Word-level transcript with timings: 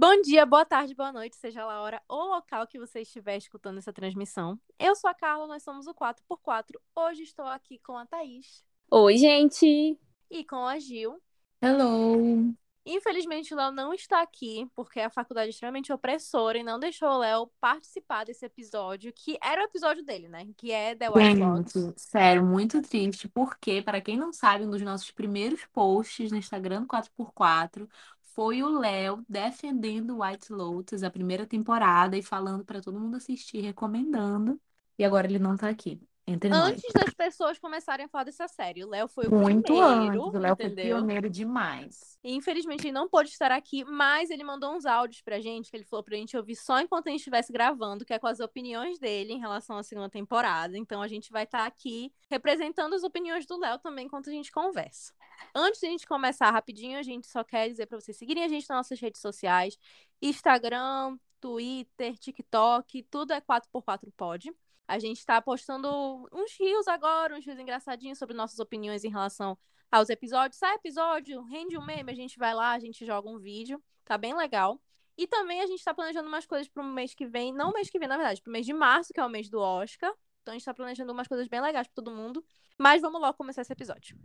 Bom 0.00 0.22
dia, 0.22 0.46
boa 0.46 0.64
tarde, 0.64 0.94
boa 0.94 1.12
noite, 1.12 1.36
seja 1.36 1.62
lá 1.62 1.74
a 1.74 1.82
hora 1.82 2.02
ou 2.08 2.28
local 2.28 2.66
que 2.66 2.78
você 2.78 3.02
estiver 3.02 3.36
escutando 3.36 3.76
essa 3.76 3.92
transmissão. 3.92 4.58
Eu 4.78 4.96
sou 4.96 5.10
a 5.10 5.12
Carla, 5.12 5.46
nós 5.46 5.62
somos 5.62 5.86
o 5.86 5.92
4x4. 5.92 6.80
Hoje 6.96 7.24
estou 7.24 7.44
aqui 7.44 7.78
com 7.80 7.98
a 7.98 8.06
Thaís. 8.06 8.64
Oi, 8.90 9.18
gente! 9.18 9.98
E 10.30 10.42
com 10.42 10.66
a 10.66 10.78
Gil. 10.78 11.20
Hello! 11.60 12.50
Infelizmente, 12.86 13.52
o 13.52 13.56
Léo 13.58 13.72
não 13.72 13.92
está 13.92 14.22
aqui, 14.22 14.66
porque 14.74 15.00
a 15.00 15.10
faculdade 15.10 15.48
é 15.48 15.50
extremamente 15.50 15.92
opressora 15.92 16.56
e 16.56 16.62
não 16.62 16.80
deixou 16.80 17.10
o 17.10 17.18
Léo 17.18 17.50
participar 17.60 18.24
desse 18.24 18.46
episódio, 18.46 19.12
que 19.12 19.38
era 19.44 19.60
o 19.60 19.64
episódio 19.66 20.02
dele, 20.02 20.28
né? 20.28 20.48
Que 20.56 20.72
é 20.72 20.94
The 20.94 21.10
White 21.10 21.38
Lotus. 21.38 21.92
Sério, 21.98 22.42
muito 22.42 22.80
triste, 22.80 23.28
porque, 23.28 23.82
para 23.82 24.00
quem 24.00 24.16
não 24.16 24.32
sabe, 24.32 24.64
um 24.64 24.70
dos 24.70 24.80
nossos 24.80 25.10
primeiros 25.10 25.66
posts 25.66 26.32
no 26.32 26.38
Instagram 26.38 26.86
4x4 26.86 27.86
foi 28.34 28.62
o 28.62 28.78
Léo 28.78 29.24
defendendo 29.28 30.18
White 30.22 30.52
Lotus, 30.52 31.02
a 31.02 31.10
primeira 31.10 31.46
temporada, 31.46 32.16
e 32.16 32.22
falando 32.22 32.64
para 32.64 32.80
todo 32.80 32.98
mundo 33.00 33.16
assistir, 33.16 33.60
recomendando. 33.60 34.60
E 34.98 35.04
agora 35.04 35.26
ele 35.26 35.38
não 35.38 35.56
tá 35.56 35.68
aqui. 35.68 36.00
Entre 36.30 36.48
antes 36.52 36.84
nós. 36.94 37.04
das 37.04 37.14
pessoas 37.14 37.58
começarem 37.58 38.06
a 38.06 38.08
falar 38.08 38.24
dessa 38.24 38.46
série. 38.46 38.84
O 38.84 38.88
Léo 38.88 39.08
foi 39.08 39.26
o 39.26 39.34
Muito 39.34 39.64
primeiro, 39.64 40.26
antes. 40.26 40.34
O 40.34 40.38
Léo 40.38 40.56
foi 40.56 40.70
pioneiro 40.70 41.28
demais. 41.28 42.16
E, 42.22 42.34
infelizmente 42.34 42.86
ele 42.86 42.92
não 42.92 43.08
pôde 43.08 43.30
estar 43.30 43.50
aqui, 43.50 43.84
mas 43.84 44.30
ele 44.30 44.44
mandou 44.44 44.72
uns 44.74 44.86
áudios 44.86 45.22
pra 45.22 45.40
gente, 45.40 45.70
que 45.70 45.76
ele 45.76 45.84
falou 45.84 46.04
pra 46.04 46.16
gente 46.16 46.36
ouvir 46.36 46.54
só 46.54 46.80
enquanto 46.80 47.08
a 47.08 47.10
gente 47.10 47.20
estivesse 47.20 47.52
gravando, 47.52 48.04
que 48.04 48.12
é 48.12 48.18
com 48.18 48.28
as 48.28 48.38
opiniões 48.38 48.98
dele 48.98 49.32
em 49.32 49.40
relação 49.40 49.76
à 49.76 49.82
segunda 49.82 50.08
temporada. 50.08 50.78
Então 50.78 51.02
a 51.02 51.08
gente 51.08 51.32
vai 51.32 51.44
estar 51.44 51.66
aqui 51.66 52.12
representando 52.30 52.94
as 52.94 53.02
opiniões 53.02 53.44
do 53.44 53.58
Léo 53.58 53.78
também 53.80 54.06
enquanto 54.06 54.30
a 54.30 54.32
gente 54.32 54.52
conversa. 54.52 55.12
Antes 55.54 55.80
de 55.80 55.86
a 55.86 55.90
gente 55.90 56.06
começar 56.06 56.50
rapidinho, 56.50 56.98
a 56.98 57.02
gente 57.02 57.26
só 57.26 57.42
quer 57.42 57.68
dizer 57.68 57.86
pra 57.86 57.98
vocês 57.98 58.16
seguirem 58.16 58.44
a 58.44 58.48
gente 58.48 58.68
nas 58.68 58.78
nossas 58.78 59.00
redes 59.00 59.20
sociais: 59.20 59.76
Instagram, 60.22 61.18
Twitter, 61.40 62.16
TikTok, 62.18 63.02
tudo 63.10 63.32
é 63.32 63.40
4x4 63.40 64.12
Pod. 64.16 64.52
A 64.90 64.98
gente 64.98 65.24
tá 65.24 65.40
postando 65.40 65.88
uns 66.32 66.50
rios 66.58 66.88
agora, 66.88 67.36
uns 67.36 67.46
rios 67.46 67.60
engraçadinhos 67.60 68.18
sobre 68.18 68.34
nossas 68.34 68.58
opiniões 68.58 69.04
em 69.04 69.08
relação 69.08 69.56
aos 69.88 70.10
episódios. 70.10 70.58
Sai 70.58 70.74
episódio, 70.74 71.40
rende 71.42 71.78
um 71.78 71.84
meme, 71.84 72.10
a 72.10 72.14
gente 72.14 72.36
vai 72.36 72.52
lá, 72.52 72.72
a 72.72 72.78
gente 72.80 73.06
joga 73.06 73.28
um 73.28 73.38
vídeo. 73.38 73.80
Tá 74.04 74.18
bem 74.18 74.34
legal. 74.34 74.82
E 75.16 75.28
também 75.28 75.60
a 75.60 75.66
gente 75.68 75.84
tá 75.84 75.94
planejando 75.94 76.26
umas 76.26 76.44
coisas 76.44 76.66
pro 76.66 76.82
mês 76.82 77.14
que 77.14 77.24
vem. 77.24 77.52
Não 77.52 77.70
mês 77.70 77.88
que 77.88 78.00
vem, 78.00 78.08
na 78.08 78.16
verdade, 78.16 78.42
pro 78.42 78.50
mês 78.50 78.66
de 78.66 78.72
março, 78.72 79.12
que 79.12 79.20
é 79.20 79.24
o 79.24 79.28
mês 79.28 79.48
do 79.48 79.60
Oscar. 79.60 80.12
Então 80.42 80.50
a 80.50 80.58
gente 80.58 80.64
tá 80.64 80.74
planejando 80.74 81.12
umas 81.12 81.28
coisas 81.28 81.46
bem 81.46 81.60
legais 81.60 81.86
pra 81.86 81.94
todo 81.94 82.10
mundo. 82.10 82.44
Mas 82.76 83.00
vamos 83.00 83.20
logo 83.20 83.34
começar 83.34 83.62
esse 83.62 83.72
episódio. 83.72 84.18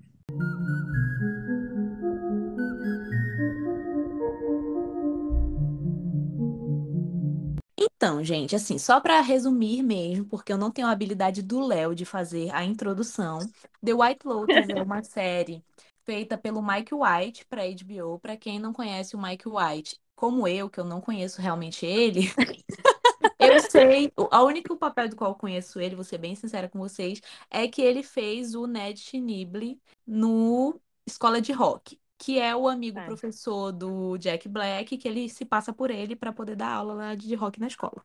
Então, 7.85 8.23
gente, 8.23 8.55
assim, 8.55 8.77
só 8.77 8.99
para 8.99 9.21
resumir 9.21 9.83
mesmo, 9.83 10.25
porque 10.25 10.51
eu 10.51 10.57
não 10.57 10.71
tenho 10.71 10.87
a 10.87 10.91
habilidade 10.91 11.41
do 11.41 11.59
Léo 11.59 11.93
de 11.93 12.05
fazer 12.05 12.53
a 12.53 12.63
introdução. 12.63 13.39
The 13.83 13.93
White 13.93 14.25
Lotus 14.25 14.69
é 14.69 14.81
uma 14.81 15.03
série 15.03 15.63
feita 16.03 16.37
pelo 16.37 16.61
Mike 16.61 16.93
White 16.93 17.45
para 17.45 17.63
HBO. 17.63 18.19
Para 18.19 18.37
quem 18.37 18.59
não 18.59 18.73
conhece 18.73 19.15
o 19.15 19.21
Mike 19.21 19.47
White, 19.47 19.99
como 20.15 20.47
eu, 20.47 20.69
que 20.69 20.79
eu 20.79 20.85
não 20.85 21.01
conheço 21.01 21.41
realmente 21.41 21.85
ele, 21.85 22.21
eu 23.39 23.59
sei, 23.59 24.11
o 24.15 24.45
único 24.45 24.77
papel 24.77 25.09
do 25.09 25.15
qual 25.15 25.31
eu 25.31 25.35
conheço 25.35 25.79
ele, 25.79 25.95
vou 25.95 26.03
ser 26.03 26.17
bem 26.17 26.35
sincera 26.35 26.69
com 26.69 26.79
vocês, 26.79 27.21
é 27.49 27.67
que 27.67 27.81
ele 27.81 28.03
fez 28.03 28.55
o 28.55 28.65
Ned 28.65 28.99
Schneebly 28.99 29.79
no 30.05 30.79
Escola 31.05 31.41
de 31.41 31.51
Rock. 31.51 31.99
Que 32.17 32.39
é 32.39 32.55
o 32.55 32.67
amigo 32.67 32.99
É. 32.99 33.01
professor 33.01 33.71
do 33.71 34.17
Jack 34.17 34.47
Black, 34.49 34.97
que 34.97 35.07
ele 35.07 35.29
se 35.29 35.45
passa 35.45 35.73
por 35.73 35.91
ele 35.91 36.15
para 36.15 36.33
poder 36.33 36.55
dar 36.55 36.69
aula 36.73 36.93
lá 36.93 37.15
de 37.15 37.33
rock 37.35 37.59
na 37.59 37.67
escola. 37.67 38.03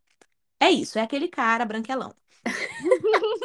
É 0.59 0.71
isso, 0.71 0.99
é 0.99 1.03
aquele 1.03 1.29
cara 1.29 1.65
branquelão. 1.67 2.15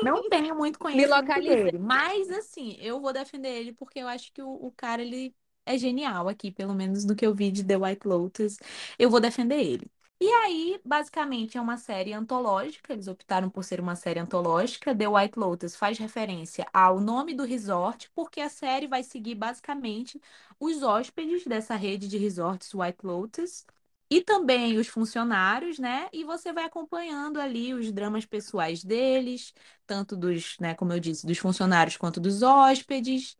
Não 0.02 0.24
tenho 0.28 0.56
muito 0.56 0.78
conhecimento 0.80 1.42
dele, 1.42 1.78
mas 1.80 2.30
assim, 2.32 2.76
eu 2.80 3.00
vou 3.02 3.14
defender 3.14 3.50
ele 3.50 3.74
porque 3.74 4.00
eu 4.00 4.08
acho 4.08 4.32
que 4.34 4.42
o, 4.42 4.50
o 4.50 4.72
cara 4.72 5.02
ele 5.02 5.36
é 5.66 5.78
genial 5.78 6.28
aqui, 6.30 6.52
pelo 6.52 6.74
menos 6.76 7.06
do 7.06 7.16
que 7.16 7.26
eu 7.26 7.34
vi 7.34 7.52
de 7.52 7.64
The 7.64 7.78
White 7.78 8.08
Lotus, 8.08 8.58
eu 9.00 9.10
vou 9.10 9.20
defender 9.20 9.60
ele. 9.64 9.92
E 10.20 10.28
aí, 10.32 10.82
basicamente, 10.86 11.58
é 11.58 11.62
uma 11.62 11.78
série 11.78 12.14
antológica, 12.14 12.94
eles 12.94 13.08
optaram 13.08 13.50
por 13.50 13.64
ser 13.64 13.80
uma 13.82 13.96
série 13.96 14.20
antológica. 14.20 14.96
The 14.96 15.08
White 15.08 15.38
Lotus 15.38 15.76
faz 15.76 15.98
referência 15.98 16.66
ao 16.74 17.00
nome 17.02 17.34
do 17.36 17.44
resort, 17.44 18.10
porque 18.16 18.40
a 18.42 18.50
série 18.50 18.88
vai 18.88 19.04
seguir 19.04 19.36
basicamente 19.36 20.20
os 20.60 20.82
hóspedes 20.84 21.46
dessa 21.46 21.76
rede 21.76 22.08
de 22.08 22.18
resorts 22.18 22.74
White 22.74 23.00
Lotus 23.06 23.66
e 24.10 24.22
também 24.22 24.78
os 24.78 24.88
funcionários, 24.88 25.78
né? 25.80 26.08
E 26.14 26.24
você 26.24 26.54
vai 26.54 26.64
acompanhando 26.64 27.40
ali 27.40 27.74
os 27.74 27.92
dramas 27.92 28.26
pessoais 28.26 28.84
deles, 28.84 29.54
tanto 29.86 30.16
dos, 30.16 30.58
né, 30.60 30.74
como 30.76 30.94
eu 30.94 31.00
disse, 31.00 31.26
dos 31.28 31.38
funcionários 31.38 31.98
quanto 31.98 32.20
dos 32.22 32.42
hóspedes. 32.42 33.38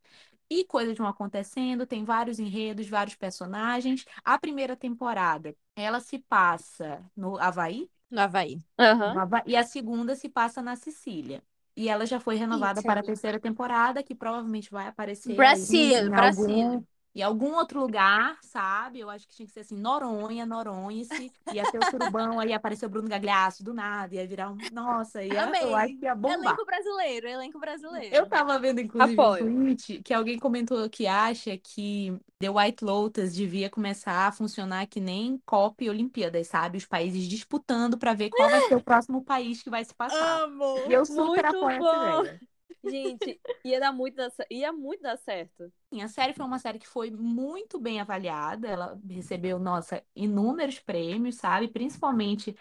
E 0.50 0.64
coisas 0.66 0.98
vão 0.98 1.08
acontecendo, 1.08 1.88
tem 1.88 2.04
vários 2.06 2.40
enredos, 2.40 2.88
vários 2.88 3.16
personagens. 3.16 4.06
A 4.24 4.38
primeira 4.40 4.76
temporada, 4.76 5.56
ela 5.76 6.00
se 6.00 6.20
passa 6.20 7.04
no 7.16 7.38
Havaí, 7.40 7.90
No 8.12 8.22
Havaí. 8.22 8.64
Aham. 8.80 9.14
no 9.14 9.20
Havaí, 9.20 9.44
e 9.48 9.56
a 9.56 9.64
segunda 9.64 10.16
se 10.16 10.30
passa 10.30 10.62
na 10.62 10.76
Sicília. 10.76 11.44
E 11.76 11.90
ela 11.90 12.06
já 12.06 12.20
foi 12.20 12.36
renovada 12.36 12.82
para 12.84 13.02
a 13.02 13.04
terceira 13.04 13.40
temporada, 13.40 14.02
que 14.04 14.16
provavelmente 14.16 14.72
vai 14.72 14.88
aparecer 14.88 15.44
aí 15.44 15.94
Brasil, 15.94 16.10
em 16.10 16.14
Brasil. 16.14 16.16
algum, 16.16 16.84
em 17.16 17.22
algum 17.22 17.56
outro 17.56 17.80
lugar, 17.80 18.38
sabe? 18.42 19.00
Eu 19.00 19.10
acho 19.10 19.26
que 19.26 19.34
tinha 19.36 19.48
que 19.48 19.54
ser 19.54 19.62
assim, 19.62 19.78
Noronha, 19.78 20.46
Noronha-se. 20.46 21.32
Ia 21.54 21.72
ter 21.72 21.80
o 21.80 21.86
surubão, 21.90 22.40
aí 22.40 22.50
ia 22.50 22.58
aparecer 22.58 22.86
o 22.86 22.90
Bruno 22.90 23.08
Gagliasso 23.08 23.64
do 23.64 23.74
nada, 23.74 24.14
ia 24.14 24.28
virar 24.28 24.52
um... 24.52 24.58
Nossa, 24.74 25.24
ia, 25.24 25.34
eu 25.34 25.40
acho 25.40 25.66
Amei. 25.76 25.98
que 25.98 26.06
ia 26.06 26.14
bombar. 26.14 26.40
Elenco 26.40 26.66
brasileiro, 26.66 27.28
elenco 27.28 27.58
brasileiro. 27.60 28.14
Eu 28.14 28.28
tava 28.28 28.60
vendo, 28.60 28.82
inclusive, 28.82 29.22
um 29.22 29.38
tweet 29.38 30.02
que 30.04 30.14
alguém 30.14 30.38
comentou 30.38 30.90
que 30.90 31.08
acha 31.08 31.58
que 31.58 32.20
The 32.38 32.50
White 32.50 32.84
Lotus 32.84 33.34
devia 33.34 33.70
começar 33.70 34.28
a 34.28 34.32
funcionar 34.34 34.86
que 34.88 35.00
nem 35.00 35.42
Copa 35.46 35.86
e 35.86 35.90
Olimpíadas, 35.90 36.48
sabe? 36.48 36.78
Os 36.78 36.86
países 36.86 37.28
disputando 37.30 37.98
pra 37.98 38.14
ver 38.14 38.30
qual 38.30 38.50
vai 38.50 38.62
ser 38.68 38.76
o 38.76 38.84
próximo 38.84 39.24
país 39.24 39.64
que 39.64 39.70
vai 39.70 39.86
se 39.86 39.96
passar. 39.96 40.42
Amo! 40.44 40.80
E 40.90 40.92
eu 40.92 41.06
super 41.06 41.46
Muito 41.46 41.46
apoio 41.46 41.80
bom. 41.80 41.88
essa 41.88 42.22
ideia. 42.22 42.40
Gente, 42.88 43.42
ia 43.64 43.80
dar 43.80 43.92
muito 43.92 44.16
dar, 44.16 44.32
ia 44.52 44.72
muito 44.72 45.02
dar 45.02 45.18
certo. 45.18 45.72
Sim, 45.96 46.02
A 46.02 46.08
série 46.10 46.34
foi 46.34 46.46
uma 46.46 46.60
série 46.60 46.80
que 46.80 46.88
foi 46.88 47.10
muito 47.12 47.80
bem 47.80 48.02
avaliada. 48.02 48.68
Ela 48.68 49.00
recebeu, 49.10 49.58
nossa, 49.60 50.04
inúmeros 50.16 50.80
prêmios, 50.80 51.36
sabe? 51.36 51.68
Principalmente, 51.70 52.56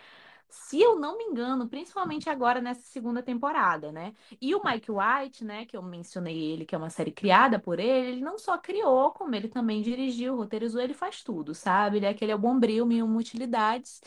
se 0.55 0.81
eu 0.81 0.99
não 0.99 1.19
me 1.19 1.25
engano, 1.25 1.69
principalmente 1.69 2.31
agora 2.31 2.61
nessa 2.61 2.83
segunda 2.83 3.23
temporada, 3.23 3.91
né? 3.93 4.15
E 4.41 4.55
o 4.55 4.63
Mike 4.65 4.91
White, 4.91 5.45
né, 5.45 5.67
que 5.67 5.77
eu 5.77 5.83
mencionei 5.83 6.37
ele, 6.53 6.65
que 6.65 6.75
é 6.75 6.79
uma 6.79 6.91
série 6.91 7.11
criada 7.11 7.59
por 7.59 7.79
ele, 7.81 8.09
ele 8.13 8.21
não 8.21 8.39
só 8.39 8.57
criou, 8.57 9.11
como 9.13 9.35
ele 9.35 9.49
também 9.49 9.83
dirigiu, 9.83 10.37
roteirizou, 10.37 10.81
ele 10.81 10.95
faz 10.95 11.23
tudo, 11.23 11.55
sabe? 11.55 11.99
Ele 11.99 12.07
é 12.07 12.11
aquele 12.11 12.33
é 12.33 12.37
bombril, 12.37 12.87
mil 12.87 13.07
utilidades. 13.17 14.01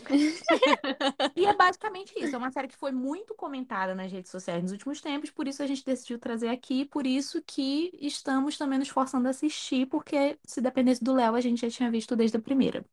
E 1.35 1.45
é 1.45 1.53
basicamente 1.53 2.13
isso. 2.17 2.35
É 2.35 2.37
uma 2.37 2.51
série 2.51 2.67
que 2.67 2.75
foi 2.75 2.91
muito 2.91 3.33
comentada 3.35 3.93
nas 3.95 4.11
redes 4.11 4.31
sociais 4.31 4.61
nos 4.63 4.71
últimos 4.71 5.01
tempos, 5.01 5.29
por 5.31 5.47
isso 5.47 5.61
a 5.63 5.67
gente 5.67 5.85
decidiu 5.85 6.19
trazer 6.19 6.49
aqui, 6.49 6.85
por 6.85 7.05
isso 7.05 7.41
que 7.45 7.91
estamos 8.01 8.57
também 8.57 8.79
nos 8.79 8.89
forçando 8.89 9.27
a 9.27 9.31
assistir, 9.31 9.85
porque 9.87 10.37
se 10.45 10.61
dependesse 10.61 11.03
do 11.03 11.13
Léo, 11.13 11.35
a 11.35 11.41
gente 11.41 11.61
já 11.61 11.69
tinha 11.69 11.91
visto 11.91 12.15
desde 12.15 12.37
a 12.37 12.41
primeira. 12.41 12.85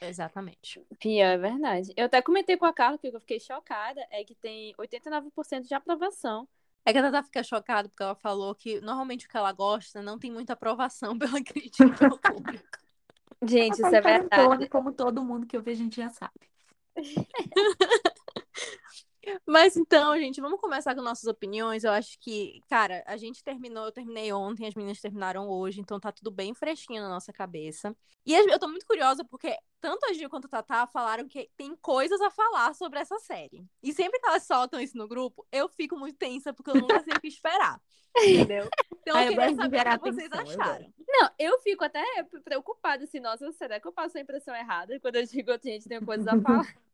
Exatamente. 0.00 0.80
Pior, 0.98 1.26
é 1.26 1.38
verdade. 1.38 1.92
Eu 1.96 2.06
até 2.06 2.22
comentei 2.22 2.56
com 2.56 2.66
a 2.66 2.72
Carla 2.72 2.98
que 2.98 3.08
eu 3.08 3.20
fiquei 3.20 3.40
chocada 3.40 4.00
é 4.10 4.22
que 4.24 4.34
tem 4.34 4.74
89% 4.76 5.66
de 5.66 5.74
aprovação. 5.74 6.48
É 6.84 6.92
que 6.92 6.98
a 6.98 7.02
Tata 7.02 7.22
fica 7.24 7.42
chocada 7.42 7.88
porque 7.88 8.02
ela 8.02 8.14
falou 8.14 8.54
que 8.54 8.80
normalmente 8.80 9.26
o 9.26 9.28
que 9.28 9.36
ela 9.36 9.52
gosta 9.52 10.00
não 10.00 10.18
tem 10.18 10.30
muita 10.30 10.52
aprovação 10.54 11.18
pela 11.18 11.42
crítica 11.42 11.84
e 11.84 11.96
pelo 11.96 12.18
público. 12.18 12.78
Gente, 13.42 13.74
isso 13.74 13.86
Ela 13.86 13.98
é 13.98 14.00
tá 14.00 14.10
verdade. 14.10 14.68
como 14.68 14.92
todo 14.92 15.24
mundo 15.24 15.46
que 15.46 15.56
ouve, 15.56 15.70
a 15.70 15.74
gente 15.74 15.96
já 15.96 16.08
sabe. 16.10 16.32
Mas 19.46 19.76
então, 19.76 20.16
gente, 20.18 20.40
vamos 20.40 20.60
começar 20.60 20.94
com 20.94 21.02
nossas 21.02 21.26
opiniões. 21.26 21.84
Eu 21.84 21.92
acho 21.92 22.18
que, 22.20 22.60
cara, 22.68 23.02
a 23.06 23.16
gente 23.16 23.42
terminou, 23.42 23.86
eu 23.86 23.92
terminei 23.92 24.32
ontem, 24.32 24.66
as 24.66 24.74
meninas 24.74 25.00
terminaram 25.00 25.48
hoje, 25.48 25.80
então 25.80 25.98
tá 25.98 26.12
tudo 26.12 26.30
bem 26.30 26.54
fresquinho 26.54 27.02
na 27.02 27.08
nossa 27.08 27.32
cabeça. 27.32 27.96
E 28.26 28.34
eu 28.34 28.58
tô 28.58 28.68
muito 28.68 28.86
curiosa 28.86 29.24
porque 29.24 29.56
tanto 29.80 30.04
a 30.06 30.12
Gil 30.12 30.28
quanto 30.28 30.46
a 30.46 30.48
Tatá 30.48 30.86
falaram 30.86 31.26
que 31.26 31.50
tem 31.56 31.74
coisas 31.76 32.20
a 32.20 32.30
falar 32.30 32.74
sobre 32.74 32.98
essa 32.98 33.18
série. 33.18 33.64
E 33.82 33.92
sempre 33.92 34.20
que 34.20 34.26
elas 34.26 34.42
soltam 34.42 34.80
isso 34.80 34.96
no 34.96 35.08
grupo, 35.08 35.46
eu 35.50 35.68
fico 35.68 35.96
muito 35.96 36.16
tensa 36.16 36.52
porque 36.52 36.70
eu 36.70 36.74
nunca 36.74 37.02
sei 37.02 37.14
o 37.16 37.20
que 37.20 37.28
esperar. 37.28 37.80
Entendeu? 38.18 38.68
Então 39.00 39.18
eu 39.18 39.30
eu 39.30 39.36
queria 39.36 39.54
saber 39.54 39.80
o 39.80 39.98
que 40.00 40.12
vocês 40.12 40.28
tensão, 40.28 40.52
eu 40.52 40.60
acharam. 40.60 40.92
Não, 41.06 41.30
eu 41.38 41.58
fico 41.60 41.84
até 41.84 42.04
preocupada 42.44 43.04
assim, 43.04 43.20
nossa, 43.20 43.50
será 43.52 43.80
que 43.80 43.86
eu 43.86 43.92
passo 43.92 44.18
a 44.18 44.20
impressão 44.20 44.54
errada 44.54 44.98
quando 45.00 45.16
eu 45.16 45.24
digo 45.24 45.58
que 45.58 45.68
a 45.68 45.72
gente 45.72 45.88
tem 45.88 46.04
coisas 46.04 46.26
a 46.26 46.40
falar? 46.40 46.66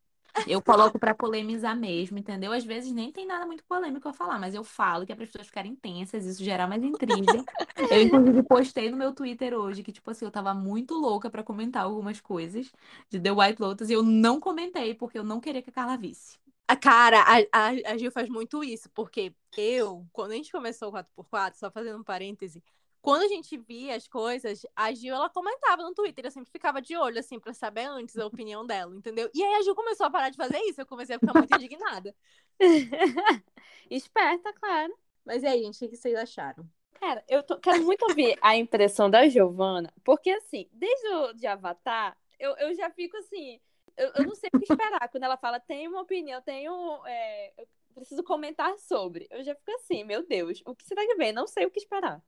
Eu 0.47 0.61
coloco 0.61 0.99
pra 0.99 1.15
polemizar 1.15 1.77
mesmo, 1.77 2.19
entendeu? 2.19 2.53
Às 2.53 2.65
vezes 2.65 2.93
nem 2.93 3.13
tem 3.13 3.27
nada 3.27 3.47
muito 3.47 3.65
polêmico 3.65 4.09
a 4.09 4.13
falar, 4.13 4.39
mas 4.39 4.55
eu 4.55 4.65
falo 4.65 5.07
que 5.07 5.13
é 5.13 5.15
para 5.15 5.25
as 5.25 5.31
pessoas 5.31 5.47
ficarem 5.47 5.75
tensas, 5.77 6.27
isso 6.27 6.43
gerar 6.43 6.67
mais 6.67 6.83
intriga. 6.83 7.45
Eu, 7.91 8.03
inclusive, 8.03 8.43
postei 8.43 8.91
no 8.91 8.97
meu 8.97 9.15
Twitter 9.15 9.55
hoje 9.55 9.83
que, 9.83 9.93
tipo 9.93 10.11
assim, 10.11 10.25
eu 10.25 10.31
tava 10.31 10.53
muito 10.53 10.95
louca 10.95 11.31
pra 11.31 11.43
comentar 11.43 11.85
algumas 11.85 12.21
coisas 12.21 12.71
de 13.09 13.21
The 13.21 13.31
White 13.31 13.61
Lotus 13.61 13.91
e 13.91 13.93
eu 13.93 14.03
não 14.03 14.41
comentei 14.41 14.95
porque 14.95 15.19
eu 15.19 15.25
não 15.25 15.41
queria 15.41 15.63
que 15.63 15.71
a 15.71 15.73
Carla 15.73 15.97
visse. 15.97 16.39
A 16.67 16.77
cara, 16.77 17.23
a, 17.53 17.69
a 17.69 17.97
Gil 17.99 18.11
faz 18.11 18.29
muito 18.29 18.65
isso, 18.65 18.89
porque 18.95 19.35
eu, 19.57 20.07
quando 20.13 20.33
a 20.33 20.35
gente 20.35 20.51
começou 20.51 20.89
o 20.89 20.93
4x4, 20.93 21.55
só 21.57 21.71
fazendo 21.71 21.99
um 21.99 22.03
parêntese, 22.03 22.63
quando 23.05 23.25
a 23.25 23.29
gente 23.29 23.59
via 23.59 23.95
as 23.95 24.09
coisas, 24.09 24.65
a 24.75 24.91
Gil, 24.91 25.15
ela 25.15 25.29
comentava 25.29 25.83
no 25.83 25.93
Twitter, 25.93 26.25
eu 26.25 26.31
sempre 26.31 26.51
ficava 26.51 26.81
de 26.81 26.97
olho, 26.97 27.19
assim, 27.19 27.39
pra 27.39 27.53
saber 27.53 27.85
antes 27.85 28.17
a 28.17 28.25
opinião 28.25 28.67
dela, 28.67 28.97
entendeu? 28.97 29.31
E 29.35 29.45
aí 29.45 29.55
a 29.57 29.63
Gil 29.63 29.75
começou 29.75 30.07
a 30.07 30.11
parar 30.11 30.31
de 30.31 30.39
fazer 30.39 30.57
isso, 30.61 30.81
eu 30.81 30.87
comecei 30.87 31.15
a 31.15 31.19
ficar 31.19 31.35
muito 31.35 31.55
indignada. 31.55 32.17
Esperta, 33.91 34.55
claro. 34.55 34.97
Mas 35.23 35.43
e 35.43 35.47
aí, 35.47 35.63
gente, 35.63 35.85
o 35.85 35.89
que 35.91 35.99
vocês 35.99 36.15
acharam? 36.15 36.67
Cara, 36.95 37.23
eu 37.29 37.43
tô, 37.43 37.59
quero 37.59 37.85
muito 37.85 38.07
ouvir 38.09 38.39
a 38.41 38.57
impressão 38.57 39.11
da 39.11 39.29
Giovana, 39.29 39.93
porque 40.03 40.31
assim, 40.31 40.67
desde 40.73 41.07
o 41.09 41.35
de 41.35 41.47
Avatar, 41.47 42.17
eu, 42.39 42.57
eu 42.57 42.75
já 42.75 42.89
fico 42.89 43.19
assim, 43.19 43.61
eu, 43.99 44.13
eu 44.17 44.25
não 44.25 44.35
sei 44.35 44.49
o 44.51 44.59
que 44.59 44.73
esperar. 44.73 45.11
Quando 45.11 45.25
ela 45.25 45.37
fala, 45.37 45.61
tem 45.61 45.87
uma 45.87 46.01
opinião, 46.01 46.41
tenho. 46.41 46.73
É, 47.05 47.53
eu 47.61 47.67
preciso 47.95 48.23
comentar 48.25 48.77
sobre. 48.79 49.27
Eu 49.31 49.45
já 49.45 49.55
fico 49.55 49.73
assim, 49.73 50.05
meu 50.05 50.27
Deus, 50.27 50.63
o 50.65 50.75
que 50.75 50.85
será 50.85 51.07
que 51.07 51.17
vem? 51.17 51.35
Não 51.35 51.47
sei 51.47 51.67
o 51.67 51.71
que 51.71 51.79
esperar. 51.79 52.23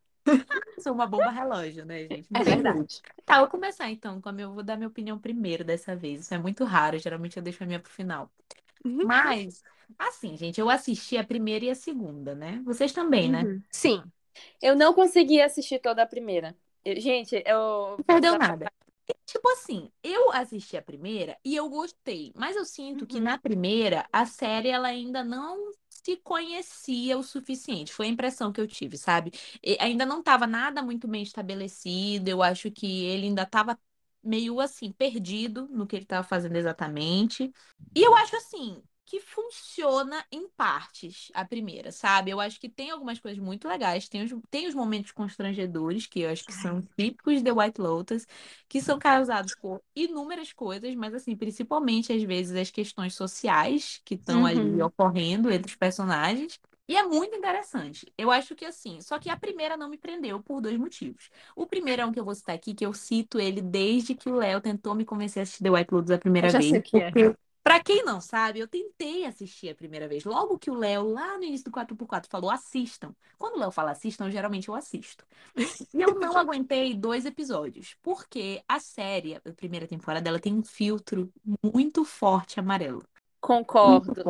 Sou 0.79 0.93
uma 0.93 1.07
bomba 1.07 1.31
relógio, 1.31 1.85
né, 1.85 2.07
gente? 2.07 2.29
É 2.35 2.45
verdade. 2.45 3.01
Tá, 3.25 3.39
vou 3.41 3.49
começar 3.49 3.91
então, 3.91 4.21
como 4.21 4.41
eu 4.41 4.53
vou 4.53 4.63
dar 4.63 4.77
minha 4.77 4.89
opinião 4.89 5.19
primeiro 5.19 5.65
dessa 5.65 5.97
vez. 5.97 6.23
Isso 6.23 6.35
é 6.35 6.39
muito 6.39 6.65
raro, 6.65 6.99
geralmente 6.99 7.37
eu 7.37 7.43
deixo 7.43 7.63
a 7.63 7.67
minha 7.67 7.81
pro 7.81 7.91
final. 7.91 8.31
Mas, 9.03 9.63
assim, 9.99 10.37
gente, 10.37 10.61
eu 10.61 10.71
assisti 10.71 11.17
a 11.17 11.25
primeira 11.25 11.65
e 11.65 11.71
a 11.71 11.75
segunda, 11.75 12.35
né? 12.35 12.61
Vocês 12.65 12.93
também, 12.93 13.31
né? 13.31 13.43
Uhum. 13.43 13.63
Sim. 13.71 14.03
Eu 14.61 14.77
não 14.77 14.93
consegui 14.95 15.41
assistir 15.41 15.79
toda 15.81 16.03
a 16.03 16.07
primeira. 16.07 16.57
Eu- 16.85 17.01
gente, 17.01 17.43
eu. 17.47 17.97
Não 17.99 18.05
perdeu 18.05 18.39
nada. 18.39 18.71
Tipo 19.25 19.49
assim, 19.51 19.91
eu 20.03 20.33
assisti 20.33 20.77
a 20.77 20.83
primeira 20.83 21.37
e 21.45 21.55
eu 21.55 21.69
gostei, 21.69 22.33
mas 22.35 22.57
eu 22.57 22.65
sinto 22.65 23.07
que 23.07 23.19
Uhum. 23.19 23.25
na 23.25 23.39
primeira 23.39 24.07
a 24.13 24.25
série 24.27 24.69
ela 24.69 24.89
ainda 24.89 25.23
não 25.25 25.71
conhecia 26.19 27.17
o 27.17 27.23
suficiente. 27.23 27.91
Foi 27.93 28.07
a 28.07 28.09
impressão 28.11 28.53
que 28.53 28.61
eu 28.61 28.67
tive, 28.67 28.99
sabe? 28.99 29.33
E 29.63 29.77
ainda 29.81 30.05
não 30.05 30.21
estava 30.21 30.47
nada 30.47 30.83
muito 30.83 31.09
bem 31.09 31.23
estabelecido. 31.23 32.29
Eu 32.29 32.43
acho 32.43 32.71
que 32.71 33.05
ele 33.07 33.27
ainda 33.27 33.43
estava 33.45 33.79
meio 34.23 34.61
assim 34.61 34.93
perdido 34.93 35.67
no 35.69 35.87
que 35.87 35.97
ele 35.97 36.03
estava 36.05 36.23
fazendo 36.27 36.57
exatamente. 36.57 37.51
E 37.95 38.03
eu 38.03 38.15
acho 38.15 38.37
assim 38.37 38.83
que 39.07 39.21
funciona 39.21 40.25
em 40.33 40.49
partes 40.51 41.31
a 41.35 41.45
primeira, 41.45 41.93
sabe? 41.93 42.31
Eu 42.33 42.41
acho 42.41 42.61
que 42.61 42.69
tem 42.69 42.91
algumas 42.91 43.19
coisas 43.21 43.39
muito 43.43 43.69
legais, 43.69 44.09
tem 44.09 44.23
os, 44.25 44.33
tem 44.51 44.67
os 44.69 44.75
momentos 44.75 45.13
constrangedores, 45.13 46.07
que 46.07 46.21
eu 46.21 46.31
acho 46.31 46.45
que 46.45 46.53
são 46.55 46.83
típicos 46.99 47.43
de 47.43 47.53
White 47.53 47.81
Lotus, 47.81 48.27
que 48.69 48.81
são 48.83 48.99
causados 48.99 49.55
por 49.55 49.83
inúmeras 49.95 50.53
coisas, 50.53 50.95
mas 50.95 51.15
assim, 51.15 51.37
principalmente 51.37 52.13
às 52.13 52.23
vezes 52.23 52.57
as 52.57 52.71
questões 52.71 53.15
sociais 53.15 54.01
que 54.05 54.15
estão 54.15 54.45
ali 54.45 54.61
Uhum. 54.61 54.83
ocorrendo 54.83 55.51
entre 55.51 55.71
os 55.71 55.77
personagens. 55.77 56.59
E 56.89 56.95
é 56.97 57.03
muito 57.03 57.35
interessante. 57.37 58.13
Eu 58.17 58.31
acho 58.31 58.55
que 58.55 58.65
assim, 58.65 59.01
só 59.01 59.19
que 59.19 59.29
a 59.29 59.37
primeira 59.37 59.77
não 59.77 59.89
me 59.89 59.99
prendeu 59.99 60.41
por 60.43 60.61
dois 60.61 60.77
motivos. 60.79 61.31
O 61.57 61.67
primeiro 61.67 62.03
é 62.03 62.07
um 62.07 62.13
que 62.13 62.21
eu 62.21 62.25
vou 62.25 62.35
citar 62.35 62.55
aqui, 62.55 62.75
que 62.75 62.87
eu 62.87 62.93
cito 62.95 63.41
ele 63.41 63.61
desde 63.61 64.15
que 64.15 64.29
o 64.29 64.37
Léo 64.37 64.61
tentou 64.61 64.95
me 64.95 65.05
convencer 65.05 65.41
a 65.41 65.43
assistir 65.43 65.65
The 65.65 65.71
White 65.71 65.93
Lotus 65.95 66.11
a 66.13 66.19
primeira 66.19 66.49
Eu 66.49 66.51
já 66.51 66.61
vez. 66.61 66.63
sei 66.63 66.81
que 66.83 66.99
é. 67.01 67.17
Pra 67.67 67.83
quem 67.83 68.05
não 68.05 68.21
sabe, 68.21 68.61
eu 68.61 68.69
tentei 68.69 69.25
assistir 69.25 69.69
a 69.71 69.75
primeira 69.75 70.07
vez. 70.07 70.23
Logo 70.23 70.57
que 70.57 70.71
o 70.71 70.75
Léo, 70.75 71.11
lá 71.11 71.37
no 71.37 71.43
início 71.43 71.65
do 71.65 71.73
4x4, 71.73 72.29
falou 72.29 72.49
assistam. 72.49 73.13
Quando 73.37 73.57
o 73.57 73.59
Léo 73.59 73.73
fala 73.73 73.91
assistam, 73.91 74.31
geralmente 74.31 74.69
eu 74.69 74.75
assisto. 74.77 75.27
E 75.93 76.01
eu 76.01 76.15
não 76.15 76.37
aguentei 76.37 76.95
dois 76.95 77.27
episódios. 77.27 77.97
Porque 78.01 78.63
a 78.69 78.79
série, 78.79 79.35
a 79.35 79.41
primeira 79.41 79.89
temporada, 79.89 80.29
ela 80.29 80.39
tem 80.39 80.55
um 80.55 80.63
filtro 80.63 81.29
muito 81.61 82.05
forte 82.05 82.61
amarelo. 82.61 83.03
Concordo. 83.47 84.25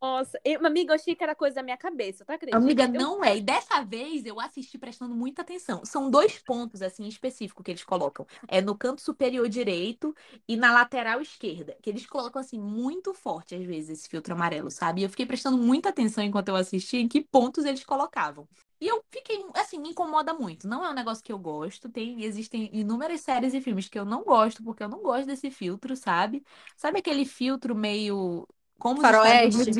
Nossa. 0.00 0.40
Eu, 0.42 0.64
amiga, 0.64 0.92
eu 0.92 0.94
achei 0.94 1.14
que 1.14 1.22
era 1.22 1.34
coisa 1.34 1.56
da 1.56 1.62
minha 1.62 1.76
cabeça, 1.76 2.24
tá 2.24 2.34
acreditando? 2.34 2.64
Amiga, 2.64 2.88
não 2.88 3.22
é. 3.22 3.36
E 3.36 3.42
dessa 3.42 3.84
vez 3.84 4.24
eu 4.24 4.40
assisti 4.40 4.78
prestando 4.78 5.14
muita 5.14 5.42
atenção. 5.42 5.84
São 5.84 6.10
dois 6.10 6.38
pontos, 6.38 6.80
assim, 6.80 7.06
específicos 7.06 7.62
que 7.62 7.70
eles 7.70 7.84
colocam. 7.84 8.26
É 8.48 8.62
no 8.62 8.74
canto 8.74 9.02
superior 9.02 9.46
direito 9.46 10.14
e 10.48 10.56
na 10.56 10.72
lateral 10.72 11.20
esquerda. 11.20 11.76
Que 11.82 11.90
eles 11.90 12.06
colocam, 12.06 12.40
assim, 12.40 12.58
muito 12.58 13.12
forte, 13.12 13.54
às 13.54 13.62
vezes, 13.62 13.98
esse 13.98 14.08
filtro 14.08 14.32
amarelo, 14.32 14.70
sabe? 14.70 15.02
E 15.02 15.04
eu 15.04 15.10
fiquei 15.10 15.26
prestando 15.26 15.58
muita 15.58 15.90
atenção 15.90 16.24
enquanto 16.24 16.48
eu 16.48 16.56
assistia 16.56 16.98
em 17.00 17.08
que 17.08 17.20
pontos 17.20 17.66
eles 17.66 17.84
colocavam. 17.84 18.48
E 18.80 18.88
eu 18.88 19.04
fiquei, 19.12 19.44
assim, 19.54 19.78
me 19.78 19.90
incomoda 19.90 20.34
muito. 20.34 20.66
Não 20.66 20.84
é 20.84 20.90
um 20.90 20.94
negócio 20.94 21.22
que 21.22 21.32
eu 21.32 21.38
gosto. 21.38 21.88
Tem, 21.88 22.24
existem 22.24 22.68
inúmeras 22.72 23.20
séries 23.20 23.54
e 23.54 23.60
filmes 23.60 23.88
que 23.88 23.98
eu 23.98 24.04
não 24.04 24.24
gosto, 24.24 24.62
porque 24.64 24.82
eu 24.82 24.88
não 24.88 25.02
gosto 25.02 25.26
desse 25.26 25.50
filtro, 25.50 25.94
sabe? 25.94 26.42
Sabe 26.76 26.98
aquele 26.98 27.24
filtro 27.24 27.74
meio. 27.76 28.48
Como 28.82 29.00
Faroeste. 29.00 29.70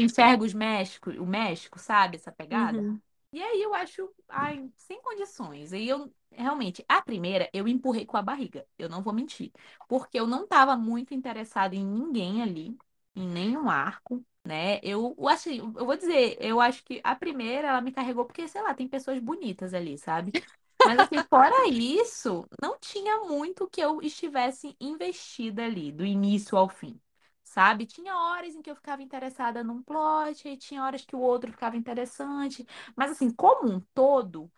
Os 0.44 0.54
México, 0.54 1.10
o 1.10 1.26
México, 1.26 1.78
sabe? 1.78 2.16
Essa 2.16 2.30
pegada. 2.30 2.78
Uhum. 2.78 3.00
E 3.32 3.42
aí 3.42 3.60
eu 3.62 3.74
acho, 3.74 4.08
ai, 4.28 4.70
sem 4.76 5.00
condições. 5.02 5.72
E 5.72 5.88
eu, 5.88 6.12
realmente, 6.30 6.84
a 6.88 7.02
primeira 7.02 7.48
eu 7.52 7.66
empurrei 7.66 8.06
com 8.06 8.16
a 8.16 8.22
barriga. 8.22 8.64
Eu 8.78 8.88
não 8.88 9.02
vou 9.02 9.12
mentir. 9.12 9.50
Porque 9.88 10.20
eu 10.20 10.26
não 10.26 10.44
estava 10.44 10.76
muito 10.76 11.14
interessada 11.14 11.74
em 11.74 11.84
ninguém 11.84 12.42
ali, 12.42 12.76
em 13.16 13.26
nenhum 13.26 13.68
arco, 13.68 14.24
né? 14.44 14.78
Eu, 14.84 15.14
eu, 15.18 15.28
assim, 15.28 15.58
eu 15.58 15.72
vou 15.86 15.96
dizer, 15.96 16.36
eu 16.40 16.60
acho 16.60 16.84
que 16.84 17.00
a 17.02 17.16
primeira 17.16 17.68
ela 17.68 17.80
me 17.80 17.90
carregou 17.92 18.24
porque, 18.24 18.46
sei 18.46 18.62
lá, 18.62 18.74
tem 18.74 18.86
pessoas 18.88 19.18
bonitas 19.18 19.74
ali, 19.74 19.98
sabe? 19.98 20.36
Mas 20.84 20.98
assim, 20.98 21.22
fora 21.22 21.68
isso, 21.68 22.46
não 22.60 22.78
tinha 22.78 23.18
muito 23.20 23.68
que 23.68 23.80
eu 23.80 24.00
estivesse 24.02 24.76
investida 24.80 25.64
ali, 25.64 25.90
do 25.92 26.04
início 26.04 26.56
ao 26.56 26.68
fim. 26.68 27.00
Sabe? 27.52 27.84
Tinha 27.86 28.16
horas 28.16 28.54
em 28.54 28.62
que 28.62 28.70
eu 28.70 28.74
ficava 28.76 29.02
interessada 29.02 29.62
num 29.62 29.82
plot, 29.82 30.48
e 30.48 30.56
tinha 30.56 30.82
horas 30.82 31.04
que 31.04 31.14
o 31.14 31.20
outro 31.20 31.50
ficava 31.52 31.76
interessante. 31.76 32.66
Mas, 32.96 33.10
assim, 33.10 33.30
como 33.30 33.70
um 33.70 33.80
todo, 33.94 34.50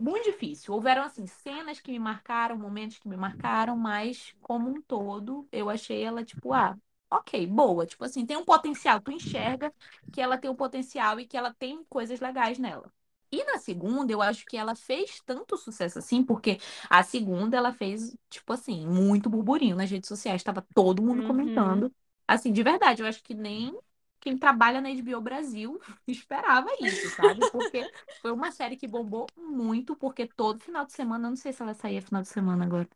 muito 0.00 0.24
difícil. 0.24 0.72
Houveram, 0.74 1.02
assim, 1.04 1.26
cenas 1.26 1.78
que 1.80 1.90
me 1.92 1.98
marcaram, 1.98 2.56
momentos 2.56 2.98
que 2.98 3.06
me 3.08 3.16
marcaram, 3.16 3.76
mas, 3.76 4.34
como 4.40 4.68
um 4.70 4.80
todo, 4.82 5.46
eu 5.52 5.68
achei 5.68 6.02
ela, 6.02 6.24
tipo, 6.24 6.52
ah, 6.54 6.76
ok, 7.10 7.46
boa. 7.46 7.84
Tipo 7.86 8.04
assim, 8.04 8.24
tem 8.26 8.36
um 8.36 8.44
potencial. 8.44 9.00
Tu 9.00 9.10
enxerga 9.12 9.72
que 10.10 10.20
ela 10.20 10.38
tem 10.38 10.50
um 10.50 10.56
potencial 10.56 11.20
e 11.20 11.26
que 11.26 11.36
ela 11.36 11.52
tem 11.54 11.84
coisas 11.84 12.18
legais 12.20 12.58
nela. 12.58 12.90
E 13.30 13.44
na 13.44 13.58
segunda, 13.58 14.10
eu 14.12 14.22
acho 14.22 14.46
que 14.46 14.56
ela 14.56 14.74
fez 14.74 15.20
tanto 15.26 15.56
sucesso 15.58 15.98
assim, 15.98 16.22
porque 16.24 16.58
a 16.88 17.02
segunda 17.02 17.56
ela 17.58 17.72
fez, 17.74 18.16
tipo 18.30 18.52
assim, 18.54 18.86
muito 18.86 19.28
burburinho 19.28 19.76
nas 19.76 19.90
redes 19.90 20.08
sociais. 20.08 20.42
Tava 20.42 20.66
todo 20.74 21.02
mundo 21.02 21.22
Uhum. 21.22 21.22
comentando. 21.22 21.92
Assim, 22.28 22.52
de 22.52 22.62
verdade, 22.62 23.02
eu 23.02 23.08
acho 23.08 23.24
que 23.24 23.34
nem 23.34 23.78
quem 24.20 24.38
trabalha 24.38 24.80
na 24.82 24.90
HBO 24.90 25.22
Brasil 25.22 25.80
esperava 26.08 26.70
isso, 26.80 27.10
sabe? 27.10 27.46
Porque 27.46 27.90
foi 28.22 28.32
uma 28.32 28.52
série 28.52 28.76
que 28.76 28.88
bombou 28.88 29.32
muito, 29.36 29.96
porque 29.96 30.26
todo 30.28 30.60
final 30.60 30.86
de 30.86 30.92
semana, 30.94 31.30
não 31.30 31.36
sei 31.36 31.52
se 31.54 31.62
ela 31.62 31.74
saía 31.74 32.02
final 32.02 32.22
de 32.22 32.28
semana 32.28 32.64
agora. 32.66 32.88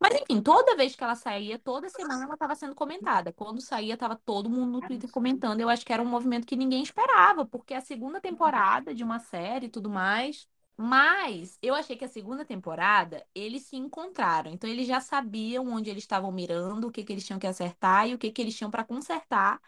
Mas 0.00 0.14
enfim, 0.14 0.42
toda 0.42 0.76
vez 0.76 0.94
que 0.96 1.02
ela 1.04 1.14
saía, 1.14 1.58
toda 1.58 1.88
semana 1.88 2.24
ela 2.24 2.34
estava 2.34 2.54
sendo 2.54 2.74
comentada. 2.74 3.32
Quando 3.32 3.60
saía, 3.62 3.96
tava 3.96 4.16
todo 4.16 4.50
mundo 4.50 4.72
no 4.72 4.82
Twitter 4.82 5.10
comentando. 5.10 5.60
Eu 5.60 5.68
acho 5.70 5.86
que 5.86 5.92
era 5.92 6.02
um 6.02 6.06
movimento 6.06 6.46
que 6.46 6.56
ninguém 6.56 6.82
esperava, 6.82 7.46
porque 7.46 7.74
é 7.74 7.78
a 7.78 7.80
segunda 7.80 8.20
temporada 8.20 8.94
de 8.94 9.02
uma 9.04 9.18
série 9.20 9.66
e 9.66 9.70
tudo 9.70 9.88
mais. 9.90 10.48
Mas 10.78 11.58
eu 11.62 11.74
achei 11.74 11.96
que 11.96 12.04
a 12.04 12.08
segunda 12.08 12.44
temporada 12.44 13.26
eles 13.34 13.62
se 13.64 13.76
encontraram. 13.76 14.50
Então 14.52 14.68
eles 14.68 14.86
já 14.86 15.00
sabiam 15.00 15.66
onde 15.68 15.88
eles 15.90 16.02
estavam 16.04 16.30
mirando, 16.30 16.88
o 16.88 16.92
que 16.92 17.02
que 17.04 17.12
eles 17.12 17.24
tinham 17.26 17.38
que 17.38 17.46
acertar 17.46 18.08
e 18.08 18.14
o 18.14 18.18
que 18.18 18.30
que 18.30 18.42
eles 18.42 18.54
tinham 18.56 18.70
para 18.70 18.84
consertar. 18.84 19.60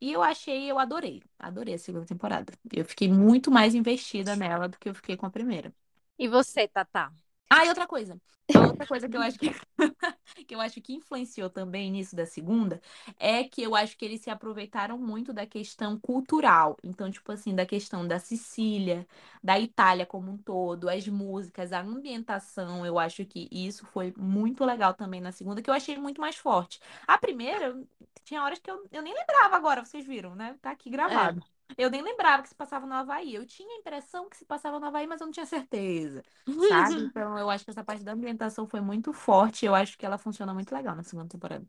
E 0.00 0.12
eu 0.12 0.22
achei, 0.22 0.70
eu 0.70 0.78
adorei. 0.78 1.22
Adorei 1.38 1.74
a 1.74 1.78
segunda 1.78 2.06
temporada. 2.06 2.52
Eu 2.72 2.84
fiquei 2.84 3.08
muito 3.08 3.50
mais 3.50 3.74
investida 3.74 4.36
nela 4.36 4.68
do 4.68 4.78
que 4.78 4.88
eu 4.88 4.94
fiquei 4.94 5.16
com 5.16 5.26
a 5.26 5.30
primeira. 5.30 5.74
E 6.18 6.26
você, 6.28 6.66
Tatá? 6.68 7.12
Ah, 7.50 7.64
e 7.64 7.68
outra 7.68 7.86
coisa. 7.86 8.20
A 8.52 8.66
outra 8.66 8.86
coisa 8.86 9.08
que 9.08 9.16
eu 9.16 9.22
acho 9.22 9.38
que, 9.38 9.50
que 10.46 10.54
eu 10.54 10.60
acho 10.60 10.80
que 10.80 10.94
influenciou 10.94 11.50
também 11.50 11.90
nisso 11.90 12.14
da 12.16 12.26
segunda 12.26 12.80
é 13.18 13.44
que 13.44 13.62
eu 13.62 13.74
acho 13.74 13.96
que 13.96 14.04
eles 14.04 14.20
se 14.22 14.30
aproveitaram 14.30 14.98
muito 14.98 15.32
da 15.32 15.46
questão 15.46 15.98
cultural. 15.98 16.76
Então, 16.82 17.10
tipo 17.10 17.32
assim, 17.32 17.54
da 17.54 17.66
questão 17.66 18.06
da 18.06 18.18
Sicília, 18.18 19.06
da 19.42 19.58
Itália 19.58 20.06
como 20.06 20.30
um 20.32 20.38
todo, 20.38 20.88
as 20.88 21.06
músicas, 21.08 21.72
a 21.72 21.80
ambientação, 21.80 22.84
eu 22.86 22.98
acho 22.98 23.24
que 23.26 23.48
isso 23.50 23.86
foi 23.86 24.12
muito 24.16 24.64
legal 24.64 24.94
também 24.94 25.20
na 25.20 25.32
segunda, 25.32 25.62
que 25.62 25.70
eu 25.70 25.74
achei 25.74 25.96
muito 25.98 26.20
mais 26.20 26.36
forte. 26.36 26.80
A 27.06 27.18
primeira, 27.18 27.76
tinha 28.24 28.42
horas 28.42 28.58
que 28.58 28.70
eu, 28.70 28.86
eu 28.92 29.02
nem 29.02 29.14
lembrava 29.14 29.56
agora, 29.56 29.84
vocês 29.84 30.06
viram, 30.06 30.34
né? 30.34 30.56
Tá 30.62 30.70
aqui 30.72 30.90
gravado. 30.90 31.42
Eu 31.76 31.90
nem 31.90 32.02
lembrava 32.02 32.42
que 32.42 32.48
se 32.48 32.54
passava 32.54 32.86
no 32.86 32.94
Havaí. 32.94 33.34
Eu 33.34 33.46
tinha 33.46 33.68
a 33.74 33.78
impressão 33.78 34.28
que 34.28 34.36
se 34.36 34.44
passava 34.44 34.78
no 34.80 34.86
Havaí, 34.86 35.06
mas 35.06 35.20
eu 35.20 35.26
não 35.26 35.32
tinha 35.32 35.46
certeza 35.46 36.22
sabe? 36.60 37.00
Então 37.04 37.38
eu 37.38 37.50
acho 37.50 37.64
que 37.64 37.70
essa 37.70 37.84
parte 37.84 38.02
da 38.04 38.12
ambientação 38.12 38.66
foi 38.66 38.80
muito 38.80 39.12
forte. 39.12 39.66
Eu 39.66 39.74
acho 39.74 39.98
que 39.98 40.06
ela 40.06 40.18
funciona 40.18 40.54
muito 40.54 40.72
legal 40.74 40.94
na 40.96 41.02
segunda 41.02 41.28
temporada. 41.28 41.66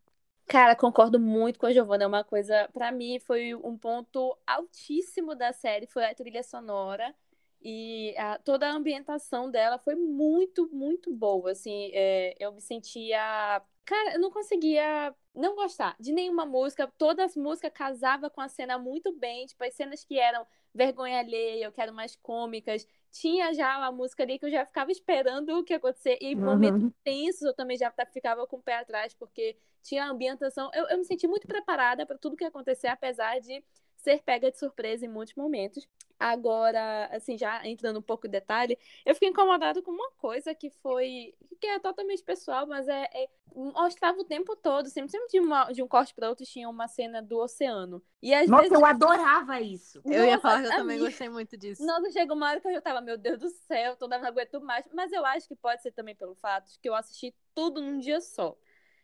Cara, 0.48 0.76
concordo 0.76 1.20
muito 1.20 1.60
com 1.60 1.66
a 1.66 1.74
Giovanna. 1.74 2.04
É 2.04 2.08
uma 2.08 2.24
coisa, 2.24 2.70
para 2.74 2.92
mim, 2.92 3.20
foi 3.20 3.56
um 3.56 3.78
ponto 3.78 4.38
altíssimo 4.46 5.36
da 5.36 5.52
série, 5.52 5.88
foi 5.88 6.06
a 6.06 6.14
trilha 6.14 6.44
sonora. 6.44 7.16
E 7.62 8.16
a, 8.18 8.38
toda 8.40 8.68
a 8.68 8.72
ambientação 8.74 9.50
dela 9.50 9.80
foi 9.80 9.96
muito, 9.96 10.70
muito 10.72 11.12
boa. 11.14 11.52
Assim, 11.52 11.90
é, 11.94 12.36
eu 12.40 12.52
me 12.54 12.62
sentia. 12.62 13.62
Cara, 13.86 14.14
eu 14.14 14.20
não 14.20 14.32
conseguia 14.32 15.14
não 15.34 15.56
gostar 15.56 15.96
de 16.00 16.12
nenhuma 16.12 16.46
música. 16.46 16.92
Todas 16.98 17.32
as 17.32 17.36
músicas 17.36 17.72
casavam 17.72 18.30
com 18.30 18.42
a 18.42 18.48
cena 18.48 18.80
muito 18.80 19.12
bem. 19.12 19.46
Tipo, 19.46 19.64
as 19.64 19.76
cenas 19.76 20.04
que 20.04 20.18
eram 20.18 20.46
vergonha 20.74 21.20
alheia, 21.20 21.66
eu 21.66 21.72
quero 21.72 21.94
mais 21.94 22.16
cômicas. 22.16 22.88
Tinha 23.12 23.54
já 23.54 23.78
uma 23.78 23.92
música 23.92 24.24
ali 24.24 24.40
que 24.40 24.46
eu 24.46 24.52
já 24.52 24.66
ficava 24.66 24.92
esperando 24.92 25.50
o 25.50 25.64
que 25.64 25.74
ia 25.74 25.78
acontecer. 25.78 26.18
E 26.20 26.34
uhum. 26.34 26.42
momentos 26.42 26.92
tensos 27.04 27.44
eu 27.44 27.54
também 27.54 27.78
já 27.78 27.94
ficava 28.12 28.48
com 28.48 28.58
o 28.58 28.62
pé 28.62 28.78
atrás, 28.78 29.14
porque 29.14 29.56
tinha 29.84 30.06
a 30.06 30.10
ambientação. 30.10 30.72
Eu, 30.74 30.88
eu 30.88 30.98
me 30.98 31.06
senti 31.06 31.28
muito 31.28 31.46
preparada 31.46 32.06
para 32.06 32.18
tudo 32.18 32.36
que 32.36 32.44
ia 32.44 32.48
acontecer, 32.48 32.88
apesar 32.88 33.40
de 33.40 33.64
ser 34.06 34.22
pega 34.24 34.52
de 34.52 34.58
surpresa 34.58 35.06
em 35.06 35.10
muitos 35.10 35.36
momentos. 35.36 35.88
Agora, 36.18 37.08
assim, 37.12 37.38
já 37.38 37.66
entrando 37.68 38.00
um 38.00 38.02
pouco 38.02 38.26
em 38.26 38.30
detalhe, 38.30 38.78
eu 39.06 39.14
fiquei 39.14 39.30
incomodada 39.30 39.82
com 39.82 39.92
uma 39.92 40.12
coisa 40.12 40.56
que 40.56 40.70
foi. 40.70 41.34
que 41.60 41.68
é 41.68 41.80
totalmente 41.80 42.24
pessoal, 42.24 42.66
mas 42.66 42.88
é. 42.88 43.10
é 43.14 43.28
mostrava 43.54 44.20
o 44.20 44.24
tempo 44.24 44.54
todo, 44.54 44.90
sempre, 44.90 45.12
sempre 45.12 45.30
de, 45.30 45.40
uma, 45.40 45.72
de 45.72 45.82
um 45.82 45.88
corte 45.88 46.14
para 46.14 46.28
outro 46.28 46.46
tinha 46.46 46.68
uma 46.68 46.90
cena 46.90 47.22
do 47.22 47.38
oceano. 47.38 48.04
E 48.22 48.34
às 48.34 48.50
Nossa, 48.50 48.64
vezes... 48.64 48.78
eu 48.78 48.86
adorava 48.86 49.62
isso. 49.62 50.02
Eu 50.04 50.12
Nossa, 50.12 50.26
ia 50.26 50.40
falar 50.40 50.62
que 50.62 50.68
eu 50.68 50.72
também 50.72 50.98
minha... 50.98 51.10
gostei 51.10 51.30
muito 51.30 51.56
disso. 51.58 51.86
Nossa, 51.86 52.12
chegou 52.12 52.36
uma 52.36 52.50
hora 52.50 52.60
que 52.60 52.68
eu 52.68 52.74
já 52.74 52.82
tava, 52.82 53.00
meu 53.00 53.18
Deus 53.18 53.40
do 53.40 53.50
céu, 53.50 53.96
toda 53.96 54.18
não 54.18 54.28
aguento 54.28 54.60
mais. 54.60 54.86
Mas 54.94 55.12
eu 55.14 55.26
acho 55.26 55.48
que 55.48 55.56
pode 55.56 55.82
ser 55.82 55.92
também 55.92 56.16
pelo 56.16 56.36
fato 56.36 56.70
de 56.70 56.80
que 56.80 56.90
eu 56.90 56.96
assisti 56.96 57.34
tudo 57.54 57.82
num 57.82 57.98
dia 57.98 58.20
só. 58.20 58.58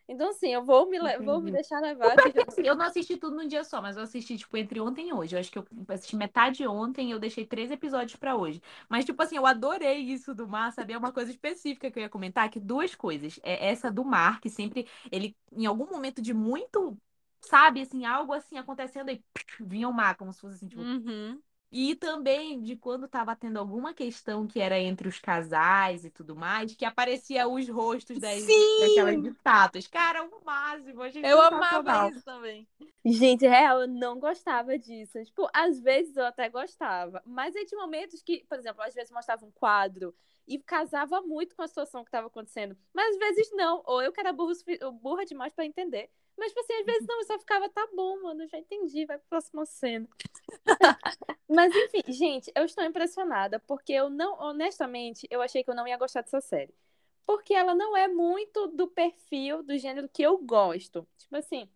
Então, 0.07 0.29
assim, 0.29 0.49
eu 0.49 0.63
vou 0.63 0.89
me, 0.89 0.99
vou 1.19 1.41
me 1.41 1.51
deixar 1.51 1.79
levar. 1.79 2.15
Eu, 2.35 2.43
assim, 2.47 2.61
eu 2.63 2.75
não 2.75 2.85
assisti 2.85 3.17
tudo 3.17 3.35
num 3.35 3.47
dia 3.47 3.63
só, 3.63 3.81
mas 3.81 3.95
eu 3.95 4.03
assisti, 4.03 4.37
tipo, 4.37 4.57
entre 4.57 4.79
ontem 4.79 5.09
e 5.09 5.13
hoje. 5.13 5.35
Eu 5.35 5.39
acho 5.39 5.51
que 5.51 5.57
eu 5.59 5.65
assisti 5.87 6.15
metade 6.15 6.67
ontem 6.67 7.09
e 7.09 7.11
eu 7.11 7.19
deixei 7.19 7.45
três 7.45 7.71
episódios 7.71 8.15
para 8.17 8.35
hoje. 8.35 8.61
Mas, 8.89 9.05
tipo 9.05 9.21
assim, 9.21 9.37
eu 9.37 9.45
adorei 9.45 9.99
isso 9.99 10.33
do 10.35 10.47
mar, 10.47 10.71
sabe? 10.73 10.93
É 10.93 10.97
uma 10.97 11.11
coisa 11.11 11.31
específica 11.31 11.89
que 11.89 11.99
eu 11.99 12.03
ia 12.03 12.09
comentar, 12.09 12.49
que 12.49 12.59
duas 12.59 12.95
coisas. 12.95 13.39
É 13.43 13.69
essa 13.69 13.91
do 13.91 14.03
mar, 14.03 14.41
que 14.41 14.49
sempre, 14.49 14.87
ele, 15.11 15.35
em 15.51 15.65
algum 15.65 15.85
momento 15.89 16.21
de 16.21 16.33
muito, 16.33 16.97
sabe, 17.41 17.81
assim, 17.81 18.05
algo 18.05 18.33
assim 18.33 18.57
acontecendo 18.57 19.11
e 19.11 19.23
vinha 19.61 19.87
o 19.87 19.93
mar, 19.93 20.15
como 20.15 20.33
se 20.33 20.41
fosse 20.41 20.55
assim, 20.55 20.67
tipo... 20.67 20.81
Uhum. 20.81 21.41
E 21.71 21.95
também 21.95 22.61
de 22.61 22.75
quando 22.75 23.05
estava 23.05 23.33
tendo 23.33 23.57
alguma 23.57 23.93
questão 23.93 24.45
que 24.45 24.59
era 24.59 24.77
entre 24.77 25.07
os 25.07 25.19
casais 25.19 26.03
e 26.03 26.09
tudo 26.09 26.35
mais, 26.35 26.75
que 26.75 26.83
aparecia 26.83 27.47
os 27.47 27.69
rostos 27.69 28.19
das, 28.19 28.45
daquelas 28.79 29.23
estátuas. 29.23 29.87
Cara, 29.87 30.23
o 30.23 30.43
máximo. 30.43 31.01
Eu 31.23 31.41
amava 31.41 32.09
isso 32.09 32.25
também. 32.25 32.67
Gente, 33.05 33.47
real, 33.47 33.81
eu 33.81 33.87
não 33.87 34.19
gostava 34.19 34.77
disso. 34.77 35.23
Tipo, 35.23 35.49
às 35.53 35.79
vezes 35.79 36.17
eu 36.17 36.25
até 36.25 36.49
gostava. 36.49 37.23
Mas 37.25 37.55
aí 37.55 37.65
tinha 37.65 37.79
momentos 37.79 38.21
que, 38.21 38.45
por 38.49 38.59
exemplo, 38.59 38.81
às 38.83 38.93
vezes 38.93 39.09
mostrava 39.09 39.45
um 39.45 39.51
quadro 39.51 40.13
e 40.45 40.59
casava 40.59 41.21
muito 41.21 41.55
com 41.55 41.61
a 41.61 41.67
situação 41.67 42.03
que 42.03 42.09
estava 42.09 42.27
acontecendo. 42.27 42.75
Mas 42.93 43.11
às 43.11 43.17
vezes 43.17 43.49
não. 43.53 43.81
Ou 43.85 44.01
eu 44.01 44.11
que 44.11 44.19
era 44.19 44.33
burro, 44.33 44.51
burra 45.01 45.25
demais 45.25 45.53
para 45.53 45.65
entender. 45.65 46.09
Mas, 46.37 46.49
tipo 46.49 46.61
assim, 46.61 46.73
às 46.73 46.85
vezes 46.85 47.07
não, 47.07 47.19
eu 47.19 47.25
só 47.25 47.39
ficava, 47.39 47.69
tá 47.69 47.87
bom, 47.93 48.21
mano, 48.21 48.47
já 48.47 48.57
entendi, 48.57 49.05
vai 49.05 49.17
pra 49.17 49.27
próxima 49.29 49.65
cena. 49.65 50.07
Mas, 51.47 51.73
enfim, 51.75 52.01
gente, 52.11 52.51
eu 52.55 52.65
estou 52.65 52.83
impressionada, 52.83 53.59
porque 53.59 53.93
eu 53.93 54.09
não, 54.09 54.39
honestamente, 54.39 55.27
eu 55.29 55.41
achei 55.41 55.63
que 55.63 55.69
eu 55.69 55.75
não 55.75 55.87
ia 55.87 55.97
gostar 55.97 56.21
dessa 56.21 56.41
série. 56.41 56.73
Porque 57.25 57.53
ela 57.53 57.75
não 57.75 57.95
é 57.95 58.07
muito 58.07 58.67
do 58.67 58.87
perfil, 58.87 59.61
do 59.63 59.77
gênero 59.77 60.09
que 60.09 60.23
eu 60.23 60.37
gosto. 60.37 61.07
Tipo 61.17 61.35
assim, 61.37 61.69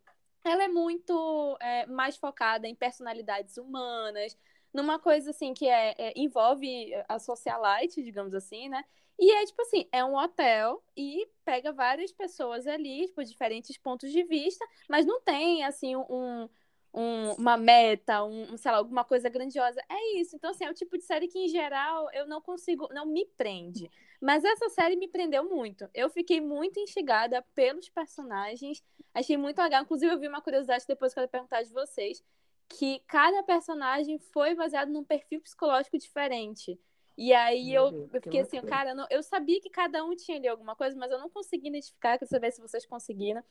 ela 0.43 0.63
é 0.63 0.67
muito 0.67 1.57
é, 1.61 1.85
mais 1.87 2.17
focada 2.17 2.67
em 2.67 2.75
personalidades 2.75 3.57
humanas, 3.57 4.37
numa 4.73 4.99
coisa 4.99 5.31
assim 5.31 5.53
que 5.53 5.67
é, 5.67 5.95
é, 5.97 6.13
envolve 6.15 6.91
a 7.07 7.17
socialite, 7.19 8.03
digamos 8.03 8.33
assim, 8.33 8.69
né? 8.69 8.83
E 9.17 9.31
é 9.31 9.45
tipo 9.45 9.61
assim, 9.61 9.87
é 9.91 10.03
um 10.03 10.15
hotel 10.15 10.83
e 10.95 11.27
pega 11.45 11.71
várias 11.71 12.11
pessoas 12.11 12.67
ali, 12.67 13.07
tipo, 13.07 13.23
diferentes 13.23 13.77
pontos 13.77 14.11
de 14.11 14.23
vista, 14.23 14.65
mas 14.89 15.05
não 15.05 15.21
tem 15.21 15.63
assim 15.63 15.95
um, 15.95 16.49
um, 16.95 17.33
uma 17.37 17.57
meta, 17.57 18.23
um, 18.23 18.57
sei 18.57 18.71
lá, 18.71 18.77
alguma 18.77 19.03
coisa 19.03 19.29
grandiosa. 19.29 19.81
É 19.89 20.17
isso. 20.19 20.35
Então, 20.35 20.51
assim, 20.51 20.63
é 20.63 20.71
o 20.71 20.73
tipo 20.73 20.97
de 20.97 21.03
série 21.03 21.27
que, 21.27 21.37
em 21.37 21.49
geral, 21.49 22.09
eu 22.13 22.25
não 22.25 22.41
consigo, 22.41 22.87
não 22.93 23.05
me 23.05 23.25
prende. 23.37 23.91
Mas 24.21 24.43
essa 24.45 24.69
série 24.69 24.95
me 24.95 25.07
prendeu 25.07 25.43
muito. 25.43 25.89
Eu 25.93 26.09
fiquei 26.09 26.39
muito 26.39 26.79
instigada 26.79 27.41
pelos 27.53 27.89
personagens. 27.89 28.81
Achei 29.13 29.35
muito 29.35 29.61
legal. 29.61 29.83
Inclusive, 29.83 30.13
eu 30.13 30.19
vi 30.19 30.27
uma 30.27 30.41
curiosidade 30.41 30.85
depois 30.87 31.13
que 31.13 31.19
eu 31.19 31.27
perguntar 31.27 31.63
de 31.63 31.73
vocês, 31.73 32.23
que 32.69 33.01
cada 33.07 33.43
personagem 33.43 34.17
foi 34.17 34.55
baseado 34.55 34.89
num 34.89 35.03
perfil 35.03 35.41
psicológico 35.41 35.97
diferente. 35.97 36.79
E 37.17 37.33
aí 37.33 37.73
eu, 37.73 38.09
eu 38.13 38.21
fiquei 38.21 38.41
assim, 38.41 38.61
cara, 38.61 38.89
eu, 38.89 38.95
não, 38.95 39.07
eu 39.09 39.23
sabia 39.23 39.61
que 39.61 39.69
cada 39.69 40.03
um 40.03 40.15
tinha 40.15 40.37
ali 40.37 40.47
alguma 40.47 40.75
coisa, 40.75 40.97
mas 40.97 41.11
eu 41.11 41.17
não 41.17 41.29
consegui 41.29 41.69
identificar, 41.69 42.17
quero 42.17 42.29
saber 42.29 42.51
se 42.51 42.61
vocês 42.61 42.85
conseguiram. 42.85 43.41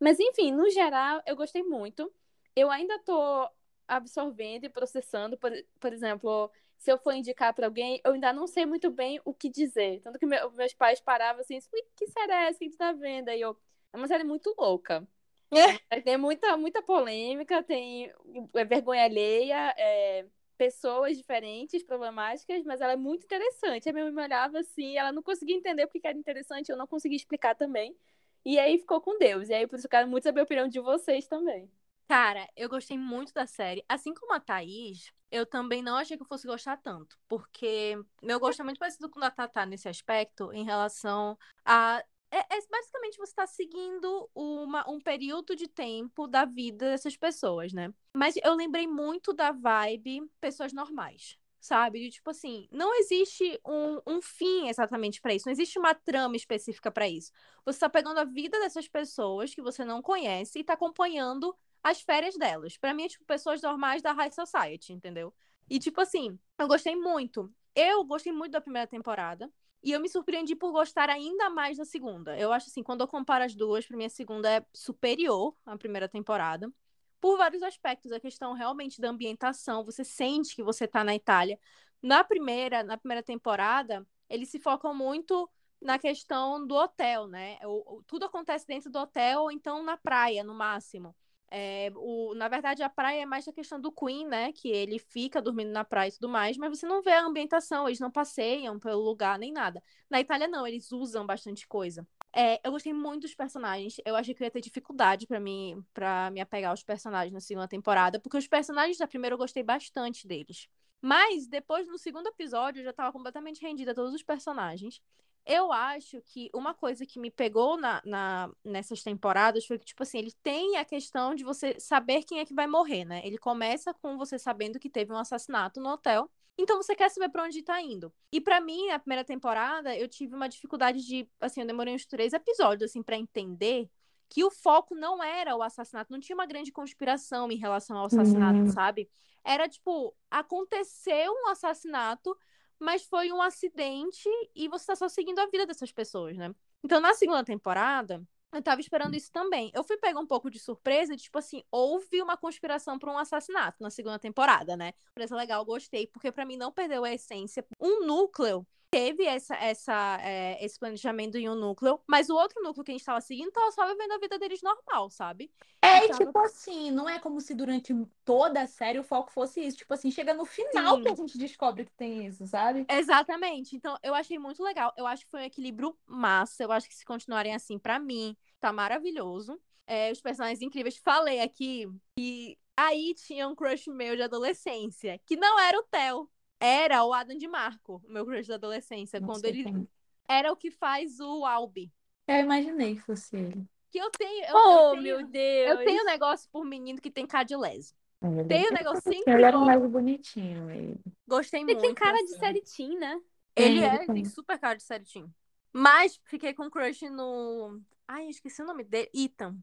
Mas 0.00 0.18
enfim, 0.18 0.50
no 0.50 0.68
geral, 0.70 1.22
eu 1.24 1.36
gostei 1.36 1.62
muito. 1.62 2.12
Eu 2.56 2.70
ainda 2.70 2.98
tô 3.00 3.48
absorvendo 3.86 4.64
e 4.64 4.68
processando, 4.68 5.36
por, 5.38 5.52
por 5.78 5.92
exemplo, 5.92 6.50
se 6.76 6.90
eu 6.90 6.98
for 6.98 7.12
indicar 7.12 7.54
para 7.54 7.66
alguém, 7.66 8.00
eu 8.04 8.12
ainda 8.12 8.32
não 8.32 8.48
sei 8.48 8.66
muito 8.66 8.90
bem 8.90 9.20
o 9.24 9.32
que 9.32 9.48
dizer. 9.48 10.00
Tanto 10.00 10.18
que 10.18 10.26
meu, 10.26 10.50
meus 10.50 10.74
pais 10.74 11.00
paravam 11.00 11.40
assim, 11.40 11.60
que 11.94 12.08
série 12.08 12.32
é 12.32 12.48
essa 12.48 12.58
que 12.58 12.70
tu 12.70 12.76
tá 12.76 12.92
vendo? 12.92 13.28
Aí 13.28 13.40
eu, 13.40 13.56
é 13.92 13.96
uma 13.96 14.08
série 14.08 14.24
muito 14.24 14.52
louca. 14.58 15.06
É. 15.52 15.78
Tem 16.02 16.16
muita, 16.16 16.56
muita 16.56 16.82
polêmica, 16.82 17.62
tem 17.62 18.10
é, 18.54 18.64
vergonha 18.64 19.04
alheia, 19.04 19.74
é, 19.76 20.26
pessoas 20.56 21.16
diferentes, 21.16 21.82
problemáticas, 21.82 22.64
mas 22.64 22.80
ela 22.80 22.92
é 22.92 22.96
muito 22.96 23.24
interessante. 23.24 23.88
A 23.88 23.92
minha 23.92 24.04
mãe 24.04 24.14
me 24.14 24.22
olhava 24.22 24.58
assim, 24.60 24.96
ela 24.96 25.12
não 25.12 25.22
conseguia 25.22 25.56
entender 25.56 25.86
porque 25.86 26.06
era 26.06 26.18
interessante, 26.18 26.70
eu 26.70 26.76
não 26.76 26.86
conseguia 26.86 27.16
explicar 27.16 27.54
também. 27.54 27.96
E 28.44 28.58
aí 28.58 28.78
ficou 28.78 29.00
com 29.00 29.18
Deus. 29.18 29.48
E 29.48 29.54
aí, 29.54 29.66
por 29.66 29.76
isso, 29.76 29.86
eu 29.86 29.90
quero 29.90 30.08
muito 30.08 30.24
saber 30.24 30.40
a 30.40 30.44
opinião 30.44 30.68
de 30.68 30.80
vocês 30.80 31.26
também. 31.26 31.70
Cara, 32.08 32.48
eu 32.56 32.68
gostei 32.68 32.98
muito 32.98 33.32
da 33.32 33.46
série. 33.46 33.84
Assim 33.88 34.12
como 34.12 34.34
a 34.34 34.40
Thaís, 34.40 35.12
eu 35.30 35.46
também 35.46 35.82
não 35.82 35.96
achei 35.96 36.16
que 36.16 36.22
eu 36.22 36.26
fosse 36.26 36.46
gostar 36.46 36.76
tanto. 36.76 37.18
Porque 37.28 37.98
meu 38.20 38.38
gosto 38.38 38.60
é 38.60 38.64
muito 38.64 38.78
parecido 38.78 39.08
com 39.08 39.18
o 39.18 39.22
da 39.22 39.30
Tatá 39.30 39.64
nesse 39.64 39.88
aspecto, 39.88 40.52
em 40.52 40.64
relação 40.64 41.38
a 41.64 42.04
é, 42.32 42.38
é, 42.38 42.66
basicamente 42.70 43.18
você 43.18 43.30
está 43.30 43.46
seguindo 43.46 44.30
uma, 44.34 44.88
um 44.90 44.98
período 44.98 45.54
de 45.54 45.68
tempo 45.68 46.26
da 46.26 46.46
vida 46.46 46.86
dessas 46.86 47.14
pessoas, 47.14 47.74
né? 47.74 47.92
Mas 48.16 48.34
eu 48.42 48.54
lembrei 48.54 48.86
muito 48.86 49.34
da 49.34 49.52
vibe 49.52 50.22
pessoas 50.40 50.72
normais, 50.72 51.38
sabe? 51.60 52.00
De, 52.00 52.10
tipo 52.10 52.30
assim, 52.30 52.66
não 52.72 52.94
existe 52.98 53.60
um, 53.66 54.00
um 54.06 54.22
fim 54.22 54.68
exatamente 54.68 55.20
para 55.20 55.34
isso, 55.34 55.46
não 55.46 55.52
existe 55.52 55.78
uma 55.78 55.94
trama 55.94 56.34
específica 56.34 56.90
para 56.90 57.06
isso. 57.06 57.30
Você 57.66 57.76
está 57.76 57.90
pegando 57.90 58.18
a 58.18 58.24
vida 58.24 58.58
dessas 58.60 58.88
pessoas 58.88 59.54
que 59.54 59.60
você 59.60 59.84
não 59.84 60.00
conhece 60.00 60.58
e 60.58 60.60
está 60.62 60.72
acompanhando 60.72 61.54
as 61.82 62.00
férias 62.00 62.34
delas. 62.38 62.78
Para 62.78 62.94
mim, 62.94 63.04
é 63.04 63.08
tipo 63.08 63.26
pessoas 63.26 63.60
normais 63.60 64.00
da 64.00 64.12
High 64.12 64.32
Society, 64.32 64.94
entendeu? 64.94 65.34
E, 65.68 65.78
tipo 65.78 66.00
assim, 66.00 66.38
eu 66.58 66.66
gostei 66.66 66.96
muito. 66.96 67.52
Eu 67.74 68.04
gostei 68.04 68.32
muito 68.32 68.52
da 68.52 68.60
primeira 68.60 68.86
temporada. 68.86 69.52
E 69.82 69.90
eu 69.90 70.00
me 70.00 70.08
surpreendi 70.08 70.54
por 70.54 70.70
gostar 70.70 71.10
ainda 71.10 71.50
mais 71.50 71.76
da 71.76 71.84
segunda. 71.84 72.38
Eu 72.38 72.52
acho 72.52 72.68
assim, 72.68 72.82
quando 72.82 73.00
eu 73.00 73.08
comparo 73.08 73.44
as 73.44 73.54
duas, 73.54 73.84
pra 73.84 73.96
mim 73.96 74.04
a 74.04 74.10
segunda 74.10 74.48
é 74.50 74.64
superior 74.72 75.56
à 75.66 75.76
primeira 75.76 76.08
temporada. 76.08 76.72
Por 77.20 77.36
vários 77.36 77.62
aspectos. 77.62 78.12
A 78.12 78.20
questão 78.20 78.52
realmente 78.52 79.00
da 79.00 79.10
ambientação. 79.10 79.84
Você 79.84 80.04
sente 80.04 80.54
que 80.54 80.62
você 80.62 80.86
tá 80.86 81.02
na 81.02 81.14
Itália. 81.14 81.58
Na 82.00 82.22
primeira, 82.22 82.82
na 82.82 82.96
primeira 82.96 83.22
temporada, 83.22 84.06
eles 84.28 84.48
se 84.50 84.58
focam 84.60 84.94
muito 84.94 85.48
na 85.80 85.98
questão 85.98 86.64
do 86.64 86.74
hotel, 86.76 87.26
né? 87.26 87.58
O, 87.64 87.98
o, 87.98 88.02
tudo 88.04 88.24
acontece 88.24 88.66
dentro 88.66 88.90
do 88.90 88.98
hotel 88.98 89.42
ou 89.42 89.50
então 89.50 89.82
na 89.82 89.96
praia, 89.96 90.44
no 90.44 90.54
máximo. 90.54 91.14
É, 91.54 91.92
o, 91.96 92.34
na 92.34 92.48
verdade, 92.48 92.82
a 92.82 92.88
praia 92.88 93.22
é 93.22 93.26
mais 93.26 93.46
a 93.46 93.52
questão 93.52 93.78
do 93.78 93.92
Queen, 93.92 94.26
né? 94.26 94.52
Que 94.52 94.68
ele 94.70 94.98
fica 94.98 95.40
dormindo 95.42 95.70
na 95.70 95.84
praia 95.84 96.08
e 96.08 96.12
tudo 96.12 96.26
mais, 96.26 96.56
mas 96.56 96.78
você 96.78 96.86
não 96.86 97.02
vê 97.02 97.12
a 97.12 97.26
ambientação, 97.26 97.86
eles 97.86 98.00
não 98.00 98.10
passeiam 98.10 98.78
pelo 98.80 99.02
lugar 99.02 99.38
nem 99.38 99.52
nada. 99.52 99.82
Na 100.08 100.18
Itália, 100.18 100.48
não, 100.48 100.66
eles 100.66 100.90
usam 100.92 101.26
bastante 101.26 101.68
coisa. 101.68 102.06
É, 102.34 102.58
eu 102.66 102.72
gostei 102.72 102.94
muito 102.94 103.22
dos 103.22 103.34
personagens. 103.34 103.96
Eu 104.02 104.16
achei 104.16 104.34
que 104.34 104.42
eu 104.42 104.46
ia 104.46 104.50
ter 104.50 104.62
dificuldade 104.62 105.26
para 105.26 105.38
mim, 105.38 105.84
para 105.92 106.30
me 106.30 106.40
apegar 106.40 106.70
aos 106.70 106.82
personagens 106.82 107.34
na 107.34 107.40
segunda 107.40 107.68
temporada, 107.68 108.18
porque 108.18 108.38
os 108.38 108.48
personagens 108.48 108.96
da 108.96 109.06
primeira 109.06 109.34
eu 109.34 109.38
gostei 109.38 109.62
bastante 109.62 110.26
deles. 110.26 110.68
Mas 111.02 111.46
depois, 111.46 111.86
no 111.86 111.98
segundo 111.98 112.28
episódio, 112.28 112.80
eu 112.80 112.84
já 112.84 112.94
tava 112.94 113.12
completamente 113.12 113.60
rendida 113.60 113.90
a 113.92 113.94
todos 113.94 114.14
os 114.14 114.22
personagens. 114.22 115.02
Eu 115.44 115.72
acho 115.72 116.20
que 116.22 116.48
uma 116.54 116.72
coisa 116.72 117.04
que 117.04 117.18
me 117.18 117.30
pegou 117.30 117.76
na, 117.76 118.00
na, 118.04 118.50
nessas 118.64 119.02
temporadas 119.02 119.66
foi 119.66 119.76
que, 119.78 119.84
tipo 119.84 120.02
assim, 120.02 120.18
ele 120.18 120.32
tem 120.42 120.76
a 120.76 120.84
questão 120.84 121.34
de 121.34 121.42
você 121.42 121.78
saber 121.80 122.22
quem 122.22 122.38
é 122.38 122.44
que 122.44 122.54
vai 122.54 122.66
morrer, 122.68 123.04
né? 123.04 123.20
Ele 123.24 123.36
começa 123.38 123.92
com 123.92 124.16
você 124.16 124.38
sabendo 124.38 124.78
que 124.78 124.88
teve 124.88 125.12
um 125.12 125.16
assassinato 125.16 125.80
no 125.80 125.88
hotel. 125.90 126.30
Então 126.56 126.76
você 126.80 126.94
quer 126.94 127.10
saber 127.10 127.28
para 127.28 127.42
onde 127.44 127.62
tá 127.62 127.80
indo. 127.80 128.12
E 128.30 128.40
para 128.40 128.60
mim, 128.60 128.86
na 128.86 128.98
primeira 129.00 129.24
temporada, 129.24 129.96
eu 129.96 130.06
tive 130.08 130.34
uma 130.36 130.48
dificuldade 130.48 131.04
de, 131.04 131.28
assim, 131.40 131.62
eu 131.62 131.66
demorei 131.66 131.92
uns 131.94 132.06
três 132.06 132.32
episódios, 132.32 132.90
assim, 132.90 133.02
para 133.02 133.16
entender 133.16 133.90
que 134.28 134.44
o 134.44 134.50
foco 134.50 134.94
não 134.94 135.22
era 135.22 135.56
o 135.56 135.62
assassinato, 135.62 136.12
não 136.12 136.20
tinha 136.20 136.36
uma 136.36 136.46
grande 136.46 136.70
conspiração 136.72 137.50
em 137.50 137.56
relação 137.56 137.96
ao 137.98 138.06
assassinato, 138.06 138.60
Uhum. 138.60 138.66
sabe? 138.68 139.10
Era 139.44 139.68
tipo, 139.68 140.14
aconteceu 140.30 141.32
um 141.32 141.48
assassinato, 141.48 142.36
mas 142.82 143.04
foi 143.04 143.32
um 143.32 143.40
acidente 143.40 144.28
e 144.54 144.68
você 144.68 144.86
tá 144.86 144.96
só 144.96 145.08
seguindo 145.08 145.38
a 145.38 145.46
vida 145.46 145.66
dessas 145.66 145.92
pessoas, 145.92 146.36
né? 146.36 146.54
Então, 146.84 147.00
na 147.00 147.14
segunda 147.14 147.44
temporada, 147.44 148.22
eu 148.52 148.62
tava 148.62 148.80
esperando 148.80 149.14
isso 149.14 149.30
também. 149.32 149.70
Eu 149.74 149.82
fui 149.82 149.96
pegar 149.96 150.20
um 150.20 150.26
pouco 150.26 150.50
de 150.50 150.58
surpresa, 150.58 151.16
tipo 151.16 151.38
assim, 151.38 151.62
houve 151.70 152.20
uma 152.20 152.36
conspiração 152.36 152.98
por 152.98 153.08
um 153.08 153.16
assassinato 153.16 153.82
na 153.82 153.90
segunda 153.90 154.18
temporada, 154.18 154.76
né? 154.76 154.92
Surpresa 155.04 155.36
legal, 155.36 155.64
gostei, 155.64 156.06
porque 156.06 156.30
pra 156.30 156.44
mim 156.44 156.56
não 156.56 156.72
perdeu 156.72 157.04
a 157.04 157.12
essência. 157.12 157.64
Um 157.80 158.04
núcleo 158.04 158.66
teve 158.92 159.24
essa, 159.24 159.56
essa, 159.56 160.18
é, 160.20 160.62
esse 160.62 160.78
planejamento 160.78 161.38
em 161.38 161.48
um 161.48 161.54
núcleo, 161.54 161.98
mas 162.06 162.28
o 162.28 162.34
outro 162.34 162.62
núcleo 162.62 162.84
que 162.84 162.90
a 162.90 162.94
gente 162.94 163.04
tava 163.06 163.22
seguindo 163.22 163.50
tava 163.50 163.72
só 163.72 163.86
vivendo 163.86 164.12
a 164.12 164.18
vida 164.18 164.38
deles 164.38 164.60
normal, 164.60 165.08
sabe? 165.08 165.50
É, 165.80 166.04
e 166.04 166.08
Tava- 166.08 166.26
tipo 166.26 166.38
assim, 166.40 166.90
não 166.90 167.08
é 167.08 167.18
como 167.18 167.40
se 167.40 167.54
durante 167.54 167.94
toda 168.22 168.60
a 168.60 168.66
série 168.66 168.98
o 168.98 169.02
foco 169.02 169.32
fosse 169.32 169.62
isso. 169.62 169.78
Tipo 169.78 169.94
assim, 169.94 170.10
chega 170.10 170.34
no 170.34 170.44
final 170.44 170.96
Sim. 170.96 171.02
que 171.04 171.08
a 171.08 171.14
gente 171.14 171.38
descobre 171.38 171.86
que 171.86 171.92
tem 171.92 172.26
isso, 172.26 172.46
sabe? 172.46 172.84
Exatamente. 172.86 173.74
Então, 173.74 173.96
eu 174.02 174.14
achei 174.14 174.38
muito 174.38 174.62
legal. 174.62 174.92
Eu 174.94 175.06
acho 175.06 175.24
que 175.24 175.30
foi 175.30 175.40
um 175.40 175.44
equilíbrio 175.44 175.96
massa. 176.06 176.62
Eu 176.62 176.70
acho 176.70 176.86
que 176.86 176.94
se 176.94 177.04
continuarem 177.06 177.54
assim, 177.54 177.78
pra 177.78 177.98
mim, 177.98 178.36
tá 178.60 178.70
maravilhoso. 178.74 179.58
É, 179.86 180.12
os 180.12 180.20
personagens 180.20 180.60
incríveis. 180.60 180.98
Falei 180.98 181.40
aqui 181.40 181.88
que 182.14 182.58
aí 182.76 183.14
tinha 183.14 183.48
um 183.48 183.54
crush 183.54 183.88
meu 183.88 184.14
de 184.16 184.22
adolescência, 184.22 185.18
que 185.24 185.34
não 185.34 185.58
era 185.58 185.78
o 185.78 185.82
Theo. 185.84 186.28
Era 186.64 187.04
o 187.04 187.12
Adam 187.12 187.36
de 187.36 187.48
Marco, 187.48 188.02
meu 188.06 188.24
crush 188.24 188.46
da 188.48 188.54
adolescência. 188.54 189.18
Não 189.20 189.28
quando 189.28 189.44
ele 189.46 189.64
quem. 189.64 189.88
era 190.28 190.52
o 190.52 190.56
que 190.56 190.70
faz 190.70 191.18
o 191.20 191.44
Albi. 191.44 191.92
Eu 192.26 192.36
imaginei 192.36 192.94
que 192.94 193.00
fosse 193.02 193.36
ele. 193.36 193.66
Que 193.90 193.98
eu 193.98 194.10
tenho. 194.10 194.44
Eu, 194.46 194.54
Oh, 194.54 194.94
eu 194.96 195.02
tenho, 195.02 195.02
meu 195.02 195.26
Deus. 195.26 195.80
eu 195.80 195.84
tenho 195.84 196.02
um 196.02 196.06
negócio 196.06 196.48
por 196.50 196.64
menino 196.64 197.00
que 197.00 197.10
tem 197.10 197.26
cara 197.26 197.44
de 197.44 197.56
leso. 197.56 197.94
Ele 198.22 198.44
Tem 198.44 198.68
um 198.68 198.72
negocinho 198.72 199.24
Ele 199.26 199.42
era 199.44 199.58
mais 199.58 199.82
bonitinho. 199.90 200.70
Ele, 200.70 201.00
Gostei 201.26 201.60
Ele 201.62 201.74
muito. 201.74 201.80
tem 201.80 201.94
cara 201.94 202.16
de 202.18 202.24
assim. 202.24 202.38
série 202.38 202.62
teen, 202.62 202.98
né? 202.98 203.20
Ele 203.56 203.80
é, 203.84 204.04
ele 204.04 204.04
ele 204.04 204.06
tem. 204.06 204.24
super 204.24 204.58
cara 204.58 204.76
de 204.76 204.82
certinho. 204.82 205.32
Mas 205.72 206.20
fiquei 206.24 206.54
com 206.54 206.70
crush 206.70 207.02
no. 207.10 207.80
Ai, 208.06 208.26
eu 208.26 208.30
esqueci 208.30 208.62
o 208.62 208.66
nome 208.66 208.84
dele. 208.84 209.10
Ethan. 209.14 209.56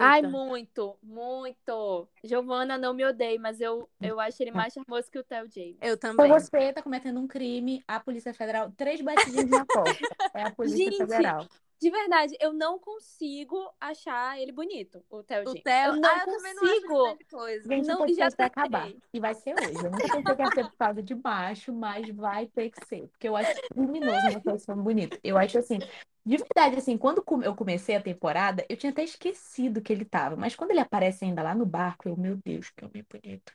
Ai, 0.00 0.22
muito, 0.22 0.96
muito. 1.02 2.08
Giovana, 2.22 2.78
não 2.78 2.94
me 2.94 3.04
odeie, 3.04 3.38
mas 3.38 3.60
eu, 3.60 3.88
eu 4.00 4.18
acho 4.18 4.42
ele 4.42 4.50
mais 4.50 4.72
charmoso 4.72 5.10
que 5.10 5.18
o 5.18 5.24
Theo 5.24 5.48
James. 5.50 5.76
Eu 5.80 5.98
Foi 5.98 5.98
também. 5.98 6.30
você 6.30 6.72
tá 6.72 6.82
cometendo 6.82 7.20
um 7.20 7.26
crime, 7.26 7.82
a 7.86 8.00
Polícia 8.00 8.32
Federal, 8.32 8.72
três 8.76 9.00
batidinhas 9.00 9.48
na 9.48 9.64
porta. 9.66 9.98
É 10.34 10.44
a 10.44 10.50
Polícia 10.50 10.78
Gente, 10.78 10.96
Federal. 10.96 11.46
De 11.84 11.90
verdade, 11.90 12.34
eu 12.40 12.50
não 12.50 12.78
consigo 12.78 13.70
achar 13.78 14.40
ele 14.40 14.50
bonito, 14.50 15.04
o 15.10 15.22
Theo 15.22 15.50
O. 15.50 15.52
Theo. 15.52 15.88
Eu 15.88 15.96
não 15.96 16.08
ah, 16.08 16.24
eu 16.26 16.26
não 16.26 16.36
acho 16.36 16.60
consigo. 16.60 17.02
grande 17.02 17.24
coisa. 17.24 17.68
Gente, 17.68 17.86
Não, 17.86 18.08
já 18.08 18.28
vai 18.30 18.46
acabar. 18.46 18.92
E 19.12 19.20
vai 19.20 19.34
ser 19.34 19.52
hoje. 19.52 19.84
Eu 19.84 19.90
nunca 19.90 20.08
pensei 20.08 20.34
que 20.34 20.42
ia 20.42 20.50
ser 20.50 20.64
por 20.70 20.76
causa 20.78 21.02
de 21.02 21.14
macho, 21.14 21.74
mas 21.74 22.08
vai 22.08 22.46
ter 22.46 22.70
que 22.70 22.86
ser. 22.86 23.06
Porque 23.08 23.28
eu 23.28 23.36
acho 23.36 23.52
criminoso 23.68 24.30
uma 24.30 24.40
pessoa 24.40 24.78
bonita. 24.78 25.20
Eu 25.22 25.36
acho 25.36 25.58
assim, 25.58 25.78
de 26.24 26.38
verdade, 26.38 26.78
assim, 26.78 26.96
quando 26.96 27.22
eu 27.42 27.54
comecei 27.54 27.96
a 27.96 28.02
temporada, 28.02 28.64
eu 28.66 28.78
tinha 28.78 28.90
até 28.90 29.04
esquecido 29.04 29.82
que 29.82 29.92
ele 29.92 30.06
tava. 30.06 30.36
Mas 30.36 30.56
quando 30.56 30.70
ele 30.70 30.80
aparece 30.80 31.26
ainda 31.26 31.42
lá 31.42 31.54
no 31.54 31.66
barco, 31.66 32.08
eu, 32.08 32.16
meu 32.16 32.38
Deus, 32.42 32.70
que 32.70 32.82
homem 32.82 33.04
bonito. 33.10 33.52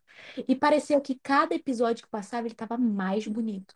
E 0.48 0.56
parecia 0.56 1.02
que 1.02 1.16
cada 1.16 1.56
episódio 1.56 2.04
que 2.04 2.12
passava, 2.12 2.46
ele 2.46 2.54
tava 2.54 2.78
mais 2.78 3.26
bonito. 3.26 3.76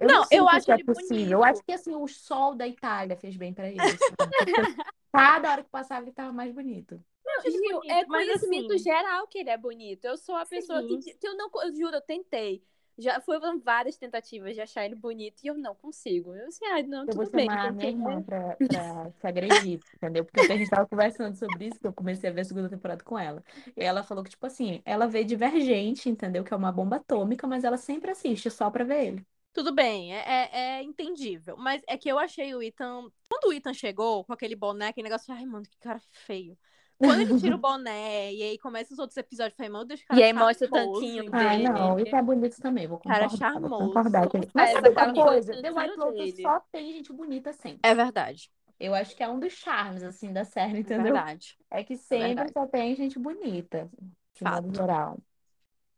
Eu 0.00 0.08
Não, 0.08 0.24
sei 0.24 0.38
eu 0.40 0.48
acho 0.48 0.58
isso 0.60 0.72
é 0.72 0.84
possível. 0.84 1.32
Eu 1.32 1.38
bonito. 1.38 1.52
acho 1.54 1.62
que 1.64 1.72
assim, 1.72 1.94
o 1.94 2.06
sol 2.08 2.54
da 2.54 2.66
Itália 2.66 3.16
fez 3.16 3.36
bem 3.36 3.52
pra 3.54 3.68
ele. 3.68 3.78
sabe? 3.80 3.98
Porque 4.16 4.52
Cada 5.12 5.50
hora 5.52 5.62
que 5.62 5.70
passava, 5.70 6.02
ele 6.04 6.12
tava 6.12 6.32
mais 6.32 6.52
bonito. 6.52 7.00
Não, 7.24 7.42
Gil, 7.50 7.60
bonito, 7.80 7.92
é 7.92 8.04
mas 8.06 8.26
conhecimento 8.26 8.72
assim- 8.74 8.82
geral 8.84 9.26
que 9.28 9.38
ele 9.38 9.50
é 9.50 9.56
bonito. 9.56 10.04
Eu 10.04 10.16
sou 10.16 10.34
a 10.34 10.44
pessoa 10.44 10.82
Sim. 10.82 10.98
que, 11.00 11.14
que 11.14 11.26
eu 11.28 11.36
não, 11.36 11.48
eu 11.62 11.72
juro, 11.74 11.94
eu 11.96 12.00
tentei. 12.00 12.62
Já 12.96 13.20
foram 13.20 13.58
várias 13.58 13.96
tentativas 13.96 14.54
de 14.54 14.60
achar 14.60 14.84
ele 14.84 14.94
bonito 14.94 15.40
e 15.42 15.48
eu 15.48 15.54
não 15.54 15.74
consigo. 15.74 16.32
Eu 16.34 16.46
assim, 16.46 16.64
ah, 16.66 16.80
não, 16.82 17.00
Eu 17.06 17.14
vou 17.14 17.24
tudo 17.24 17.30
bem. 17.32 17.46
chamar 17.46 17.66
a 17.68 17.72
minha 17.72 17.88
irmã 17.88 18.22
pra, 18.22 18.56
pra 18.68 19.10
se 19.20 19.26
agredir, 19.26 19.80
entendeu? 19.96 20.24
Porque 20.24 20.52
a 20.52 20.56
gente 20.56 20.70
tava 20.70 20.86
conversando 20.86 21.34
sobre 21.36 21.66
isso, 21.66 21.80
que 21.80 21.86
eu 21.86 21.92
comecei 21.92 22.30
a 22.30 22.32
ver 22.32 22.42
a 22.42 22.44
segunda 22.44 22.68
temporada 22.68 23.02
com 23.02 23.18
ela. 23.18 23.42
E 23.76 23.82
ela 23.82 24.04
falou 24.04 24.22
que, 24.22 24.30
tipo 24.30 24.46
assim, 24.46 24.80
ela 24.84 25.06
vê 25.08 25.24
Divergente, 25.24 26.08
entendeu? 26.08 26.44
Que 26.44 26.54
é 26.54 26.56
uma 26.56 26.70
bomba 26.70 26.96
atômica, 26.96 27.46
mas 27.48 27.64
ela 27.64 27.76
sempre 27.76 28.12
assiste 28.12 28.48
só 28.50 28.70
pra 28.70 28.84
ver 28.84 29.06
ele. 29.06 29.26
Tudo 29.54 29.72
bem, 29.74 30.14
é, 30.14 30.18
é, 30.52 30.58
é 30.78 30.82
entendível. 30.82 31.56
Mas 31.56 31.80
é 31.88 31.96
que 31.96 32.08
eu 32.10 32.18
achei 32.18 32.54
o 32.54 32.62
Ethan. 32.62 33.08
Quando 33.30 33.46
o 33.50 33.52
Ethan 33.54 33.72
chegou 33.74 34.24
com 34.24 34.32
aquele 34.34 34.56
boné, 34.56 34.88
aquele 34.88 35.04
negócio, 35.08 35.32
ai, 35.32 35.46
mano, 35.46 35.64
que 35.64 35.78
cara 35.78 36.00
feio. 36.10 36.58
Quando 37.02 37.20
ele 37.22 37.34
tira 37.34 37.54
o 37.56 37.58
boné 37.60 38.32
e 38.34 38.42
aí 38.42 38.58
começa 38.58 38.92
os 38.92 38.98
outros 38.98 39.16
episódios, 39.16 39.56
falei, 39.56 39.70
meu 39.72 39.84
Deus, 39.84 40.02
cara. 40.04 40.20
E 40.20 40.22
aí 40.22 40.32
mostra 40.32 40.66
o 40.66 40.70
charmoso, 40.70 41.00
tanquinho? 41.00 41.30
Ah, 41.32 41.56
dele. 41.56 41.68
não, 41.68 41.98
isso 42.00 42.14
é 42.16 42.22
bonito 42.22 42.60
também, 42.60 42.86
vou 42.88 42.98
Cara 43.06 43.28
concordar. 43.28 43.28
vou 43.28 43.38
charmoso, 43.38 43.76
concordar 43.78 44.28
com 44.28 44.38
ele. 44.38 44.50
Mas 44.54 44.70
sabe 44.70 44.88
outra 44.88 45.10
aquela 45.10 45.12
coisa? 45.12 45.56
The 45.60 45.70
White 45.70 45.96
Lotus 45.96 46.36
só 46.40 46.60
tem 46.72 46.92
gente 46.92 47.12
bonita 47.12 47.52
sempre. 47.52 47.80
É 47.82 47.94
verdade. 47.94 48.50
Eu 48.78 48.94
acho 48.94 49.14
que 49.16 49.22
é 49.22 49.28
um 49.28 49.38
dos 49.40 49.52
charmes, 49.52 50.02
assim, 50.02 50.32
da 50.32 50.44
série, 50.44 50.78
É 50.78 50.80
entendeu? 50.80 51.14
verdade. 51.14 51.56
É 51.70 51.84
que 51.84 51.96
sempre 51.96 52.26
verdade. 52.34 52.52
só 52.52 52.66
tem 52.66 52.94
gente 52.96 53.18
bonita, 53.18 53.88
de 54.34 54.40
Fato. 54.42 54.64
modo 54.64 54.74
geral. 54.76 55.18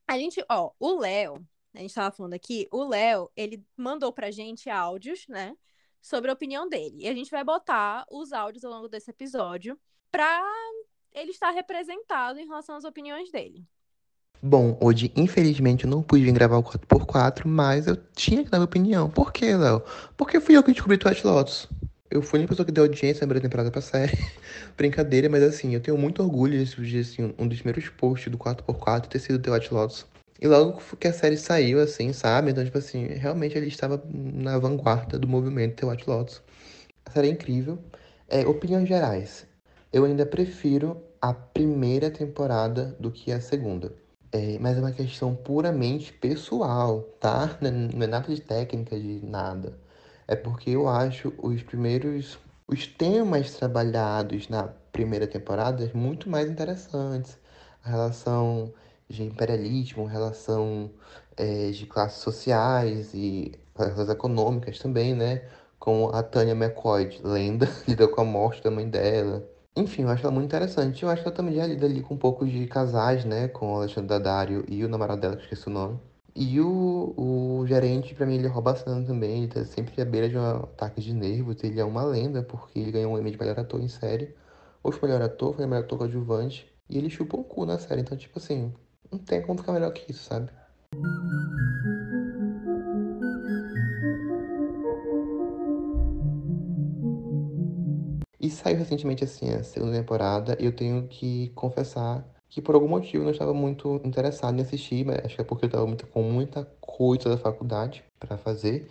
A 0.09 0.19
gente, 0.19 0.45
ó, 0.51 0.73
o 0.79 0.99
Léo, 1.01 1.45
a 1.77 1.81
gente 1.81 1.95
tava 1.95 2.15
falando 2.15 2.35
aqui, 2.35 2.67
o 2.73 2.85
Léo, 2.85 3.31
ele 3.37 3.65
mandou 3.77 4.13
pra 4.13 4.31
gente 4.31 4.71
áudios, 4.71 5.27
né, 5.29 5.55
sobre 6.01 6.31
a 6.31 6.35
opinião 6.35 6.69
dele. 6.69 6.97
E 7.01 7.09
a 7.09 7.15
gente 7.15 7.31
vai 7.31 7.45
botar 7.45 8.07
os 8.11 8.33
áudios 8.33 8.65
ao 8.65 8.73
longo 8.73 8.89
desse 8.89 9.11
episódio 9.11 9.79
pra 10.11 10.43
ele 11.13 11.31
estar 11.31 11.51
representado 11.51 12.39
em 12.39 12.47
relação 12.47 12.77
às 12.77 12.85
opiniões 12.85 13.31
dele. 13.31 13.65
Bom, 14.43 14.79
hoje, 14.81 15.13
infelizmente, 15.17 15.85
eu 15.85 15.91
não 15.91 16.03
pude 16.03 16.25
vir 16.25 16.33
gravar 16.33 16.59
o 16.59 16.63
4x4, 16.63 17.47
mas 17.47 17.87
eu 17.87 17.97
tinha 18.15 18.45
que 18.45 18.51
dar 18.51 18.59
minha 18.59 18.67
opinião. 18.67 19.11
Por 19.11 19.33
quê, 19.33 19.57
Léo? 19.57 19.83
Porque 20.17 20.41
fui 20.41 20.57
eu 20.57 20.63
que 20.63 20.73
descobri 20.73 20.99
Twilight 20.99 21.27
Lotus. 21.27 21.69
Eu 22.11 22.23
fui 22.23 22.39
a 22.39 22.41
única 22.41 22.51
pessoa 22.51 22.65
que 22.65 22.73
deu 22.73 22.85
audiência 22.85 23.23
na 23.23 23.27
primeira 23.27 23.41
temporada 23.41 23.71
pra 23.71 23.81
série. 23.81 24.17
Brincadeira, 24.77 25.29
mas 25.29 25.43
assim, 25.43 25.75
eu 25.75 25.81
tenho 25.81 25.99
muito 25.99 26.23
orgulho 26.23 26.65
de, 26.65 26.99
assim, 26.99 27.35
um 27.39 27.49
dos 27.49 27.59
primeiros 27.59 27.89
posts 27.89 28.31
do 28.31 28.39
4x4 28.39 29.07
ter 29.07 29.19
sido 29.19 29.53
White 29.53 29.73
Lotus. 29.73 30.07
E 30.41 30.47
logo 30.47 30.81
que 30.99 31.09
a 31.09 31.13
série 31.13 31.37
saiu, 31.37 31.81
assim, 31.81 32.13
sabe? 32.13 32.51
Então, 32.51 32.65
tipo 32.65 32.79
assim, 32.79 33.07
realmente 33.07 33.57
ele 33.57 33.69
estava 33.69 34.03
na 34.13 34.59
vanguarda 34.59 35.19
do 35.19 35.27
movimento 35.29 35.77
The 35.77 35.87
White 35.87 36.09
Lotus. 36.09 36.43
A 37.05 37.11
série 37.13 37.29
é 37.29 37.31
incrível. 37.31 37.79
É, 38.29 38.47
opiniões 38.47 38.89
gerais. 38.89 39.47
Eu 39.93 40.05
ainda 40.05 40.27
prefiro 40.27 41.03
a 41.21 41.33
primeira 41.33 42.11
temporada 42.11 42.97
do 43.01 43.11
que 43.11 43.33
a 43.33 43.41
segunda. 43.41 43.93
É, 44.33 44.59
mas 44.59 44.77
é 44.77 44.81
uma 44.81 44.93
questão 44.93 45.35
puramente 45.35 46.13
pessoal, 46.13 47.03
tá? 47.21 47.57
É- 47.63 47.71
não 47.71 48.03
é 48.03 48.07
nada 48.07 48.35
de 48.35 48.41
técnica, 48.41 48.99
de 48.99 49.25
nada. 49.25 49.79
É 50.29 50.37
porque 50.37 50.71
eu 50.71 50.89
acho 50.89 51.33
os 51.39 51.63
primeiros. 51.63 52.39
Os 52.69 52.87
temas 52.87 53.53
trabalhados 53.55 54.49
na 54.49 54.65
primeira 54.93 55.27
temporada 55.27 55.89
muito 55.95 56.29
mais 56.29 56.51
interessantes. 56.51 57.39
A 57.85 57.91
relação 57.91 58.73
de 59.09 59.23
imperialismo, 59.25 60.05
relação 60.05 60.91
é, 61.37 61.71
de 61.71 61.87
classes 61.87 62.23
sociais 62.23 63.13
e 63.15 63.53
relações 63.77 64.09
econômicas 64.09 64.79
também, 64.79 65.15
né? 65.15 65.43
Com 65.79 66.09
a 66.09 66.23
Tanya 66.23 66.53
McCoy, 66.55 67.21
lenda, 67.23 67.69
lida 67.87 68.09
com 68.09 68.21
a 68.21 68.25
morte 68.25 68.63
da 68.63 68.71
mãe 68.71 68.89
dela. 68.89 69.49
Enfim, 69.77 70.03
eu 70.03 70.09
acho 70.09 70.23
ela 70.25 70.33
muito 70.33 70.47
interessante. 70.47 71.03
Eu 71.03 71.11
acho 71.11 71.23
que 71.23 71.29
ela 71.29 71.37
também 71.37 71.55
já 71.55 71.67
lida 71.67 71.87
ali 71.87 72.03
com 72.03 72.15
um 72.15 72.19
pouco 72.19 72.47
de 72.47 72.67
casais, 72.67 73.25
né? 73.25 73.49
Com 73.49 73.75
o 73.75 73.77
Alexandre 73.77 74.09
Daddario 74.09 74.65
e 74.69 74.85
o 74.85 74.89
namorado 74.89 75.21
dela, 75.21 75.37
que 75.37 75.43
esqueci 75.43 75.69
o 75.69 75.71
nome. 75.71 76.01
E 76.35 76.61
o, 76.61 77.15
o 77.17 77.67
gerente, 77.67 78.15
pra 78.15 78.27
mim, 78.27 78.37
ele 78.37 78.49
rouba 78.49 78.73
a 78.73 78.77
cena 78.77 79.05
também. 79.07 79.45
Ele 79.45 79.49
tá 79.49 79.65
sempre 79.65 80.01
à 80.01 80.05
beira 80.05 80.29
de 80.29 80.37
um 80.39 80.45
ataque 80.45 81.01
de 81.01 81.13
nervos. 81.13 81.63
Ele 81.63 81.79
é 81.81 81.85
uma 81.85 82.05
lenda, 82.05 82.43
porque 82.43 82.79
ele 82.79 82.91
ganhou 82.93 83.13
um 83.15 83.19
Emmy 83.19 83.31
de 83.31 83.39
melhor 83.39 83.59
ator 83.59 83.81
em 83.81 83.89
série. 83.89 84.35
Ou 84.83 84.93
foi 84.93 85.09
melhor 85.09 85.25
ator, 85.25 85.55
foi 85.55 85.67
melhor 85.67 85.85
ator 85.85 85.99
coadjuvante. 85.99 86.67
E 86.89 86.97
ele 86.99 87.11
chupa 87.11 87.37
um 87.37 87.43
cu 87.43 87.67
na 87.67 87.79
série. 87.79 88.01
Então, 88.01 88.17
tipo 88.17 88.39
assim, 88.39 88.73
não 89.11 89.19
tem 89.19 89.43
como 89.43 89.59
ficar 89.59 89.73
melhor 89.73 89.93
que 89.93 90.11
isso, 90.11 90.25
sabe? 90.25 90.51
E 98.39 98.51
saiu 98.51 98.79
recentemente 98.79 99.25
assim 99.25 99.51
a 99.51 99.65
segunda 99.65 99.97
temporada, 99.97 100.57
e 100.61 100.65
eu 100.65 100.73
tenho 100.73 101.09
que 101.09 101.51
confessar 101.55 102.25
que 102.49 102.63
por 102.63 102.75
algum 102.75 102.89
motivo 102.89 103.23
eu 103.23 103.25
não 103.25 103.33
estava 103.33 103.53
muito 103.53 104.01
interessado 104.05 104.57
em 104.57 104.63
assistir, 104.63 105.05
mas 105.05 105.19
acho 105.25 105.35
que 105.35 105.41
é 105.41 105.45
porque 105.45 105.65
eu 105.65 105.69
estava 105.69 105.87
muito, 105.87 106.07
com 106.07 106.23
muita 106.23 106.65
coisa 106.81 107.29
da 107.29 107.37
faculdade 107.37 108.05
para 108.21 108.39
fazer, 108.39 108.89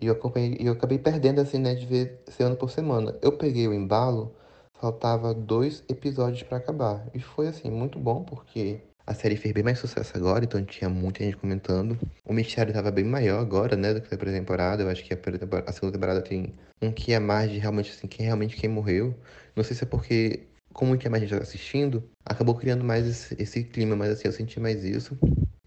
e 0.00 0.06
eu 0.06 0.12
acompanhei, 0.12 0.56
eu 0.60 0.72
acabei 0.72 0.98
perdendo 0.98 1.40
assim, 1.40 1.58
né, 1.58 1.74
de 1.74 1.86
ver 1.86 2.20
semana 2.26 2.56
por 2.56 2.70
semana. 2.70 3.16
Eu 3.22 3.32
peguei 3.32 3.66
o 3.68 3.72
embalo, 3.72 4.34
faltava 4.74 5.32
dois 5.32 5.84
episódios 5.88 6.42
para 6.42 6.58
acabar, 6.58 7.06
e 7.14 7.20
foi 7.20 7.46
assim 7.46 7.70
muito 7.70 7.98
bom 7.98 8.24
porque 8.24 8.80
a 9.06 9.14
série 9.14 9.36
fez 9.36 9.54
bem 9.54 9.62
mais 9.62 9.78
sucesso 9.78 10.16
agora, 10.16 10.44
então 10.44 10.64
tinha 10.64 10.90
muita 10.90 11.22
gente 11.24 11.36
comentando. 11.36 11.98
O 12.24 12.32
mistério 12.32 12.70
estava 12.70 12.90
bem 12.90 13.04
maior 13.04 13.40
agora, 13.40 13.76
né, 13.76 13.94
do 13.94 14.00
que 14.00 14.12
a 14.12 14.18
primeira 14.18 14.40
temporada. 14.40 14.82
Eu 14.82 14.88
acho 14.88 15.04
que 15.04 15.14
a, 15.14 15.18
a 15.66 15.72
segunda 15.72 15.92
temporada 15.92 16.20
tem 16.22 16.54
um 16.82 16.90
que 16.90 17.12
é 17.12 17.18
mais 17.18 17.50
de 17.50 17.58
realmente 17.58 17.90
assim, 17.90 18.06
quem 18.08 18.26
realmente 18.26 18.56
quem 18.56 18.68
morreu. 18.68 19.14
Não 19.54 19.62
sei 19.62 19.76
se 19.76 19.84
é 19.84 19.86
porque 19.86 20.48
como 20.72 20.96
tinha 20.96 21.10
mais 21.10 21.22
gente 21.22 21.34
assistindo, 21.40 22.04
acabou 22.24 22.54
criando 22.54 22.84
mais 22.84 23.06
esse, 23.06 23.34
esse 23.42 23.64
clima, 23.64 23.96
mas 23.96 24.10
assim, 24.10 24.28
eu 24.28 24.32
senti 24.32 24.60
mais 24.60 24.84
isso. 24.84 25.16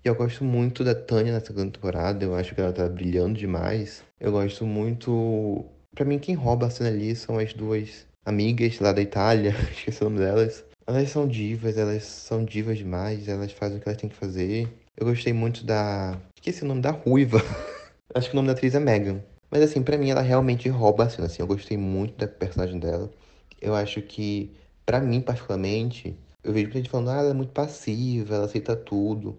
E 0.03 0.07
eu 0.07 0.15
gosto 0.15 0.43
muito 0.43 0.83
da 0.83 0.93
Tânia 0.93 1.33
na 1.33 1.39
segunda 1.39 1.71
temporada, 1.71 2.23
eu 2.23 2.35
acho 2.35 2.53
que 2.53 2.61
ela 2.61 2.71
tá 2.71 2.87
brilhando 2.87 3.37
demais. 3.37 4.03
Eu 4.19 4.31
gosto 4.31 4.65
muito. 4.65 5.65
Pra 5.95 6.05
mim, 6.05 6.19
quem 6.19 6.35
rouba 6.35 6.67
a 6.67 6.69
cena 6.69 6.89
ali 6.89 7.15
são 7.15 7.39
as 7.39 7.53
duas 7.53 8.05
amigas 8.25 8.79
lá 8.79 8.93
da 8.93 9.01
Itália, 9.01 9.53
esqueci 9.71 10.01
o 10.01 10.09
nome 10.09 10.19
delas. 10.19 10.63
Elas 10.89 11.11
são 11.11 11.27
divas, 11.27 11.77
elas 11.77 12.03
são 12.03 12.43
divas 12.43 12.79
demais, 12.79 13.27
elas 13.27 13.51
fazem 13.51 13.77
o 13.77 13.79
que 13.79 13.87
elas 13.87 14.01
têm 14.01 14.09
que 14.09 14.15
fazer. 14.15 14.67
Eu 14.97 15.05
gostei 15.05 15.31
muito 15.31 15.63
da. 15.63 16.19
Esqueci 16.35 16.63
o 16.63 16.67
nome 16.67 16.81
da 16.81 16.89
ruiva. 16.89 17.37
acho 18.15 18.29
que 18.29 18.33
o 18.33 18.37
nome 18.37 18.47
da 18.47 18.53
atriz 18.53 18.73
é 18.73 18.79
Megan. 18.79 19.21
Mas 19.51 19.61
assim, 19.61 19.83
pra 19.83 19.99
mim 19.99 20.09
ela 20.09 20.21
realmente 20.21 20.67
rouba 20.67 21.03
a 21.03 21.09
cena, 21.09 21.27
assim. 21.27 21.43
Eu 21.43 21.47
gostei 21.47 21.77
muito 21.77 22.17
da 22.17 22.27
personagem 22.27 22.79
dela. 22.79 23.07
Eu 23.61 23.75
acho 23.75 24.01
que, 24.01 24.51
pra 24.83 24.99
mim 24.99 25.21
particularmente, 25.21 26.17
eu 26.43 26.51
vejo 26.51 26.65
muita 26.65 26.79
gente 26.79 26.89
falando, 26.89 27.11
ah, 27.11 27.19
ela 27.19 27.29
é 27.29 27.33
muito 27.33 27.51
passiva, 27.51 28.33
ela 28.33 28.45
aceita 28.45 28.75
tudo 28.75 29.37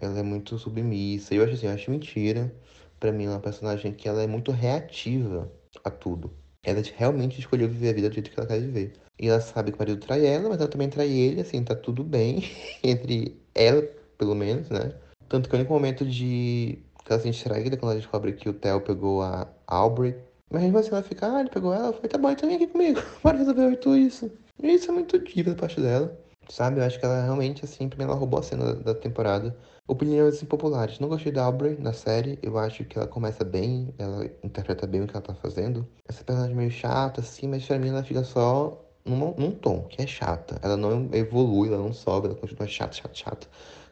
ela 0.00 0.18
é 0.18 0.22
muito 0.22 0.58
submissa. 0.58 1.34
Eu 1.34 1.44
acho 1.44 1.54
assim, 1.54 1.66
eu 1.66 1.72
acho 1.72 1.90
mentira. 1.90 2.52
Pra 2.98 3.12
mim, 3.12 3.24
ela 3.24 3.34
é 3.34 3.36
uma 3.36 3.42
personagem 3.42 3.92
que 3.92 4.08
ela 4.08 4.22
é 4.22 4.26
muito 4.26 4.50
reativa 4.50 5.50
a 5.84 5.90
tudo. 5.90 6.32
Ela 6.62 6.82
realmente 6.96 7.38
escolheu 7.38 7.68
viver 7.68 7.90
a 7.90 7.92
vida 7.92 8.08
do 8.08 8.14
jeito 8.14 8.30
que 8.30 8.38
ela 8.38 8.48
quer 8.48 8.60
viver. 8.60 8.92
E 9.18 9.28
ela 9.28 9.40
sabe 9.40 9.72
que 9.72 9.78
o 9.78 9.80
marido 9.80 10.00
trai 10.00 10.24
ela, 10.24 10.48
mas 10.48 10.60
ela 10.60 10.68
também 10.68 10.88
trai 10.88 11.08
ele, 11.08 11.40
assim, 11.40 11.62
tá 11.64 11.74
tudo 11.74 12.04
bem 12.04 12.44
entre 12.84 13.36
ela, 13.54 13.82
pelo 14.16 14.34
menos, 14.34 14.68
né? 14.70 14.94
Tanto 15.28 15.48
que 15.48 15.54
o 15.54 15.58
único 15.58 15.72
momento 15.72 16.04
de 16.06 16.78
que 17.04 17.12
ela 17.12 17.20
se 17.20 17.30
distraída 17.30 17.76
quando 17.76 17.92
ela 17.92 18.00
descobre 18.00 18.32
que 18.32 18.48
o 18.48 18.52
Theo 18.52 18.80
pegou 18.80 19.22
a 19.22 19.48
Aubrey. 19.66 20.14
Mas 20.50 20.62
mesmo 20.62 20.78
assim 20.78 20.90
ela 20.90 21.02
fica, 21.02 21.30
ah, 21.30 21.40
ele 21.40 21.50
pegou 21.50 21.74
ela, 21.74 21.92
foi, 21.92 22.08
tá 22.08 22.16
bom, 22.16 22.30
então 22.30 22.48
vem 22.48 22.56
aqui 22.56 22.66
comigo, 22.66 23.00
bora 23.22 23.38
resolver 23.38 23.76
tudo 23.76 23.96
isso. 23.96 24.30
E 24.62 24.72
isso 24.72 24.90
é 24.90 24.94
muito 24.94 25.18
diva 25.18 25.50
da 25.50 25.56
parte 25.56 25.80
dela, 25.80 26.18
sabe? 26.48 26.80
Eu 26.80 26.84
acho 26.84 26.98
que 26.98 27.04
ela 27.04 27.22
realmente, 27.22 27.64
assim, 27.64 27.88
pra 27.88 27.98
mim 27.98 28.04
ela 28.04 28.14
roubou 28.14 28.40
a 28.40 28.42
cena 28.42 28.74
da, 28.74 28.92
da 28.92 28.94
temporada. 28.94 29.56
Opiniões 29.86 30.42
impopulares. 30.42 30.98
Não 30.98 31.08
gostei 31.08 31.32
da 31.32 31.44
Aubrey 31.44 31.78
na 31.78 31.94
série. 31.94 32.38
Eu 32.42 32.58
acho 32.58 32.84
que 32.84 32.98
ela 32.98 33.06
começa 33.06 33.42
bem, 33.42 33.94
ela 33.98 34.26
interpreta 34.42 34.86
bem 34.86 35.02
o 35.02 35.06
que 35.06 35.16
ela 35.16 35.22
tá 35.22 35.34
fazendo. 35.34 35.86
Essa 36.06 36.24
personagem 36.24 36.56
meio 36.56 36.70
chata, 36.70 37.20
assim, 37.20 37.46
mas 37.48 37.64
pra 37.64 37.78
mim 37.78 37.88
ela 37.88 38.04
fica 38.04 38.22
só 38.22 38.87
num, 39.16 39.50
tom, 39.52 39.82
que 39.84 40.02
é 40.02 40.06
chata. 40.06 40.58
Ela 40.62 40.76
não 40.76 41.08
evolui, 41.12 41.68
ela 41.68 41.78
não 41.78 41.92
sobe, 41.92 42.26
ela 42.26 42.36
continua 42.36 42.66
chata, 42.66 42.94
chata, 42.94 43.14
chata. 43.14 43.46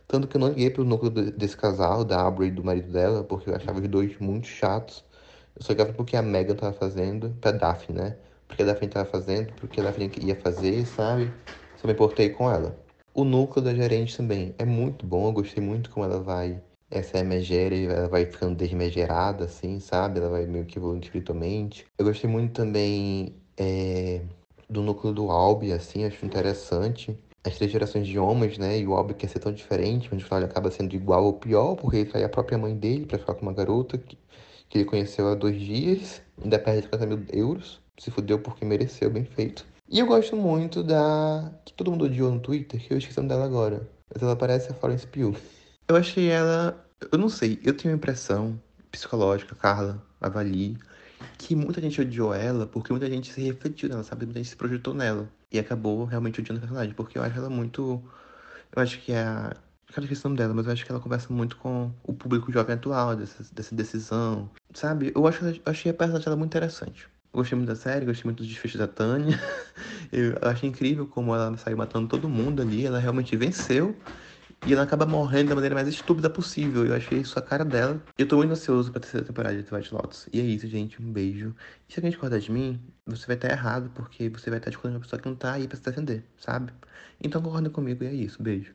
Tanto 0.07 0.29
que 0.29 0.37
eu 0.37 0.41
não 0.41 0.49
liguei 0.49 0.71
pro 0.71 0.85
núcleo 0.85 1.11
desse 1.11 1.57
casal, 1.57 2.05
da 2.05 2.21
Aubrey 2.21 2.49
e 2.49 2.53
do 2.53 2.63
marido 2.63 2.93
dela, 2.93 3.25
porque 3.25 3.51
eu 3.51 3.57
achava 3.57 3.81
os 3.81 3.89
dois 3.89 4.17
muito 4.19 4.47
chatos. 4.47 5.05
Eu 5.57 5.63
só 5.63 5.73
ligava 5.73 5.93
porque 5.93 6.17
a 6.17 6.23
Megan 6.23 6.55
tava 6.55 6.73
fazendo, 6.73 7.31
pra 7.41 7.51
Daphne, 7.51 7.99
né? 7.99 8.17
Porque 8.47 8.63
a 8.63 8.67
Daphne 8.67 8.89
tava 8.89 9.09
fazendo, 9.09 9.53
porque 9.55 9.81
a 9.81 9.85
Daphne 9.85 10.11
ia 10.23 10.37
fazer, 10.37 10.87
sabe? 10.87 11.33
Só 11.77 11.87
me 11.87 11.93
importei 11.93 12.31
com 12.31 12.51
ela. 12.51 12.79
O 13.13 13.25
núcleo 13.25 13.65
da 13.65 13.75
gerente 13.75 14.17
também 14.17 14.55
é 14.59 14.65
muito 14.65 15.05
bom, 15.07 15.27
eu 15.27 15.33
gostei 15.33 15.63
muito 15.63 15.91
como 15.91 16.05
ela 16.05 16.21
vai. 16.21 16.63
Essa 16.89 17.19
é 17.19 17.25
e 17.25 17.87
ela 17.87 18.09
vai 18.09 18.27
ficando 18.27 18.55
desmegerada, 18.55 19.47
assim, 19.47 19.81
sabe? 19.81 20.21
Ela 20.21 20.29
vai 20.29 20.47
meio 20.47 20.65
que 20.65 20.79
evoluindo 20.79 21.05
espiritualmente. 21.05 21.85
Eu 21.99 22.05
gostei 22.05 22.31
muito 22.31 22.53
também 22.53 23.35
é, 23.57 24.21
do 24.69 24.83
núcleo 24.83 25.13
do 25.13 25.31
Albi, 25.31 25.73
assim, 25.73 26.05
acho 26.05 26.25
interessante. 26.25 27.17
As 27.45 27.57
três 27.57 27.71
gerações 27.71 28.07
de 28.07 28.19
homens, 28.19 28.59
né? 28.59 28.79
E 28.79 28.87
o 28.87 28.95
Albi 28.95 29.15
quer 29.15 29.29
ser 29.29 29.39
tão 29.39 29.53
diferente, 29.53 30.09
mas 30.11 30.21
no 30.21 30.25
final 30.25 30.41
ele 30.41 30.51
acaba 30.51 30.71
sendo 30.71 30.95
igual 30.95 31.25
ou 31.25 31.35
pior, 31.35 31.77
porque 31.77 31.99
ele 31.99 32.11
trai 32.11 32.25
a 32.25 32.29
própria 32.29 32.59
mãe 32.59 32.77
dele 32.77 33.07
para 33.07 33.19
ficar 33.19 33.35
com 33.35 33.43
uma 33.43 33.53
garota 33.53 33.97
que, 33.99 34.19
que 34.69 34.79
ele 34.79 34.85
conheceu 34.85 35.29
há 35.29 35.35
dois 35.35 35.61
dias, 35.61 36.21
ainda 36.43 36.59
perde 36.59 36.83
50 36.83 37.07
mil 37.07 37.25
euros. 37.33 37.81
Se 37.99 38.11
fudeu 38.11 38.39
porque 38.39 38.65
mereceu, 38.65 39.09
bem 39.09 39.25
feito. 39.25 39.65
E 39.89 40.01
eu 40.01 40.07
gosto 40.07 40.37
muito 40.37 40.83
da. 40.83 41.53
que 41.65 41.73
todo 41.73 41.91
mundo 41.91 42.07
odiou 42.07 42.31
no 42.31 42.41
Twitter, 42.41 42.81
que 42.81 42.93
eu 42.93 42.99
esqueci 42.99 43.21
dela 43.23 43.45
agora. 43.45 43.89
Mas 44.13 44.23
ela 44.23 44.37
parece 44.37 44.71
a 44.71 44.75
Florence 44.75 45.07
Pugh. 45.07 45.37
Eu 45.89 45.97
achei 45.97 46.29
ela. 46.29 46.85
Eu 47.13 47.19
não 47.19 47.29
sei, 47.29 47.61
eu 47.63 47.77
tenho 47.77 47.95
a 47.95 47.97
impressão 47.97 48.61
psicológica, 48.91 49.55
Carla, 49.55 50.03
avalie, 50.21 50.77
que 51.39 51.55
muita 51.55 51.81
gente 51.81 52.01
odiou 52.01 52.35
ela 52.35 52.67
porque 52.67 52.93
muita 52.93 53.09
gente 53.09 53.33
se 53.33 53.41
refletiu 53.41 53.89
nela, 53.89 54.03
sabe? 54.03 54.25
Muita 54.25 54.41
gente 54.41 54.51
se 54.51 54.57
projetou 54.57 54.95
nela. 54.95 55.29
E 55.51 55.59
acabou 55.59 56.05
realmente 56.05 56.41
odiando 56.41 56.59
a 56.59 56.63
personagem, 56.63 56.95
porque 56.95 57.19
eu 57.19 57.23
acho 57.23 57.39
ela 57.39 57.51
muito. 57.51 58.03
Eu 58.75 58.83
acho 58.83 59.01
que 59.01 59.13
é 59.13 59.23
a. 59.23 59.57
Eu 59.97 60.03
esqueci 60.03 60.27
o 60.27 60.29
nome 60.29 60.39
dela, 60.39 60.53
mas 60.53 60.67
eu 60.67 60.73
acho 60.73 60.85
que 60.85 60.91
ela 60.91 61.01
conversa 61.01 61.33
muito 61.33 61.57
com 61.57 61.93
o 62.03 62.13
público 62.13 62.51
jovem 62.51 62.75
atual, 62.75 63.15
dessa, 63.15 63.45
dessa 63.55 63.75
decisão. 63.75 64.51
Sabe? 64.75 65.13
Eu, 65.15 65.27
acho, 65.27 65.45
eu 65.45 65.61
achei 65.65 65.91
a 65.93 65.95
personagem 65.95 66.25
dela 66.25 66.37
muito 66.37 66.51
interessante. 66.51 67.09
Gostei 67.33 67.57
muito 67.57 67.69
da 67.69 67.77
série, 67.77 68.05
gostei 68.05 68.25
muito 68.25 68.39
dos 68.39 68.49
desfecho 68.49 68.77
da 68.79 68.89
Tânia. 68.89 69.39
Eu 70.11 70.39
achei 70.43 70.69
incrível 70.69 71.07
como 71.07 71.35
ela 71.35 71.57
saiu 71.59 71.77
matando 71.77 72.09
todo 72.09 72.29
mundo 72.29 72.63
ali. 72.63 72.87
Ela 72.87 72.99
realmente 72.99 73.37
venceu. 73.37 73.95
E 74.67 74.73
ela 74.73 74.83
acaba 74.83 75.07
morrendo 75.07 75.51
da 75.51 75.55
maneira 75.55 75.77
mais 75.77 75.87
estúpida 75.87 76.29
possível. 76.29 76.85
Eu 76.85 76.93
achei 76.93 77.21
isso 77.21 77.39
a 77.39 77.43
cara 77.43 77.65
dela. 77.65 78.03
Eu 78.19 78.27
tô 78.27 78.37
muito 78.37 78.51
ansioso 78.51 78.91
pra 78.91 79.01
terceira 79.01 79.25
temporada 79.25 79.57
de 79.57 79.63
Twilight 79.63 79.95
Lotus. 79.95 80.29
E 80.33 80.41
é 80.41 80.43
isso, 80.43 80.67
gente. 80.67 81.01
Um 81.01 81.13
beijo. 81.13 81.55
E 81.89 81.93
se 81.93 82.01
alguém 82.01 82.11
discordar 82.11 82.41
de 82.41 82.51
mim, 82.51 82.81
você 83.07 83.29
vai 83.29 83.37
estar 83.37 83.49
errado, 83.49 83.93
porque 83.95 84.29
você 84.29 84.51
vai 84.51 84.59
estar 84.59 84.71
discordando 84.71 84.99
uma 84.99 85.05
pessoa 85.05 85.23
que 85.23 85.29
não 85.29 85.37
tá 85.37 85.53
aí 85.53 85.69
pra 85.69 85.77
se 85.77 85.85
defender, 85.85 86.25
sabe? 86.37 86.73
Então 87.23 87.41
concorda 87.41 87.71
comigo 87.71 88.03
e 88.03 88.09
é 88.09 88.13
isso. 88.13 88.43
Beijo. 88.43 88.75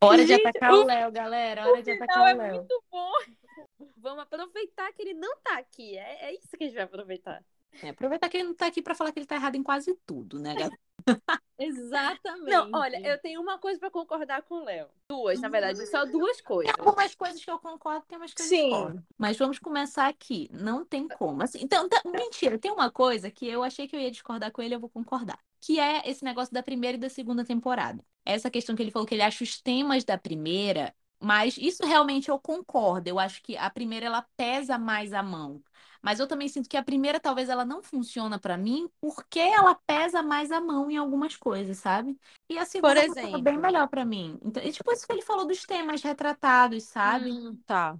Hora 0.00 0.24
de 0.24 0.32
atacar 0.32 0.72
o 0.72 0.84
Léo, 0.86 1.12
galera. 1.12 1.68
Hora 1.68 1.82
de 1.82 1.90
atacar 1.90 2.22
o 2.22 2.26
é 2.28 2.32
Léo. 2.32 2.54
muito 2.54 2.82
bom. 2.90 3.12
Vamos 3.98 4.22
aproveitar 4.22 4.90
que 4.94 5.02
ele 5.02 5.12
não 5.12 5.36
tá 5.44 5.58
aqui. 5.58 5.98
É, 5.98 6.30
é 6.30 6.34
isso 6.34 6.56
que 6.56 6.64
a 6.64 6.66
gente 6.66 6.76
vai 6.76 6.84
aproveitar. 6.84 7.44
É, 7.82 7.90
aproveitar 7.90 8.28
que 8.28 8.36
ele 8.36 8.48
não 8.48 8.54
tá 8.54 8.66
aqui 8.66 8.82
pra 8.82 8.94
falar 8.94 9.12
que 9.12 9.18
ele 9.18 9.26
tá 9.26 9.34
errado 9.36 9.56
em 9.56 9.62
quase 9.62 9.94
tudo, 10.06 10.38
né, 10.38 10.54
galera? 10.54 10.78
Exatamente. 11.58 12.50
Não, 12.50 12.70
olha, 12.72 13.00
eu 13.06 13.18
tenho 13.18 13.40
uma 13.40 13.58
coisa 13.58 13.78
pra 13.78 13.90
concordar 13.90 14.42
com 14.42 14.56
o 14.56 14.64
Léo. 14.64 14.88
Duas, 15.08 15.40
na 15.40 15.48
verdade, 15.48 15.86
só 15.86 16.04
duas 16.04 16.40
coisas. 16.40 16.74
Tem 16.74 16.84
algumas 16.84 17.14
coisas 17.14 17.42
que 17.42 17.50
eu 17.50 17.58
concordo, 17.58 18.04
tem 18.06 18.18
umas 18.18 18.34
coisas 18.34 18.50
que 18.50 18.56
eu 18.56 18.68
Sim. 18.68 18.70
discordo. 18.70 19.06
Mas 19.16 19.36
vamos 19.38 19.58
começar 19.58 20.06
aqui. 20.06 20.48
Não 20.52 20.84
tem 20.84 21.08
como. 21.08 21.42
Assim, 21.42 21.60
então, 21.62 21.88
tá- 21.88 22.02
mentira, 22.04 22.58
tem 22.58 22.70
uma 22.70 22.90
coisa 22.90 23.30
que 23.30 23.46
eu 23.46 23.62
achei 23.62 23.88
que 23.88 23.96
eu 23.96 24.00
ia 24.00 24.10
discordar 24.10 24.52
com 24.52 24.60
ele, 24.60 24.74
eu 24.74 24.80
vou 24.80 24.90
concordar. 24.90 25.38
Que 25.60 25.80
é 25.80 26.08
esse 26.08 26.22
negócio 26.22 26.52
da 26.52 26.62
primeira 26.62 26.96
e 26.96 27.00
da 27.00 27.08
segunda 27.08 27.44
temporada. 27.44 28.04
Essa 28.24 28.50
questão 28.50 28.76
que 28.76 28.82
ele 28.82 28.90
falou 28.90 29.06
que 29.06 29.14
ele 29.14 29.22
acha 29.22 29.42
os 29.42 29.60
temas 29.60 30.04
da 30.04 30.18
primeira, 30.18 30.94
mas 31.18 31.56
isso 31.56 31.86
realmente 31.86 32.28
eu 32.28 32.38
concordo. 32.38 33.08
Eu 33.08 33.18
acho 33.18 33.42
que 33.42 33.56
a 33.56 33.70
primeira 33.70 34.06
ela 34.06 34.26
pesa 34.36 34.78
mais 34.78 35.12
a 35.12 35.22
mão. 35.22 35.62
Mas 36.02 36.20
eu 36.20 36.26
também 36.28 36.48
sinto 36.48 36.68
que 36.68 36.76
a 36.76 36.82
primeira 36.82 37.20
talvez 37.20 37.48
ela 37.48 37.64
não 37.64 37.82
funciona 37.82 38.38
pra 38.38 38.56
mim 38.56 38.88
porque 39.00 39.38
ela 39.40 39.74
pesa 39.86 40.22
mais 40.22 40.50
a 40.52 40.60
mão 40.60 40.90
em 40.90 40.96
algumas 40.96 41.36
coisas, 41.36 41.78
sabe? 41.78 42.18
E 42.48 42.58
a 42.58 42.64
segunda 42.64 43.02
funciona 43.04 43.38
exemplo? 43.38 43.42
bem 43.42 43.58
melhor 43.58 43.88
pra 43.88 44.04
mim. 44.04 44.38
Então, 44.42 44.62
e 44.62 44.72
tipo 44.72 44.92
isso 44.92 45.06
que 45.06 45.12
ele 45.12 45.22
falou 45.22 45.46
dos 45.46 45.62
temas 45.64 46.02
retratados, 46.02 46.84
sabe? 46.84 47.38
Hum, 47.38 47.56
tá. 47.66 47.98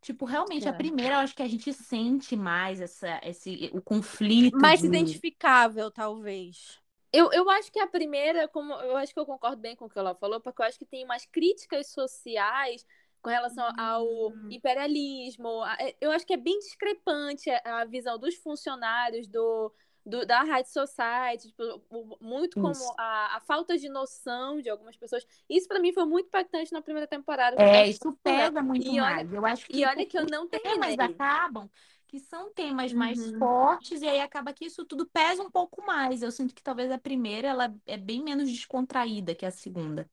Tipo, 0.00 0.24
realmente, 0.24 0.68
a 0.68 0.72
É. 0.72 0.74
primeira 0.74 1.16
eu 1.16 1.18
acho 1.20 1.34
que 1.34 1.42
a 1.42 1.48
gente 1.48 1.72
sente 1.72 2.36
mais 2.36 2.80
essa, 2.80 3.20
esse, 3.24 3.70
o 3.72 3.82
conflito. 3.82 4.70
Mais 4.70 4.82
de- 4.82 4.82
identificável, 4.82 5.88
talvez. 5.90 6.80
Eu, 7.12 7.32
eu 7.32 7.48
acho 7.50 7.72
que 7.72 7.78
a 7.80 7.86
primeira, 7.86 8.48
como 8.48 8.72
eu 8.74 8.96
acho 8.96 9.12
que 9.14 9.18
eu 9.20 9.24
concordo 9.26 9.60
bem 9.62 9.74
com 9.76 9.86
o 9.86 9.88
que 9.90 9.98
ela 9.98 10.14
falou, 10.14 10.40
porque 10.40 10.60
eu 10.60 10.66
acho 10.66 10.78
que 10.78 10.84
tem 10.84 11.04
umas 11.04 11.24
críticas 11.26 11.88
sociais 11.88 12.84
com 13.26 13.30
relação 13.30 13.66
ao 13.76 14.32
imperialismo. 14.48 15.48
A- 15.64 15.76
é, 15.80 15.96
Eu 16.00 16.12
acho 16.12 16.24
que 16.24 16.32
é 16.32 16.36
bem 16.36 16.56
discrepante 16.60 17.50
a 17.64 17.84
visão 17.84 18.16
dos 18.20 18.36
funcionários 18.36 19.26
do, 19.26 19.72
do- 20.04 20.24
da 20.24 20.44
High 20.44 20.64
Society, 20.64 21.48
tipo, 21.48 22.16
muito 22.20 22.60
como 22.60 22.94
a, 22.96 23.36
a 23.36 23.40
falta 23.40 23.76
de 23.76 23.88
noção 23.88 24.60
de 24.60 24.70
algumas 24.70 24.96
pessoas. 24.96 25.26
Isso 25.50 25.66
pra 25.66 25.80
mim 25.80 25.92
foi 25.92 26.04
muito 26.04 26.28
impactante 26.28 26.70
na 26.72 26.80
primeira 26.80 27.08
temporada. 27.08 27.60
É, 27.60 27.88
isso 27.88 28.16
pesa 28.22 28.62
muito 28.62 28.86
E 28.86 28.90
olha- 28.90 29.00
mais. 29.00 29.32
Eu 29.32 29.44
acho 29.44 29.66
que 29.66 29.76
E 29.76 29.84
olha 29.84 30.06
que 30.06 30.16
eu 30.16 30.26
não 30.26 30.46
temas 30.46 30.62
terminei. 30.62 30.96
acabam 31.16 31.68
que 32.06 32.20
são 32.20 32.52
temas 32.54 32.92
mais 32.92 33.18
Uhum. 33.18 33.40
fortes 33.40 34.00
e 34.02 34.06
aí 34.06 34.20
acaba 34.20 34.52
que 34.52 34.66
isso 34.66 34.84
tudo 34.84 35.04
pesa 35.04 35.42
um 35.42 35.50
pouco 35.50 35.84
mais. 35.84 36.22
Eu 36.22 36.30
sinto 36.30 36.54
que 36.54 36.62
talvez 36.62 36.92
a 36.92 36.98
primeira 36.98 37.48
ela 37.48 37.74
é 37.84 37.96
bem 37.96 38.22
menos 38.22 38.48
descontraída 38.48 39.34
que 39.34 39.44
a 39.44 39.50
segunda 39.50 40.08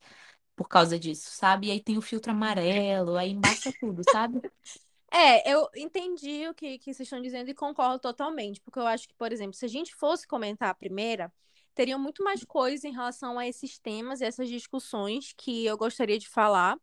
por 0.56 0.68
causa 0.68 0.98
disso, 0.98 1.30
sabe? 1.30 1.68
E 1.68 1.70
aí 1.70 1.80
tem 1.80 1.98
o 1.98 2.02
filtro 2.02 2.30
amarelo, 2.32 3.16
aí 3.16 3.30
embaça 3.30 3.72
tudo, 3.80 4.02
sabe? 4.04 4.40
É, 5.10 5.52
eu 5.52 5.68
entendi 5.76 6.48
o 6.48 6.54
que, 6.54 6.78
que 6.78 6.92
vocês 6.92 7.06
estão 7.06 7.22
dizendo 7.22 7.48
e 7.48 7.54
concordo 7.54 8.00
totalmente, 8.00 8.60
porque 8.60 8.78
eu 8.78 8.86
acho 8.86 9.06
que, 9.08 9.14
por 9.14 9.32
exemplo, 9.32 9.54
se 9.54 9.64
a 9.64 9.68
gente 9.68 9.94
fosse 9.94 10.26
comentar 10.26 10.70
a 10.70 10.74
primeira, 10.74 11.32
teriam 11.74 11.98
muito 11.98 12.22
mais 12.22 12.44
coisas 12.44 12.84
em 12.84 12.92
relação 12.92 13.38
a 13.38 13.46
esses 13.46 13.78
temas 13.78 14.20
e 14.20 14.24
essas 14.24 14.48
discussões 14.48 15.32
que 15.36 15.64
eu 15.66 15.76
gostaria 15.76 16.18
de 16.18 16.28
falar. 16.28 16.76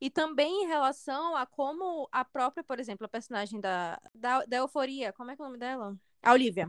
E 0.00 0.10
também 0.10 0.64
em 0.64 0.66
relação 0.66 1.36
a 1.36 1.46
como 1.46 2.08
a 2.12 2.24
própria, 2.24 2.62
por 2.62 2.78
exemplo, 2.78 3.06
a 3.06 3.08
personagem 3.08 3.60
da, 3.60 3.98
da, 4.14 4.44
da 4.44 4.56
Euforia, 4.58 5.12
como 5.12 5.30
é 5.30 5.36
que 5.36 5.42
é 5.42 5.44
o 5.44 5.48
nome 5.48 5.58
dela? 5.58 5.96
A 6.22 6.32
Olivia. 6.32 6.68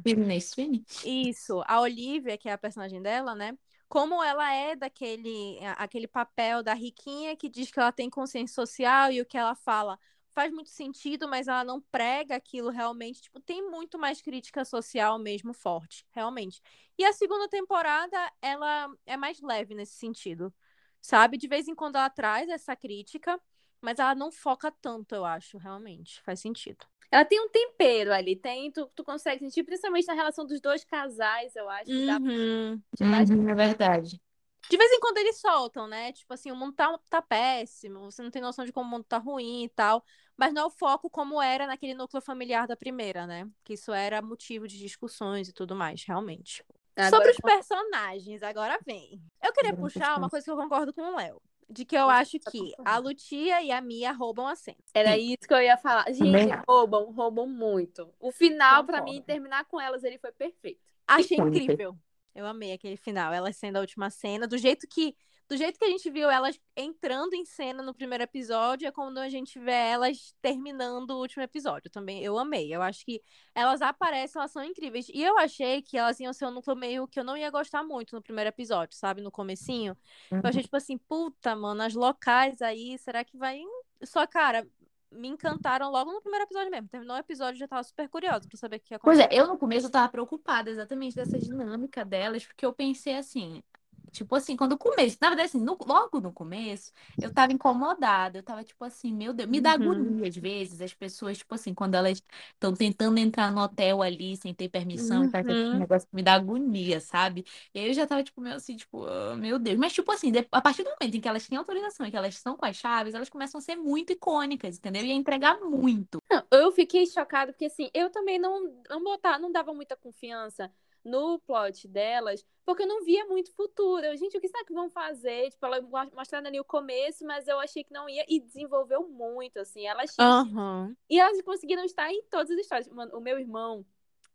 Isso, 1.04 1.62
a 1.66 1.82
Olivia, 1.82 2.38
que 2.38 2.48
é 2.48 2.54
a 2.54 2.58
personagem 2.58 3.02
dela, 3.02 3.36
né? 3.36 3.58
Como 3.88 4.22
ela 4.24 4.54
é 4.54 4.76
daquele 4.76 5.60
aquele 5.78 6.08
papel 6.08 6.62
da 6.62 6.74
riquinha 6.74 7.36
que 7.38 7.50
diz 7.50 7.72
que 7.72 7.80
ela 7.80 7.92
tem 7.92 8.10
consciência 8.10 8.54
social 8.54 9.12
e 9.12 9.22
o 9.22 9.26
que 9.26 9.38
ela 9.38 9.56
fala 9.56 9.98
faz 10.38 10.52
muito 10.54 10.70
sentido, 10.70 11.28
mas 11.28 11.48
ela 11.48 11.64
não 11.64 11.82
prega 11.82 12.36
aquilo 12.36 12.70
realmente. 12.70 13.24
Tipo, 13.24 13.40
tem 13.40 13.68
muito 13.72 13.98
mais 13.98 14.22
crítica 14.22 14.64
social 14.64 15.18
mesmo 15.18 15.52
forte, 15.52 16.06
realmente. 16.12 16.62
E 16.96 17.04
a 17.04 17.12
segunda 17.12 17.50
temporada, 17.50 18.16
ela 18.40 18.88
é 19.06 19.18
mais 19.18 19.42
leve 19.42 19.74
nesse 19.74 19.96
sentido, 19.96 20.54
sabe? 21.02 21.38
De 21.38 21.48
vez 21.48 21.68
em 21.68 21.74
quando 21.74 21.96
ela 21.96 22.10
traz 22.10 22.50
essa 22.50 22.76
crítica, 22.76 23.42
mas 23.82 24.00
ela 24.00 24.16
não 24.16 24.32
foca 24.32 24.72
tanto, 24.82 25.14
eu 25.16 25.26
acho, 25.26 25.58
realmente. 25.58 26.22
Faz 26.24 26.40
sentido. 26.40 26.86
Ela 27.12 27.24
tem 27.24 27.40
um 27.40 27.50
tempero 27.50 28.14
ali, 28.14 28.36
tem, 28.36 28.72
tu, 28.72 28.86
tu 28.94 29.04
consegue 29.04 29.40
sentir, 29.40 29.64
principalmente 29.64 30.06
na 30.08 30.14
relação 30.14 30.46
dos 30.46 30.60
dois 30.60 30.84
casais, 30.84 31.56
eu 31.56 31.70
acho. 31.70 31.86
que 31.86 32.06
dá- 32.06 32.18
Uhum. 32.18 32.82
Uhum, 33.02 33.50
é 33.50 33.56
verdade. 33.56 34.22
De 34.70 34.76
vez 34.76 34.92
em 34.92 35.00
quando 35.00 35.18
eles 35.18 35.40
soltam, 35.40 35.88
né? 35.88 36.12
Tipo 36.12 36.34
assim, 36.34 36.52
o 36.52 36.56
mundo 36.56 36.74
tá, 36.74 37.00
tá 37.10 37.22
péssimo, 37.22 38.12
você 38.12 38.22
não 38.22 38.30
tem 38.30 38.42
noção 38.42 38.66
de 38.66 38.74
como 38.74 38.86
o 38.88 38.92
mundo 38.92 39.06
tá 39.06 39.18
ruim 39.18 39.64
e 39.64 39.70
tal. 39.70 40.04
Mas 40.36 40.54
não 40.54 40.64
é 40.64 40.66
o 40.66 40.70
foco 40.70 41.10
como 41.10 41.42
era 41.42 41.66
naquele 41.66 41.94
núcleo 41.94 42.22
familiar 42.22 42.68
da 42.68 42.76
primeira, 42.76 43.26
né? 43.26 43.50
Que 43.64 43.74
isso 43.76 43.94
era 43.94 44.22
motivo 44.22 44.68
de 44.68 44.78
discussões 44.78 45.48
e 45.48 45.54
tudo 45.54 45.74
mais, 45.76 46.04
realmente. 46.04 46.64
Agora- 46.96 47.10
Sobre 47.12 47.32
os 47.32 47.38
personagens, 47.40 48.44
agora 48.44 48.78
vem. 48.86 49.22
Eu 49.42 49.54
queria 49.54 49.72
puxar 49.74 50.18
uma 50.18 50.30
coisa 50.30 50.44
que 50.44 50.52
eu 50.52 50.58
concordo 50.58 50.94
com 50.94 51.02
o 51.02 51.16
Léo. 51.16 51.42
De 51.70 51.84
que 51.84 51.96
eu 51.98 52.10
acho 52.10 52.40
que 52.40 52.74
a 52.86 52.98
Lutia 52.98 53.62
e 53.62 53.72
a 53.72 53.82
Mia 53.82 54.14
roubam 54.14 54.48
a 54.48 54.56
cena. 54.56 54.78
Era 54.94 55.18
isso 55.18 55.46
que 55.46 55.54
eu 55.54 55.62
ia 55.62 55.78
falar. 55.78 56.06
Gente, 56.14 56.54
roubam, 56.68 57.12
roubam 57.12 57.48
muito. 57.48 58.10
O 58.20 58.32
final, 58.32 58.86
pra 58.86 59.00
Concordo. 59.00 59.20
mim, 59.20 59.22
terminar 59.26 59.66
com 59.66 59.80
elas, 59.80 60.04
ele 60.04 60.18
foi 60.18 60.32
perfeito. 60.32 60.80
Achei 61.06 61.38
incrível. 61.38 61.98
Eu 62.34 62.46
amei 62.46 62.72
aquele 62.72 62.96
final, 62.96 63.34
elas 63.34 63.58
sendo 63.58 63.78
a 63.78 63.82
última 63.82 64.10
cena, 64.10 64.48
do 64.48 64.58
jeito 64.58 64.88
que 64.88 65.16
do 65.50 65.56
jeito 65.58 65.80
que 65.80 65.86
a 65.86 65.90
gente 65.90 66.10
viu 66.10 66.30
elas 66.30 66.60
entrando 66.76 67.34
em 67.34 67.46
cena 67.46 67.82
no 67.82 67.94
primeiro 67.94 68.24
episódio, 68.24 68.88
é 68.88 68.92
quando 68.92 69.18
a 69.18 69.30
gente 69.30 69.58
vê 69.60 69.72
elas 69.72 70.36
terminando 70.42 71.12
o 71.12 71.20
último 71.20 71.44
episódio. 71.44 71.90
Também 71.90 72.24
eu 72.24 72.38
amei. 72.38 72.74
Eu 72.74 72.82
acho 72.82 73.06
que 73.06 73.22
elas 73.56 73.82
aparecem, 73.82 74.40
elas 74.40 74.52
são 74.52 74.64
incríveis. 74.64 75.08
E 75.10 75.24
eu 75.24 75.38
achei 75.38 75.82
que 75.82 75.98
elas 75.98 76.20
iam 76.20 76.34
ser 76.34 76.46
um 76.48 76.52
núcleo 76.52 76.76
meio 76.76 77.08
que 77.08 77.20
eu 77.20 77.24
não 77.24 77.38
ia 77.38 77.50
gostar 77.50 77.84
muito 77.84 78.16
no 78.16 78.22
primeiro 78.22 78.50
episódio, 78.50 78.98
sabe? 78.98 79.22
No 79.22 79.32
comecinho. 79.32 79.98
Eu 80.42 80.50
achei 80.50 80.64
tipo 80.64 80.76
assim, 80.78 80.98
puta, 80.98 81.56
mano, 81.56 81.82
as 81.84 81.94
locais 81.96 82.62
aí, 82.62 82.98
será 83.00 83.24
que 83.24 83.38
vai. 83.38 83.62
Só, 84.04 84.28
cara, 84.28 84.68
me 85.12 85.28
encantaram 85.28 85.90
logo 85.92 86.12
no 86.12 86.22
primeiro 86.22 86.46
episódio 86.46 86.70
mesmo. 86.72 86.90
Terminou 86.90 87.16
o 87.16 87.20
episódio 87.20 87.60
já 87.60 87.68
tava 87.68 87.84
super 87.84 88.10
curiosa 88.10 88.48
pra 88.48 88.58
saber 88.58 88.78
o 88.78 88.80
que 88.82 88.94
ia 88.94 89.00
Pois 89.02 89.20
acontecer. 89.20 89.34
é, 89.34 89.40
eu 89.40 89.48
no 89.48 89.58
começo 89.58 89.88
eu 89.88 89.92
tava 89.92 90.10
preocupada 90.12 90.70
exatamente 90.70 91.16
dessa 91.16 91.40
dinâmica 91.40 92.04
delas, 92.06 92.46
porque 92.46 92.66
eu 92.66 92.74
pensei 92.74 93.16
assim, 93.16 93.64
tipo 94.12 94.36
assim, 94.36 94.56
quando 94.56 94.74
o 94.74 94.78
começo, 94.78 95.18
na 95.22 95.30
verdade 95.30 95.50
assim, 95.50 95.60
no- 95.62 95.78
logo 95.86 96.20
no 96.22 96.32
começo, 96.34 96.92
eu 97.20 97.32
tava 97.32 97.54
incomodada, 97.54 98.38
eu 98.40 98.44
tava 98.44 98.64
tipo 98.64 98.84
assim, 98.86 99.14
meu 99.14 99.34
Deus, 99.34 99.50
me 99.50 99.62
dá 99.62 99.72
Uhum. 99.80 100.14
agonia 100.14 100.28
às 100.28 100.36
vezes, 100.36 100.82
as 100.82 100.94
pessoas, 100.94 101.38
tipo 101.40 101.54
assim, 101.56 101.74
quando 101.74 101.96
elas 101.96 102.22
estão 102.54 102.74
tentando 102.74 103.18
entrar 103.18 103.52
no 103.52 103.62
hotel 103.62 104.02
ali 104.02 104.36
sem 104.38 104.54
ter 104.54 104.70
permissão 104.70 105.24
e 105.24 105.30
tal, 105.30 105.42
esse 105.48 105.66
Uhum. 105.66 105.78
negócio 105.78 106.08
que 106.08 106.16
me 106.16 106.24
dá 106.24 106.34
agonia, 106.36 107.00
sabe? 107.00 107.46
E 107.74 107.80
aí 107.80 107.88
eu 107.88 107.94
já 107.94 108.08
tava 108.08 108.24
tipo 108.24 108.42
meio 108.42 108.56
assim, 108.56 108.76
tipo, 108.76 109.06
ah, 109.06 109.36
meu 109.36 109.60
Deus, 109.60 109.78
mas 109.78 109.94
tipo 109.94 110.12
assim, 110.12 110.32
a 110.52 110.62
partir 110.62 110.84
do 110.84 110.90
momento 110.92 111.16
em 111.16 111.22
que 111.22 111.28
elas 111.28 111.48
têm 111.48 111.58
autorização 111.58 112.06
e 112.06 112.12
que 112.12 112.18
elas 112.18 112.34
estão 112.36 112.56
com 112.58 112.66
as 112.66 112.76
chaves, 112.76 113.14
elas 113.14 113.30
começam 113.30 113.60
a 113.60 113.62
ser 113.62 113.76
muito 113.76 114.12
icônicas, 114.14 114.78
entendeu? 114.78 115.04
E 115.04 115.12
a 115.12 115.14
entregar 115.16 115.60
muito. 115.62 116.20
Não, 116.30 116.46
eu 116.52 116.72
fiquei 116.72 117.06
chocada, 117.06 117.54
porque 117.54 117.66
assim, 117.66 117.90
eu 117.94 118.10
também 118.10 118.38
não, 118.38 118.62
não, 118.90 119.04
botar, 119.04 119.40
não 119.40 119.52
dava 119.52 119.74
muita 119.74 119.96
confiança 119.96 120.72
no 121.08 121.40
plot 121.40 121.88
delas, 121.88 122.46
porque 122.66 122.84
eu 122.84 122.88
não 122.88 123.04
via 123.04 123.26
muito 123.26 123.54
futuro. 123.54 124.06
Eu, 124.06 124.16
gente, 124.18 124.38
o 124.38 124.42
que 124.42 124.48
será 124.48 124.64
que 124.66 124.74
vão 124.74 124.90
fazer? 124.90 125.50
Tipo, 125.50 125.66
ela 125.66 125.82
mo- 125.82 126.12
mostrando 126.14 126.48
ali 126.48 126.60
o 126.60 126.66
começo, 126.66 127.26
mas 127.26 127.48
eu 127.48 127.60
achei 127.60 127.84
que 127.84 127.94
não 127.94 128.10
ia, 128.10 128.26
e 128.28 128.40
desenvolveu 128.40 129.08
muito, 129.08 129.58
assim. 129.58 129.88
Elas 129.88 130.14
Aham. 130.20 130.96
E 131.10 131.20
elas 131.20 131.42
conseguiram 131.42 131.84
estar 131.86 132.12
em 132.12 132.22
todas 132.24 132.52
as 132.52 132.60
histórias. 132.60 132.88
Mano, 132.90 133.18
o 133.18 133.22
meu 133.22 133.40
irmão, 133.40 133.86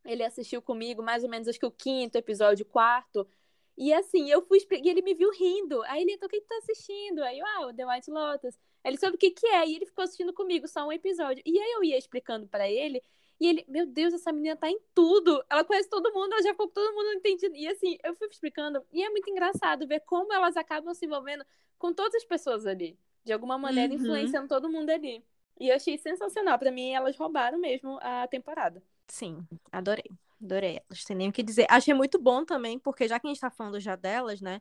ele 0.04 0.24
assistiu 0.24 0.62
comigo 0.62 1.02
mais 1.02 1.22
ou 1.22 1.30
menos, 1.30 1.46
acho 1.48 1.58
que 1.61 1.66
o 1.66 1.70
quinto 1.70 2.16
episódio, 2.16 2.64
o 2.64 2.68
quarto. 2.68 3.28
E 3.76 3.92
assim, 3.92 4.30
eu 4.30 4.42
fui 4.42 4.58
e 4.82 4.88
ele 4.88 5.02
me 5.02 5.14
viu 5.14 5.30
rindo. 5.30 5.82
Aí 5.85 6.02
ele, 6.02 6.12
então, 6.12 6.26
o 6.26 6.30
que 6.30 6.40
tu 6.40 6.46
tá 6.46 6.56
assistindo? 6.58 7.22
Aí 7.22 7.38
eu, 7.38 7.46
ah, 7.46 7.66
o 7.66 7.74
The 7.74 7.87
White 7.87 8.11
Lotus. 8.11 8.54
Aí 8.85 8.90
ele 8.90 8.98
soube 8.98 9.16
o 9.16 9.18
que 9.18 9.30
que 9.30 9.46
é, 9.46 9.66
e 9.66 9.76
ele 9.76 9.87
ficou 9.87 10.04
assistindo 10.04 10.32
comigo 10.32 10.66
só 10.66 10.87
um 10.87 10.92
episódio. 10.92 11.42
E 11.46 11.58
aí 11.58 11.72
eu 11.72 11.85
ia 11.85 11.98
explicando 11.98 12.46
pra 12.46 12.68
ele, 12.68 13.02
e 13.42 13.46
ele, 13.48 13.64
meu 13.68 13.87
Deus, 13.87 14.14
essa 14.14 14.33
menina 14.33 14.57
tá 14.57 14.70
em 14.70 14.78
tudo. 14.94 15.42
Ela 15.50 15.64
conhece 15.64 15.88
todo 15.88 16.12
mundo, 16.12 16.33
ela 16.33 16.42
já 16.42 16.50
ficou 16.50 16.68
com 16.68 16.74
todo 16.74 16.94
mundo 16.94 17.12
entendido. 17.14 17.55
E 17.57 17.68
assim, 17.68 17.98
eu 18.05 18.14
fui 18.14 18.28
explicando, 18.28 18.85
e 18.92 19.02
é 19.02 19.11
muito 19.11 19.28
engraçado 19.31 19.87
ver 19.87 20.00
como 20.00 20.33
elas 20.33 20.57
acabam 20.57 20.94
se 20.94 21.07
envolvendo 21.07 21.44
com 21.78 21.92
todas 21.92 22.14
as 22.14 22.24
pessoas 22.24 22.66
ali. 22.66 22.98
De 23.24 23.33
alguma 23.33 23.59
maneira, 23.59 23.92
Uhum. 23.92 24.00
influenciando 24.00 24.48
todo 24.48 24.70
mundo 24.70 24.90
ali. 24.90 25.24
E 25.61 25.68
eu 25.68 25.76
achei 25.76 25.96
sensacional. 25.98 26.59
Pra 26.59 26.70
mim, 26.72 26.92
elas 26.92 27.16
roubaram 27.16 27.59
mesmo 27.59 27.98
a 28.00 28.26
temporada. 28.28 28.83
Sim, 29.09 29.46
adorei. 29.70 30.05
Adorei 30.42 30.81
elas. 30.88 31.05
Tem 31.05 31.16
nem 31.16 31.28
o 31.28 31.33
que 31.33 31.42
dizer. 31.42 31.66
Achei 31.70 31.94
muito 31.94 32.18
bom 32.18 32.44
também, 32.44 32.78
porque 32.78 33.07
já 33.07 33.20
que 33.20 33.26
a 33.26 33.31
gente 33.31 33.40
tá 33.40 33.50
falando 33.50 33.78
já 33.78 33.94
delas, 33.96 34.40
né? 34.40 34.61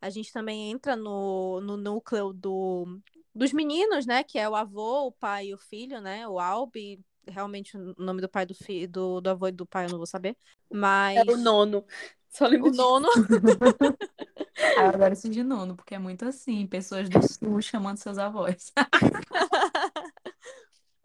A 0.00 0.08
gente 0.10 0.32
também 0.32 0.70
entra 0.70 0.96
no, 0.96 1.60
no 1.60 1.76
núcleo 1.76 2.32
do, 2.32 2.98
dos 3.34 3.52
meninos, 3.52 4.06
né? 4.06 4.24
Que 4.24 4.38
é 4.38 4.48
o 4.48 4.56
avô, 4.56 5.06
o 5.06 5.12
pai 5.12 5.48
e 5.48 5.54
o 5.54 5.58
filho, 5.58 6.00
né? 6.00 6.26
O 6.26 6.38
Albi. 6.40 6.98
Realmente 7.30 7.76
o 7.76 7.94
nome 7.98 8.20
do 8.20 8.28
pai 8.28 8.44
do 8.44 8.54
filho, 8.54 8.88
do, 8.88 9.20
do 9.20 9.30
avô 9.30 9.48
e 9.48 9.52
do 9.52 9.66
pai 9.66 9.86
eu 9.86 9.90
não 9.90 9.98
vou 9.98 10.06
saber. 10.06 10.36
Mas. 10.70 11.16
É 11.16 11.30
o 11.30 11.36
nono. 11.36 11.84
Só 12.28 12.46
lembro 12.46 12.70
o 12.70 12.74
nono. 12.74 13.08
Ah, 14.76 14.82
eu 14.82 14.88
adoro 14.88 15.14
isso 15.14 15.28
de 15.28 15.42
nono, 15.42 15.74
porque 15.74 15.94
é 15.94 15.98
muito 15.98 16.24
assim, 16.26 16.66
pessoas 16.66 17.08
do 17.08 17.20
sul 17.26 17.62
chamando 17.62 17.96
seus 17.96 18.18
avós. 18.18 18.72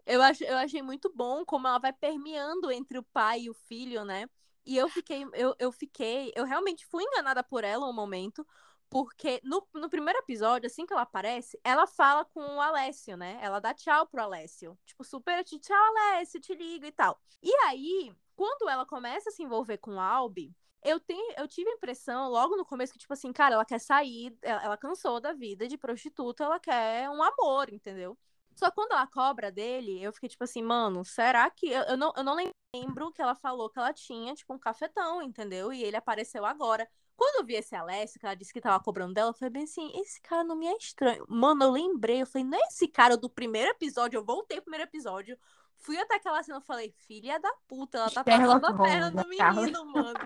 Eu, 0.06 0.22
acho, 0.22 0.44
eu 0.44 0.56
achei 0.56 0.80
muito 0.82 1.12
bom 1.12 1.44
como 1.44 1.66
ela 1.66 1.80
vai 1.80 1.92
permeando 1.92 2.70
entre 2.70 2.96
o 2.96 3.02
pai 3.02 3.40
e 3.42 3.50
o 3.50 3.54
filho, 3.54 4.04
né? 4.04 4.28
E 4.64 4.76
eu 4.76 4.88
fiquei, 4.88 5.26
eu, 5.34 5.52
eu 5.58 5.72
fiquei, 5.72 6.32
eu 6.36 6.44
realmente 6.44 6.86
fui 6.86 7.02
enganada 7.02 7.42
por 7.42 7.64
ela 7.64 7.88
um 7.88 7.92
momento, 7.92 8.46
porque 8.88 9.40
no, 9.44 9.66
no 9.74 9.90
primeiro 9.90 10.18
episódio, 10.20 10.66
assim 10.66 10.86
que 10.86 10.92
ela 10.92 11.02
aparece, 11.02 11.58
ela 11.64 11.86
fala 11.86 12.24
com 12.24 12.40
o 12.40 12.60
Alessio, 12.60 13.16
né? 13.16 13.38
Ela 13.42 13.60
dá 13.60 13.74
tchau 13.74 14.06
pro 14.06 14.22
Alessio. 14.22 14.78
Tipo, 14.84 15.04
super, 15.04 15.44
tchau, 15.44 15.76
Alessio, 15.96 16.40
te 16.40 16.54
ligo 16.54 16.86
e 16.86 16.92
tal. 16.92 17.20
E 17.42 17.52
aí, 17.66 18.14
quando 18.34 18.68
ela 18.68 18.86
começa 18.86 19.28
a 19.30 19.32
se 19.32 19.42
envolver 19.42 19.78
com 19.78 19.96
o 19.96 20.00
Albi, 20.00 20.54
eu, 20.82 21.00
tenho, 21.00 21.34
eu 21.36 21.48
tive 21.48 21.68
a 21.70 21.74
impressão, 21.74 22.30
logo 22.30 22.56
no 22.56 22.64
começo, 22.64 22.92
que, 22.92 22.98
tipo 22.98 23.12
assim, 23.12 23.32
cara, 23.32 23.54
ela 23.54 23.64
quer 23.64 23.80
sair, 23.80 24.36
ela, 24.42 24.62
ela 24.62 24.76
cansou 24.76 25.20
da 25.20 25.32
vida 25.32 25.66
de 25.66 25.76
prostituta, 25.76 26.44
ela 26.44 26.60
quer 26.60 27.10
um 27.10 27.22
amor, 27.22 27.72
entendeu? 27.72 28.16
Só 28.56 28.70
quando 28.70 28.92
ela 28.92 29.06
cobra 29.06 29.52
dele, 29.52 30.02
eu 30.02 30.12
fiquei 30.12 30.30
tipo 30.30 30.42
assim, 30.42 30.62
mano, 30.62 31.04
será 31.04 31.48
que. 31.50 31.68
Eu, 31.68 31.82
eu, 31.82 31.96
não, 31.96 32.12
eu 32.16 32.24
não 32.24 32.36
lembro 32.74 33.12
que 33.12 33.20
ela 33.20 33.34
falou 33.34 33.68
que 33.68 33.78
ela 33.78 33.92
tinha, 33.92 34.34
tipo, 34.34 34.54
um 34.54 34.58
cafetão, 34.58 35.22
entendeu? 35.22 35.72
E 35.72 35.84
ele 35.84 35.96
apareceu 35.96 36.44
agora. 36.44 36.88
Quando 37.14 37.40
eu 37.40 37.46
vi 37.46 37.54
esse 37.54 37.74
Alessio, 37.74 38.18
que 38.18 38.26
ela 38.26 38.34
disse 38.34 38.52
que 38.52 38.60
tava 38.60 38.82
cobrando 38.82 39.14
dela, 39.14 39.30
eu 39.30 39.34
falei 39.34 39.50
bem 39.50 39.64
assim, 39.64 39.90
esse 40.00 40.20
cara 40.20 40.42
não 40.42 40.56
me 40.56 40.66
é 40.66 40.76
estranho. 40.76 41.24
Mano, 41.28 41.64
eu 41.64 41.70
lembrei, 41.70 42.22
eu 42.22 42.26
falei, 42.26 42.46
não 42.46 42.58
é 42.58 42.62
esse 42.68 42.88
cara 42.88 43.16
do 43.16 43.28
primeiro 43.28 43.70
episódio, 43.70 44.18
eu 44.18 44.24
voltei 44.24 44.58
pro 44.58 44.64
primeiro 44.64 44.88
episódio, 44.88 45.38
fui 45.78 45.98
até 45.98 46.16
aquela 46.16 46.42
cena, 46.42 46.58
eu 46.58 46.62
falei, 46.62 46.94
filha 47.06 47.38
da 47.38 47.52
puta, 47.66 47.98
ela 47.98 48.10
tá 48.10 48.24
passando 48.24 48.66
a 48.66 48.74
perna 48.74 49.24
Carla? 49.36 49.60
menino, 49.62 49.84
mano. 49.86 50.18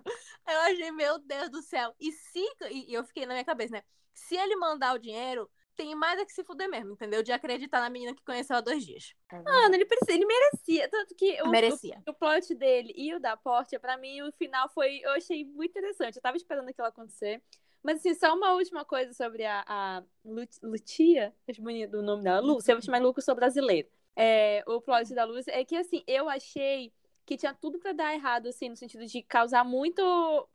Eu 0.48 0.60
achei, 0.62 0.90
meu 0.90 1.18
Deus 1.18 1.48
do 1.50 1.62
céu. 1.62 1.94
E 1.98 2.10
se. 2.12 2.44
E 2.70 2.92
eu 2.92 3.04
fiquei 3.04 3.24
na 3.26 3.34
minha 3.34 3.44
cabeça, 3.44 3.74
né? 3.74 3.82
Se 4.12 4.36
ele 4.36 4.56
mandar 4.56 4.94
o 4.94 4.98
dinheiro, 4.98 5.48
tem 5.76 5.94
mais 5.94 6.18
é 6.20 6.24
que 6.24 6.32
se 6.32 6.44
fuder 6.44 6.68
mesmo, 6.68 6.92
entendeu? 6.92 7.22
De 7.22 7.32
acreditar 7.32 7.80
na 7.80 7.88
menina 7.90 8.14
que 8.14 8.22
conheceu 8.24 8.56
há 8.56 8.60
dois 8.60 8.84
dias. 8.84 9.14
Mano, 9.32 9.74
ele, 9.74 9.86
precisa, 9.86 10.12
ele 10.12 10.26
merecia. 10.26 10.88
Tanto 10.88 11.14
que 11.14 11.40
o, 11.42 11.48
Merecia. 11.48 12.02
o, 12.06 12.10
o 12.10 12.14
plot 12.14 12.54
dele 12.54 12.92
e 12.96 13.14
o 13.14 13.20
da 13.20 13.36
Portia, 13.36 13.80
pra 13.80 13.96
mim, 13.96 14.20
o 14.22 14.32
final 14.32 14.68
foi. 14.68 14.98
Eu 15.02 15.12
achei 15.12 15.44
muito 15.44 15.70
interessante. 15.70 16.16
Eu 16.16 16.22
tava 16.22 16.36
esperando 16.36 16.68
aquilo 16.68 16.86
acontecer. 16.86 17.42
Mas, 17.82 17.98
assim, 18.00 18.14
só 18.14 18.34
uma 18.34 18.52
última 18.52 18.84
coisa 18.84 19.12
sobre 19.14 19.44
a, 19.46 19.64
a 19.66 20.02
Lu- 20.24 20.44
Lutia. 20.62 21.34
Acho 21.48 21.62
bonito 21.62 21.96
o 21.96 22.02
nome 22.02 22.22
dela. 22.22 22.40
Lúcia, 22.40 22.72
eu 22.72 22.76
vou 22.76 22.82
chamar 22.82 23.00
Lu, 23.00 23.14
que 23.14 23.20
eu 23.20 23.24
sou 23.24 23.34
brasileira. 23.34 23.88
É, 24.14 24.62
o 24.66 24.80
plot 24.82 25.14
da 25.14 25.24
Lúcia 25.24 25.50
é 25.58 25.64
que, 25.64 25.76
assim, 25.76 26.02
eu 26.06 26.28
achei 26.28 26.92
que 27.30 27.36
tinha 27.36 27.54
tudo 27.54 27.78
pra 27.78 27.92
dar 27.92 28.12
errado, 28.12 28.48
assim, 28.48 28.68
no 28.68 28.74
sentido 28.76 29.06
de 29.06 29.22
causar 29.22 29.64
muito, 29.64 30.02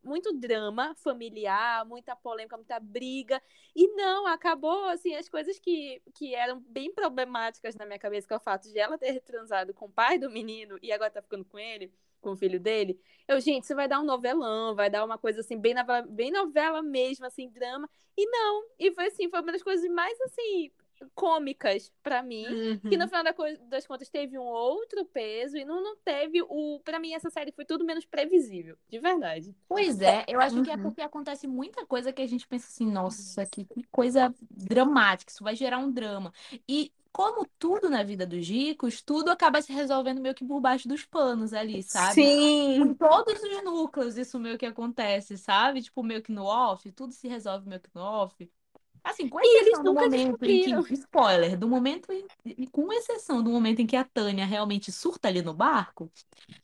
muito 0.04 0.34
drama 0.34 0.94
familiar, 0.96 1.86
muita 1.86 2.18
polêmica, 2.18 2.58
muita 2.58 2.78
briga. 2.82 3.42
E 3.74 3.88
não, 3.96 4.28
acabou, 4.28 4.84
assim, 4.90 5.16
as 5.16 5.30
coisas 5.30 5.58
que, 5.58 6.02
que 6.14 6.36
eram 6.36 6.60
bem 6.60 6.94
problemáticas 6.94 7.78
na 7.78 7.86
minha 7.86 7.98
cabeça, 7.98 8.28
que 8.28 8.34
é 8.34 8.36
o 8.36 8.42
fato 8.42 8.70
de 8.70 8.78
ela 8.78 8.98
ter 8.98 9.22
transado 9.22 9.74
com 9.74 9.86
o 9.86 9.90
pai 9.90 10.18
do 10.18 10.30
menino 10.30 10.78
e 10.82 10.92
agora 10.92 11.10
tá 11.10 11.22
ficando 11.22 11.46
com 11.46 11.58
ele, 11.58 11.94
com 12.20 12.32
o 12.34 12.36
filho 12.36 12.60
dele. 12.60 13.00
Eu, 13.26 13.40
gente, 13.40 13.64
isso 13.64 13.74
vai 13.74 13.88
dar 13.88 14.02
um 14.02 14.06
novelão, 14.06 14.76
vai 14.76 14.90
dar 14.90 15.06
uma 15.06 15.18
coisa, 15.18 15.40
assim, 15.40 15.58
bem 15.58 15.74
novela, 15.74 16.02
bem 16.02 16.30
novela 16.30 16.84
mesmo, 16.84 17.26
assim, 17.26 17.50
drama. 17.50 17.90
E 18.18 18.26
não, 18.30 18.66
e 18.78 18.92
foi 18.94 19.06
assim, 19.08 19.30
foi 19.30 19.40
uma 19.40 19.54
das 19.54 19.64
coisas 19.64 19.90
mais, 19.90 20.20
assim, 20.20 20.72
cômicas 21.14 21.92
para 22.04 22.22
mim, 22.24 22.58
que 22.88 22.98
no 22.98 23.08
Uhum. 23.08 23.10
final 23.10 23.24
das 23.70 23.88
contas 23.88 24.10
teve 24.10 24.38
um 24.38 24.44
outro 24.44 25.06
peso 25.06 25.58
e 25.58 25.66
não, 25.66 25.82
não 25.84 25.96
teve 25.98 26.42
o. 26.44 26.80
Para 26.84 27.00
mim, 27.00 27.14
essa 27.14 27.30
série 27.30 27.52
foi 27.52 27.66
tudo 27.66 27.86
menos 27.86 28.06
previsível, 28.06 28.78
de 28.90 29.00
verdade. 29.00 29.56
Pois 29.68 30.00
é, 30.02 30.24
eu 30.28 30.40
acho 30.40 30.62
que 30.62 30.70
é 30.70 30.78
Uhum. 30.78 30.78
porque 30.78 31.02
acontece 31.02 31.48
muita 31.48 31.86
coisa 31.86 32.14
que 32.14 32.22
a 32.22 32.28
gente 32.28 32.48
pensa 32.48 32.68
assim, 32.68 32.86
nossa, 32.90 33.46
que, 33.48 33.66
que 33.66 33.84
coisa 33.92 34.34
dramática, 34.52 35.32
isso 35.32 35.44
vai 35.44 35.56
gerar 35.56 35.80
um 35.80 35.92
drama. 35.92 36.32
E 36.70 36.94
como 37.12 37.46
tudo 37.58 37.90
na 37.90 38.04
vida 38.04 38.26
dos 38.28 38.48
ricos, 38.48 39.02
tudo 39.02 39.30
acaba 39.32 39.62
se 39.62 39.74
resolvendo 39.74 40.22
meio 40.22 40.36
que 40.36 40.46
por 40.46 40.62
baixo 40.62 40.88
dos 40.88 41.04
panos 41.06 41.52
ali, 41.54 41.82
sabe? 41.82 42.32
Sim. 42.32 42.82
Em 42.82 42.94
todos 42.94 43.42
os 43.42 43.64
núcleos 43.64 44.18
isso 44.18 44.40
meio 44.40 44.58
que 44.58 44.66
acontece, 44.66 45.38
sabe? 45.38 45.82
Tipo, 45.82 46.04
meio 46.04 46.22
que 46.22 46.32
no 46.32 46.44
off, 46.46 46.92
tudo 46.92 47.14
se 47.14 47.28
resolve 47.28 47.68
meio 47.68 47.82
que 47.82 47.90
no 47.96 48.02
off. 48.02 48.50
Assim, 49.06 49.30
com 49.30 49.40
E 49.42 49.60
eles 49.62 49.78
exceção 49.78 49.84
do 49.84 49.94
momento 49.94 50.44
em 50.44 50.58
que, 50.60 50.72
spoiler, 50.94 51.58
do 51.58 51.68
momento 51.70 52.12
em, 52.12 52.26
e 52.44 52.68
com 52.68 52.92
exceção 52.92 53.44
do 53.44 53.52
momento 53.52 53.80
em 53.82 53.88
que 53.88 53.96
a 53.96 54.04
Tânia 54.04 54.46
realmente 54.46 54.92
surta 54.92 55.28
ali 55.28 55.42
no 55.44 55.54
barco, 55.54 56.12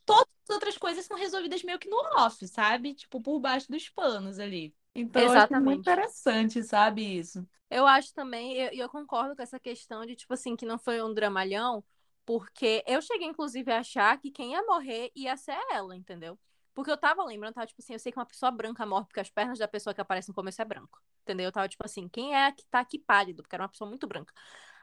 todas 0.06 0.28
as 0.50 0.56
outras 0.56 0.78
coisas 0.78 1.06
são 1.06 1.18
resolvidas 1.18 1.64
meio 1.64 1.80
que 1.80 1.90
no 1.90 1.98
off, 2.18 2.48
sabe? 2.48 2.96
Tipo, 2.96 3.22
por 3.22 3.40
baixo 3.40 3.72
dos 3.72 3.90
panos 3.90 4.40
ali. 4.40 4.76
Então, 4.96 5.24
eu 5.34 5.34
acho 5.34 5.50
muito 5.60 5.82
Exatamente. 5.82 5.82
interessante, 5.82 6.64
sabe, 6.64 7.04
isso. 7.20 7.48
Eu 7.70 7.88
acho 7.88 8.14
também, 8.14 8.54
e 8.58 8.60
eu, 8.80 8.86
eu 8.86 8.90
concordo 8.90 9.36
com 9.36 9.42
essa 9.42 9.60
questão 9.60 10.06
de, 10.06 10.16
tipo 10.16 10.34
assim, 10.34 10.56
que 10.56 10.66
não 10.66 10.78
foi 10.78 11.02
um 11.02 11.14
dramalhão, 11.14 11.84
porque 12.26 12.84
eu 12.88 13.02
cheguei, 13.02 13.28
inclusive, 13.28 13.72
a 13.72 13.80
achar 13.80 14.20
que 14.20 14.32
quem 14.32 14.52
ia 14.52 14.64
morrer 14.64 15.12
ia 15.16 15.38
ser 15.38 15.58
ela, 15.72 15.96
entendeu? 15.96 16.38
Porque 16.74 16.90
eu 16.92 16.98
tava 16.98 17.24
lembrando, 17.24 17.54
tava, 17.54 17.68
tipo 17.68 17.82
assim, 17.82 17.94
eu 17.94 18.00
sei 18.00 18.12
que 18.12 18.18
uma 18.20 18.26
pessoa 18.26 18.52
branca 18.52 18.86
morre 18.86 19.06
porque 19.06 19.20
as 19.20 19.30
pernas 19.30 19.60
da 19.60 19.68
pessoa 19.68 19.94
que 19.94 20.02
aparece 20.02 20.30
no 20.30 20.34
começo 20.36 20.62
é 20.62 20.66
branco, 20.66 21.02
entendeu? 21.22 21.46
Eu 21.46 21.52
tava, 21.52 21.68
tipo 21.68 21.84
assim, 21.86 22.08
quem 22.08 22.34
é 22.34 22.46
a 22.48 22.52
que 22.52 22.66
tá 22.68 22.80
aqui 22.80 22.98
pálido? 23.00 23.44
Porque 23.44 23.56
era 23.56 23.64
uma 23.64 23.70
pessoa 23.70 23.90
muito 23.90 24.08
branca. 24.08 24.34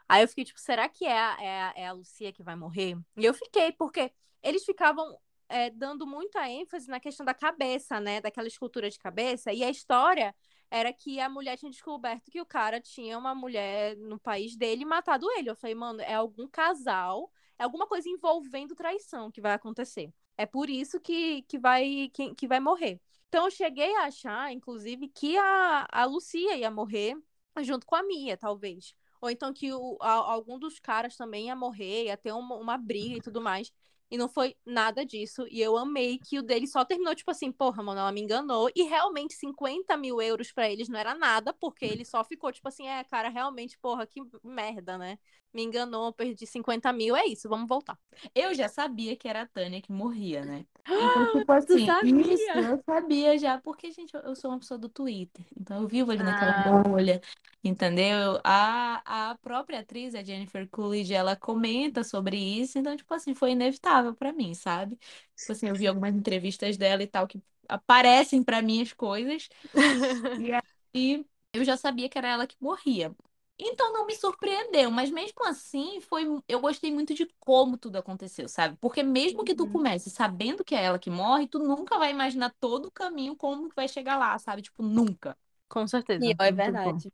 Aí 0.09 0.23
eu 0.23 0.29
fiquei, 0.29 0.45
tipo, 0.45 0.61
será 0.61 0.89
que 0.89 1.05
é 1.07 1.11
é 1.13 1.73
é 1.83 1.89
a 1.89 1.93
Lucia 1.93 2.33
que 2.33 2.43
vai 2.43 2.57
morrer? 2.57 2.97
E 3.17 3.25
eu 3.25 3.35
fiquei, 3.35 3.73
porque 3.73 4.13
eles 4.43 4.65
ficavam 4.65 5.19
é, 5.49 5.71
dando 5.71 6.07
muita 6.07 6.49
ênfase 6.49 6.89
na 6.89 7.01
questão 7.01 7.25
da 7.25 7.35
cabeça, 7.35 8.01
né? 8.01 8.21
Daquela 8.21 8.49
escultura 8.49 8.91
de 8.91 8.99
cabeça, 8.99 9.53
e 9.53 9.65
a 9.65 9.71
história 9.71 10.35
era 10.71 10.93
que 10.93 11.19
a 11.21 11.29
mulher 11.29 11.57
tinha 11.57 11.71
descoberto 11.71 12.31
que 12.31 12.41
o 12.41 12.47
cara 12.47 12.81
tinha 12.81 13.17
uma 13.19 13.35
mulher 13.35 13.97
no 13.97 14.19
país 14.19 14.57
dele 14.57 14.83
e 14.83 14.85
matado 14.85 15.31
ele. 15.33 15.51
Eu 15.51 15.57
falei, 15.57 15.75
mano, 15.75 16.01
é 16.03 16.15
algum 16.15 16.47
casal, 16.47 17.31
é 17.59 17.65
alguma 17.65 17.87
coisa 17.87 18.09
envolvendo 18.09 18.75
traição 18.75 19.31
que 19.31 19.41
vai 19.41 19.53
acontecer. 19.55 20.13
É 20.39 20.47
por 20.47 20.71
isso 20.71 21.01
que, 21.01 21.43
que, 21.45 21.59
vai, 21.59 22.11
que, 22.15 22.35
que 22.37 22.49
vai 22.49 22.61
morrer. 22.61 23.01
Então 23.29 23.47
eu 23.47 23.51
cheguei 23.53 23.95
a 23.97 24.05
achar, 24.07 24.53
inclusive, 24.53 25.09
que 25.09 25.37
a, 25.39 25.87
a 25.93 26.07
Lucia 26.07 26.57
ia 26.57 26.71
morrer 26.71 27.17
junto 27.63 27.87
com 27.87 27.97
a 27.97 28.03
Mia, 28.05 28.37
talvez. 28.39 28.95
Ou 29.21 29.31
então 29.31 29.53
que 29.53 29.73
o, 29.73 29.99
a- 30.01 30.13
algum 30.33 30.59
dos 30.59 30.79
caras 30.79 31.17
também 31.17 31.47
ia 31.49 31.57
morrer, 31.57 32.05
ia 32.07 32.17
ter 32.17 32.33
uma, 32.33 32.57
uma 32.57 32.79
briga 32.79 33.17
e 33.17 33.21
tudo 33.23 33.41
mais. 33.41 33.73
E 34.11 34.17
não 34.17 34.29
foi 34.29 34.57
nada 34.65 35.05
disso. 35.05 35.47
E 35.51 35.61
eu 35.61 35.77
amei 35.77 36.19
que 36.19 36.39
o 36.39 36.43
dele 36.43 36.67
só 36.67 36.85
terminou, 36.85 37.15
tipo 37.15 37.31
assim, 37.31 37.53
porra, 37.53 37.83
mano, 37.83 38.01
ela 38.01 38.13
me 38.13 38.21
enganou. 38.23 38.71
E 38.75 38.85
realmente 38.85 39.35
50 39.35 39.97
mil 39.99 40.23
euros 40.23 40.51
pra 40.53 40.71
eles 40.71 40.89
não 40.89 40.99
era 40.99 41.15
nada, 41.15 41.53
porque 41.53 41.85
ele 41.85 42.05
só 42.07 42.25
ficou, 42.25 42.51
tipo 42.53 42.69
assim, 42.69 42.87
é, 42.89 43.05
cara, 43.05 43.29
realmente, 43.29 43.79
porra, 43.79 44.07
que 44.07 44.21
merda, 44.43 44.97
né? 44.97 45.19
Me 45.53 45.63
enganou, 45.65 46.13
perdi 46.13 46.47
50 46.47 46.93
mil, 46.93 47.17
é 47.17 47.27
isso, 47.27 47.49
vamos 47.49 47.69
voltar. 47.69 47.99
Eu 48.35 48.55
já 48.55 48.69
sabia 48.69 49.17
que 49.17 49.29
era 49.29 49.43
a 49.43 49.47
Tânia 49.47 49.81
que 49.83 49.91
morria, 49.93 50.45
né? 50.45 50.67
Então, 50.97 51.25
tipo 51.27 51.53
assim, 51.53 51.97
sabia? 52.03 52.35
isso 52.35 52.51
eu 52.59 52.83
sabia 52.85 53.39
já, 53.39 53.59
porque, 53.61 53.91
gente, 53.93 54.15
eu, 54.15 54.21
eu 54.23 54.35
sou 54.37 54.51
uma 54.51 54.59
pessoa 54.59 54.79
do 54.79 54.89
Twitter, 54.89 55.45
então 55.59 55.83
eu 55.83 55.89
vivo 55.89 56.11
ali 56.11 56.23
naquela 56.25 56.53
Ah. 56.53 56.83
bolha, 56.83 57.21
entendeu? 57.63 58.41
A, 58.45 59.31
a 59.31 59.39
própria 59.39 59.81
atriz, 59.81 60.15
a 60.15 60.23
Jennifer 60.25 60.69
Coolidge, 60.69 61.15
ela 61.15 61.37
comenta 61.37 62.03
sobre 62.05 62.37
isso, 62.37 62.79
então, 62.79 62.97
tipo 62.97 63.13
assim, 63.15 63.35
foi 63.35 63.53
inevitável 63.53 64.15
pra 64.15 64.33
mim, 64.33 64.55
sabe? 64.55 64.97
Tipo 65.37 65.53
assim, 65.53 65.69
eu 65.69 65.75
vi 65.77 65.87
algumas 65.87 66.15
entrevistas 66.15 66.77
dela 66.77 67.03
e 67.03 67.07
tal, 67.07 67.27
que 67.29 67.41
aparecem 67.69 68.43
pra 68.43 68.61
mim 68.63 68.83
as 68.83 68.93
coisas, 68.93 69.49
e 70.37 70.53
aí 70.53 71.25
eu 71.53 71.65
já 71.65 71.77
sabia 71.77 72.09
que 72.09 72.19
era 72.19 72.29
ela 72.29 72.47
que 72.47 72.57
morria. 72.61 73.15
Então 73.59 73.93
não 73.93 74.07
me 74.07 74.15
surpreendeu, 74.15 74.91
mas 74.91 75.11
mesmo 75.11 75.45
assim 75.47 76.01
foi, 76.01 76.25
eu 76.49 76.61
gostei 76.61 76.93
muito 76.93 77.13
de 77.15 77.27
como 77.41 77.77
tudo 77.77 77.97
aconteceu, 77.97 78.49
sabe? 78.49 78.77
Porque 78.81 79.03
mesmo 79.03 79.45
que 79.45 79.55
tu 79.55 79.67
Uhum. 79.67 79.69
comece 79.69 80.11
sabendo 80.11 80.65
que 80.65 80.75
é 80.77 80.85
ela 80.85 80.99
que 80.99 81.11
morre, 81.11 81.49
tu 81.49 81.59
nunca 81.59 81.99
vai 81.99 82.11
imaginar 82.13 82.55
todo 82.61 82.87
o 82.87 82.91
caminho 82.93 83.35
como 83.37 83.69
que 83.69 83.75
vai 83.75 83.89
chegar 83.89 84.17
lá, 84.17 84.39
sabe? 84.39 84.63
Tipo, 84.63 84.83
nunca. 84.83 85.37
Com 85.69 85.87
certeza. 85.87 86.31
E, 86.31 86.35
ó, 86.41 86.45
é 86.45 86.53
bom. 86.53 86.53
verdade. 86.53 87.13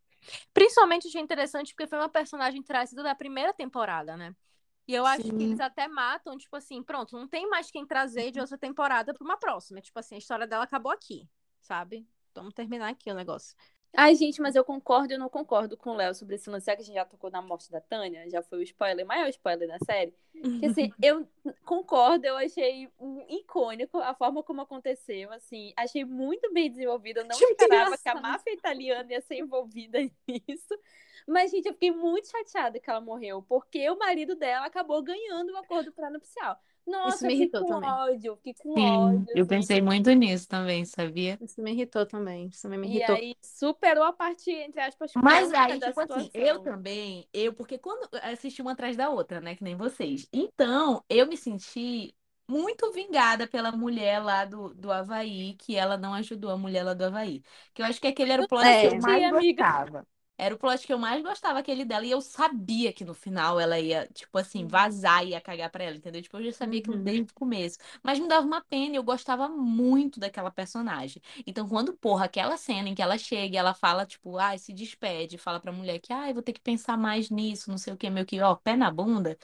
Principalmente 0.53 1.07
achei 1.07 1.21
interessante 1.21 1.73
porque 1.75 1.87
foi 1.87 1.99
uma 1.99 2.09
personagem 2.09 2.63
trazida 2.63 3.03
da 3.03 3.15
primeira 3.15 3.53
temporada, 3.53 4.17
né? 4.17 4.35
E 4.87 4.93
eu 4.93 5.05
acho 5.05 5.33
que 5.35 5.43
Sim. 5.43 5.43
eles 5.43 5.59
até 5.59 5.87
matam, 5.87 6.37
tipo 6.37 6.55
assim, 6.57 6.83
pronto, 6.83 7.17
não 7.17 7.27
tem 7.27 7.49
mais 7.49 7.71
quem 7.71 7.85
trazer 7.87 8.31
de 8.31 8.39
outra 8.39 8.57
temporada 8.57 9.13
pra 9.13 9.23
uma 9.25 9.37
próxima. 9.37 9.81
Tipo 9.81 9.99
assim, 9.99 10.15
a 10.15 10.19
história 10.19 10.47
dela 10.47 10.65
acabou 10.65 10.91
aqui, 10.91 11.29
sabe? 11.61 12.07
Vamos 12.35 12.53
terminar 12.53 12.89
aqui 12.89 13.11
o 13.11 13.15
negócio. 13.15 13.55
Ai, 13.97 14.15
gente, 14.15 14.41
mas 14.41 14.55
eu 14.55 14.63
concordo 14.63 15.13
e 15.13 15.17
não 15.17 15.29
concordo 15.29 15.77
com 15.77 15.91
o 15.91 15.95
Léo 15.95 16.13
sobre 16.13 16.35
esse 16.35 16.49
lance. 16.49 16.65
Já 16.65 16.75
que 16.75 16.81
a 16.81 16.85
gente 16.85 16.95
já 16.95 17.05
tocou 17.05 17.29
na 17.29 17.41
morte 17.41 17.71
da 17.71 17.79
Tânia, 17.79 18.29
já 18.29 18.41
foi 18.41 18.59
o 18.59 18.63
spoiler, 18.63 19.05
maior 19.05 19.29
spoiler 19.29 19.67
da 19.67 19.77
série. 19.85 20.13
Que 20.59 20.65
assim, 20.65 20.91
eu 21.01 21.27
concordo, 21.63 22.25
eu 22.25 22.37
achei 22.37 22.89
um 22.99 23.25
icônico 23.29 23.97
a 23.99 24.13
forma 24.13 24.43
como 24.43 24.61
aconteceu, 24.61 25.31
assim, 25.31 25.73
achei 25.77 26.03
muito 26.03 26.51
bem 26.51 26.69
desenvolvido. 26.69 27.19
Eu 27.19 27.25
não 27.25 27.37
muito 27.37 27.51
esperava 27.51 27.97
que 27.97 28.09
a 28.09 28.15
máfia 28.15 28.53
italiana 28.53 29.11
ia 29.11 29.21
ser 29.21 29.35
envolvida 29.35 29.99
nisso. 30.27 30.79
Mas, 31.27 31.51
gente, 31.51 31.67
eu 31.67 31.73
fiquei 31.73 31.91
muito 31.91 32.29
chateada 32.29 32.79
que 32.79 32.89
ela 32.89 33.01
morreu, 33.01 33.41
porque 33.41 33.89
o 33.89 33.97
marido 33.97 34.35
dela 34.35 34.65
acabou 34.65 35.01
ganhando 35.01 35.53
o 35.53 35.57
acordo 35.57 35.91
pré-nupcial. 35.91 36.59
Nossa, 36.87 37.25
me 37.25 37.29
eu 37.29 37.33
fiquei 37.33 37.49
irritou 37.49 37.63
com 37.63 37.65
também. 37.65 37.99
ódio, 38.05 38.35
fiquei 38.37 38.53
com 38.55 38.73
Sim, 38.77 39.27
ódio. 39.27 39.33
eu 39.33 39.47
assim. 39.47 39.47
pensei 39.47 39.81
muito 39.81 40.11
nisso 40.13 40.47
também, 40.47 40.85
sabia? 40.85 41.41
Isso 41.41 41.61
me 41.61 41.71
irritou 41.71 42.05
também. 42.05 42.47
Isso 42.47 42.67
me 42.69 42.77
E 42.81 42.89
irritou. 42.89 43.23
aí 43.23 43.35
superou 43.41 44.03
a 44.03 44.13
parte, 44.13 44.51
entre 44.51 44.79
aspas, 44.81 45.17
Mas 45.23 45.53
aí, 45.53 45.79
da 45.79 45.81
tipo 45.81 45.99
assim, 46.01 46.29
situação. 46.31 46.31
eu 46.33 46.59
também, 46.59 47.27
eu, 47.33 47.53
porque 47.53 47.77
quando 47.77 48.09
assisti 48.21 48.61
uma 48.61 48.73
atrás 48.73 48.97
da 48.97 49.09
outra, 49.09 49.39
né, 49.39 49.55
que 49.55 49.63
nem 49.63 49.75
vocês. 49.75 50.27
Então, 50.33 51.03
eu 51.09 51.25
me 51.27 51.37
senti 51.37 52.13
muito 52.47 52.91
vingada 52.91 53.47
pela 53.47 53.71
mulher 53.71 54.19
lá 54.21 54.43
do, 54.45 54.73
do 54.73 54.91
Havaí, 54.91 55.55
que 55.55 55.75
ela 55.75 55.97
não 55.97 56.13
ajudou 56.15 56.51
a 56.51 56.57
mulher 56.57 56.83
lá 56.83 56.93
do 56.93 57.05
Havaí. 57.05 57.41
Que 57.73 57.81
eu 57.81 57.85
acho 57.85 57.99
que 58.01 58.07
aquele 58.07 58.31
era 58.33 58.41
o 58.43 58.45
que 58.75 58.85
É. 58.85 58.87
eu 58.87 58.95
mais 58.95 59.25
amiga. 59.25 59.65
gostava. 59.65 60.05
Era 60.37 60.53
o 60.55 60.57
plot 60.57 60.85
que 60.85 60.93
eu 60.93 60.99
mais 60.99 61.21
gostava, 61.23 61.59
aquele 61.59 61.85
dela, 61.85 62.05
e 62.05 62.11
eu 62.11 62.21
sabia 62.21 62.91
que 62.93 63.05
no 63.05 63.13
final 63.13 63.59
ela 63.59 63.79
ia, 63.79 64.07
tipo 64.13 64.37
assim, 64.37 64.67
vazar 64.67 65.23
e 65.25 65.29
ia 65.29 65.41
cagar 65.41 65.69
pra 65.69 65.83
ela, 65.83 65.95
entendeu? 65.95 66.21
Tipo, 66.21 66.37
eu 66.37 66.45
já 66.45 66.51
sabia 66.51 66.79
aquilo 66.81 66.97
Uhum. 66.97 67.03
desde 67.03 67.31
o 67.31 67.33
começo. 67.33 67.77
Mas 68.03 68.19
me 68.19 68.27
dava 68.27 68.45
uma 68.45 68.61
pena, 68.61 68.95
eu 68.95 69.03
gostava 69.03 69.47
muito 69.49 70.19
daquela 70.19 70.51
personagem. 70.51 71.21
Então, 71.47 71.67
quando, 71.67 71.93
porra, 71.93 72.25
aquela 72.25 72.57
cena 72.57 72.89
em 72.89 72.95
que 72.95 73.01
ela 73.01 73.17
chega 73.17 73.55
e 73.55 73.57
ela 73.57 73.73
fala, 73.73 74.05
tipo, 74.05 74.37
ai, 74.37 74.57
se 74.57 74.73
despede, 74.73 75.37
fala 75.37 75.59
pra 75.59 75.71
mulher 75.71 75.99
que, 75.99 76.11
ai, 76.13 76.33
vou 76.33 76.43
ter 76.43 76.53
que 76.53 76.61
pensar 76.61 76.97
mais 76.97 77.29
nisso, 77.29 77.69
não 77.69 77.77
sei 77.77 77.93
o 77.93 77.97
que, 77.97 78.09
meio 78.09 78.25
que, 78.25 78.39
ó, 78.41 78.55
pé 78.55 78.75
na 78.75 78.91
bunda, 78.91 79.37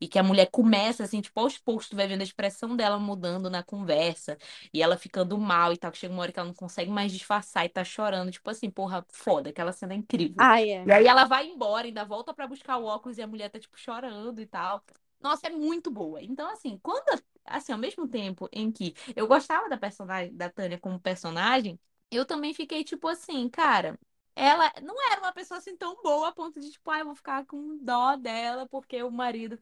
e 0.00 0.06
que 0.08 0.18
a 0.18 0.22
mulher 0.22 0.46
começa, 0.50 1.04
assim, 1.04 1.20
tipo, 1.20 1.38
aos 1.40 1.56
poucos, 1.58 1.88
tu 1.88 1.96
vai 1.96 2.06
vendo 2.06 2.20
a 2.20 2.24
expressão 2.24 2.76
dela 2.76 2.98
mudando 2.98 3.48
na 3.48 3.62
conversa, 3.62 4.36
e 4.72 4.82
ela 4.82 4.96
ficando 4.96 5.38
mal 5.38 5.72
e 5.72 5.76
tal, 5.76 5.90
que 5.90 5.98
chega 5.98 6.12
uma 6.12 6.22
hora 6.22 6.32
que 6.32 6.38
ela 6.38 6.48
não 6.48 6.54
consegue 6.54 6.90
mais 6.90 7.12
disfarçar 7.12 7.64
e 7.64 7.68
tá 7.68 7.82
chorando, 7.84 8.30
tipo 8.30 8.48
assim, 8.50 8.70
porra, 8.70 9.04
foda, 9.10 9.50
aquela 9.50 9.72
cena 9.72 9.94
é 9.94 9.96
incrível. 9.96 10.36
Ai, 10.38 10.70
é. 10.70 10.84
E 10.86 10.92
aí 10.92 11.06
ela 11.06 11.24
vai 11.24 11.46
embora, 11.46 11.86
ainda 11.86 12.04
volta 12.04 12.32
pra 12.34 12.46
buscar 12.46 12.76
o 12.78 12.84
óculos 12.84 13.18
e 13.18 13.22
a 13.22 13.26
mulher 13.26 13.48
tá, 13.50 13.58
tipo, 13.58 13.78
chorando 13.78 14.40
e 14.40 14.46
tal. 14.46 14.82
Nossa, 15.20 15.48
é 15.48 15.50
muito 15.50 15.90
boa. 15.90 16.22
Então, 16.22 16.50
assim, 16.50 16.78
quando, 16.82 17.22
assim, 17.44 17.72
ao 17.72 17.78
mesmo 17.78 18.08
tempo 18.08 18.48
em 18.52 18.70
que 18.72 18.94
eu 19.14 19.26
gostava 19.26 19.68
da 19.68 19.76
personagem, 19.76 20.34
da 20.34 20.48
Tânia 20.48 20.78
como 20.78 20.98
personagem, 20.98 21.78
eu 22.10 22.24
também 22.24 22.54
fiquei, 22.54 22.82
tipo 22.82 23.06
assim, 23.06 23.48
cara, 23.48 23.98
ela 24.34 24.72
não 24.82 24.94
era 25.12 25.20
uma 25.20 25.32
pessoa 25.32 25.58
assim 25.58 25.76
tão 25.76 26.02
boa 26.02 26.28
a 26.28 26.32
ponto 26.32 26.60
de, 26.60 26.70
tipo, 26.70 26.90
ah, 26.90 27.00
eu 27.00 27.06
vou 27.06 27.14
ficar 27.14 27.44
com 27.46 27.76
dó 27.78 28.16
dela 28.16 28.66
porque 28.68 29.02
o 29.02 29.10
marido. 29.10 29.58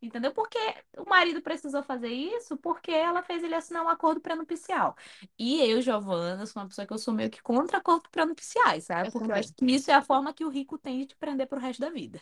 Entendeu? 0.00 0.32
Porque 0.32 0.58
o 0.98 1.08
marido 1.08 1.40
precisou 1.40 1.82
fazer 1.82 2.08
isso 2.08 2.56
porque 2.56 2.90
ela 2.90 3.22
fez 3.22 3.42
ele 3.44 3.54
assinar 3.54 3.84
um 3.84 3.88
acordo 3.88 4.20
pré-nupcial. 4.20 4.96
E 5.38 5.60
eu, 5.60 5.80
Giovana, 5.80 6.44
sou 6.44 6.60
uma 6.60 6.68
pessoa 6.68 6.86
que 6.86 6.92
eu 6.92 6.98
sou 6.98 7.14
meio 7.14 7.30
que 7.30 7.40
contra 7.40 7.78
acordos 7.78 8.10
pré-nupciais, 8.10 8.84
sabe? 8.84 9.08
Eu 9.08 9.12
Porque 9.12 9.30
eu 9.30 9.34
acho 9.36 9.54
que 9.54 9.64
isso 9.66 9.90
é 9.90 9.94
a 9.94 10.02
forma 10.02 10.34
que 10.34 10.44
o 10.44 10.48
rico 10.48 10.76
tem 10.76 11.06
de 11.06 11.14
prender 11.14 11.46
pro 11.46 11.60
resto 11.60 11.80
da 11.80 11.90
vida. 11.90 12.20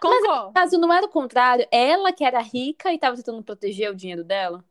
Concordo. 0.00 0.52
caso 0.52 0.78
não 0.78 0.92
era 0.92 1.06
o 1.06 1.08
contrário, 1.08 1.66
ela 1.70 2.12
que 2.12 2.24
era 2.24 2.40
rica 2.40 2.92
e 2.92 2.98
tava 2.98 3.16
tentando 3.16 3.42
proteger 3.42 3.90
o 3.90 3.94
dinheiro 3.94 4.22
dela? 4.22 4.64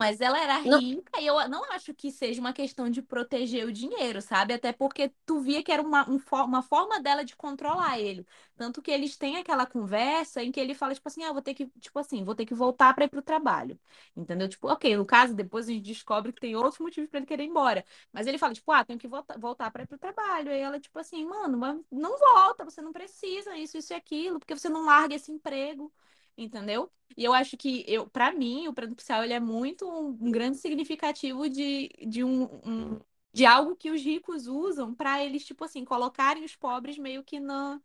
Mas 0.00 0.20
ela 0.20 0.40
era 0.40 0.56
Não. 0.64 0.80
rica 0.80 1.20
e 1.20 1.26
eu 1.26 1.48
não 1.48 1.62
acho 1.72 1.92
que 1.94 2.10
seja 2.10 2.40
uma 2.40 2.54
questão 2.54 2.88
de 2.88 3.02
proteger 3.02 3.66
o 3.66 3.72
dinheiro, 3.72 4.22
sabe? 4.22 4.54
Até 4.54 4.72
porque 4.72 5.12
tu 5.26 5.40
via 5.40 5.62
que 5.62 5.70
era 5.70 5.82
uma, 5.82 6.08
um 6.08 6.18
uma 6.44 6.62
forma 6.62 6.98
dela 7.00 7.22
de 7.24 7.36
controlar 7.36 7.98
ele. 8.00 8.26
Tanto 8.56 8.80
que 8.80 8.90
eles 8.90 9.16
têm 9.18 9.36
aquela 9.36 9.66
conversa 9.66 10.42
em 10.42 10.50
que 10.50 10.58
ele 10.58 10.74
fala, 10.74 10.94
tipo 10.94 11.06
assim, 11.08 11.22
ah, 11.24 11.32
vou 11.32 11.42
ter 11.42 11.52
que, 11.54 11.66
tipo 11.80 11.98
assim, 11.98 12.24
vou 12.24 12.34
ter 12.34 12.46
que 12.46 12.54
voltar 12.54 12.94
para 12.94 13.04
ir 13.04 13.08
pro 13.08 13.20
trabalho. 13.22 13.78
Entendeu? 14.16 14.48
Tipo, 14.48 14.68
ok, 14.68 14.96
no 14.96 15.04
caso, 15.06 15.34
depois 15.34 15.68
a 15.68 15.72
gente 15.72 15.84
descobre 15.84 16.32
que 16.32 16.40
tem 16.40 16.56
outros 16.56 16.78
motivos 16.78 17.10
para 17.10 17.18
ele 17.18 17.26
querer 17.26 17.44
ir 17.44 17.48
embora. 17.48 17.84
Mas 18.12 18.26
ele 18.26 18.38
fala, 18.38 18.54
tipo, 18.54 18.70
ah, 18.72 18.84
tenho 18.84 18.98
que 18.98 19.08
voltar, 19.08 19.38
voltar 19.38 19.70
para 19.70 19.82
ir 19.82 19.86
pro 19.86 19.98
trabalho. 19.98 20.50
Aí 20.50 20.60
ela, 20.60 20.80
tipo 20.80 20.98
assim, 20.98 21.24
mano, 21.26 21.58
mas 21.58 21.78
não 21.90 22.18
volta, 22.18 22.64
você 22.64 22.80
não 22.82 22.92
precisa, 22.92 23.56
isso, 23.56 23.76
isso 23.78 23.92
e 23.92 23.96
aquilo, 23.96 24.38
porque 24.38 24.56
você 24.56 24.68
não 24.68 24.84
larga 24.86 25.14
esse 25.14 25.30
emprego. 25.32 25.92
Entendeu? 26.40 26.90
E 27.16 27.24
eu 27.24 27.34
acho 27.34 27.56
que, 27.56 27.84
eu, 27.88 28.08
para 28.08 28.32
mim, 28.32 28.68
o 28.68 28.72
prenupcial 28.74 29.22
ele 29.24 29.34
é 29.34 29.40
muito 29.40 29.86
um, 29.88 30.08
um 30.28 30.30
grande 30.30 30.56
significativo 30.58 31.48
de, 31.50 31.88
de, 32.08 32.24
um, 32.24 32.44
um- 32.66 33.00
de 33.32 33.44
algo 33.46 33.76
que 33.76 33.90
os 33.90 34.02
ricos 34.02 34.46
usam 34.46 34.94
para 34.94 35.22
eles, 35.24 35.44
tipo 35.44 35.64
assim, 35.64 35.84
colocarem 35.84 36.44
os 36.44 36.56
pobres 36.56 36.98
meio 36.98 37.22
que 37.24 37.38
na, 37.40 37.80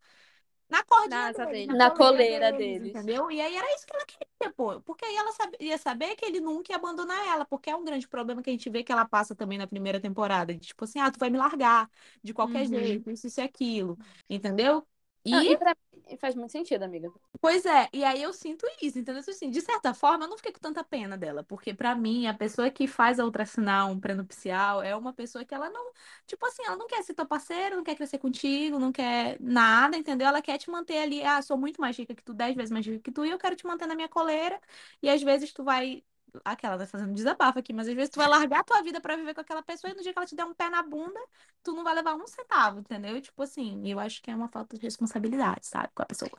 na 0.69 0.83
cordinha 0.83 1.27
Na 1.29 1.29
asa 1.29 1.47
deles, 1.47 1.75
deles. 1.77 1.77
Na 1.77 1.91
coleira 1.91 2.51
deles. 2.53 3.09
entendeu? 3.13 3.31
E 3.31 3.41
aí 3.41 3.55
era 3.55 3.75
isso 3.75 3.85
que 3.85 3.95
ela 3.95 4.05
queria, 4.05 4.53
pô. 4.55 4.81
Porque 4.81 5.05
aí 5.05 5.15
ela 5.15 5.31
sabe- 5.33 5.57
ia 5.61 5.77
saber 5.77 6.15
que 6.15 6.25
ele 6.25 6.39
nunca 6.41 6.71
ia 6.73 6.77
abandonar 6.77 7.25
ela, 7.27 7.45
porque 7.45 7.69
é 7.69 7.75
um 7.75 7.85
grande 7.85 8.07
problema 8.07 8.41
que 8.41 8.49
a 8.49 8.53
gente 8.53 8.69
vê 8.69 8.83
que 8.83 8.91
ela 8.91 9.05
passa 9.05 9.35
também 9.35 9.57
na 9.57 9.67
primeira 9.67 9.99
temporada, 9.99 10.53
de 10.53 10.59
tipo 10.67 10.83
assim, 10.85 10.99
ah, 10.99 11.11
tu 11.11 11.19
vai 11.19 11.29
me 11.29 11.37
largar 11.37 11.89
de 12.23 12.33
qualquer 12.33 12.65
Uhum. 12.65 12.67
jeito, 12.67 13.09
isso, 13.11 13.27
isso 13.27 13.39
e 13.41 13.43
aquilo, 13.43 13.97
entendeu? 14.29 14.87
Não, 15.32 15.41
E 15.43 15.51
e 15.51 15.57
pra 15.57 15.76
faz 16.19 16.36
muito 16.36 16.51
sentido, 16.51 16.84
amiga. 16.84 17.11
Pois 17.41 17.63
é, 17.65 17.89
e 17.93 18.03
aí 18.03 18.23
eu 18.23 18.34
sinto 18.34 18.65
isso, 18.82 18.97
entendeu? 18.97 19.21
Então, 19.21 19.32
Assim, 19.34 19.49
de 19.51 19.61
certa 19.61 19.93
forma, 19.93 20.26
eu 20.26 20.30
não 20.30 20.38
fiquei 20.38 20.51
com 20.51 20.59
tanta 20.59 20.84
pena 20.84 21.15
dela, 21.17 21.43
porque 21.43 21.73
pra 21.73 21.93
mim, 21.93 22.26
a 22.28 22.34
pessoa 22.34 22.71
que 22.71 22.88
faz 22.88 23.19
a 23.19 23.26
ultrassinal, 23.26 23.91
um 23.91 23.99
pré-nupcial, 23.99 24.82
é 24.82 24.95
uma 24.95 25.13
pessoa 25.13 25.45
que 25.45 25.53
ela 25.53 25.69
não, 25.69 25.91
tipo 26.26 26.43
assim, 26.47 26.63
ela 26.65 26.76
não 26.76 26.88
quer 26.88 27.03
ser 27.03 27.13
teu 27.13 27.26
parceiro, 27.28 27.76
não 27.76 27.84
quer 27.84 27.95
crescer 27.95 28.17
contigo, 28.17 28.80
não 28.80 28.91
quer 28.91 29.38
nada, 29.39 29.95
entendeu? 29.97 30.28
Ela 30.28 30.41
quer 30.41 30.57
te 30.57 30.69
manter 30.71 30.97
ali, 30.99 31.21
ah, 31.23 31.41
sou 31.41 31.57
muito 31.57 31.80
mais 31.80 31.95
rica 31.97 32.15
que 32.15 32.23
tu, 32.23 32.34
dez 32.34 32.55
vezes 32.55 32.71
mais 32.71 32.86
rica 32.86 32.99
que 32.99 33.11
tu, 33.11 33.23
e 33.26 33.30
eu 33.30 33.38
quero 33.38 33.55
te 33.55 33.65
manter 33.67 33.86
na 33.86 33.95
minha 33.95 34.09
coleira, 34.09 34.59
e 35.03 35.09
às 35.09 35.21
vezes 35.21 35.53
tu 35.53 35.63
vai, 35.63 36.03
aquela 36.43 36.77
tá 36.77 36.86
fazendo 36.88 37.13
desabafo 37.13 37.59
aqui, 37.59 37.71
mas 37.73 37.88
às 37.88 37.93
vezes 37.93 38.09
tu 38.09 38.17
vai 38.17 38.27
largar 38.27 38.59
a 38.59 38.63
tua 38.63 38.81
vida 38.81 38.99
pra 38.99 39.15
viver 39.15 39.33
com 39.33 39.41
aquela 39.41 39.63
pessoa, 39.63 39.91
e 39.91 39.95
no 39.95 40.01
dia 40.01 40.11
que 40.11 40.19
ela 40.19 40.25
te 40.25 40.36
der 40.36 40.45
um 40.45 40.53
pé 40.53 40.69
na 40.69 40.83
bunda, 40.83 41.19
tu 41.63 41.73
não 41.73 41.83
vai 41.83 41.93
levar 41.95 42.15
um 42.15 42.27
centavo, 42.27 42.79
entendeu? 42.79 43.19
Tipo 43.21 43.43
assim, 43.43 43.88
eu 43.89 43.99
acho 43.99 44.21
que 44.21 44.31
é 44.31 44.36
uma 44.36 44.47
falta 44.47 44.77
de 44.77 44.83
responsabilidade, 44.83 45.65
sabe, 45.67 45.89
com 45.93 46.03
a 46.03 46.05
pessoa. 46.05 46.31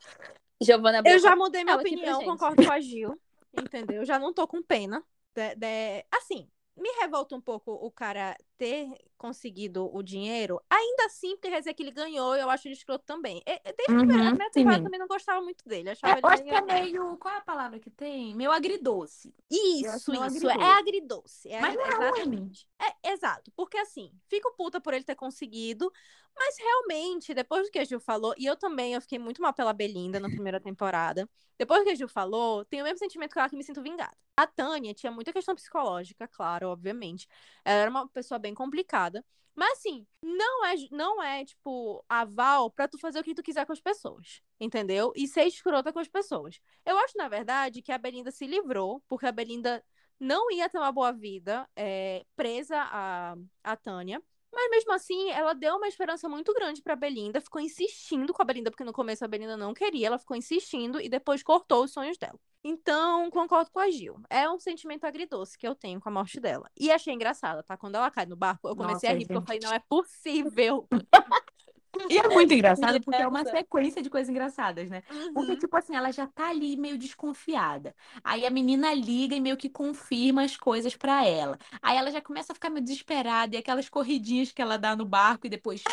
Giovana 0.61 1.01
Eu 1.05 1.19
já 1.19 1.35
mudei 1.35 1.63
minha 1.63 1.75
opinião, 1.75 2.23
concordo 2.23 2.65
com 2.65 2.71
a 2.71 2.79
Gil. 2.79 3.19
Entendeu? 3.53 4.05
Já 4.05 4.19
não 4.19 4.33
tô 4.33 4.47
com 4.47 4.61
pena. 4.61 5.03
de- 5.33 5.55
de- 5.55 6.05
Assim, 6.11 6.49
me 6.75 6.89
revolta 6.99 7.35
um 7.35 7.41
pouco 7.41 7.71
o 7.71 7.91
cara 7.91 8.35
ter 8.57 8.89
conseguido 9.17 9.89
o 9.95 10.01
dinheiro. 10.03 10.61
Ainda 10.69 11.05
assim, 11.05 11.31
porque 11.35 11.49
quer 11.49 11.59
dizer 11.59 11.73
que 11.73 11.83
ele 11.83 11.91
ganhou, 11.91 12.35
eu 12.35 12.49
acho 12.49 12.67
ele 12.67 12.75
escroto 12.75 13.05
também. 13.05 13.37
E- 13.45 13.61
Desde 13.73 13.93
a 13.93 13.97
primeira, 13.97 14.23
a 14.23 14.29
Uhum, 14.29 14.31
primeira 14.31 14.51
temporada 14.53 14.83
também 14.83 14.99
não 14.99 15.07
gostava 15.07 15.41
muito 15.41 15.67
dele. 15.67 15.89
Achava 15.89 16.15
É, 16.15 16.19
ele 16.19 16.27
eu 16.27 16.29
acho 16.29 16.43
que 16.43 16.49
é 16.55 16.61
meio-. 16.61 17.17
Qual 17.17 17.33
é 17.33 17.37
a 17.37 17.41
palavra 17.41 17.79
que 17.79 17.89
tem? 17.89 18.35
Meio 18.35 18.51
agridoce. 18.51 19.33
Isso, 19.49 20.13
isso. 20.13 20.49
É 20.49 20.53
agridoce. 20.53 20.79
agridoce. 20.79 21.49
É, 21.49 21.61
Mas 21.61 21.75
não 21.75 21.83
é 21.83 21.89
exatamente. 21.89 22.67
É, 22.79 23.11
exato. 23.11 23.51
Porque 23.55 23.77
assim, 23.77 24.11
fico 24.27 24.53
puta 24.57 24.79
por 24.81 24.93
ele 24.93 25.03
ter 25.03 25.15
conseguido, 25.15 25.91
mas 26.35 26.57
realmente, 26.57 27.33
depois 27.33 27.65
do 27.65 27.71
que 27.71 27.79
a 27.79 27.85
Gil 27.85 27.99
falou, 27.99 28.33
e 28.37 28.45
eu 28.45 28.55
também, 28.55 28.93
eu 28.93 29.01
fiquei 29.01 29.17
muito 29.17 29.41
mal 29.41 29.53
pela 29.53 29.73
Belinda 29.73 30.19
na 30.19 30.29
primeira 30.29 30.59
temporada. 30.59 31.27
Depois 31.57 31.79
do 31.81 31.85
que 31.85 31.91
a 31.91 31.95
Gil 31.95 32.07
falou, 32.09 32.63
tem 32.65 32.81
o 32.81 32.83
mesmo 32.83 32.99
sentimento 32.99 33.31
que 33.33 33.39
ela 33.39 33.49
que 33.49 33.55
me 33.55 33.63
sinto 33.63 33.81
vingada. 33.81 34.15
A 34.35 34.45
Tânia 34.45 34.93
tinha 34.93 35.11
muita 35.11 35.33
questão 35.33 35.55
psicológica, 35.55 36.27
claro, 36.27 36.67
obviamente. 36.69 37.27
Ela 37.65 37.81
era 37.81 37.89
uma 37.89 38.07
pessoa 38.07 38.37
bem 38.37 38.46
complicada. 38.53 39.23
Mas 39.55 39.79
assim, 39.79 40.05
não 40.21 40.65
é, 40.65 40.75
não 40.91 41.23
é 41.23 41.43
tipo, 41.43 42.05
aval 42.07 42.69
pra 42.69 42.87
tu 42.87 42.99
fazer 42.99 43.19
o 43.19 43.23
que 43.23 43.33
tu 43.33 43.41
quiser 43.41 43.65
com 43.65 43.73
as 43.73 43.81
pessoas. 43.81 44.41
Entendeu? 44.59 45.11
E 45.15 45.27
ser 45.27 45.45
escrota 45.45 45.91
com 45.91 45.99
as 45.99 46.07
pessoas. 46.07 46.59
Eu 46.85 46.97
acho, 46.99 47.17
na 47.17 47.27
verdade, 47.27 47.81
que 47.81 47.91
a 47.91 47.97
Belinda 47.97 48.31
se 48.31 48.45
livrou, 48.45 49.03
porque 49.07 49.25
a 49.25 49.31
Belinda 49.31 49.83
não 50.19 50.51
ia 50.51 50.69
ter 50.69 50.77
uma 50.77 50.91
boa 50.91 51.11
vida 51.11 51.67
é, 51.75 52.25
presa 52.35 52.77
a, 52.79 53.35
a 53.63 53.75
Tânia. 53.75 54.21
Mas 54.51 54.69
mesmo 54.71 54.93
assim, 54.93 55.29
ela 55.31 55.53
deu 55.53 55.75
uma 55.75 55.87
esperança 55.87 56.27
muito 56.29 56.53
grande 56.53 56.81
pra 56.81 56.95
Belinda, 56.95 57.41
ficou 57.41 57.61
insistindo 57.61 58.33
com 58.33 58.41
a 58.41 58.45
Belinda, 58.45 58.71
porque 58.71 58.83
no 58.83 58.93
começo 58.93 59.23
a 59.23 59.27
Belinda 59.27 59.57
não 59.57 59.73
queria, 59.73 60.07
ela 60.07 60.17
ficou 60.17 60.35
insistindo 60.35 60.99
e 61.01 61.09
depois 61.09 61.43
cortou 61.43 61.83
os 61.83 61.91
sonhos 61.91 62.17
dela. 62.17 62.39
Então, 62.69 63.29
concordo 63.31 63.71
com 63.71 63.79
a 63.79 63.89
Gil. 63.89 64.19
É 64.29 64.49
um 64.49 64.59
sentimento 64.59 65.05
agridoce 65.05 65.57
que 65.57 65.65
eu 65.65 65.73
tenho 65.73 66.01
com 66.01 66.09
a 66.09 66.11
morte 66.11 66.37
dela. 66.39 66.69
E 66.77 66.91
achei 66.91 67.13
engraçada, 67.13 67.63
tá? 67.63 67.77
Quando 67.77 67.95
ela 67.95 68.11
cai 68.11 68.25
no 68.25 68.35
barco, 68.35 68.67
eu 68.67 68.75
comecei 68.75 69.07
Nossa, 69.07 69.09
a 69.09 69.13
rir, 69.13 69.25
porque 69.25 69.37
eu 69.37 69.41
gente. 69.41 69.45
falei, 69.45 69.61
não 69.61 69.71
é 69.71 69.79
possível. 69.79 70.85
E 72.09 72.17
é 72.17 72.27
muito 72.29 72.53
engraçado 72.53 73.01
porque 73.01 73.21
é 73.21 73.27
uma 73.27 73.43
sequência 73.45 74.01
de 74.01 74.09
coisas 74.09 74.29
engraçadas, 74.29 74.89
né? 74.89 75.01
Porque, 75.33 75.55
Uhum. 75.55 75.57
tipo 75.57 75.75
assim, 75.75 75.95
ela 75.95 76.11
já 76.11 76.25
tá 76.27 76.49
ali 76.49 76.77
meio 76.77 76.97
desconfiada. 76.97 77.93
Aí 78.23 78.45
a 78.45 78.49
menina 78.49 78.93
liga 78.93 79.35
e 79.35 79.41
meio 79.41 79.57
que 79.57 79.69
confirma 79.69 80.43
as 80.43 80.55
coisas 80.55 80.95
pra 80.95 81.25
ela. 81.25 81.57
Aí 81.81 81.97
ela 81.97 82.11
já 82.11 82.21
começa 82.21 82.53
a 82.53 82.55
ficar 82.55 82.69
meio 82.69 82.83
desesperada. 82.83 83.55
E 83.55 83.59
aquelas 83.59 83.89
corridinhas 83.89 84.51
que 84.51 84.61
ela 84.61 84.77
dá 84.77 84.95
no 84.95 85.05
barco 85.05 85.47
e 85.47 85.49
depois 85.49 85.89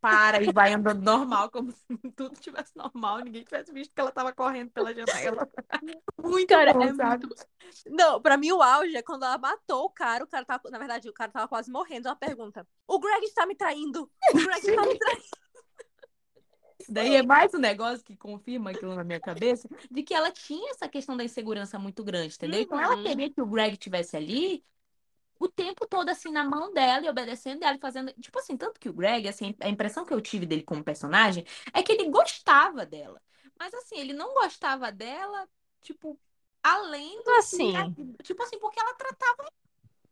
para 0.00 0.42
e 0.42 0.52
vai 0.52 0.72
andando 0.72 1.02
normal, 1.02 1.50
como 1.50 1.70
se 1.70 1.84
tudo 2.16 2.38
tivesse 2.40 2.76
normal, 2.76 3.18
ninguém 3.20 3.44
tivesse 3.44 3.72
visto 3.72 3.94
que 3.94 4.00
ela 4.00 4.10
tava 4.10 4.32
correndo 4.32 4.70
pela 4.70 4.92
janela. 4.94 5.48
Muito 6.22 6.48
Cara, 6.48 6.72
bom, 6.72 6.82
é 6.82 6.94
sabe? 6.94 7.26
Não, 7.86 8.20
pra 8.20 8.36
mim 8.36 8.52
o 8.52 8.62
auge 8.62 8.96
é 8.96 9.02
quando 9.02 9.24
ela 9.24 9.38
matou 9.38 9.84
o 9.84 9.90
cara, 9.90 10.24
o 10.24 10.26
cara 10.26 10.44
tava, 10.44 10.70
na 10.70 10.78
verdade, 10.78 11.08
o 11.08 11.12
cara 11.12 11.30
tava 11.30 11.48
quase 11.48 11.70
morrendo. 11.70 12.08
Ela 12.08 12.16
pergunta: 12.16 12.66
O 12.86 12.98
Greg 12.98 13.24
está 13.24 13.46
me 13.46 13.54
traindo! 13.54 14.10
O 14.32 14.34
Greg 14.34 14.58
está 14.58 14.82
me 14.82 14.98
traindo! 14.98 15.24
Isso 16.78 16.92
daí 16.92 17.16
é 17.16 17.22
mais 17.22 17.52
um 17.54 17.58
negócio 17.58 18.04
que 18.04 18.16
confirma 18.16 18.70
aquilo 18.70 18.94
na 18.94 19.02
minha 19.02 19.18
cabeça, 19.18 19.68
de 19.90 20.02
que 20.02 20.14
ela 20.14 20.30
tinha 20.30 20.70
essa 20.70 20.88
questão 20.88 21.16
da 21.16 21.24
insegurança 21.24 21.78
muito 21.78 22.04
grande, 22.04 22.34
entendeu? 22.34 22.60
Então 22.60 22.78
ela 22.80 22.94
Uhum. 22.96 23.02
queria 23.02 23.30
que 23.32 23.40
o 23.40 23.46
Greg 23.46 23.76
tivesse 23.76 24.16
ali 24.16 24.64
o 25.38 25.48
tempo 25.48 25.86
todo 25.86 26.08
assim 26.08 26.30
na 26.30 26.44
mão 26.44 26.72
dela 26.72 27.04
e 27.06 27.08
obedecendo 27.08 27.62
ela 27.62 27.76
e 27.76 27.80
fazendo, 27.80 28.12
tipo 28.14 28.38
assim, 28.38 28.56
tanto 28.56 28.80
que 28.80 28.88
o 28.88 28.92
Greg, 28.92 29.28
assim, 29.28 29.54
a 29.60 29.68
impressão 29.68 30.04
que 30.04 30.12
eu 30.14 30.20
tive 30.20 30.46
dele 30.46 30.62
como 30.62 30.82
personagem 30.84 31.44
é 31.72 31.82
que 31.82 31.92
ele 31.92 32.08
gostava 32.10 32.84
dela. 32.86 33.20
Mas 33.58 33.72
assim, 33.74 33.98
ele 33.98 34.12
não 34.12 34.34
gostava 34.34 34.90
dela, 34.92 35.48
tipo, 35.82 36.18
além 36.62 37.22
do 37.22 37.30
Assim. 37.32 37.72
tipo 38.22 38.42
assim, 38.42 38.58
porque 38.58 38.80
ela 38.80 38.94
tratava 38.94 39.50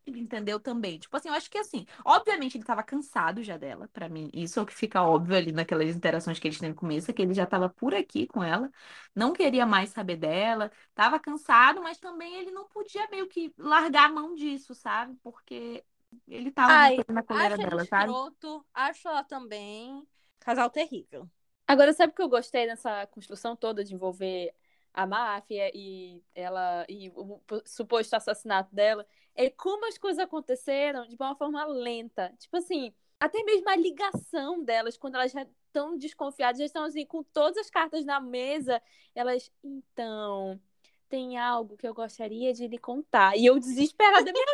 entendeu 0.07 0.61
também. 0.61 0.99
Tipo 0.99 1.17
assim, 1.17 1.29
eu 1.29 1.35
acho 1.35 1.51
que 1.51 1.59
assim, 1.59 1.87
obviamente 2.05 2.57
ele 2.57 2.65
tava 2.65 2.83
cansado 2.83 3.43
já 3.43 3.57
dela, 3.57 3.89
pra 3.93 4.09
mim. 4.09 4.31
Isso 4.35 4.59
é 4.59 4.63
o 4.63 4.67
que 4.67 4.75
fica 4.75 5.03
óbvio 5.03 5.37
ali 5.37 5.53
naquelas 5.53 5.95
interações 5.95 6.39
que 6.39 6.49
eles 6.49 6.59
têm 6.59 6.71
no 6.71 6.75
começo, 6.75 7.11
é 7.11 7.15
que 7.15 7.23
ele 7.23 7.35
já 7.35 7.47
tava 7.47 7.69
por 7.69 7.95
aqui 7.95 8.27
com 8.27 8.43
ela, 8.43 8.71
não 9.15 9.33
queria 9.33 9.67
mais 9.67 9.91
saber 9.91 10.17
dela, 10.17 10.71
tava 10.95 11.19
cansado, 11.19 11.83
mas 11.83 11.99
também 11.99 12.37
ele 12.37 12.51
não 12.51 12.67
podia 12.69 13.09
meio 13.09 13.27
que 13.29 13.53
largar 13.59 14.07
a 14.11 14.13
mão 14.13 14.35
disso, 14.35 14.75
sabe? 14.75 15.17
Porque 15.23 15.85
ele 16.29 16.51
tava 16.51 16.79
Ai, 16.83 17.05
na 17.09 17.23
ele 17.31 17.47
dela, 17.59 17.85
sabe? 17.87 18.17
escroto, 18.17 18.65
acho 18.73 19.09
ela 19.09 19.23
também. 19.25 20.07
Casal 20.41 20.71
terrível. 20.71 21.31
Agora, 21.67 21.93
sabe 21.93 22.13
o 22.13 22.17
que 22.17 22.23
eu 22.23 22.29
gostei 22.29 22.67
nessa 22.67 23.07
construção 23.09 23.57
toda 23.57 23.85
de 23.85 23.95
envolver 23.95 24.55
a 24.95 25.07
máfia 25.07 25.71
e 25.75 26.23
ela 26.35 26.87
e 26.89 27.11
o 27.11 27.41
suposto 27.67 28.15
assassinato 28.15 28.75
dela? 28.75 29.05
É 29.35 29.51
como 29.51 29.87
as 29.87 29.99
coisas 29.99 30.23
aconteceram 30.23 31.07
de 31.07 31.17
uma 31.17 31.35
forma 31.35 31.65
lenta. 31.67 32.33
Tipo 32.39 32.57
assim, 32.57 32.95
até 33.19 33.43
mesmo 33.43 33.69
a 33.69 33.77
ligação 33.77 34.63
delas, 34.63 34.97
quando 34.97 35.17
elas 35.17 35.33
já 35.33 35.43
estão 35.67 35.99
desconfiadas, 35.99 36.59
já 36.59 36.65
estão 36.65 36.85
assim, 36.85 37.05
com 37.05 37.23
todas 37.23 37.59
as 37.59 37.69
cartas 37.69 38.05
na 38.05 38.21
mesa, 38.21 38.81
elas, 39.15 39.51
então, 39.63 40.61
tem 41.09 41.37
algo 41.37 41.77
que 41.77 41.87
eu 41.87 41.95
gostaria 41.95 42.53
de 42.53 42.69
lhe 42.69 42.79
contar. 42.79 43.37
E 43.37 43.47
eu 43.47 43.59
desesperada, 43.59 44.33
minha 44.33 44.45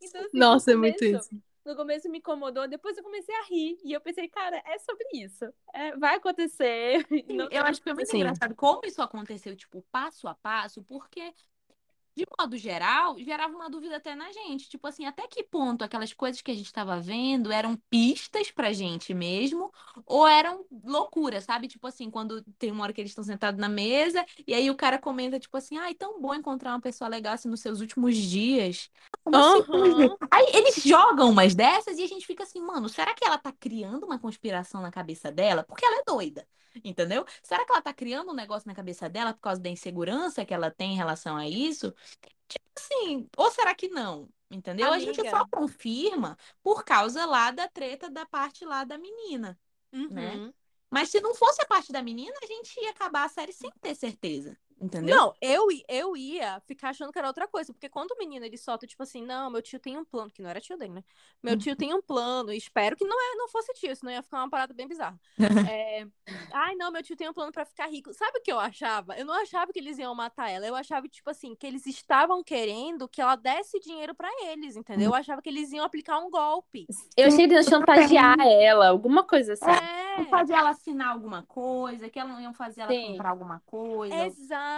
então, 0.00 0.24
assim, 0.24 0.38
Nossa, 0.38 0.70
no 0.70 0.76
é 0.76 0.80
muito 0.80 1.04
isso. 1.04 1.30
No 1.64 1.76
começo 1.76 2.08
me 2.08 2.18
incomodou, 2.18 2.66
depois 2.66 2.96
eu 2.96 3.04
comecei 3.04 3.34
a 3.34 3.42
rir. 3.44 3.78
E 3.84 3.92
eu 3.92 4.00
pensei, 4.00 4.28
cara, 4.28 4.62
é 4.66 4.78
sobre 4.78 5.06
isso. 5.14 5.44
É, 5.74 5.96
vai 5.96 6.16
acontecer. 6.16 7.06
Sim, 7.08 7.48
eu 7.50 7.62
acho 7.64 7.80
que 7.80 7.84
foi 7.84 7.94
muito 7.94 8.10
Sim. 8.10 8.18
engraçado 8.18 8.54
como 8.54 8.80
isso 8.84 9.02
aconteceu, 9.02 9.54
tipo, 9.54 9.82
passo 9.92 10.26
a 10.26 10.34
passo, 10.34 10.82
porque, 10.82 11.32
de 12.16 12.26
modo 12.38 12.56
geral, 12.56 13.18
gerava 13.18 13.54
uma 13.54 13.70
dúvida 13.70 13.96
até 13.96 14.14
na 14.14 14.30
gente. 14.32 14.68
Tipo 14.68 14.86
assim, 14.86 15.06
até 15.06 15.26
que 15.26 15.42
ponto 15.42 15.82
aquelas 15.82 16.12
coisas 16.12 16.40
que 16.42 16.50
a 16.50 16.54
gente 16.54 16.66
estava 16.66 17.00
vendo 17.00 17.52
eram 17.52 17.76
pistas 17.88 18.50
pra 18.50 18.72
gente 18.72 19.14
mesmo, 19.14 19.72
ou 20.06 20.26
eram 20.26 20.64
loucura, 20.84 21.40
sabe? 21.40 21.68
Tipo 21.68 21.86
assim, 21.86 22.10
quando 22.10 22.42
tem 22.58 22.70
uma 22.70 22.84
hora 22.84 22.92
que 22.92 23.00
eles 23.00 23.10
estão 23.10 23.24
sentados 23.24 23.60
na 23.60 23.68
mesa, 23.68 24.24
e 24.46 24.52
aí 24.54 24.70
o 24.70 24.76
cara 24.76 24.98
comenta, 24.98 25.38
tipo 25.38 25.56
assim, 25.56 25.76
ai, 25.78 25.94
tão 25.94 26.20
bom 26.20 26.34
encontrar 26.34 26.72
uma 26.72 26.80
pessoa 26.80 27.08
legal 27.08 27.34
assim 27.34 27.48
nos 27.48 27.60
seus 27.60 27.80
últimos 27.80 28.16
dias. 28.16 28.90
Aham. 29.26 30.16
Aí 30.30 30.46
eles 30.54 30.82
jogam 30.82 31.30
umas 31.30 31.54
dessas 31.54 31.98
e 31.98 32.02
a 32.02 32.06
gente 32.06 32.26
fica 32.26 32.42
assim, 32.42 32.60
mano, 32.60 32.88
será 32.88 33.14
que 33.14 33.24
ela 33.24 33.38
tá 33.38 33.52
criando 33.52 34.04
uma 34.04 34.18
conspiração 34.18 34.80
na 34.80 34.90
cabeça 34.90 35.30
dela? 35.30 35.62
Porque 35.64 35.84
ela 35.84 36.00
é 36.00 36.04
doida, 36.04 36.46
entendeu? 36.84 37.24
Será 37.42 37.64
que 37.64 37.72
ela 37.72 37.82
tá 37.82 37.92
criando 37.92 38.30
um 38.30 38.34
negócio 38.34 38.68
na 38.68 38.74
cabeça 38.74 39.08
dela 39.08 39.32
por 39.32 39.40
causa 39.40 39.60
da 39.60 39.68
insegurança 39.68 40.44
que 40.44 40.54
ela 40.54 40.70
tem 40.70 40.92
em 40.92 40.96
relação 40.96 41.36
a 41.36 41.48
isso? 41.48 41.94
Tipo 42.48 42.66
assim, 42.76 43.28
ou 43.36 43.50
será 43.50 43.74
que 43.74 43.88
não? 43.88 44.28
Entendeu? 44.50 44.92
A 44.92 44.98
gente 44.98 45.16
só 45.28 45.36
Amiga. 45.36 45.48
confirma 45.50 46.36
por 46.62 46.84
causa 46.84 47.24
lá 47.24 47.50
da 47.50 47.68
treta 47.68 48.10
da 48.10 48.26
parte 48.26 48.64
lá 48.64 48.82
da 48.84 48.98
menina, 48.98 49.58
né? 50.08 50.34
Uhum. 50.34 50.52
Mas 50.90 51.08
se 51.08 51.20
não 51.20 51.34
fosse 51.34 51.62
a 51.62 51.66
parte 51.66 51.92
da 51.92 52.02
menina, 52.02 52.34
a 52.42 52.46
gente 52.46 52.78
ia 52.80 52.90
acabar 52.90 53.24
a 53.24 53.28
série 53.28 53.52
sem 53.52 53.70
ter 53.80 53.94
certeza. 53.94 54.58
Entendeu? 54.80 55.14
Não, 55.14 55.34
eu, 55.42 55.66
eu 55.88 56.16
ia 56.16 56.58
ficar 56.60 56.88
achando 56.88 57.12
que 57.12 57.18
era 57.18 57.28
outra 57.28 57.46
coisa, 57.46 57.70
porque 57.70 57.88
quando 57.88 58.12
o 58.12 58.18
menino 58.18 58.46
ele 58.46 58.56
solta, 58.56 58.86
tipo 58.86 59.02
assim, 59.02 59.22
não, 59.22 59.50
meu 59.50 59.60
tio 59.60 59.78
tem 59.78 59.98
um 59.98 60.04
plano, 60.04 60.30
que 60.30 60.40
não 60.40 60.48
era 60.48 60.60
tio 60.60 60.78
dele, 60.78 60.94
né? 60.94 61.04
Meu 61.42 61.58
tio 61.58 61.76
tem 61.76 61.92
um 61.92 62.00
plano, 62.00 62.50
e 62.50 62.56
espero 62.56 62.96
que 62.96 63.04
não, 63.04 63.16
é, 63.16 63.36
não 63.36 63.46
fosse 63.48 63.74
tio, 63.74 63.94
senão 63.94 64.10
ia 64.10 64.22
ficar 64.22 64.38
uma 64.38 64.48
parada 64.48 64.72
bem 64.72 64.88
bizarra. 64.88 65.20
É, 65.70 66.06
Ai, 66.52 66.74
não, 66.74 66.90
meu 66.90 67.02
tio 67.02 67.16
tem 67.16 67.28
um 67.28 67.32
plano 67.32 67.52
pra 67.52 67.64
ficar 67.64 67.86
rico. 67.86 68.12
Sabe 68.12 68.38
o 68.38 68.42
que 68.42 68.50
eu 68.50 68.58
achava? 68.58 69.16
Eu 69.16 69.24
não 69.24 69.34
achava 69.34 69.72
que 69.72 69.78
eles 69.78 69.98
iam 69.98 70.14
matar 70.14 70.50
ela, 70.50 70.66
eu 70.66 70.74
achava, 70.74 71.06
tipo 71.08 71.28
assim, 71.28 71.54
que 71.54 71.66
eles 71.66 71.86
estavam 71.86 72.42
querendo 72.42 73.08
que 73.08 73.20
ela 73.20 73.36
desse 73.36 73.78
dinheiro 73.80 74.14
pra 74.14 74.28
eles, 74.46 74.76
entendeu? 74.76 75.10
Eu 75.10 75.14
achava 75.14 75.42
que 75.42 75.48
eles 75.48 75.72
iam 75.72 75.84
aplicar 75.84 76.18
um 76.18 76.30
golpe. 76.30 76.86
Eu 77.16 77.28
achei 77.28 77.46
que 77.46 77.54
eles 77.54 77.66
iam 77.66 77.80
chantagear 77.80 78.36
ela, 78.40 78.88
alguma 78.88 79.24
coisa 79.24 79.52
assim. 79.52 79.70
É, 79.70 80.24
fazer 80.24 80.54
ela 80.54 80.70
assinar 80.70 81.08
alguma 81.08 81.42
coisa, 81.42 82.08
que 82.08 82.18
ela 82.18 82.30
não 82.30 82.40
iam 82.40 82.54
fazer 82.54 82.82
ela 82.82 82.92
Sim. 82.92 83.12
comprar 83.12 83.30
alguma 83.30 83.60
coisa. 83.66 84.14
Exato. 84.14 84.69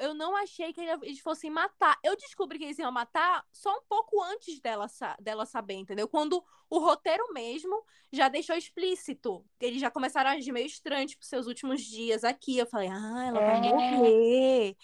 Eu 0.00 0.14
não 0.14 0.36
achei 0.36 0.72
que 0.72 0.80
ele- 0.80 1.06
eles 1.06 1.20
fossem 1.20 1.50
matar. 1.50 1.98
Eu 2.02 2.16
descobri 2.16 2.58
que 2.58 2.64
eles 2.64 2.78
iam 2.78 2.90
matar 2.92 3.44
só 3.52 3.76
um 3.76 3.82
pouco 3.88 4.22
antes 4.22 4.60
dela, 4.60 4.86
dela 5.20 5.46
saber, 5.46 5.74
entendeu? 5.74 6.08
Quando 6.08 6.44
o 6.68 6.78
roteiro 6.78 7.32
mesmo 7.32 7.84
já 8.12 8.28
deixou 8.28 8.56
explícito. 8.56 9.44
Eles 9.60 9.80
já 9.80 9.90
começaram 9.90 10.30
a 10.30 10.32
agir 10.34 10.52
meio 10.52 10.66
estranho, 10.66 11.06
tipo, 11.06 11.24
seus 11.24 11.46
últimos 11.46 11.82
dias 11.82 12.24
aqui. 12.24 12.58
Eu 12.58 12.66
falei, 12.66 12.88
ah, 12.88 13.24
ela 13.26 13.40
vai 13.40 13.56
É. 13.56 13.72
morrer. 13.72 14.76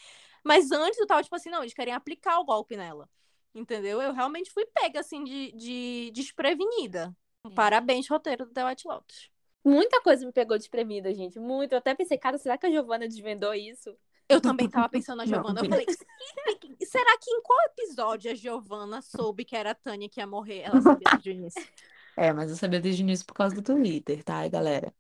Mas 0.45 0.71
antes 0.73 0.99
eu 0.99 1.07
tava, 1.07 1.23
tipo 1.23 1.35
assim, 1.37 1.51
não, 1.51 1.61
eles 1.63 1.75
querem 1.75 1.95
aplicar 1.95 2.39
o 2.39 2.45
golpe 2.45 2.77
nela. 2.77 3.09
Entendeu? 3.55 4.01
Eu 4.01 4.13
realmente 4.13 4.51
fui 4.51 4.65
pega, 4.67 5.01
assim, 5.01 5.23
de, 5.25 5.53
de 5.53 6.11
desprevenida. 6.13 7.15
Parabéns, 7.55 8.09
roteiro 8.09 8.47
do 8.47 8.53
The 8.53 8.65
White 8.65 8.87
Lotus. 8.89 9.31
Muita 9.65 10.01
coisa 10.01 10.25
me 10.27 10.33
pegou 10.33 10.57
desprevenida, 10.57 11.15
gente. 11.15 11.39
Muito. 11.39 11.73
Eu 11.73 11.79
até 11.79 11.95
pensei, 11.95 12.17
cara, 12.19 12.39
será 12.39 12.57
que 12.57 12.67
a 12.67 12.71
Giovanna 12.71 13.07
desvendou 13.07 13.55
isso? 13.55 13.97
Eu 14.29 14.41
também 14.41 14.69
tava 14.69 14.89
pensando 14.89 15.19
na 15.19 15.25
Não, 15.25 15.29
Giovana. 15.35 15.61
Eu 15.61 15.65
não. 15.65 15.71
falei, 15.71 15.87
"Se- 15.89 16.87
será 16.87 17.19
que 17.19 17.31
em 17.31 17.43
qual 17.43 17.59
episódio 17.67 18.31
a 18.31 18.35
Giovana 18.35 19.03
soube 19.03 19.45
que 19.45 19.55
era 19.57 19.73
a 19.73 19.75
Tânia 19.75 20.09
que 20.09 20.21
ia 20.21 20.27
morrer? 20.27 20.61
Ela 20.61 20.81
sabia 20.81 21.09
desde 21.13 21.31
o 21.31 21.33
início. 21.33 21.63
É, 22.15 22.31
mas 22.31 22.51
eu 22.51 22.57
sabia 22.57 22.79
desde 22.79 23.01
o 23.03 23.05
início 23.05 23.25
por 23.25 23.33
causa 23.33 23.55
do 23.55 23.63
Twitter, 23.63 24.23
tá, 24.23 24.47
galera? 24.47 24.93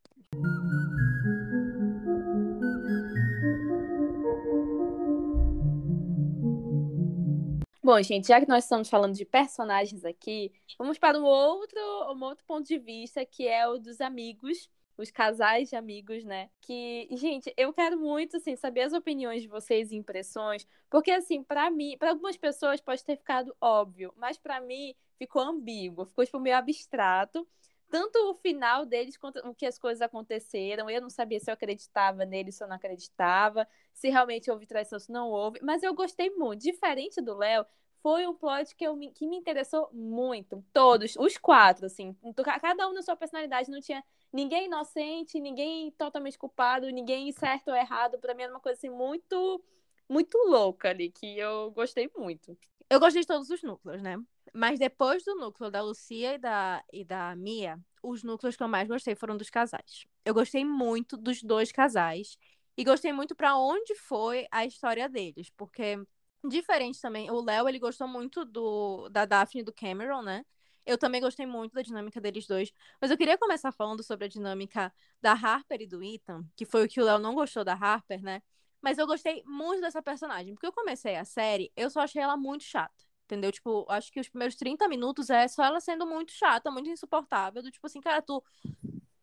Bom, 7.84 8.00
gente, 8.00 8.28
já 8.28 8.40
que 8.40 8.48
nós 8.48 8.62
estamos 8.64 8.88
falando 8.88 9.14
de 9.14 9.24
personagens 9.24 10.04
aqui, 10.04 10.52
vamos 10.78 10.98
para 10.98 11.18
um 11.18 11.24
outro, 11.24 11.78
um 12.14 12.22
outro 12.22 12.44
ponto 12.46 12.66
de 12.66 12.78
vista, 12.78 13.24
que 13.26 13.46
é 13.46 13.66
o 13.66 13.76
dos 13.78 14.00
amigos, 14.00 14.70
os 14.96 15.10
casais 15.10 15.68
de 15.68 15.76
amigos, 15.76 16.24
né? 16.24 16.50
Que, 16.60 17.08
gente, 17.12 17.52
eu 17.56 17.72
quero 17.72 17.98
muito, 17.98 18.36
assim, 18.36 18.56
saber 18.56 18.82
as 18.82 18.92
opiniões 18.92 19.42
de 19.42 19.48
vocês 19.48 19.90
e 19.90 19.96
impressões, 19.96 20.66
porque, 20.90 21.10
assim, 21.10 21.42
para 21.42 21.70
mim, 21.70 21.96
para 21.98 22.10
algumas 22.10 22.36
pessoas 22.36 22.80
pode 22.80 23.04
ter 23.04 23.16
ficado 23.16 23.54
óbvio, 23.60 24.12
mas 24.16 24.38
para 24.38 24.60
mim 24.60 24.94
ficou 25.18 25.42
ambíguo, 25.42 26.06
ficou, 26.06 26.24
tipo, 26.24 26.40
meio 26.40 26.56
abstrato. 26.56 27.46
Tanto 27.92 28.16
o 28.30 28.34
final 28.34 28.86
deles 28.86 29.18
quanto 29.18 29.38
o 29.46 29.54
que 29.54 29.66
as 29.66 29.78
coisas 29.78 30.00
aconteceram. 30.00 30.88
Eu 30.88 31.02
não 31.02 31.10
sabia 31.10 31.38
se 31.38 31.50
eu 31.50 31.52
acreditava 31.52 32.24
neles, 32.24 32.54
se 32.54 32.64
eu 32.64 32.66
não 32.66 32.76
acreditava, 32.76 33.68
se 33.92 34.08
realmente 34.08 34.50
houve 34.50 34.64
traição, 34.64 34.98
se 34.98 35.12
não 35.12 35.28
houve. 35.28 35.60
Mas 35.62 35.82
eu 35.82 35.92
gostei 35.92 36.30
muito. 36.30 36.62
Diferente 36.62 37.20
do 37.20 37.36
Léo, 37.36 37.66
foi 38.02 38.26
um 38.26 38.34
plot 38.34 38.74
que, 38.74 38.84
eu, 38.84 38.98
que 39.14 39.26
me 39.26 39.36
interessou 39.36 39.90
muito. 39.92 40.64
Todos, 40.72 41.16
os 41.16 41.36
quatro, 41.36 41.84
assim. 41.84 42.16
Cada 42.62 42.88
um 42.88 42.94
na 42.94 43.02
sua 43.02 43.14
personalidade. 43.14 43.70
Não 43.70 43.80
tinha 43.80 44.02
ninguém 44.32 44.66
inocente, 44.66 45.38
ninguém 45.40 45.90
totalmente 45.92 46.38
culpado, 46.38 46.88
ninguém 46.90 47.30
certo 47.32 47.68
ou 47.68 47.76
errado. 47.76 48.18
Pra 48.18 48.34
mim 48.34 48.42
era 48.42 48.52
uma 48.52 48.60
coisa 48.60 48.78
assim 48.78 48.90
muito, 48.90 49.62
muito 50.08 50.36
louca 50.46 50.90
ali, 50.90 51.10
que 51.10 51.38
eu 51.38 51.70
gostei 51.72 52.10
muito. 52.16 52.56
Eu 52.88 53.00
gostei 53.00 53.22
de 53.22 53.28
todos 53.28 53.50
os 53.50 53.62
núcleos, 53.62 54.02
né? 54.02 54.16
Mas 54.52 54.78
depois 54.78 55.24
do 55.24 55.34
núcleo 55.34 55.70
da 55.70 55.80
Lucia 55.82 56.34
e 56.34 56.38
da, 56.38 56.84
e 56.92 57.04
da 57.04 57.34
Mia, 57.36 57.78
os 58.02 58.22
núcleos 58.22 58.56
que 58.56 58.62
eu 58.62 58.68
mais 58.68 58.88
gostei 58.88 59.14
foram 59.14 59.36
dos 59.36 59.48
casais. 59.48 60.06
Eu 60.24 60.34
gostei 60.34 60.64
muito 60.64 61.16
dos 61.16 61.42
dois 61.42 61.72
casais. 61.72 62.36
E 62.76 62.84
gostei 62.84 63.12
muito 63.12 63.34
pra 63.34 63.56
onde 63.56 63.94
foi 63.94 64.46
a 64.50 64.64
história 64.64 65.08
deles. 65.08 65.50
Porque, 65.56 66.02
diferente 66.48 67.00
também, 67.00 67.30
o 67.30 67.40
Léo, 67.42 67.68
ele 67.68 67.78
gostou 67.78 68.08
muito 68.08 68.44
do, 68.44 69.08
da 69.10 69.24
Daphne 69.24 69.60
e 69.60 69.64
do 69.64 69.72
Cameron, 69.72 70.22
né? 70.22 70.44
Eu 70.84 70.98
também 70.98 71.20
gostei 71.20 71.46
muito 71.46 71.72
da 71.74 71.82
dinâmica 71.82 72.20
deles 72.20 72.46
dois. 72.46 72.72
Mas 73.00 73.10
eu 73.10 73.16
queria 73.16 73.38
começar 73.38 73.72
falando 73.72 74.02
sobre 74.02 74.26
a 74.26 74.28
dinâmica 74.28 74.92
da 75.20 75.32
Harper 75.32 75.80
e 75.80 75.86
do 75.86 76.02
Ethan, 76.02 76.44
que 76.56 76.64
foi 76.64 76.84
o 76.84 76.88
que 76.88 77.00
o 77.00 77.04
Léo 77.04 77.18
não 77.18 77.34
gostou 77.34 77.64
da 77.64 77.74
Harper, 77.74 78.22
né? 78.22 78.42
Mas 78.80 78.98
eu 78.98 79.06
gostei 79.06 79.42
muito 79.46 79.80
dessa 79.80 80.02
personagem. 80.02 80.54
Porque 80.54 80.66
eu 80.66 80.72
comecei 80.72 81.16
a 81.16 81.24
série, 81.24 81.72
eu 81.76 81.88
só 81.88 82.00
achei 82.00 82.20
ela 82.20 82.36
muito 82.36 82.64
chata. 82.64 83.04
Entendeu? 83.24 83.52
Tipo, 83.52 83.86
acho 83.88 84.12
que 84.12 84.20
os 84.20 84.28
primeiros 84.28 84.56
30 84.56 84.88
minutos 84.88 85.30
é 85.30 85.46
só 85.48 85.64
ela 85.64 85.80
sendo 85.80 86.04
muito 86.06 86.32
chata, 86.32 86.70
muito 86.70 86.90
insuportável. 86.90 87.62
Do 87.62 87.70
tipo 87.70 87.86
assim, 87.86 88.00
cara, 88.00 88.20
tu, 88.20 88.42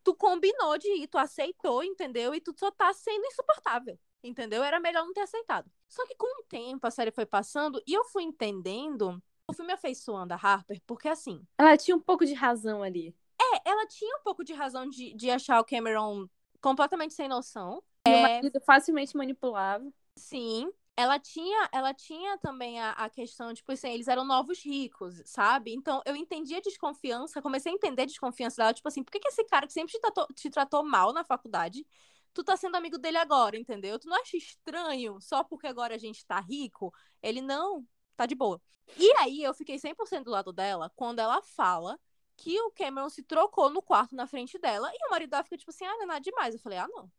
tu 0.02 0.14
combinou 0.14 0.78
de 0.78 0.88
ir, 0.88 1.08
tu 1.08 1.18
aceitou, 1.18 1.84
entendeu? 1.84 2.34
E 2.34 2.40
tu 2.40 2.54
só 2.58 2.70
tá 2.70 2.92
sendo 2.92 3.24
insuportável. 3.26 3.98
Entendeu? 4.22 4.62
Era 4.62 4.80
melhor 4.80 5.04
não 5.04 5.12
ter 5.12 5.22
aceitado. 5.22 5.70
Só 5.88 6.06
que 6.06 6.14
com 6.14 6.40
o 6.40 6.44
tempo 6.44 6.86
a 6.86 6.90
série 6.90 7.10
foi 7.10 7.26
passando 7.26 7.82
e 7.86 7.94
eu 7.94 8.04
fui 8.04 8.22
entendendo. 8.22 9.22
Eu 9.50 9.54
fui 9.54 9.66
me 9.66 9.72
afeiçoando 9.72 10.32
a 10.34 10.36
Harper, 10.36 10.80
porque 10.86 11.08
assim, 11.08 11.46
Ela 11.58 11.76
tinha 11.76 11.96
um 11.96 12.00
pouco 12.00 12.24
de 12.26 12.34
razão 12.34 12.82
ali. 12.82 13.14
é, 13.40 13.70
ela 13.70 13.86
tinha 13.86 14.16
um 14.16 14.22
pouco 14.22 14.44
de 14.44 14.52
razão 14.52 14.88
de, 14.88 15.14
de 15.14 15.30
achar 15.30 15.60
o 15.60 15.64
Cameron 15.64 16.28
completamente 16.60 17.14
sem 17.14 17.28
noção. 17.28 17.82
E 18.06 18.10
o 18.10 18.12
É, 18.12 18.22
marido 18.22 18.60
facilmente 18.60 19.16
manipulável. 19.16 19.92
Sim. 20.16 20.70
Ela 20.96 21.18
tinha, 21.18 21.68
ela 21.72 21.94
tinha 21.94 22.36
também 22.38 22.78
a, 22.78 22.90
a 22.92 23.08
questão, 23.08 23.54
tipo 23.54 23.72
assim, 23.72 23.88
eles 23.90 24.06
eram 24.06 24.22
novos 24.24 24.62
ricos, 24.62 25.22
sabe? 25.24 25.72
Então 25.72 26.02
eu 26.04 26.14
entendi 26.14 26.54
a 26.54 26.60
desconfiança, 26.60 27.40
comecei 27.40 27.72
a 27.72 27.74
entender 27.74 28.02
a 28.02 28.06
desconfiança 28.06 28.56
dela, 28.58 28.74
tipo 28.74 28.86
assim, 28.86 29.02
por 29.02 29.10
que, 29.10 29.18
que 29.20 29.28
esse 29.28 29.42
cara 29.44 29.66
que 29.66 29.72
sempre 29.72 29.92
te 29.92 30.00
tratou, 30.00 30.26
te 30.34 30.50
tratou 30.50 30.84
mal 30.84 31.12
na 31.14 31.24
faculdade, 31.24 31.86
tu 32.34 32.44
tá 32.44 32.54
sendo 32.54 32.76
amigo 32.76 32.98
dele 32.98 33.16
agora, 33.16 33.56
entendeu? 33.56 33.98
Tu 33.98 34.08
não 34.08 34.20
acha 34.20 34.36
estranho 34.36 35.18
só 35.22 35.42
porque 35.42 35.66
agora 35.66 35.94
a 35.94 35.98
gente 35.98 36.24
tá 36.26 36.38
rico? 36.38 36.92
Ele 37.22 37.40
não, 37.40 37.86
tá 38.20 38.26
de 38.26 38.34
boa. 38.34 38.60
E 38.98 39.12
aí 39.18 39.42
eu 39.42 39.54
fiquei 39.54 39.78
100% 39.78 40.24
do 40.24 40.30
lado 40.30 40.52
dela 40.52 40.90
quando 40.94 41.20
ela 41.20 41.40
fala 41.42 41.98
que 42.36 42.60
o 42.60 42.70
Cameron 42.70 43.08
se 43.08 43.22
trocou 43.22 43.70
no 43.70 43.82
quarto 43.82 44.14
na 44.14 44.26
frente 44.26 44.58
dela 44.58 44.90
e 44.92 45.06
o 45.06 45.10
marido 45.10 45.30
dela 45.30 45.42
fica 45.42 45.56
tipo 45.56 45.70
assim, 45.70 45.84
ah, 45.84 45.94
não 45.94 46.02
é 46.02 46.06
nada 46.06 46.20
demais. 46.20 46.54
Eu 46.54 46.60
falei, 46.60 46.78
ah, 46.78 46.88
não. 46.88 47.10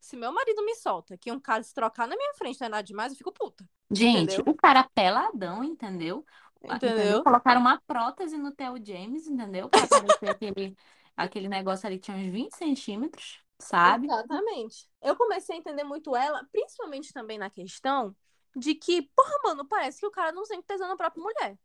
Se 0.00 0.16
meu 0.16 0.32
marido 0.32 0.64
me 0.64 0.74
solta 0.76 1.16
que 1.18 1.32
um 1.32 1.40
cara 1.40 1.62
se 1.62 1.74
trocar 1.74 2.06
na 2.06 2.16
minha 2.16 2.32
frente 2.34 2.60
não 2.60 2.66
é 2.66 2.70
nada 2.70 2.82
demais, 2.82 3.12
eu 3.12 3.18
fico 3.18 3.32
puta. 3.32 3.68
Gente, 3.90 4.34
Entendeu? 4.34 4.52
o 4.52 4.56
cara 4.56 4.88
peladão, 4.94 5.64
entendeu? 5.64 6.24
Entendeu? 6.62 7.22
Colocaram 7.22 7.60
uma 7.60 7.80
prótese 7.86 8.36
no 8.36 8.52
Theo 8.52 8.74
James, 8.84 9.26
entendeu? 9.26 9.68
Pra 9.68 9.86
parecer 9.86 10.28
aquele, 10.28 10.76
aquele 11.16 11.48
negócio 11.48 11.86
ali 11.86 11.98
que 11.98 12.04
tinha 12.04 12.16
uns 12.16 12.30
20 12.30 12.52
centímetros, 12.56 13.40
sabe? 13.58 14.06
Exatamente. 14.06 14.88
Eu 15.02 15.16
comecei 15.16 15.56
a 15.56 15.58
entender 15.58 15.84
muito 15.84 16.14
ela, 16.14 16.44
principalmente 16.52 17.12
também 17.12 17.38
na 17.38 17.50
questão 17.50 18.14
de 18.58 18.74
que, 18.74 19.02
porra, 19.02 19.34
mano, 19.44 19.66
parece 19.66 20.00
que 20.00 20.06
o 20.06 20.10
cara 20.10 20.32
não 20.32 20.44
sente 20.44 20.66
tesão 20.66 20.88
na 20.88 20.96
própria 20.96 21.22
mulher. 21.22 21.58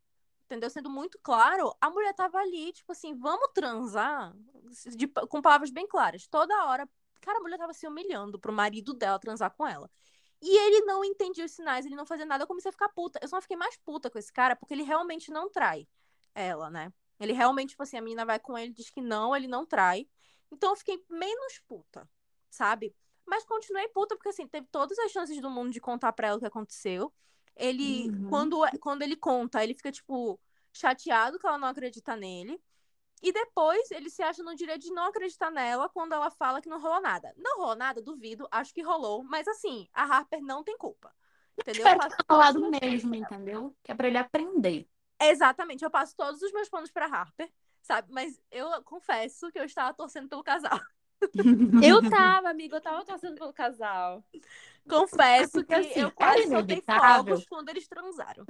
Entendeu? 0.45 0.69
Sendo 0.69 0.89
muito 0.89 1.17
claro, 1.23 1.75
a 1.81 1.89
mulher 1.89 2.13
tava 2.13 2.37
ali, 2.37 2.73
tipo 2.73 2.91
assim, 2.91 3.15
vamos 3.17 3.49
transar, 3.53 4.33
de- 4.95 5.07
com 5.07 5.41
palavras 5.41 5.71
bem 5.71 5.87
claras. 5.87 6.27
Toda 6.27 6.65
hora, 6.65 6.87
cara, 7.21 7.39
a 7.39 7.41
mulher 7.41 7.57
tava 7.57 7.73
se 7.73 7.87
humilhando 7.87 8.39
pro 8.39 8.53
marido 8.53 8.93
dela 8.93 9.17
transar 9.19 9.51
com 9.55 9.65
ela. 9.65 9.89
E 10.41 10.57
ele 10.57 10.81
não 10.85 11.03
entendia 11.05 11.45
os 11.45 11.51
sinais, 11.51 11.85
ele 11.85 11.95
não 11.95 12.05
fazia 12.05 12.25
nada. 12.25 12.43
Eu 12.43 12.47
comecei 12.47 12.69
a 12.69 12.71
ficar 12.73 12.89
puta. 12.89 13.17
Eu 13.21 13.27
só 13.29 13.41
fiquei 13.41 13.55
mais 13.55 13.77
puta 13.77 14.09
com 14.09 14.19
esse 14.19 14.31
cara 14.31 14.55
porque 14.55 14.73
ele 14.73 14.83
realmente 14.83 15.31
não 15.31 15.49
trai 15.49 15.87
ela, 16.35 16.69
né? 16.69 16.91
Ele 17.19 17.31
realmente, 17.31 17.69
tipo 17.69 17.83
assim, 17.83 17.97
a 17.97 18.01
menina 18.01 18.25
vai 18.25 18.39
com 18.39 18.57
ele, 18.57 18.73
diz 18.73 18.89
que 18.89 19.01
não, 19.01 19.35
ele 19.35 19.47
não 19.47 19.65
trai. 19.65 20.07
Então 20.51 20.71
eu 20.71 20.75
fiquei 20.75 21.01
menos 21.09 21.59
puta, 21.65 22.07
sabe? 22.49 22.93
Mas 23.25 23.45
continuei 23.45 23.87
puta 23.89 24.15
porque, 24.15 24.29
assim, 24.29 24.47
teve 24.47 24.67
todas 24.71 24.97
as 24.99 25.11
chances 25.11 25.39
do 25.41 25.49
mundo 25.49 25.71
de 25.71 25.79
contar 25.79 26.11
pra 26.13 26.27
ela 26.27 26.37
o 26.37 26.39
que 26.39 26.45
aconteceu. 26.45 27.13
Ele, 27.55 28.09
Uhum. 28.09 28.29
quando, 28.29 28.61
quando 28.79 29.01
ele 29.01 29.15
conta, 29.15 29.63
ele 29.63 29.73
fica, 29.73 29.91
tipo, 29.91 30.39
chateado 30.71 31.39
que 31.39 31.45
ela 31.47 31.57
não 31.57 31.67
acredita 31.67 32.15
nele. 32.15 32.61
E 33.21 33.31
depois 33.31 33.89
ele 33.91 34.09
se 34.09 34.21
acha 34.21 34.43
no 34.43 34.53
direito 34.53 34.81
de 34.81 34.91
não 34.91 35.05
acreditar 35.05 35.49
nela 35.49 35.87
quando 35.87 36.11
ela 36.11 36.29
fala 36.29 36.61
que 36.61 36.67
não 36.67 36.81
rolou 36.81 36.99
nada. 37.01 37.33
Não 37.37 37.59
rolou 37.59 37.75
nada, 37.75 38.01
duvido, 38.01 38.45
acho 38.51 38.73
que 38.73 38.81
rolou, 38.81 39.23
mas 39.23 39.47
assim, 39.47 39.87
a 39.93 40.03
Harper 40.03 40.41
não 40.41 40.61
tem 40.63 40.77
culpa. 40.77 41.15
Entendeu? 41.57 41.87
Eu 41.87 41.93
Espero 41.93 42.15
ter 42.17 42.25
falado 42.27 42.69
mesmo, 42.81 43.15
entendeu? 43.15 43.73
Que 43.81 43.91
é 43.91 43.95
pra 43.95 44.07
ele 44.07 44.17
aprender. 44.17 44.89
Exatamente, 45.21 45.85
eu 45.85 45.89
passo 45.91 46.13
todos 46.17 46.41
os 46.41 46.51
meus 46.51 46.67
planos 46.67 46.91
pra 46.91 47.05
Harper, 47.05 47.49
sabe? 47.81 48.11
Mas 48.11 48.41
eu 48.51 48.83
confesso 48.83 49.49
que 49.51 49.59
eu 49.59 49.63
estava 49.63 49.93
torcendo 49.93 50.27
pelo 50.27 50.43
casal. 50.43 50.77
Eu 51.81 52.07
tava, 52.09 52.49
amiga, 52.49 52.77
eu 52.77 52.81
tava 52.81 53.03
torcendo 53.05 53.35
pelo 53.35 53.53
casal. 53.53 54.23
Confesso 54.87 55.63
que 55.63 55.73
assim, 55.73 56.01
eu 56.01 56.11
quase 56.11 56.47
soltei 56.47 56.81
fogos 56.81 57.45
quando 57.45 57.69
eles 57.69 57.87
transaram. 57.87 58.45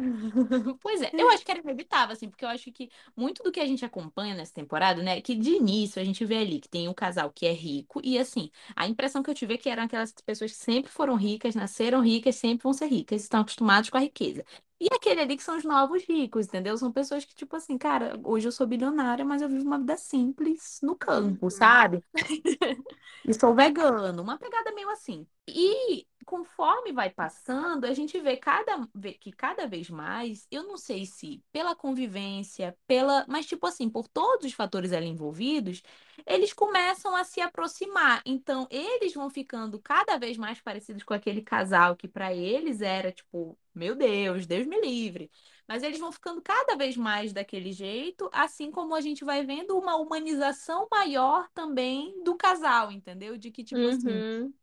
Pois 0.82 1.02
é, 1.02 1.12
eu 1.14 1.30
acho 1.30 1.46
que 1.46 1.52
era 1.52 1.60
inevitável, 1.60 2.14
assim, 2.14 2.28
porque 2.30 2.44
eu 2.44 2.50
acho 2.50 2.72
que 2.72 2.90
muito 3.16 3.44
do 3.44 3.52
que 3.52 3.60
a 3.60 3.68
gente 3.68 3.86
acompanha 3.86 4.34
nessa 4.34 4.54
temporada, 4.54 5.02
né, 5.04 5.22
que 5.22 5.36
de 5.36 5.52
início 5.52 6.02
a 6.02 6.06
gente 6.06 6.26
vê 6.26 6.38
ali 6.38 6.60
que 6.60 6.68
tem 6.68 6.88
um 6.88 6.94
casal 6.94 7.32
que 7.32 7.46
é 7.46 7.52
rico, 7.52 8.02
e 8.04 8.18
assim, 8.18 8.50
a 8.76 8.88
impressão 8.88 9.22
que 9.22 9.30
eu 9.30 9.36
tive 9.36 9.54
é 9.54 9.58
que 9.58 9.70
eram 9.70 9.84
aquelas 9.84 10.12
pessoas 10.26 10.52
que 10.52 10.58
sempre 10.58 10.92
foram 10.92 11.16
ricas, 11.16 11.54
nasceram 11.56 12.02
ricas, 12.02 12.36
sempre 12.36 12.64
vão 12.64 12.74
ser 12.74 12.88
ricas, 12.88 13.22
estão 13.22 13.42
acostumados 13.42 13.90
com 13.92 13.98
a 13.98 14.02
riqueza. 14.02 14.44
E 14.84 14.88
aquele 14.94 15.22
ali 15.22 15.38
que 15.38 15.44
são 15.44 15.58
os 15.58 15.64
novos 15.64 16.04
ricos, 16.04 16.48
entendeu? 16.48 16.78
São 16.78 16.92
pessoas 16.92 17.24
que, 17.26 17.34
tipo 17.36 17.56
assim, 17.56 17.78
cara, 17.78 18.20
hoje 18.24 18.48
eu 18.48 18.52
sou 18.52 18.68
bilionária, 18.68 19.24
mas 19.26 19.42
eu 19.42 19.50
vivo 19.50 19.64
uma 19.66 19.80
vida 19.80 19.96
simples 19.98 20.80
no 20.84 20.96
campo, 20.96 21.50
Uhum. 21.50 21.50
sabe? 21.50 22.04
E 23.26 23.34
sou 23.34 23.56
vegano, 23.56 24.22
uma 24.22 24.38
pegada 24.38 24.72
meio 24.74 24.90
assim. 24.90 25.28
E 25.48 26.06
conforme 26.24 26.92
vai 26.92 27.10
passando, 27.10 27.86
a 27.86 27.94
gente 27.94 28.20
vê 28.20 28.38
cada 28.38 28.88
que 29.20 29.32
cada 29.32 29.68
vez 29.68 29.90
mais, 29.90 30.48
eu 30.52 30.64
não 30.64 30.78
sei 30.78 31.06
se 31.06 31.44
pela 31.52 31.76
convivência, 31.76 32.78
pela, 32.88 33.26
mas 33.28 33.46
tipo 33.46 33.66
assim, 33.68 33.90
por 33.90 34.08
todos 34.08 34.46
os 34.46 34.54
fatores 34.54 34.92
ali 34.94 35.08
envolvidos, 35.08 35.82
eles 36.26 36.54
começam 36.54 37.16
a 37.16 37.24
se 37.24 37.42
aproximar. 37.42 38.22
Então, 38.26 38.68
eles 38.70 39.14
vão 39.14 39.30
ficando 39.30 39.80
cada 39.80 40.18
vez 40.18 40.38
mais 40.38 40.62
parecidos 40.62 41.04
com 41.04 41.14
aquele 41.14 41.42
casal 41.42 41.96
que 41.96 42.08
para 42.08 42.34
eles 42.34 42.82
era 42.82 43.12
tipo, 43.12 43.58
meu 43.74 43.96
Deus, 43.96 44.46
Deus 44.46 44.66
me 44.68 44.80
livre. 44.82 45.30
Mas 45.68 45.82
eles 45.84 46.00
vão 46.00 46.12
ficando 46.12 46.42
cada 46.42 46.76
vez 46.76 46.98
mais 46.98 47.32
daquele 47.34 47.72
jeito, 47.72 48.30
assim 48.34 48.70
como 48.72 48.96
a 48.96 49.02
gente 49.02 49.24
vai 49.24 49.46
vendo 49.46 49.78
uma 49.78 49.96
humanização 49.96 50.88
maior 50.92 51.50
também 51.54 52.22
do 52.24 52.36
casal, 52.36 52.92
entendeu? 52.92 53.38
De 53.38 53.50
que, 53.52 53.64
tipo 53.64 53.88
assim, 53.88 54.26
Uhum. 54.38 54.54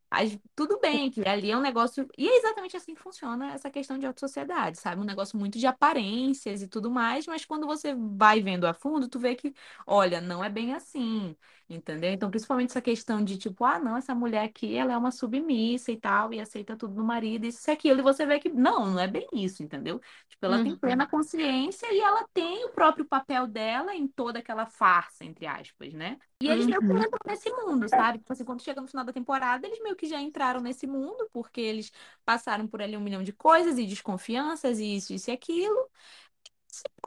Tudo 0.56 0.80
bem 0.80 1.10
que 1.10 1.26
ali 1.28 1.50
é 1.50 1.56
um 1.56 1.60
negócio. 1.60 2.08
E 2.18 2.28
é 2.28 2.36
exatamente 2.38 2.76
assim 2.76 2.94
que 2.94 3.00
funciona 3.00 3.52
essa 3.52 3.70
questão 3.70 3.96
de 3.98 4.06
alta 4.06 4.18
sociedade, 4.20 4.78
sabe? 4.78 5.00
Um 5.00 5.04
negócio 5.04 5.38
muito 5.38 5.58
de 5.58 5.66
aparências 5.66 6.62
e 6.62 6.68
tudo 6.68 6.90
mais, 6.90 7.26
mas 7.26 7.44
quando 7.44 7.66
você 7.66 7.94
vai 7.94 8.40
vendo 8.42 8.66
a 8.66 8.74
fundo, 8.74 9.08
tu 9.08 9.18
vê 9.20 9.36
que, 9.36 9.54
olha, 9.86 10.20
não 10.20 10.42
é 10.42 10.48
bem 10.50 10.74
assim, 10.74 11.36
entendeu? 11.70 12.10
Então, 12.12 12.30
principalmente 12.30 12.70
essa 12.70 12.82
questão 12.82 13.24
de 13.24 13.38
tipo, 13.38 13.64
ah, 13.64 13.78
não, 13.78 13.96
essa 13.96 14.14
mulher 14.14 14.44
aqui, 14.44 14.76
ela 14.76 14.92
é 14.92 14.96
uma 14.96 15.10
submissa 15.12 15.92
e 15.92 15.96
tal, 15.98 16.32
e 16.34 16.40
aceita 16.40 16.76
tudo 16.76 16.94
do 16.94 17.04
marido, 17.04 17.46
isso 17.46 17.70
e 17.70 17.72
aquilo, 17.72 18.00
e 18.00 18.02
você 18.02 18.26
vê 18.26 18.40
que 18.40 18.48
não, 18.50 18.86
não 18.90 18.98
é 19.00 19.06
bem 19.08 19.26
isso, 19.32 19.62
entendeu? 19.62 20.00
Tipo, 20.28 20.46
ela 20.46 20.58
tem 20.58 20.76
Uhum. 20.76 20.76
plena 20.76 21.06
consciência 21.06 21.86
e 21.92 22.00
ela 22.00 22.26
tem 22.34 22.64
o 22.66 22.70
próprio 22.70 23.04
papel 23.06 23.46
dela 23.46 23.94
em 23.94 24.08
toda 24.08 24.40
aquela 24.40 24.66
farsa, 24.66 25.24
entre 25.24 25.46
aspas, 25.46 25.92
né? 25.94 26.18
E 26.42 26.48
eles 26.48 26.66
meio 26.66 26.82
que 26.82 26.92
Uhum. 26.92 27.06
entram 27.06 27.18
nesse 27.26 27.50
mundo, 27.50 27.88
sabe? 27.88 28.18
Tipo 28.18 28.32
assim, 28.32 28.44
quando 28.44 28.62
chega 28.62 28.80
no 28.80 28.88
final 28.88 29.04
da 29.04 29.12
temporada, 29.12 29.66
eles 29.66 29.80
meio 29.82 29.94
que 29.96 30.06
já 30.08 30.20
entraram 30.20 30.60
nesse 30.60 30.86
mundo, 30.86 31.28
porque 31.32 31.60
eles 31.60 31.92
passaram 32.24 32.66
por 32.66 32.80
ali 32.82 32.96
um 32.96 33.00
milhão 33.00 33.22
de 33.22 33.32
coisas 33.32 33.78
e 33.78 33.86
desconfianças 33.86 34.78
e 34.78 34.96
isso, 34.96 35.12
isso 35.12 35.30
e 35.30 35.32
aquilo. 35.34 35.90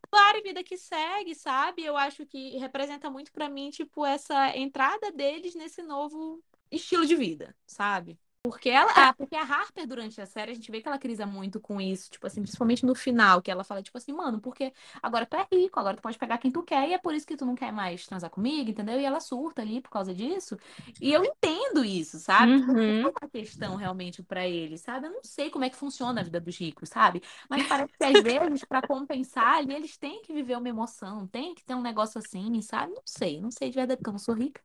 Claro, 0.09 0.43
vida 0.43 0.63
que 0.63 0.77
segue, 0.77 1.33
sabe? 1.35 1.83
Eu 1.83 1.97
acho 1.97 2.25
que 2.25 2.57
representa 2.57 3.09
muito 3.09 3.31
pra 3.31 3.49
mim, 3.49 3.69
tipo, 3.71 4.05
essa 4.05 4.55
entrada 4.55 5.11
deles 5.11 5.55
nesse 5.55 5.81
novo 5.81 6.43
estilo 6.71 7.05
de 7.05 7.15
vida, 7.15 7.55
sabe? 7.65 8.19
Porque 8.45 8.69
ela, 8.69 8.91
ah, 8.93 9.13
porque 9.13 9.37
a 9.37 9.41
Harper, 9.43 9.87
durante 9.87 10.19
a 10.19 10.25
série, 10.25 10.51
a 10.51 10.53
gente 10.53 10.69
vê 10.69 10.81
que 10.81 10.87
ela 10.89 10.97
crisa 10.99 11.25
muito 11.25 11.61
com 11.61 11.79
isso, 11.79 12.11
tipo 12.11 12.27
assim, 12.27 12.41
principalmente 12.41 12.85
no 12.85 12.93
final, 12.93 13.41
que 13.41 13.49
ela 13.49 13.63
fala, 13.63 13.81
tipo 13.81 13.97
assim, 13.97 14.11
mano, 14.11 14.41
porque 14.41 14.73
agora 15.01 15.25
tu 15.25 15.37
é 15.37 15.47
rico, 15.49 15.79
agora 15.79 15.95
tu 15.95 16.01
pode 16.01 16.17
pegar 16.17 16.37
quem 16.37 16.51
tu 16.51 16.61
quer, 16.61 16.89
e 16.89 16.93
é 16.93 16.97
por 16.97 17.13
isso 17.15 17.25
que 17.25 17.37
tu 17.37 17.45
não 17.45 17.55
quer 17.55 17.71
mais 17.71 18.05
transar 18.05 18.29
comigo, 18.29 18.69
entendeu? 18.69 18.99
E 18.99 19.05
ela 19.05 19.21
surta 19.21 19.61
ali 19.61 19.79
por 19.79 19.89
causa 19.89 20.13
disso. 20.13 20.57
E 20.99 21.09
eu 21.13 21.23
entendo 21.23 21.85
isso, 21.85 22.19
sabe? 22.19 22.51
Tipo, 22.81 23.07
Uhum. 23.07 23.07
é 23.07 23.11
uma 23.21 23.29
questão 23.29 23.75
realmente 23.77 24.21
pra 24.21 24.45
eles, 24.45 24.81
sabe? 24.81 25.07
Eu 25.07 25.11
não 25.13 25.23
sei 25.23 25.49
como 25.49 25.63
é 25.63 25.69
que 25.69 25.77
funciona 25.77 26.19
a 26.19 26.23
vida 26.25 26.41
dos 26.41 26.57
ricos, 26.57 26.89
sabe? 26.89 27.21
Mas 27.49 27.63
parece 27.63 27.93
que 27.97 28.03
às 28.03 28.19
vezes, 28.19 28.65
pra 28.65 28.81
compensar 28.81 29.55
ali, 29.59 29.73
eles 29.73 29.95
têm 29.97 30.21
que 30.21 30.33
viver 30.33 30.57
uma 30.57 30.67
emoção, 30.67 31.25
tem 31.27 31.55
que 31.55 31.63
ter 31.63 31.75
um 31.75 31.81
negócio 31.81 32.19
assim, 32.19 32.61
sabe? 32.61 32.91
Não 32.93 33.01
sei, 33.05 33.39
não 33.41 33.51
sei 33.51 33.69
de 33.69 33.75
verdade, 33.75 33.97
porque 33.99 34.09
eu 34.09 34.13
não 34.13 34.19
sou 34.19 34.35
rica. 34.35 34.61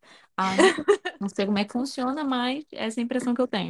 Não 1.20 1.28
sei 1.28 1.46
como 1.46 1.58
é 1.58 1.64
que 1.64 1.72
funciona, 1.72 2.24
mas 2.24 2.64
essa 2.72 3.00
é 3.00 3.02
a 3.02 3.04
impressão 3.04 3.34
que 3.34 3.40
eu 3.40 3.48
tenho. 3.48 3.67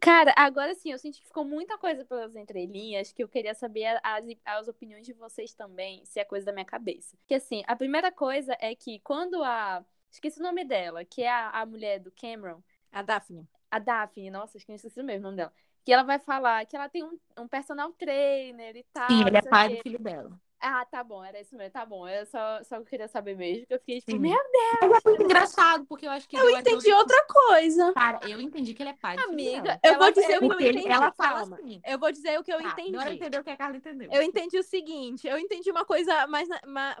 Cara, 0.00 0.32
agora 0.36 0.74
sim, 0.74 0.92
eu 0.92 0.98
senti 0.98 1.20
que 1.20 1.26
ficou 1.26 1.44
muita 1.44 1.78
coisa 1.78 2.04
pelas 2.04 2.36
entrelinhas, 2.36 3.12
que 3.12 3.22
eu 3.22 3.28
queria 3.28 3.54
saber 3.54 3.98
as, 4.02 4.24
as 4.44 4.68
opiniões 4.68 5.06
de 5.06 5.12
vocês 5.14 5.54
também, 5.54 6.04
se 6.04 6.20
é 6.20 6.24
coisa 6.24 6.46
da 6.46 6.52
minha 6.52 6.64
cabeça. 6.66 7.16
Que 7.26 7.34
assim, 7.34 7.62
a 7.66 7.74
primeira 7.74 8.12
coisa 8.12 8.56
é 8.60 8.74
que 8.74 9.00
quando 9.00 9.42
a. 9.42 9.84
Esqueci 10.10 10.38
o 10.40 10.42
nome 10.42 10.64
dela, 10.64 11.04
que 11.04 11.22
é 11.22 11.30
a, 11.30 11.50
a 11.50 11.66
mulher 11.66 11.98
do 11.98 12.10
Cameron, 12.12 12.62
A 12.92 13.02
Daphne. 13.02 13.46
a 13.70 13.78
Daphne, 13.78 14.30
nossa, 14.30 14.56
acho 14.56 14.64
que 14.64 14.72
eu 14.72 14.76
esqueci 14.76 15.02
mesmo 15.02 15.20
o 15.20 15.24
nome 15.24 15.36
dela. 15.36 15.52
Que 15.84 15.92
ela 15.92 16.02
vai 16.02 16.18
falar 16.18 16.64
que 16.66 16.76
ela 16.76 16.88
tem 16.88 17.02
um, 17.04 17.18
um 17.38 17.48
personal 17.48 17.92
trainer 17.92 18.76
e 18.76 18.84
tal. 18.84 19.10
Sim, 19.10 19.26
ele 19.26 19.36
é 19.36 19.42
pai 19.42 19.68
do 19.68 19.82
filho 19.82 19.98
dela. 19.98 20.40
Ah, 20.60 20.84
tá 20.86 21.04
bom, 21.04 21.22
era 21.22 21.40
isso 21.40 21.54
mesmo, 21.54 21.72
tá 21.72 21.84
bom. 21.84 22.08
Eu 22.08 22.24
só, 22.26 22.62
só 22.64 22.80
queria 22.82 23.06
saber 23.08 23.36
mesmo, 23.36 23.66
que 23.66 23.74
eu 23.74 23.78
fiquei 23.78 24.00
tipo, 24.00 24.12
Sim. 24.12 24.18
meu 24.18 24.36
Mas 24.82 25.04
é 25.04 25.08
muito 25.08 25.22
engraçado, 25.22 25.84
porque 25.86 26.06
eu 26.06 26.10
acho 26.10 26.28
que 26.28 26.36
Eu 26.36 26.50
entendi 26.50 26.92
outra 26.92 27.24
coisa. 27.26 27.92
Cara, 27.92 28.20
eu 28.28 28.40
entendi 28.40 28.72
que 28.72 28.82
ele 28.82 28.90
é 28.90 28.94
pai 28.94 29.16
Amiga. 29.18 29.78
Eu 29.82 29.94
ela- 29.94 30.04
vou 30.04 30.12
dizer 30.12 30.36
o 30.38 30.40
que 30.40 30.64
eu 30.64 30.70
entendi. 30.70 30.88
ela 30.88 31.12
fala 31.12 31.40
assim. 31.40 31.80
Eu 31.84 31.98
vou 31.98 32.10
dizer 32.10 32.38
o 32.38 32.42
que 32.42 32.52
eu 32.52 32.58
Tá, 32.58 32.68
entendi. 32.70 32.96
Agora 32.96 33.14
entendeu 33.14 33.40
o 33.40 33.44
que 33.44 33.50
a 33.50 33.56
Carla 33.56 33.76
entendeu. 33.76 34.10
Eu 34.10 34.22
entendi 34.22 34.58
o 34.58 34.62
seguinte, 34.62 35.26
eu 35.26 35.38
entendi 35.38 35.70
uma 35.70 35.84
coisa 35.84 36.26
mais, 36.26 36.48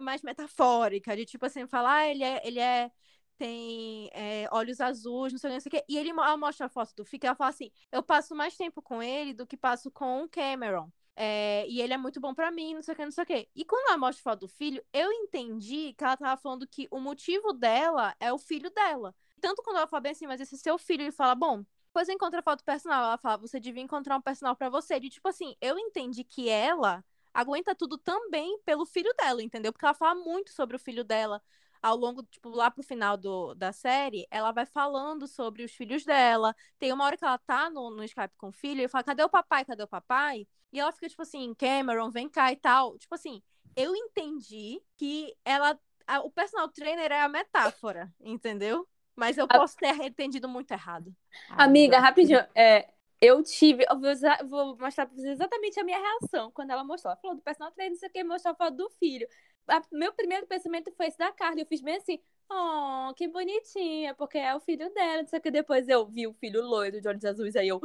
mais 0.00 0.22
metafórica, 0.22 1.16
de 1.16 1.24
tipo 1.24 1.46
assim, 1.46 1.66
falar, 1.66 1.96
ah, 1.96 2.08
ele 2.08 2.22
é, 2.22 2.46
ele 2.46 2.60
é, 2.60 2.90
tem 3.38 4.10
é, 4.12 4.48
olhos 4.52 4.80
azuis, 4.80 5.32
não 5.32 5.38
sei 5.38 5.48
o 5.48 5.50
que, 5.50 5.54
não 5.54 5.60
sei 5.60 5.68
o 5.68 5.72
que. 5.72 5.84
E 5.88 5.98
ele 5.98 6.12
mostra 6.12 6.66
a 6.66 6.68
foto 6.68 6.94
do 6.94 7.04
Fica 7.04 7.26
e 7.26 7.28
ela 7.28 7.36
fala 7.36 7.50
assim, 7.50 7.70
eu 7.90 8.02
passo 8.02 8.34
mais 8.34 8.56
tempo 8.56 8.82
com 8.82 9.02
ele 9.02 9.32
do 9.32 9.46
que 9.46 9.56
passo 9.56 9.90
com 9.90 10.22
o 10.22 10.28
Cameron. 10.28 10.90
É, 11.18 11.66
e 11.66 11.80
ele 11.80 11.94
é 11.94 11.96
muito 11.96 12.20
bom 12.20 12.34
pra 12.34 12.50
mim, 12.50 12.74
não 12.74 12.82
sei 12.82 12.92
o 12.92 12.96
que, 12.96 13.04
não 13.04 13.10
sei 13.10 13.24
o 13.24 13.26
que. 13.26 13.48
E 13.54 13.64
quando 13.64 13.88
ela 13.88 13.96
mostra 13.96 14.22
foto 14.22 14.40
do 14.40 14.48
filho, 14.48 14.84
eu 14.92 15.10
entendi 15.10 15.94
que 15.94 16.04
ela 16.04 16.16
tava 16.16 16.36
falando 16.40 16.66
que 16.66 16.86
o 16.90 17.00
motivo 17.00 17.54
dela 17.54 18.14
é 18.20 18.30
o 18.32 18.38
filho 18.38 18.70
dela. 18.70 19.14
Tanto 19.40 19.62
quando 19.62 19.76
ela 19.78 19.86
fala 19.86 20.02
bem 20.02 20.12
assim, 20.12 20.26
mas 20.26 20.40
esse 20.40 20.54
é 20.54 20.58
seu 20.58 20.76
filho, 20.78 21.02
ele 21.02 21.12
fala, 21.12 21.34
bom, 21.34 21.64
depois 21.86 22.08
encontra 22.10 22.40
a 22.40 22.42
foto 22.42 22.62
personal. 22.62 23.02
Ela 23.02 23.16
fala, 23.16 23.38
você 23.38 23.58
devia 23.58 23.82
encontrar 23.82 24.16
um 24.16 24.20
personal 24.20 24.54
pra 24.54 24.68
você. 24.68 25.00
De 25.00 25.08
tipo 25.08 25.26
assim, 25.28 25.56
eu 25.62 25.78
entendi 25.78 26.22
que 26.22 26.48
ela 26.50 27.02
aguenta 27.32 27.74
tudo 27.74 27.96
também 27.96 28.58
pelo 28.66 28.84
filho 28.84 29.12
dela, 29.16 29.42
entendeu? 29.42 29.72
Porque 29.72 29.84
ela 29.86 29.94
fala 29.94 30.14
muito 30.14 30.50
sobre 30.52 30.76
o 30.76 30.78
filho 30.78 31.02
dela 31.04 31.42
ao 31.82 31.96
longo, 31.96 32.22
tipo, 32.24 32.48
lá 32.50 32.70
pro 32.70 32.82
final 32.82 33.16
do, 33.16 33.54
da 33.54 33.72
série, 33.72 34.26
ela 34.30 34.52
vai 34.52 34.66
falando 34.66 35.26
sobre 35.26 35.62
os 35.64 35.72
filhos 35.72 36.04
dela. 36.04 36.54
Tem 36.78 36.92
uma 36.92 37.04
hora 37.04 37.16
que 37.16 37.24
ela 37.24 37.38
tá 37.38 37.70
no, 37.70 37.90
no 37.90 38.04
Skype 38.04 38.34
com 38.36 38.48
o 38.48 38.52
filho 38.52 38.82
e 38.82 38.88
fala, 38.88 39.04
cadê 39.04 39.22
o 39.22 39.28
papai? 39.28 39.64
Cadê 39.64 39.82
o 39.82 39.88
papai? 39.88 40.46
E 40.72 40.80
ela 40.80 40.92
fica, 40.92 41.08
tipo 41.08 41.22
assim, 41.22 41.54
Cameron, 41.54 42.10
vem 42.10 42.28
cá 42.28 42.52
e 42.52 42.56
tal. 42.56 42.98
Tipo 42.98 43.14
assim, 43.14 43.42
eu 43.74 43.94
entendi 43.94 44.80
que 44.96 45.34
ela. 45.44 45.78
a- 46.06 46.20
o 46.20 46.30
personal 46.30 46.68
trainer 46.68 47.10
é 47.12 47.20
a 47.22 47.28
metáfora, 47.28 48.12
entendeu? 48.20 48.88
Mas 49.14 49.38
eu 49.38 49.48
posso 49.48 49.78
ter 49.78 49.94
entendido 50.02 50.48
muito 50.48 50.70
errado. 50.72 51.14
Amiga, 51.56 51.98
rapidinho, 51.98 52.40
é, 52.54 52.88
eu 53.20 53.42
tive, 53.42 53.84
eu 53.88 53.98
vou, 53.98 54.10
usar- 54.10 54.44
vou 54.46 54.76
mostrar 54.78 55.06
pra 55.06 55.14
vocês 55.16 55.32
exatamente 55.32 55.80
a 55.80 55.84
minha 55.84 55.98
reação 55.98 56.50
quando 56.52 56.70
ela 56.70 56.84
mostrou. 56.84 57.10
Ela 57.12 57.20
falou 57.20 57.36
do 57.36 57.42
personal 57.42 57.72
trainer, 57.72 57.92
não 57.92 57.98
sei 57.98 58.08
o 58.08 58.12
que, 58.12 58.24
mostrou 58.24 58.52
a 58.52 58.56
foto 58.56 58.76
do 58.76 58.90
filho. 58.90 59.26
A- 59.68 59.82
meu 59.92 60.12
primeiro 60.12 60.46
pensamento 60.46 60.92
foi 60.96 61.06
esse 61.06 61.18
da 61.18 61.32
Carla, 61.32 61.60
eu 61.60 61.66
fiz 61.66 61.80
bem 61.80 61.96
assim, 61.96 62.18
oh, 62.50 63.12
que 63.14 63.26
bonitinha, 63.28 64.14
porque 64.14 64.38
é 64.38 64.54
o 64.54 64.60
filho 64.60 64.92
dela, 64.94 65.22
o 65.22 65.40
que. 65.40 65.50
Depois 65.50 65.88
eu 65.88 66.06
vi 66.06 66.26
o 66.26 66.34
filho 66.34 66.62
loiro 66.62 67.00
de 67.00 67.08
olhos 67.08 67.24
azuis, 67.24 67.56
aí 67.56 67.68
eu, 67.68 67.80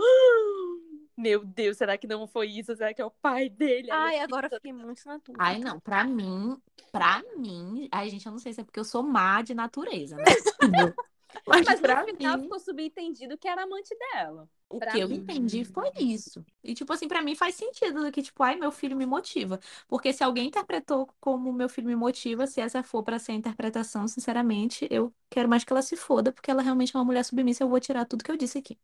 meu 1.17 1.43
Deus, 1.45 1.77
será 1.77 1.97
que 1.97 2.07
não 2.07 2.27
foi 2.27 2.47
isso? 2.47 2.75
Será 2.75 2.93
que 2.93 3.01
é 3.01 3.05
o 3.05 3.11
pai 3.11 3.49
dele? 3.49 3.89
Ai, 3.91 4.19
agora 4.19 4.47
eu 4.47 4.55
fiquei 4.55 4.73
muito 4.73 5.01
na 5.05 5.17
dúvida. 5.17 5.35
Ai, 5.39 5.59
não, 5.59 5.79
pra 5.79 6.03
mim, 6.03 6.57
pra 6.91 7.21
mim, 7.37 7.87
ai, 7.91 8.09
gente, 8.09 8.25
eu 8.25 8.31
não 8.31 8.39
sei 8.39 8.53
se 8.53 8.61
é 8.61 8.63
porque 8.63 8.79
eu 8.79 8.83
sou 8.85 9.03
má 9.03 9.41
de 9.41 9.53
natureza, 9.53 10.17
né? 10.17 10.23
Mas, 11.47 11.67
Mas 11.67 11.79
pra 11.79 11.97
no 11.97 11.97
final 11.99 12.37
mim, 12.37 12.39
ficou 12.39 12.59
subentendido 12.59 13.37
que 13.37 13.47
era 13.47 13.63
amante 13.63 13.95
dela. 13.97 14.49
o 14.69 14.79
pra 14.79 14.99
que 14.99 14.99
eu 14.99 15.11
mim. 15.11 15.11
entendi 15.11 15.65
foi 15.65 15.89
isso. 15.99 16.45
E, 16.63 16.73
tipo 16.73 16.91
assim, 16.93 17.07
pra 17.07 17.21
mim 17.21 17.35
faz 17.35 17.55
sentido 17.55 18.03
do 18.05 18.11
que, 18.11 18.21
tipo, 18.21 18.41
ai, 18.43 18.55
meu 18.55 18.71
filho 18.71 18.95
me 18.95 19.05
motiva. 19.05 19.59
Porque 19.87 20.13
se 20.13 20.23
alguém 20.23 20.47
interpretou 20.47 21.07
como 21.19 21.51
meu 21.51 21.67
filho 21.69 21.87
me 21.87 21.95
motiva, 21.95 22.47
se 22.47 22.61
essa 22.61 22.81
for 22.83 23.03
pra 23.03 23.19
ser 23.19 23.33
a 23.33 23.35
interpretação, 23.35 24.07
sinceramente, 24.07 24.87
eu 24.89 25.13
quero 25.29 25.49
mais 25.49 25.63
que 25.63 25.73
ela 25.73 25.81
se 25.81 25.97
foda, 25.97 26.31
porque 26.31 26.49
ela 26.49 26.61
realmente 26.61 26.95
é 26.95 26.99
uma 26.99 27.05
mulher 27.05 27.23
submissa, 27.25 27.63
eu 27.63 27.69
vou 27.69 27.79
tirar 27.81 28.05
tudo 28.05 28.23
que 28.23 28.31
eu 28.31 28.37
disse 28.37 28.57
aqui. 28.57 28.79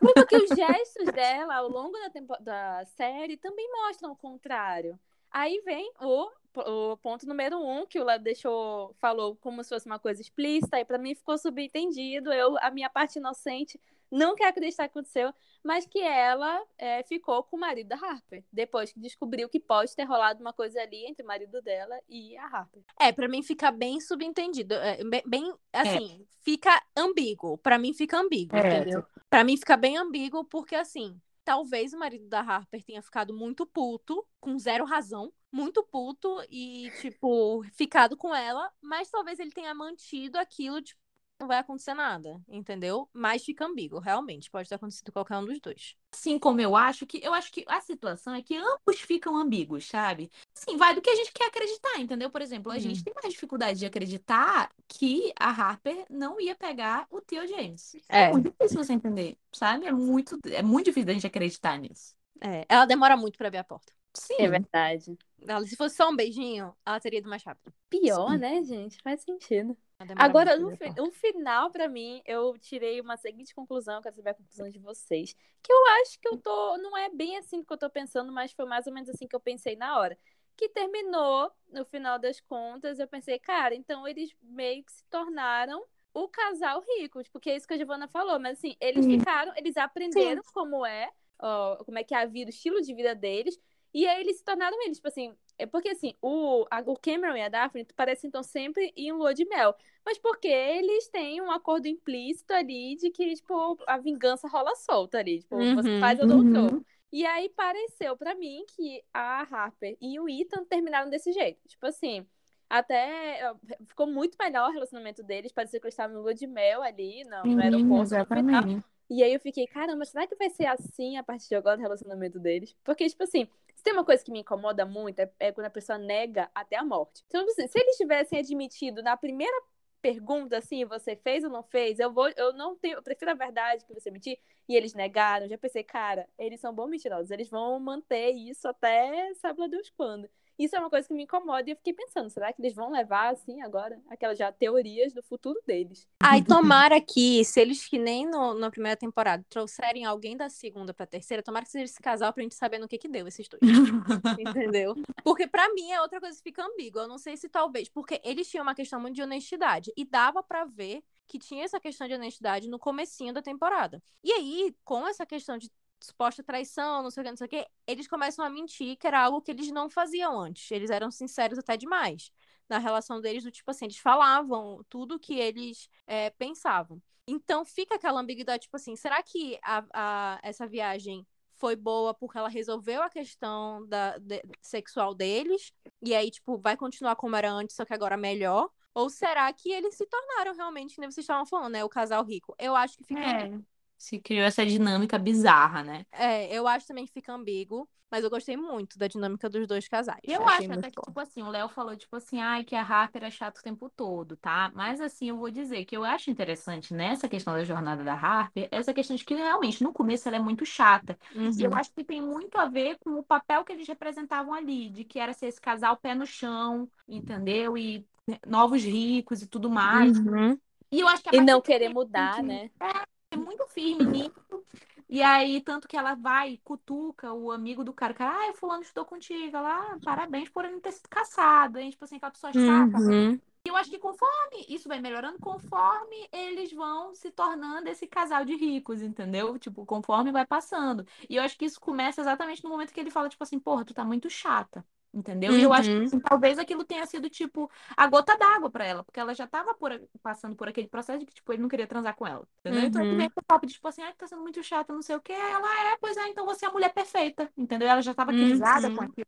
Mas 0.00 0.14
porque 0.16 0.36
os 0.38 0.52
gestos 0.52 1.10
dela 1.12 1.56
ao 1.56 1.68
longo 1.68 1.92
da, 1.98 2.10
tempo- 2.10 2.36
da 2.42 2.84
série 2.86 3.36
também 3.36 3.68
mostram 3.70 4.12
o 4.12 4.16
contrário. 4.16 4.98
Aí 5.30 5.60
vem 5.64 5.92
o, 6.00 6.30
o 6.56 6.96
ponto 6.96 7.26
número 7.26 7.58
um, 7.58 7.86
que 7.86 8.00
o 8.00 8.04
Léo 8.04 8.20
deixou, 8.20 8.94
falou 9.00 9.36
como 9.36 9.62
se 9.62 9.68
fosse 9.70 9.86
uma 9.86 9.98
coisa 9.98 10.20
explícita, 10.20 10.78
e 10.80 10.84
pra 10.84 10.98
mim 10.98 11.14
ficou 11.14 11.36
subentendido. 11.38 12.32
Eu, 12.32 12.56
a 12.60 12.70
minha 12.70 12.90
parte 12.90 13.18
inocente 13.18 13.80
não 14.10 14.34
quer 14.34 14.48
acreditar 14.48 14.88
que 14.88 14.98
aconteceu, 14.98 15.32
mas 15.62 15.86
que 15.86 16.00
ela 16.00 16.60
é, 16.76 17.02
ficou 17.04 17.44
com 17.44 17.56
o 17.56 17.60
marido 17.60 17.86
da 17.88 17.96
Harper, 17.96 18.42
depois 18.52 18.92
que 18.92 18.98
descobriu 18.98 19.48
que 19.48 19.60
pode 19.60 19.94
ter 19.94 20.02
rolado 20.04 20.40
uma 20.40 20.52
coisa 20.52 20.80
ali 20.80 21.06
entre 21.06 21.22
o 21.22 21.26
marido 21.26 21.62
dela 21.62 21.96
e 22.08 22.36
a 22.36 22.44
Harper. 22.46 22.82
É, 22.98 23.12
pra 23.12 23.28
mim 23.28 23.42
fica 23.42 23.70
bem 23.70 24.00
subentendido. 24.00 24.74
é, 24.74 25.02
bem- 25.04 25.22
Bem, 25.26 25.54
assim, 25.72 26.26
fica 26.40 26.82
ambíguo. 26.96 27.56
Pra 27.58 27.78
mim 27.78 27.94
fica 27.94 28.18
ambíguo, 28.18 28.56
É. 28.56 28.78
entendeu? 28.80 29.04
Pra 29.28 29.44
mim 29.44 29.56
fica 29.56 29.76
bem 29.76 29.96
ambíguo 29.96 30.44
porque, 30.44 30.74
assim, 30.74 31.16
talvez 31.44 31.92
o 31.92 31.98
marido 31.98 32.26
da 32.28 32.40
Harper 32.40 32.82
tenha 32.82 33.02
ficado 33.02 33.32
muito 33.32 33.64
puto, 33.64 34.26
com 34.40 34.58
zero 34.58 34.84
razão, 34.84 35.32
muito 35.52 35.82
puto 35.84 36.42
e, 36.48 36.92
tipo, 36.92 37.62
ficado 37.72 38.16
com 38.16 38.34
ela, 38.34 38.72
mas 38.80 39.10
talvez 39.10 39.38
ele 39.38 39.50
tenha 39.50 39.74
mantido 39.74 40.38
aquilo, 40.38 40.80
tipo, 40.82 41.00
não 41.40 41.46
vai 41.48 41.58
acontecer 41.58 41.94
nada, 41.94 42.40
entendeu? 42.48 43.08
Mas 43.12 43.42
fica 43.44 43.64
ambíguo, 43.64 43.98
realmente. 43.98 44.50
Pode 44.50 44.68
ter 44.68 44.74
acontecido 44.74 45.10
qualquer 45.10 45.38
um 45.38 45.44
dos 45.46 45.58
dois. 45.60 45.96
Assim 46.12 46.38
como 46.38 46.60
eu 46.60 46.76
acho 46.76 47.06
que. 47.06 47.20
Eu 47.24 47.32
acho 47.32 47.50
que 47.52 47.64
a 47.68 47.80
situação 47.80 48.34
é 48.34 48.42
que 48.42 48.56
ambos 48.56 49.00
ficam 49.00 49.36
ambíguos, 49.36 49.86
sabe? 49.86 50.30
Assim, 50.54 50.76
vai 50.76 50.94
do 50.94 51.00
que 51.00 51.08
a 51.08 51.14
gente 51.14 51.32
quer 51.32 51.46
acreditar, 51.46 51.98
entendeu? 51.98 52.30
Por 52.30 52.42
exemplo, 52.42 52.70
a 52.70 52.76
Uhum. 52.76 52.82
gente 52.82 53.02
tem 53.04 53.14
mais 53.14 53.32
dificuldade 53.32 53.78
de 53.78 53.86
acreditar 53.86 54.70
que 54.88 55.32
a 55.38 55.48
Harper 55.50 56.04
não 56.10 56.40
ia 56.40 56.54
pegar 56.54 57.06
o 57.10 57.20
Theo 57.20 57.46
James. 57.46 57.96
É. 58.08 58.30
muito 58.32 58.50
difícil 58.50 58.82
você 58.84 58.92
entender, 58.92 59.38
sabe? 59.52 59.86
É 59.86 59.92
muito, 59.92 60.38
é 60.52 60.62
muito 60.62 60.86
difícil 60.86 61.10
a 61.10 61.12
gente 61.14 61.26
acreditar 61.26 61.78
nisso. 61.78 62.14
É, 62.40 62.64
ela 62.68 62.86
demora 62.86 63.16
muito 63.16 63.36
pra 63.38 63.48
abrir 63.48 63.58
a 63.58 63.64
porta. 63.64 63.92
Sim. 64.14 64.36
É 64.40 64.48
verdade. 64.48 65.18
Ela, 65.46 65.64
se 65.66 65.76
fosse 65.76 65.96
só 65.96 66.10
um 66.10 66.16
beijinho, 66.16 66.74
ela 66.84 67.00
teria 67.00 67.18
ido 67.18 67.28
mais 67.28 67.42
rápido. 67.42 67.72
Pior, 67.88 68.30
Sim. 68.32 68.38
né, 68.38 68.62
gente? 68.64 69.00
Faz 69.02 69.22
sentido. 69.22 69.76
Agora, 70.16 70.56
no, 70.56 70.70
fi- 70.76 70.92
no 70.96 71.10
final, 71.10 71.70
pra 71.70 71.88
mim, 71.88 72.22
eu 72.24 72.56
tirei 72.58 73.00
uma 73.00 73.16
seguinte 73.16 73.54
conclusão, 73.54 73.96
eu 73.96 74.02
quero 74.02 74.14
saber 74.16 74.30
a 74.30 74.34
conclusão 74.34 74.68
de 74.68 74.78
vocês. 74.78 75.34
Que 75.62 75.72
eu 75.72 75.86
acho 76.02 76.18
que 76.18 76.28
eu 76.28 76.38
tô. 76.38 76.78
Não 76.78 76.96
é 76.96 77.08
bem 77.10 77.36
assim 77.36 77.62
que 77.62 77.72
eu 77.72 77.76
tô 77.76 77.88
pensando, 77.90 78.32
mas 78.32 78.52
foi 78.52 78.64
mais 78.64 78.86
ou 78.86 78.92
menos 78.92 79.08
assim 79.10 79.26
que 79.26 79.36
eu 79.36 79.40
pensei 79.40 79.76
na 79.76 79.98
hora. 79.98 80.18
Que 80.56 80.68
terminou, 80.70 81.50
no 81.68 81.84
final 81.84 82.18
das 82.18 82.40
contas, 82.40 82.98
eu 82.98 83.06
pensei, 83.08 83.38
cara, 83.38 83.74
então 83.74 84.06
eles 84.08 84.34
meio 84.42 84.82
que 84.84 84.92
se 84.92 85.04
tornaram 85.04 85.84
o 86.12 86.28
casal 86.28 86.82
rico. 86.98 87.22
Tipo, 87.22 87.38
que 87.40 87.50
é 87.50 87.56
isso 87.56 87.66
que 87.66 87.74
a 87.74 87.78
Giovanna 87.78 88.08
falou. 88.08 88.38
Mas 88.40 88.58
assim, 88.58 88.76
eles 88.80 89.04
Sim. 89.04 89.18
ficaram, 89.18 89.52
eles 89.56 89.76
aprenderam 89.76 90.42
como 90.52 90.84
é, 90.84 91.10
ó, 91.38 91.76
como 91.84 91.98
é 91.98 92.04
que 92.04 92.14
é 92.14 92.18
a 92.18 92.26
vida, 92.26 92.50
o 92.50 92.54
estilo 92.54 92.80
de 92.80 92.94
vida 92.94 93.14
deles. 93.14 93.58
E 93.92 94.06
aí 94.06 94.20
eles 94.20 94.38
se 94.38 94.44
tornaram 94.44 94.80
eles, 94.84 94.98
tipo 94.98 95.08
assim, 95.08 95.34
é 95.58 95.66
porque 95.66 95.88
assim, 95.90 96.14
o, 96.22 96.66
a- 96.70 96.82
o 96.86 96.96
Cameron 96.96 97.36
e 97.36 97.42
a 97.42 97.48
Daphne 97.48 97.84
parecem 97.96 98.28
então 98.28 98.42
sempre 98.42 98.92
em 98.96 99.12
lua 99.12 99.34
de 99.34 99.44
mel. 99.46 99.74
Mas 100.04 100.18
porque 100.18 100.48
eles 100.48 101.08
têm 101.08 101.40
um 101.40 101.50
acordo 101.50 101.86
implícito 101.88 102.52
ali 102.52 102.96
de 102.96 103.10
que, 103.10 103.34
tipo, 103.34 103.76
a 103.86 103.98
vingança 103.98 104.48
rola 104.48 104.74
solta 104.76 105.18
ali. 105.18 105.40
Tipo, 105.40 105.70
você 105.72 105.92
Uhum, 105.92 105.98
faz, 105.98 106.18
eu 106.18 106.26
dou 106.26 106.42
uhum. 106.42 106.44
troco. 106.44 106.84
E 107.12 107.26
aí 107.26 107.48
pareceu 107.50 108.16
pra 108.16 108.34
mim 108.34 108.64
que 108.76 109.02
a 109.12 109.42
Harper 109.42 109.96
e 110.00 110.18
o 110.20 110.28
Ethan 110.28 110.64
terminaram 110.64 111.10
desse 111.10 111.32
jeito. 111.32 111.66
Tipo 111.68 111.86
assim, 111.86 112.24
até 112.68 113.40
eh, 113.40 113.54
ficou 113.88 114.06
muito 114.06 114.36
melhor 114.40 114.68
o 114.70 114.72
relacionamento 114.72 115.22
deles. 115.22 115.52
Parecia 115.52 115.80
que 115.80 115.86
eles 115.86 115.94
estavam 115.94 116.16
em 116.18 116.20
lua 116.22 116.34
de 116.34 116.46
mel 116.46 116.82
ali 116.82 117.24
no, 117.24 117.52
no 117.54 117.60
Sim, 117.60 117.60
aeroporto. 117.60 118.14
no 118.16 118.24
exatamente. 118.24 118.82
E 119.10 119.22
aí 119.24 119.34
eu 119.34 119.40
fiquei, 119.40 119.66
caramba, 119.66 120.04
será 120.04 120.26
que 120.26 120.36
vai 120.36 120.48
ser 120.50 120.66
assim 120.66 121.16
a 121.16 121.22
partir 121.22 121.48
de 121.48 121.56
agora 121.56 121.76
o 121.78 121.82
relacionamento 121.82 122.38
deles? 122.38 122.76
Porque, 122.84 123.08
tipo 123.08 123.24
assim, 123.24 123.48
se 123.74 123.82
tem 123.82 123.92
uma 123.92 124.04
coisa 124.04 124.24
que 124.24 124.30
me 124.30 124.40
incomoda 124.40 124.86
muito, 124.86 125.18
é, 125.18 125.30
é 125.40 125.52
quando 125.52 125.66
a 125.66 125.70
pessoa 125.70 125.98
nega 125.98 126.48
até 126.54 126.76
a 126.76 126.84
morte. 126.84 127.24
Então, 127.26 127.44
assim, 127.44 127.66
se 127.66 127.78
eles 127.78 127.96
tivessem 127.96 128.38
admitido 128.38 129.02
na 129.02 129.16
primeira 129.16 129.54
pergunta, 130.00 130.58
assim, 130.58 130.84
você 130.84 131.16
fez 131.16 131.44
ou 131.44 131.50
não 131.50 131.62
fez, 131.64 131.98
eu 131.98 132.12
vou, 132.12 132.28
eu 132.36 132.52
não 132.52 132.76
tenho, 132.76 132.96
eu 132.98 133.02
prefiro 133.02 133.32
a 133.32 133.34
verdade 133.34 133.84
que 133.84 133.92
você 133.92 134.10
mentir, 134.10 134.38
e 134.68 134.76
eles 134.76 134.94
negaram, 134.94 135.48
já 135.48 135.58
pensei, 135.58 135.82
cara, 135.82 136.28
eles 136.38 136.60
são 136.60 136.72
bons 136.72 136.88
mentirosos, 136.88 137.30
eles 137.30 137.50
vão 137.50 137.78
manter 137.80 138.30
isso 138.30 138.68
até 138.68 139.34
sabe 139.34 139.60
lá 139.60 139.66
Deus 139.66 139.90
quando. 139.90 140.28
Isso 140.60 140.76
é 140.76 140.78
uma 140.78 140.90
coisa 140.90 141.08
que 141.08 141.14
me 141.14 141.22
incomoda 141.22 141.62
e 141.66 141.72
eu 141.72 141.76
fiquei 141.76 141.94
pensando, 141.94 142.28
será 142.28 142.52
que 142.52 142.60
eles 142.60 142.74
vão 142.74 142.90
levar, 142.90 143.32
assim, 143.32 143.62
agora, 143.62 143.98
aquelas 144.10 144.36
já 144.36 144.52
teorias 144.52 145.10
do 145.14 145.22
futuro 145.22 145.58
deles? 145.66 146.06
Ai, 146.22 146.44
tomara 146.44 147.00
que, 147.00 147.42
se 147.46 147.58
eles 147.62 147.88
que 147.88 147.98
nem 147.98 148.26
no- 148.26 148.52
na 148.52 148.70
primeira 148.70 148.94
temporada 148.94 149.42
trouxerem 149.48 150.04
alguém 150.04 150.36
da 150.36 150.50
segunda 150.50 150.92
pra 150.92 151.06
terceira, 151.06 151.42
tomara 151.42 151.64
que 151.64 151.70
seja 151.70 151.84
esse 151.84 152.00
casal 152.02 152.30
pra 152.34 152.42
gente 152.42 152.54
saber 152.54 152.78
no 152.78 152.86
que 152.86 152.98
que 152.98 153.08
deu 153.08 153.26
esses 153.26 153.48
dois. 153.48 153.60
Entendeu? 154.38 154.94
Porque 155.24 155.46
pra 155.46 155.72
mim 155.72 155.90
é 155.92 156.02
outra 156.02 156.20
coisa 156.20 156.36
que 156.36 156.42
fica 156.42 156.62
ambígua. 156.62 157.02
Eu 157.02 157.08
não 157.08 157.16
sei 157.16 157.38
se 157.38 157.48
talvez. 157.48 157.88
Porque 157.88 158.20
eles 158.22 158.46
tinham 158.46 158.62
uma 158.62 158.74
questão 158.74 159.00
muito 159.00 159.14
de 159.14 159.22
honestidade. 159.22 159.90
E 159.96 160.04
dava 160.04 160.42
pra 160.42 160.66
ver 160.66 161.02
que 161.26 161.38
tinha 161.38 161.64
essa 161.64 161.78
questão 161.78 162.08
de 162.08 162.14
honestidade 162.14 162.68
no 162.68 162.78
comecinho 162.78 163.32
da 163.32 163.40
temporada. 163.40 164.02
E 164.22 164.32
aí, 164.32 164.74
com 164.84 165.06
essa 165.06 165.24
questão 165.24 165.56
de 165.56 165.70
suposta 166.00 166.42
traição, 166.42 167.02
não 167.02 167.10
sei 167.10 167.22
o 167.22 167.24
que, 167.24 167.30
não 167.30 167.36
sei 167.36 167.46
o 167.46 167.50
que, 167.50 167.66
eles 167.86 168.08
começam 168.08 168.44
a 168.44 168.50
mentir 168.50 168.96
que 168.96 169.06
era 169.06 169.20
algo 169.20 169.40
que 169.42 169.50
eles 169.50 169.70
não 169.70 169.88
faziam 169.90 170.38
antes. 170.40 170.70
Eles 170.70 170.90
eram 170.90 171.10
sinceros 171.10 171.58
até 171.58 171.76
demais 171.76 172.30
na 172.68 172.78
relação 172.78 173.20
deles, 173.20 173.42
do 173.44 173.50
tipo 173.50 173.70
assim, 173.70 173.86
eles 173.86 173.98
falavam 173.98 174.84
tudo 174.88 175.18
que 175.18 175.34
eles 175.38 175.88
é, 176.06 176.30
pensavam. 176.30 177.02
Então 177.26 177.64
fica 177.64 177.96
aquela 177.96 178.20
ambiguidade, 178.20 178.62
tipo 178.64 178.76
assim, 178.76 178.96
será 178.96 179.22
que 179.22 179.58
a, 179.62 179.84
a- 179.92 180.40
essa 180.42 180.66
viagem 180.66 181.26
foi 181.56 181.76
boa 181.76 182.14
porque 182.14 182.38
ela 182.38 182.48
resolveu 182.48 183.02
a 183.02 183.10
questão 183.10 183.86
da, 183.86 184.16
de- 184.18 184.42
sexual 184.62 185.14
deles, 185.14 185.72
e 186.02 186.14
aí, 186.14 186.30
tipo, 186.30 186.58
vai 186.58 186.76
continuar 186.76 187.16
como 187.16 187.36
era 187.36 187.50
antes, 187.50 187.76
só 187.76 187.84
que 187.84 187.92
agora 187.94 188.16
melhor? 188.16 188.70
Ou 188.94 189.08
será 189.10 189.52
que 189.52 189.70
eles 189.70 189.94
se 189.94 190.06
tornaram 190.06 190.54
realmente, 190.54 190.94
que 190.94 191.00
nem 191.00 191.10
vocês 191.10 191.24
estavam 191.24 191.46
falando, 191.46 191.72
né? 191.72 191.84
O 191.84 191.88
casal 191.88 192.24
rico. 192.24 192.54
Eu 192.58 192.74
acho 192.74 192.96
que 192.96 193.04
fica. 193.04 193.26
É. 193.26 193.69
Se 194.00 194.18
criou 194.20 194.44
essa 194.46 194.64
dinâmica 194.66 195.18
bizarra, 195.18 195.82
né? 195.84 196.06
É, 196.12 196.52
eu 196.56 196.66
acho 196.66 196.86
também 196.86 197.06
que 197.06 197.12
fica 197.12 197.32
ambíguo, 197.32 197.88
mas 198.10 198.24
eu 198.24 198.30
gostei 198.30 198.56
muito 198.56 198.98
da 198.98 199.06
dinâmica 199.06 199.48
dos 199.48 199.66
dois 199.66 199.86
casais. 199.88 200.20
Eu 200.22 200.46
Achei 200.46 200.66
acho 200.66 200.72
até 200.72 200.90
que, 200.90 200.96
bom. 200.96 201.02
tipo 201.02 201.18
assim, 201.18 201.42
o 201.42 201.48
Léo 201.48 201.68
falou, 201.68 201.96
tipo 201.96 202.14
assim, 202.16 202.40
ai, 202.40 202.62
que 202.62 202.76
a 202.76 202.82
Harper 202.82 203.24
é 203.24 203.30
chata 203.30 203.58
o 203.60 203.62
tempo 203.62 203.88
todo, 203.88 204.36
tá? 204.36 204.70
Mas 204.74 205.00
assim, 205.00 205.30
eu 205.30 205.36
vou 205.38 205.50
dizer 205.50 205.84
que 205.86 205.96
eu 205.96 206.04
acho 206.04 206.30
interessante 206.30 206.92
nessa 206.92 207.26
questão 207.28 207.54
da 207.54 207.64
jornada 207.64 208.04
da 208.04 208.12
Harper, 208.14 208.68
essa 208.70 208.92
questão 208.92 209.16
de 209.16 209.24
que 209.24 209.34
realmente 209.34 209.82
no 209.82 209.92
começo 209.94 210.28
ela 210.28 210.36
é 210.36 210.40
muito 210.40 210.64
chata. 210.66 211.18
E 211.56 211.62
eu 211.62 211.70
Uhum. 211.70 211.74
acho 211.74 211.90
que 211.94 212.04
tem 212.04 212.20
muito 212.20 212.56
a 212.58 212.66
ver 212.68 212.98
com 212.98 213.12
o 213.18 213.24
papel 213.24 213.64
que 213.64 213.72
eles 213.72 213.88
representavam 213.88 214.52
ali, 214.52 214.90
de 214.90 215.04
que 215.04 215.18
era 215.18 215.32
ser 215.32 215.46
esse 215.46 215.60
casal 215.60 215.96
pé 215.96 216.14
no 216.14 216.26
chão, 216.26 216.88
entendeu? 217.08 217.76
E 217.78 218.06
né, 218.28 218.38
novos 218.46 218.82
ricos 218.84 219.40
e 219.42 219.46
tudo 219.48 219.70
mais. 219.70 220.12
Uhum. 220.18 220.58
E 220.92 221.00
eu 221.00 221.08
acho 221.08 221.22
que 221.22 221.30
E 221.32 221.40
não 221.40 221.60
querer 221.62 221.88
momento 222.14 222.30
mudar, 222.30 222.42
que- 222.42 222.42
né? 222.44 222.70
é 222.80 223.06
muito 223.36 223.66
firme 223.68 224.04
nisso. 224.04 224.64
E 225.08 225.22
aí, 225.22 225.60
tanto 225.60 225.88
que 225.88 225.96
ela 225.96 226.14
vai, 226.14 226.60
cutuca 226.62 227.32
o 227.32 227.50
amigo 227.50 227.82
do 227.82 227.92
cara, 227.92 228.14
cara, 228.14 228.48
ah, 228.48 228.54
fulano 228.54 228.82
estudou 228.82 229.04
contigo. 229.04 229.56
Ela, 229.56 229.94
ah, 229.94 229.98
parabéns 230.04 230.48
por 230.48 230.64
ele 230.64 230.74
não 230.74 230.80
ter 230.80 230.92
sido 230.92 231.08
caçado, 231.08 231.78
hein? 231.78 231.90
Tipo 231.90 232.04
assim, 232.04 232.16
aquela 232.16 232.30
pessoa 232.30 232.52
chata. 232.52 232.98
Uhum. 232.98 233.40
E 233.64 233.68
eu 233.68 233.76
acho 233.76 233.90
que 233.90 233.98
conforme 233.98 234.64
isso 234.68 234.88
vai 234.88 235.00
melhorando, 235.00 235.38
conforme 235.38 236.28
eles 236.32 236.72
vão 236.72 237.14
se 237.14 237.30
tornando 237.30 237.88
esse 237.88 238.06
casal 238.06 238.44
de 238.44 238.54
ricos, 238.54 239.02
entendeu? 239.02 239.58
Tipo, 239.58 239.84
conforme 239.84 240.32
vai 240.32 240.46
passando. 240.46 241.04
E 241.28 241.36
eu 241.36 241.42
acho 241.42 241.58
que 241.58 241.64
isso 241.66 241.80
começa 241.80 242.20
exatamente 242.20 242.62
no 242.64 242.70
momento 242.70 242.92
que 242.92 243.00
ele 243.00 243.10
fala, 243.10 243.28
tipo 243.28 243.42
assim, 243.42 243.58
porra, 243.58 243.84
tu 243.84 243.92
tá 243.92 244.04
muito 244.04 244.30
chata. 244.30 244.84
Entendeu? 245.12 245.56
E 245.58 245.62
eu 245.62 245.72
acho 245.72 245.90
que 245.90 245.96
Uhum. 245.98 246.06
assim, 246.06 246.20
talvez 246.20 246.56
aquilo 246.58 246.84
tenha 246.84 247.04
sido, 247.06 247.28
tipo, 247.28 247.68
a 247.96 248.06
gota 248.06 248.36
d'água 248.38 248.70
pra 248.70 248.84
ela, 248.86 249.02
porque 249.04 249.18
ela 249.18 249.34
já 249.34 249.46
tava 249.46 249.74
por 249.74 249.90
passando 250.22 250.54
por 250.54 250.68
aquele 250.68 250.86
processo 250.88 251.18
de 251.18 251.26
que, 251.26 251.34
tipo, 251.34 251.52
ele 251.52 251.62
não 251.62 251.68
queria 251.68 251.86
transar 251.86 252.14
com 252.14 252.24
ela. 252.26 252.46
Entendeu? 252.60 252.84
Então 252.84 253.02
ele 253.02 253.14
Uhum. 253.14 253.16
vem 253.16 253.28
com 253.30 253.40
o 253.40 253.44
papo 253.44 253.66
de, 253.66 253.72
tipo 253.74 253.88
assim, 253.88 254.02
ah, 254.02 254.14
tá 254.16 254.26
sendo 254.28 254.42
muito 254.42 254.62
chata, 254.62 254.92
não 254.92 255.02
sei 255.02 255.16
o 255.16 255.20
quê. 255.20 255.32
Ela 255.32 255.92
é, 255.92 255.96
pois 255.98 256.16
é, 256.16 256.28
então 256.28 256.46
você 256.46 256.64
é 256.66 256.68
a 256.68 256.72
mulher 256.72 256.92
perfeita. 256.94 257.50
Entendeu? 257.56 257.88
Ela 257.88 258.02
já 258.02 258.14
tava 258.14 258.32
Uhum. 258.32 258.94
com 258.94 259.02
aquilo 259.02 259.26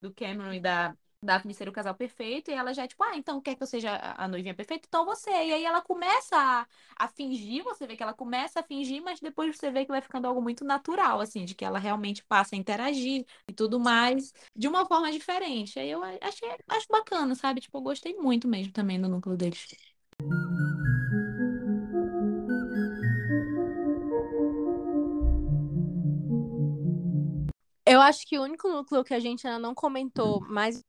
do 0.00 0.12
Cameron 0.14 0.52
e 0.54 0.60
da 0.60 0.96
Daphne 1.24 1.54
ser 1.54 1.68
o 1.68 1.72
casal 1.72 1.94
perfeito, 1.94 2.50
e 2.50 2.54
ela 2.54 2.72
já 2.74 2.84
é 2.84 2.86
tipo, 2.88 3.02
ah, 3.02 3.16
então 3.16 3.40
quer 3.40 3.54
que 3.54 3.62
eu 3.62 3.66
seja 3.66 4.14
a 4.16 4.28
noivinha 4.28 4.54
perfeita? 4.54 4.86
Então 4.88 5.04
você. 5.04 5.30
E 5.30 5.52
aí 5.52 5.64
ela 5.64 5.80
começa 5.80 6.36
a, 6.36 6.66
a 6.96 7.08
fingir, 7.08 7.62
você 7.64 7.86
vê 7.86 7.96
que 7.96 8.02
ela 8.02 8.14
começa 8.14 8.60
a 8.60 8.62
fingir, 8.62 9.02
mas 9.02 9.20
depois 9.20 9.56
você 9.56 9.70
vê 9.70 9.84
que 9.84 9.90
vai 9.90 10.00
ficando 10.00 10.26
algo 10.26 10.40
muito 10.42 10.64
natural, 10.64 11.20
assim, 11.20 11.44
de 11.44 11.54
que 11.54 11.64
ela 11.64 11.78
realmente 11.78 12.24
passa 12.24 12.54
a 12.54 12.58
interagir 12.58 13.24
e 13.48 13.52
tudo 13.52 13.80
mais 13.80 14.32
de 14.54 14.68
uma 14.68 14.86
forma 14.86 15.10
diferente. 15.10 15.78
Aí 15.78 15.90
eu 15.90 16.02
achei, 16.20 16.48
acho 16.68 16.86
bacana, 16.90 17.34
sabe? 17.34 17.60
Tipo, 17.60 17.78
eu 17.78 17.82
gostei 17.82 18.14
muito 18.14 18.46
mesmo 18.48 18.72
também 18.72 19.00
do 19.00 19.08
núcleo 19.08 19.36
deles. 19.36 19.66
Eu 27.86 28.00
acho 28.00 28.26
que 28.26 28.38
o 28.38 28.42
único 28.42 28.68
núcleo 28.68 29.04
que 29.04 29.14
a 29.14 29.20
gente 29.20 29.46
ainda 29.46 29.58
não 29.58 29.74
comentou 29.74 30.40
mais 30.48 30.82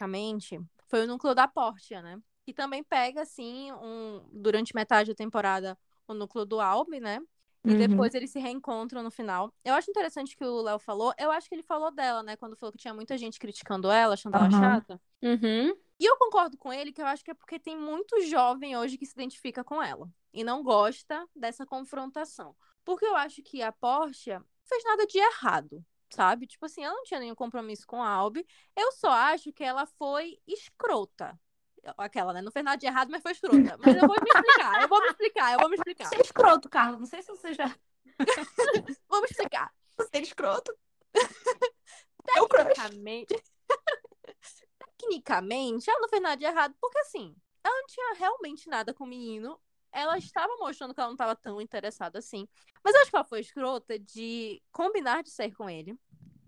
especificamente 0.00 0.60
foi 0.88 1.04
o 1.04 1.06
núcleo 1.06 1.34
da 1.34 1.46
Portia, 1.46 2.02
né? 2.02 2.18
Que 2.44 2.52
também 2.52 2.82
pega, 2.82 3.22
assim, 3.22 3.70
um, 3.72 4.26
durante 4.32 4.74
metade 4.74 5.10
da 5.10 5.14
temporada, 5.14 5.78
o 6.08 6.14
núcleo 6.14 6.44
do 6.44 6.60
Albi, 6.60 7.00
né? 7.00 7.20
E 7.64 7.72
Uhum. 7.72 7.76
depois 7.76 8.14
eles 8.14 8.30
se 8.30 8.38
reencontram 8.38 9.02
no 9.02 9.10
final. 9.10 9.52
Eu 9.62 9.74
acho 9.74 9.90
interessante 9.90 10.34
que 10.34 10.44
o 10.44 10.62
Léo 10.62 10.78
falou. 10.78 11.12
Eu 11.18 11.30
acho 11.30 11.46
que 11.48 11.54
ele 11.54 11.62
falou 11.62 11.90
dela, 11.90 12.22
né? 12.22 12.34
Quando 12.36 12.56
falou 12.56 12.72
que 12.72 12.78
tinha 12.78 12.94
muita 12.94 13.18
gente 13.18 13.38
criticando 13.38 13.90
ela, 13.90 14.14
achando 14.14 14.34
ela 14.34 14.46
Aham. 14.46 14.80
chata. 14.80 15.00
Uhum. 15.22 15.76
E 15.98 16.04
eu 16.06 16.16
concordo 16.16 16.56
com 16.56 16.72
ele 16.72 16.92
que 16.92 17.02
eu 17.02 17.06
acho 17.06 17.22
que 17.22 17.30
é 17.30 17.34
porque 17.34 17.58
tem 17.58 17.76
muito 17.76 18.18
jovem 18.22 18.74
hoje 18.76 18.96
que 18.96 19.04
se 19.04 19.12
identifica 19.12 19.62
com 19.62 19.82
ela 19.82 20.10
e 20.32 20.42
não 20.42 20.62
gosta 20.62 21.28
dessa 21.36 21.66
confrontação. 21.66 22.56
Porque 22.82 23.04
eu 23.04 23.14
acho 23.14 23.42
que 23.42 23.60
a 23.60 23.70
Porsche 23.70 24.32
não 24.32 24.44
fez 24.64 24.82
nada 24.84 25.06
de 25.06 25.18
errado, 25.18 25.84
sabe? 26.10 26.46
Tipo 26.46 26.66
assim, 26.66 26.84
ela 26.84 26.94
não 26.94 27.04
tinha 27.04 27.20
nenhum 27.20 27.34
compromisso 27.34 27.86
com 27.86 28.02
a 28.02 28.08
Albi. 28.08 28.46
Eu 28.76 28.92
só 28.92 29.10
acho 29.10 29.52
que 29.52 29.64
ela 29.64 29.86
foi 29.86 30.38
escrota. 30.46 31.38
Aquela, 31.96 32.32
né? 32.32 32.42
Não 32.42 32.52
fez 32.52 32.64
nada 32.64 32.76
de 32.76 32.86
errado, 32.86 33.10
mas 33.10 33.22
foi 33.22 33.32
escrota. 33.32 33.78
Mas 33.78 33.96
eu 33.96 34.06
vou 34.06 34.16
me 34.20 34.28
explicar, 34.28 34.82
eu 34.82 34.88
vou 34.88 35.00
me 35.00 35.08
explicar, 35.08 35.52
eu 35.52 35.58
vou 35.60 35.68
me 35.70 35.76
explicar. 35.76 36.08
Você 36.08 36.16
é 36.16 36.20
escroto, 36.20 36.68
Carlos. 36.68 37.00
Não 37.00 37.06
sei 37.06 37.22
se 37.22 37.28
você 37.28 37.54
já. 37.54 37.74
Vamos 39.08 39.30
explicar. 39.30 39.72
Você 39.96 40.10
é 40.12 40.20
escroto. 40.20 40.76
É 42.32 42.46
Tecnicamente. 42.46 43.42
Tecnicamente, 44.78 45.90
ela 45.90 46.00
não 46.00 46.08
fez 46.08 46.22
nada 46.22 46.36
de 46.36 46.44
errado, 46.44 46.76
porque 46.80 46.98
assim, 46.98 47.34
ela 47.64 47.74
não 47.74 47.86
tinha 47.86 48.14
realmente 48.14 48.68
nada 48.68 48.94
com 48.94 49.04
o 49.04 49.06
menino. 49.06 49.58
Ela 49.92 50.18
estava 50.18 50.54
mostrando 50.58 50.94
que 50.94 51.00
ela 51.00 51.08
não 51.08 51.14
estava 51.14 51.34
tão 51.36 51.60
interessada 51.60 52.18
assim. 52.18 52.46
Mas 52.84 52.94
eu 52.94 53.02
acho 53.02 53.10
que 53.10 53.16
ela 53.16 53.24
foi 53.24 53.40
escrota 53.40 53.98
de 53.98 54.62
combinar 54.72 55.22
de 55.22 55.30
sair 55.30 55.52
com 55.52 55.68
ele. 55.68 55.98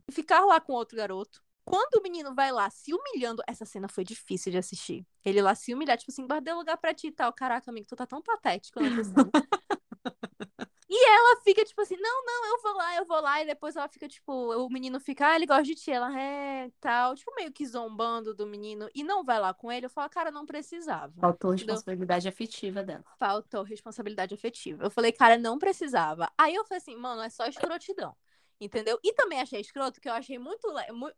E 0.09 0.13
ficar 0.13 0.45
lá 0.45 0.61
com 0.61 0.73
outro 0.73 0.97
garoto. 0.97 1.43
Quando 1.65 1.95
o 2.01 2.03
menino 2.03 2.35
vai 2.35 2.51
lá 2.51 2.69
se 2.71 2.93
humilhando, 2.93 3.43
essa 3.47 3.65
cena 3.65 3.89
foi 3.89 4.05
difícil 4.05 4.51
de 4.51 4.59
assistir. 4.59 5.07
Ele 5.25 5.41
lá 5.41 5.55
se 5.55 5.73
humilhar, 5.73 5.97
tipo 5.97 6.11
assim, 6.11 6.27
guardei 6.27 6.53
lugar 6.53 6.77
pra 6.77 6.93
ti 6.93 7.09
e 7.09 7.13
tal. 7.13 7.33
Caraca, 7.33 7.71
amigo, 7.71 7.87
tu 7.87 7.95
tá 7.95 8.07
tão 8.07 8.21
patético 8.21 8.81
cena. 8.81 9.31
E 10.95 11.09
ela 11.09 11.41
fica, 11.41 11.65
tipo 11.65 11.81
assim, 11.81 11.97
não, 11.97 12.23
não, 12.23 12.47
eu 12.49 12.61
vou 12.61 12.75
lá, 12.75 12.97
eu 12.97 13.07
vou 13.07 13.19
lá. 13.23 13.43
E 13.43 13.47
depois 13.47 13.75
ela 13.77 13.89
fica, 13.89 14.07
tipo, 14.07 14.31
o 14.31 14.69
menino 14.69 15.01
fica, 15.01 15.27
ah, 15.27 15.37
ele 15.37 15.47
gosta 15.47 15.63
de 15.63 15.75
ti. 15.75 15.91
Ela, 15.91 16.15
é, 16.21 16.71
tal. 16.79 17.15
Tipo, 17.15 17.35
meio 17.35 17.51
que 17.51 17.65
zombando 17.65 18.35
do 18.35 18.47
menino. 18.47 18.91
E 18.95 19.03
não 19.03 19.25
vai 19.25 19.41
lá 19.41 19.55
com 19.55 19.73
ele. 19.73 19.87
Eu 19.87 19.91
falo, 19.91 20.11
cara, 20.11 20.31
não 20.31 20.45
precisava. 20.45 21.11
Faltou 21.19 21.53
responsabilidade 21.53 22.29
afetiva 22.29 22.83
dela. 22.83 23.05
Faltou 23.19 23.63
responsabilidade 23.63 24.35
afetiva. 24.35 24.85
Eu 24.85 24.91
falei, 24.91 25.13
cara, 25.13 25.39
não 25.39 25.59
precisava. 25.59 26.31
Aí 26.37 26.55
eu 26.55 26.65
falei 26.65 26.83
assim, 26.83 26.95
mano, 26.95 27.23
é 27.23 27.31
só 27.31 27.47
escrotidão. 27.47 28.15
Entendeu? 28.65 28.97
E 29.03 29.13
também 29.13 29.41
achei 29.41 29.61
escroto, 29.61 30.01
que 30.01 30.09
eu 30.09 30.13
achei 30.13 30.39
muito. 30.39 30.65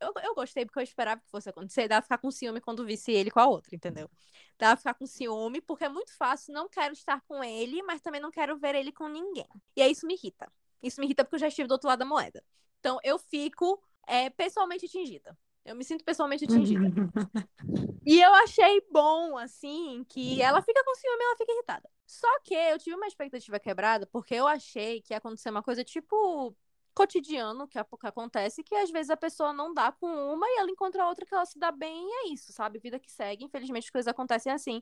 Eu, 0.01 0.15
eu 0.23 0.35
gostei 0.35 0.65
porque 0.65 0.79
eu 0.79 0.83
esperava 0.83 1.21
que 1.21 1.29
fosse 1.29 1.51
acontecer. 1.51 1.87
Dava 1.87 2.01
ficar 2.01 2.17
com 2.17 2.31
ciúme 2.31 2.59
quando 2.59 2.87
visse 2.87 3.13
ele 3.13 3.31
com 3.31 3.39
a 3.39 3.47
outra, 3.47 3.75
entendeu? 3.77 4.11
Dava 4.59 4.79
ficar 4.79 4.95
com 4.95 5.07
ciúme, 5.07 5.61
porque 5.61 5.85
é 5.85 5.89
muito 5.91 6.17
fácil. 6.17 6.55
Não 6.55 6.71
quero 6.71 6.95
estar 6.95 7.21
com 7.29 7.45
ele, 7.45 7.83
mas 7.83 8.01
também 8.01 8.19
não 8.19 8.31
quero 8.31 8.57
ver 8.57 8.75
ele 8.75 8.91
com 8.91 9.09
ninguém. 9.09 9.47
E 9.77 9.83
aí 9.83 9.93
isso 9.93 10.07
me 10.07 10.15
irrita. 10.15 10.51
Isso 10.83 10.99
me 10.99 11.07
irrita 11.07 11.23
porque 11.23 11.35
eu 11.35 11.41
já 11.41 11.49
estive 11.49 11.69
do 11.69 11.73
outro 11.73 11.87
lado 11.87 11.99
da 11.99 12.07
moeda. 12.07 12.43
Então 12.81 12.99
eu 13.05 13.19
fico 13.19 13.79
é, 14.07 14.31
pessoalmente 14.31 14.87
atingida. 14.87 15.37
Eu 15.67 15.77
me 15.77 15.85
sinto 15.85 16.03
pessoalmente 16.03 16.45
atingida. 16.45 16.81
e 18.07 18.23
eu 18.23 18.33
achei 18.37 18.83
bom, 18.91 19.37
assim, 19.37 20.03
que 20.09 20.41
ela 20.41 20.63
fica 20.63 20.83
com 20.83 20.95
ciúme 20.95 21.19
e 21.21 21.25
ela 21.25 21.37
fica 21.37 21.53
irritada. 21.53 21.91
Só 22.07 22.41
que 22.41 22.55
eu 22.55 22.79
tive 22.79 22.97
uma 22.97 23.07
expectativa 23.07 23.61
quebrada, 23.61 24.07
porque 24.07 24.35
eu 24.35 24.47
achei 24.47 25.03
que 25.03 25.13
ia 25.13 25.19
acontecer 25.19 25.51
uma 25.51 25.63
coisa 25.63 25.85
tipo 25.85 26.57
cotidiano 26.95 27.67
que, 27.67 27.83
que 27.83 28.07
acontece, 28.07 28.63
que 28.63 28.75
às 28.75 28.91
vezes 28.91 29.11
a 29.11 29.17
pessoa 29.17 29.53
não 29.53 29.75
dá 29.75 29.93
com 29.93 30.07
uma 30.07 30.47
e 30.47 30.59
ela 30.59 30.71
encontra 30.71 31.07
outra 31.07 31.27
que 31.27 31.35
ela 31.35 31.45
se 31.45 31.59
dá 31.59 31.71
bem 31.71 32.07
e 32.07 32.13
é 32.13 32.33
isso, 32.33 32.53
sabe? 32.53 32.79
Vida 32.79 32.99
que 32.99 33.11
segue, 33.11 33.45
infelizmente 33.45 33.85
as 33.85 33.91
coisas 33.91 34.09
acontecem 34.09 34.53
assim. 34.53 34.81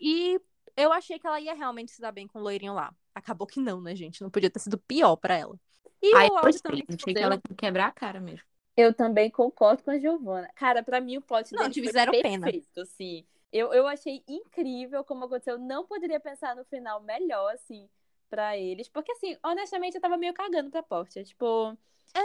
E 0.00 0.40
eu 0.76 0.92
achei 0.92 1.18
que 1.18 1.26
ela 1.26 1.40
ia 1.40 1.54
realmente 1.54 1.92
se 1.92 2.00
dar 2.00 2.12
bem 2.12 2.26
com 2.26 2.38
o 2.38 2.42
loirinho 2.42 2.74
lá. 2.74 2.92
Acabou 3.14 3.46
que 3.46 3.60
não, 3.60 3.80
né, 3.80 3.94
gente? 3.94 4.22
Não 4.22 4.30
podia 4.30 4.50
ter 4.50 4.58
sido 4.58 4.78
pior 4.78 5.16
para 5.16 5.36
ela. 5.36 5.58
E 6.02 6.14
Ai, 6.14 6.28
o 6.28 6.36
áudio 6.36 6.62
também 6.62 6.84
achei 6.88 7.14
que 7.14 7.20
ela 7.20 7.34
ia 7.34 7.56
quebrar 7.56 7.86
a 7.86 7.92
cara 7.92 8.18
mesmo. 8.18 8.46
Eu 8.74 8.94
também 8.94 9.30
concordo 9.30 9.82
com 9.82 9.90
a 9.90 9.98
Giovana. 9.98 10.48
Cara, 10.54 10.82
para 10.82 11.00
mim 11.00 11.18
o 11.18 11.22
plot 11.22 11.52
não 11.52 11.70
zero 11.70 12.10
perfeito, 12.10 12.72
pena. 12.72 12.82
assim. 12.82 13.24
Eu, 13.52 13.70
eu 13.74 13.86
achei 13.86 14.24
incrível 14.26 15.04
como 15.04 15.26
aconteceu. 15.26 15.58
Não 15.58 15.86
poderia 15.86 16.18
pensar 16.18 16.56
no 16.56 16.64
final 16.64 17.02
melhor, 17.02 17.52
assim 17.52 17.86
para 18.32 18.56
eles. 18.56 18.88
Porque, 18.88 19.12
assim, 19.12 19.36
honestamente, 19.44 19.94
eu 19.94 20.00
tava 20.00 20.16
meio 20.16 20.32
cagando 20.32 20.70
pra 20.70 20.82
Porsche. 20.82 21.22
Tipo. 21.22 21.76
É, 22.14 22.20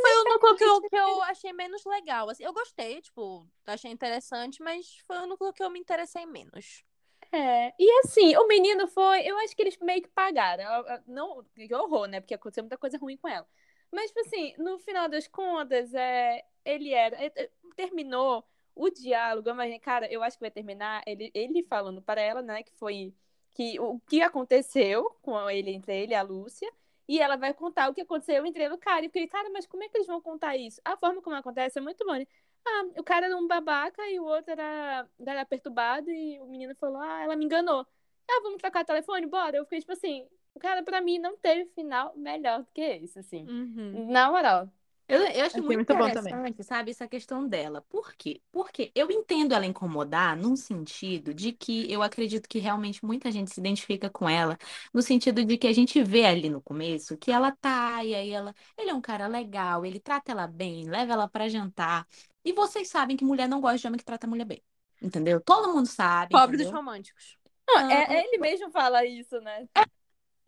foi 0.00 0.18
o 0.18 0.24
núcleo 0.24 0.56
que 0.56 0.64
eu, 0.64 0.80
que 0.82 0.96
eu 0.96 1.22
achei 1.22 1.52
menos 1.54 1.82
legal. 1.86 2.28
Assim, 2.28 2.44
eu 2.44 2.52
gostei, 2.52 3.00
tipo, 3.00 3.48
achei 3.66 3.90
interessante, 3.90 4.62
mas 4.62 4.98
foi 5.06 5.16
o 5.16 5.26
núcleo 5.26 5.52
que 5.52 5.62
eu 5.62 5.70
me 5.70 5.80
interessei 5.80 6.26
menos. 6.26 6.84
É, 7.30 7.72
e 7.78 7.90
assim, 8.00 8.36
o 8.36 8.46
menino 8.46 8.86
foi. 8.86 9.22
Eu 9.26 9.38
acho 9.38 9.56
que 9.56 9.62
eles 9.62 9.78
meio 9.78 10.02
que 10.02 10.08
pagaram. 10.10 10.64
Não, 11.06 11.42
que 11.54 11.74
horror, 11.74 12.06
né? 12.06 12.20
Porque 12.20 12.34
aconteceu 12.34 12.62
muita 12.62 12.76
coisa 12.76 12.98
ruim 12.98 13.16
com 13.16 13.28
ela. 13.28 13.46
Mas, 13.90 14.08
tipo 14.08 14.20
assim, 14.20 14.54
no 14.58 14.78
final 14.78 15.08
das 15.08 15.26
contas, 15.26 15.94
é, 15.94 16.44
ele 16.64 16.92
era. 16.92 17.16
É, 17.16 17.32
é, 17.34 17.50
terminou 17.74 18.44
o 18.74 18.90
diálogo, 18.90 19.54
mas, 19.54 19.78
cara, 19.80 20.10
eu 20.12 20.22
acho 20.22 20.36
que 20.36 20.42
vai 20.42 20.50
terminar 20.50 21.02
ele, 21.06 21.30
ele 21.34 21.62
falando 21.62 22.02
para 22.02 22.20
ela, 22.20 22.42
né, 22.42 22.62
que 22.62 22.72
foi 22.74 23.14
que 23.54 23.78
o 23.80 24.00
que 24.00 24.22
aconteceu 24.22 25.10
com 25.22 25.48
ele 25.50 25.70
entre 25.72 25.94
ele 26.02 26.12
e 26.12 26.14
a 26.14 26.22
Lúcia, 26.22 26.70
e 27.08 27.18
ela 27.18 27.36
vai 27.36 27.52
contar 27.52 27.90
o 27.90 27.94
que 27.94 28.00
aconteceu 28.00 28.44
entre 28.46 28.62
ele 28.64 28.74
e 28.74 28.76
o 28.76 28.78
cara. 28.78 29.02
E 29.02 29.06
eu 29.06 29.10
fiquei, 29.10 29.26
cara, 29.28 29.50
mas 29.50 29.66
como 29.66 29.82
é 29.82 29.88
que 29.88 29.96
eles 29.96 30.06
vão 30.06 30.20
contar 30.20 30.56
isso? 30.56 30.80
A 30.84 30.96
forma 30.96 31.20
como 31.20 31.36
acontece 31.36 31.78
é 31.78 31.82
muito 31.82 32.04
boa. 32.04 32.24
Ah, 32.64 32.84
o 32.96 33.02
cara 33.02 33.26
era 33.26 33.36
um 33.36 33.46
babaca 33.46 34.08
e 34.08 34.20
o 34.20 34.24
outro 34.24 34.52
era, 34.52 35.06
era 35.26 35.44
perturbado 35.44 36.10
e 36.10 36.40
o 36.40 36.46
menino 36.46 36.74
falou, 36.76 37.00
ah, 37.00 37.22
ela 37.22 37.36
me 37.36 37.44
enganou. 37.44 37.86
Ah, 38.30 38.40
vamos 38.42 38.58
trocar 38.58 38.84
telefone? 38.84 39.26
Bora. 39.26 39.56
Eu 39.56 39.64
fiquei, 39.64 39.80
tipo 39.80 39.92
assim, 39.92 40.26
o 40.54 40.60
cara, 40.60 40.82
pra 40.82 41.00
mim, 41.00 41.18
não 41.18 41.36
teve 41.36 41.66
final 41.74 42.12
melhor 42.16 42.60
do 42.60 42.68
que 42.72 42.80
esse, 42.80 43.18
assim. 43.18 43.46
Uhum. 43.48 44.10
Na 44.10 44.30
moral. 44.30 44.68
Eu, 45.08 45.20
eu 45.20 45.44
acho 45.44 45.56
muito, 45.62 45.74
muito 45.74 45.94
bom 45.94 46.10
também. 46.10 46.54
sabe, 46.62 46.90
essa 46.90 47.06
questão 47.06 47.46
dela. 47.46 47.82
Por 47.88 48.14
quê? 48.14 48.40
Porque 48.50 48.90
eu 48.94 49.10
entendo 49.10 49.52
ela 49.52 49.66
incomodar 49.66 50.36
num 50.36 50.56
sentido 50.56 51.34
de 51.34 51.52
que 51.52 51.90
eu 51.92 52.02
acredito 52.02 52.48
que 52.48 52.58
realmente 52.58 53.04
muita 53.04 53.30
gente 53.30 53.52
se 53.52 53.60
identifica 53.60 54.08
com 54.08 54.28
ela, 54.28 54.56
no 54.92 55.02
sentido 55.02 55.44
de 55.44 55.56
que 55.56 55.66
a 55.66 55.72
gente 55.72 56.02
vê 56.02 56.24
ali 56.24 56.48
no 56.48 56.62
começo 56.62 57.16
que 57.16 57.30
ela 57.30 57.52
tá, 57.52 58.02
e 58.04 58.14
aí 58.14 58.30
ela, 58.30 58.54
ele 58.78 58.90
é 58.90 58.94
um 58.94 59.00
cara 59.00 59.26
legal, 59.26 59.84
ele 59.84 60.00
trata 60.00 60.32
ela 60.32 60.46
bem, 60.46 60.88
leva 60.88 61.12
ela 61.12 61.28
para 61.28 61.48
jantar. 61.48 62.06
E 62.44 62.52
vocês 62.52 62.88
sabem 62.88 63.16
que 63.16 63.24
mulher 63.24 63.48
não 63.48 63.60
gosta 63.60 63.78
de 63.78 63.86
homem 63.86 63.98
que 63.98 64.04
trata 64.04 64.26
a 64.26 64.30
mulher 64.30 64.44
bem. 64.44 64.62
Entendeu? 65.00 65.40
Todo 65.40 65.72
mundo 65.72 65.86
sabe. 65.86 66.30
Pobre 66.30 66.56
entendeu? 66.56 66.66
dos 66.66 66.78
românticos. 66.78 67.36
Não, 67.66 67.90
é, 67.90 68.14
é, 68.14 68.24
ele 68.24 68.38
mesmo 68.38 68.70
fala 68.70 69.04
isso, 69.04 69.40
né? 69.40 69.66
É, 69.74 69.84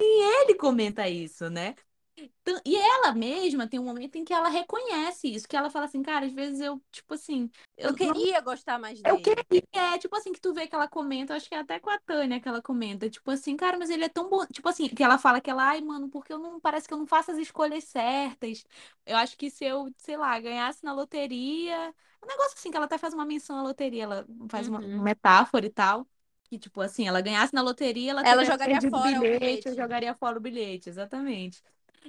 e 0.00 0.42
ele 0.42 0.54
comenta 0.54 1.08
isso, 1.08 1.48
né? 1.48 1.74
Então, 2.16 2.60
e 2.64 2.76
ela 2.76 3.12
mesma 3.12 3.66
tem 3.66 3.80
um 3.80 3.84
momento 3.84 4.16
em 4.16 4.24
que 4.24 4.32
ela 4.32 4.48
reconhece 4.48 5.34
isso, 5.34 5.48
que 5.48 5.56
ela 5.56 5.68
fala 5.68 5.86
assim, 5.86 6.00
cara, 6.00 6.26
às 6.26 6.32
vezes 6.32 6.60
eu, 6.60 6.80
tipo 6.92 7.14
assim. 7.14 7.50
Eu, 7.76 7.90
eu 7.90 7.94
queria 7.94 8.36
não... 8.36 8.44
gostar 8.44 8.78
mais 8.78 9.00
dele. 9.00 9.16
Eu 9.16 9.20
queria, 9.20 9.64
é, 9.72 9.98
tipo 9.98 10.14
assim, 10.14 10.32
que 10.32 10.40
tu 10.40 10.54
vê 10.54 10.68
que 10.68 10.74
ela 10.74 10.86
comenta, 10.86 11.34
acho 11.34 11.48
que 11.48 11.54
é 11.54 11.58
até 11.58 11.80
com 11.80 11.90
a 11.90 11.98
Tânia 11.98 12.40
que 12.40 12.48
ela 12.48 12.62
comenta, 12.62 13.10
tipo 13.10 13.28
assim, 13.30 13.56
cara, 13.56 13.76
mas 13.76 13.90
ele 13.90 14.04
é 14.04 14.08
tão 14.08 14.30
bom. 14.30 14.46
Tipo 14.46 14.68
assim, 14.68 14.88
que 14.88 15.02
ela 15.02 15.18
fala 15.18 15.40
que 15.40 15.50
ela, 15.50 15.64
ai, 15.64 15.80
mano, 15.80 16.08
porque 16.08 16.32
eu 16.32 16.38
não. 16.38 16.60
Parece 16.60 16.86
que 16.86 16.94
eu 16.94 16.98
não 16.98 17.06
faço 17.06 17.32
as 17.32 17.38
escolhas 17.38 17.82
certas. 17.84 18.64
Eu 19.04 19.16
acho 19.16 19.36
que 19.36 19.50
se 19.50 19.64
eu, 19.64 19.92
sei 19.98 20.16
lá, 20.16 20.38
ganhasse 20.38 20.84
na 20.84 20.92
loteria. 20.92 21.92
Um 22.22 22.26
negócio 22.26 22.54
assim, 22.56 22.70
que 22.70 22.76
ela 22.76 22.86
até 22.86 22.96
faz 22.96 23.12
uma 23.12 23.24
menção 23.24 23.58
à 23.58 23.62
loteria, 23.62 24.04
ela 24.04 24.26
faz 24.48 24.68
uhum. 24.68 24.76
uma 24.76 25.02
metáfora 25.02 25.66
e 25.66 25.70
tal. 25.70 26.06
Que, 26.44 26.58
tipo 26.58 26.80
assim, 26.80 27.08
ela 27.08 27.20
ganhasse 27.20 27.52
na 27.52 27.62
loteria, 27.62 28.12
ela, 28.12 28.22
ela 28.22 28.44
jogaria 28.44 28.80
fora 28.80 29.18
bilhete, 29.18 29.18
o 29.18 29.40
bilhete. 29.40 29.68
Eu 29.68 29.74
jogaria 29.74 30.14
fora 30.14 30.38
o 30.38 30.40
bilhete, 30.40 30.88
exatamente. 30.88 31.62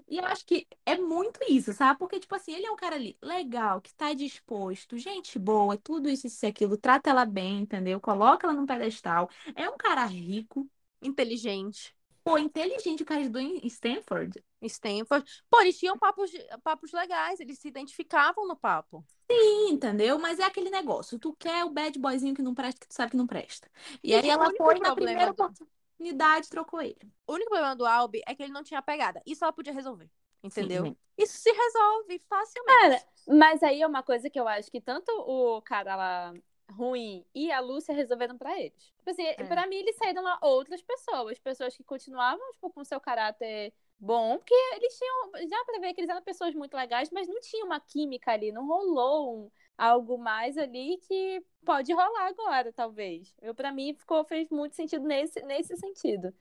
E 0.08 0.18
eu 0.18 0.26
acho 0.26 0.46
que 0.46 0.68
é 0.86 0.98
muito 0.98 1.40
isso, 1.50 1.74
sabe? 1.74 2.00
Porque, 2.00 2.20
tipo 2.20 2.36
assim, 2.36 2.54
ele 2.54 2.66
é 2.66 2.72
um 2.72 2.76
cara 2.76 2.96
ali 2.96 3.18
legal, 3.22 3.82
que 3.82 3.94
tá 3.94 4.14
disposto, 4.14 4.98
gente 4.98 5.40
boa, 5.40 5.78
tudo 5.78 6.10
isso, 6.10 6.28
isso 6.28 6.46
e 6.46 6.50
aquilo, 6.50 6.78
trata 6.78 7.10
ela 7.10 7.26
bem, 7.26 7.62
entendeu? 7.62 8.00
Coloca 8.00 8.48
ela 8.48 8.56
num 8.56 8.66
pedestal. 8.66 9.30
É 9.56 9.70
um 9.70 9.78
cara 9.78 10.06
rico. 10.06 10.70
Inteligente. 11.02 11.96
Pô, 12.24 12.40
inteligente, 12.40 13.04
o 13.04 13.06
cara 13.06 13.22
estudou 13.22 13.42
em 13.42 13.60
Stanford. 13.68 14.44
Stanford. 14.64 15.44
Pô, 15.48 15.62
eles 15.62 15.78
tinham 15.78 15.96
papos, 15.96 16.32
papos 16.64 16.92
legais, 16.92 17.40
eles 17.40 17.60
se 17.60 17.68
identificavam 17.68 18.48
no 18.48 18.56
papo. 18.56 19.06
Sim, 19.30 19.70
entendeu? 19.70 20.18
Mas 20.18 20.40
é 20.40 20.44
aquele 20.44 20.72
negócio. 20.72 21.20
Tu 21.20 21.36
quer 21.36 21.64
o 21.64 21.70
bad 21.70 21.98
boyzinho 22.00 22.34
que 22.34 22.42
não 22.42 22.56
presta, 22.56 22.80
que 22.80 22.88
tu 22.88 22.94
sabe 22.94 23.12
que 23.12 23.18
não 23.18 23.28
presta. 23.28 23.70
E, 24.04 24.10
e 24.10 24.16
aí 24.16 24.28
ela 24.28 24.52
foi 24.58 24.80
na 24.80 24.96
primeira 24.96 25.34
do 25.34 25.54
unidade 26.00 26.50
trocou 26.50 26.82
ele. 26.82 26.98
O 27.28 27.34
único 27.34 27.50
problema 27.50 27.76
do 27.76 27.86
Albi 27.86 28.22
é 28.28 28.36
que 28.36 28.44
ele 28.44 28.52
não 28.52 28.64
tinha 28.64 28.82
pegada. 28.82 29.22
Isso 29.26 29.44
ela 29.44 29.54
podia 29.54 29.74
resolver. 29.74 30.10
Entendeu? 30.44 30.86
Sim, 30.86 30.98
Isso 31.18 31.38
se 31.38 31.52
resolve 31.52 32.20
facilmente. 32.30 32.82
Cara, 32.82 33.04
mas 33.28 33.64
aí 33.64 33.82
é 33.82 33.88
uma 33.88 34.04
coisa 34.04 34.30
que 34.30 34.40
eu 34.40 34.48
acho 34.48 34.70
que 34.70 34.80
tanto 34.80 35.12
o 35.12 35.62
cara 35.62 35.96
lá 35.96 36.34
ruim 36.72 37.26
e 37.34 37.52
a 37.52 37.60
Lúcia 37.60 37.94
resolveram 37.94 38.38
para 38.38 38.60
eles. 38.60 38.94
Tipo 38.98 39.10
assim, 39.10 39.26
é. 39.26 39.44
pra 39.44 39.68
mim 39.68 39.78
eles 39.78 39.96
saíram 39.96 40.24
lá 40.24 40.38
outras 40.42 40.82
pessoas, 40.82 41.40
pessoas 41.40 41.76
que 41.76 41.84
continuavam, 41.84 42.52
tipo, 42.52 42.70
com 42.70 42.84
seu 42.84 43.00
caráter 43.00 43.74
bom, 44.00 44.38
porque 44.38 44.54
eles 44.76 44.98
tinham, 44.98 45.48
já 45.48 45.64
pra 45.66 45.80
ver 45.80 45.94
que 45.94 46.02
eles 46.02 46.10
eram 46.10 46.22
pessoas 46.22 46.54
muito 46.54 46.76
legais, 46.76 47.10
mas 47.12 47.28
não 47.28 47.40
tinha 47.40 47.66
uma 47.66 47.80
química 47.80 48.32
ali, 48.32 48.52
não 48.52 48.68
rolou 48.68 49.46
um, 49.46 49.52
algo 49.78 50.18
mais 50.18 50.58
ali 50.58 50.98
que 51.00 51.44
pode 51.66 51.94
rolar 51.94 52.28
agora, 52.28 52.72
talvez. 52.74 53.36
Eu 53.42 53.54
para 53.56 53.72
mim 53.72 53.94
ficou 53.94 54.24
fez 54.26 54.50
muito 54.50 54.76
sentido 54.76 55.06
nesse 55.06 55.42
nesse 55.44 55.76
sentido, 55.78 56.34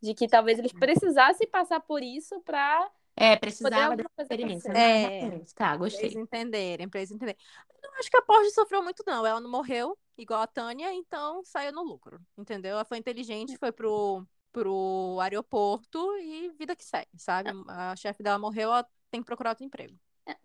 de 0.00 0.14
que 0.14 0.28
talvez 0.28 0.58
eles 0.58 0.72
precisassem 0.72 1.48
passar 1.48 1.80
por 1.80 2.02
isso 2.02 2.40
para 2.42 2.90
É, 3.16 3.36
precisava 3.36 3.96
coisa 3.96 4.22
experiência. 4.22 4.72
né? 4.72 5.38
É. 5.38 5.44
Tá, 5.54 5.76
Pra 5.90 5.98
eles 6.00 6.14
gostei. 6.14 6.16
entenderem, 6.16 6.88
pra 6.88 7.00
eles 7.00 7.10
entenderem. 7.10 7.40
Eu 7.82 7.90
não 7.90 7.98
acho 7.98 8.10
que 8.10 8.16
a 8.16 8.22
Porsche 8.22 8.50
sofreu 8.52 8.82
muito, 8.82 9.02
não. 9.06 9.26
Ela 9.26 9.40
não 9.40 9.50
morreu, 9.50 9.98
igual 10.16 10.40
a 10.42 10.46
Tânia, 10.46 10.92
então 10.92 11.44
saiu 11.44 11.72
no 11.72 11.82
lucro, 11.82 12.20
entendeu? 12.38 12.72
Ela 12.72 12.84
foi 12.84 12.98
inteligente, 12.98 13.56
foi 13.58 13.72
pro, 13.72 14.26
pro 14.52 15.18
aeroporto 15.20 15.98
e 16.18 16.50
vida 16.58 16.74
que 16.76 16.84
segue, 16.84 17.10
sabe? 17.18 17.50
A 17.68 17.94
chefe 17.96 18.22
dela 18.22 18.38
morreu, 18.38 18.70
ela 18.72 18.88
tem 19.10 19.20
que 19.20 19.26
procurar 19.26 19.50
outro 19.50 19.64
emprego. 19.64 19.98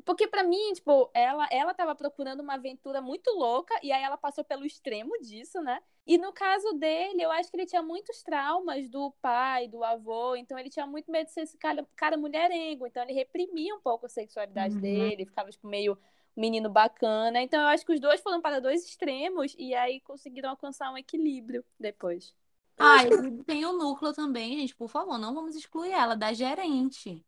Porque 0.06 0.28
pra 0.28 0.44
mim, 0.44 0.74
tipo, 0.74 1.10
ela, 1.14 1.48
ela 1.52 1.74
tava 1.74 1.94
procurando 1.96 2.40
uma 2.42 2.56
aventura 2.56 3.02
muito 3.02 3.30
louca 3.32 3.74
e 3.84 3.92
aí 3.92 4.02
ela 4.04 4.18
passou 4.18 4.44
pelo 4.44 4.66
extremo 4.66 5.12
disso, 5.22 5.62
né? 5.62 5.82
E 6.06 6.18
no 6.18 6.34
caso 6.34 6.74
dele, 6.74 7.22
eu 7.22 7.32
acho 7.32 7.52
que 7.52 7.58
ele 7.58 7.66
tinha 7.66 7.84
muitos 7.84 8.24
traumas 8.24 8.90
do 8.90 9.12
pai, 9.22 9.68
do 9.68 9.84
avô, 9.84 10.36
então 10.36 10.58
ele 10.58 10.70
tinha 10.70 10.88
muito 10.88 11.12
medo 11.12 11.28
de 11.28 11.34
ser 11.34 11.42
esse 11.42 11.58
cara, 11.58 11.86
cara 11.96 12.18
mulherengo, 12.18 12.88
então 12.88 13.04
ele 13.04 13.14
reprimia 13.14 13.76
um 13.76 13.82
pouco 13.82 14.06
a 14.06 14.10
sexualidade 14.10 14.76
Uhum. 14.76 14.80
dele, 14.80 15.26
ficava 15.26 15.50
tipo 15.52 15.68
meio 15.68 15.98
menino 16.36 16.70
bacana. 16.70 17.42
Então 17.42 17.60
eu 17.62 17.68
acho 17.68 17.86
que 17.86 17.94
os 17.94 18.00
dois 18.00 18.22
foram 18.22 18.42
para 18.42 18.60
dois 18.62 18.86
extremos 18.86 19.54
e 19.58 19.74
aí 19.76 20.00
conseguiram 20.02 20.50
alcançar 20.52 20.92
um 20.92 20.98
equilíbrio 20.98 21.64
depois. 21.80 22.34
Ah, 22.80 23.06
e 23.06 23.44
tem 23.46 23.66
o 23.66 23.74
núcleo 23.74 24.14
também, 24.14 24.58
gente. 24.60 24.76
Por 24.76 24.90
favor, 24.90 25.18
não 25.18 25.34
vamos 25.34 25.56
excluir 25.56 25.92
ela, 25.92 26.16
da 26.16 26.34
gerente. 26.34 27.26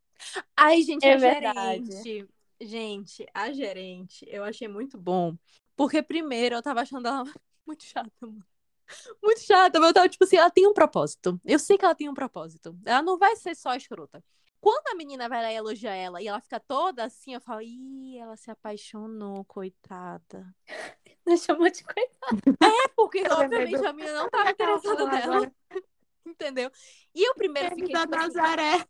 Ai, 0.56 0.82
gente, 0.82 1.08
É 1.08 1.12
a 1.12 1.18
verdade. 1.18 1.90
gerente. 1.98 2.28
Gente, 2.60 3.26
a 3.32 3.50
gerente, 3.52 4.26
eu 4.28 4.44
achei 4.44 4.68
muito 4.68 4.98
bom. 4.98 5.36
Porque 5.76 6.02
primeiro 6.02 6.56
eu 6.56 6.62
tava 6.62 6.82
achando 6.82 7.08
ela 7.08 7.24
muito 7.66 7.84
chata, 7.84 8.10
mano. 8.20 8.44
Muito 9.22 9.40
chata, 9.40 9.78
mas 9.78 9.88
eu 9.88 9.94
tava 9.94 10.08
tipo 10.08 10.24
assim, 10.24 10.36
ela 10.36 10.50
tem 10.50 10.66
um 10.66 10.74
propósito. 10.74 11.40
Eu 11.44 11.58
sei 11.58 11.78
que 11.78 11.84
ela 11.84 11.94
tem 11.94 12.08
um 12.08 12.14
propósito. 12.14 12.76
Ela 12.84 13.02
não 13.02 13.16
vai 13.18 13.36
ser 13.36 13.54
só 13.54 13.74
escrota. 13.74 14.22
Quando 14.60 14.88
a 14.88 14.94
menina 14.94 15.28
vai 15.28 15.42
lá 15.42 15.50
e 15.52 15.56
elogia 15.56 15.94
ela 15.94 16.20
e 16.20 16.26
ela 16.28 16.40
fica 16.40 16.60
toda 16.60 17.04
assim, 17.04 17.32
eu 17.32 17.40
falo, 17.40 17.62
ih, 17.62 18.18
ela 18.18 18.36
se 18.36 18.50
apaixonou, 18.50 19.42
coitada. 19.44 20.54
Chamou 21.46 21.70
de 21.70 21.82
coisa. 21.82 22.10
É 22.62 22.88
porque, 22.94 23.20
Eu 23.20 23.32
obviamente, 23.32 23.78
do- 23.78 23.86
a 23.86 23.92
menina 23.92 24.14
não 24.22 24.28
tava 24.28 24.50
interessada 24.50 25.06
nela. 25.06 25.52
Entendeu? 26.26 26.70
E 27.14 27.22
eu 27.26 27.34
primeiro 27.34 27.70
Teve 27.70 27.82
fiquei, 27.82 27.96
tipo 28.00 28.14
assim, 28.14 28.26
Nazaré. 28.36 28.86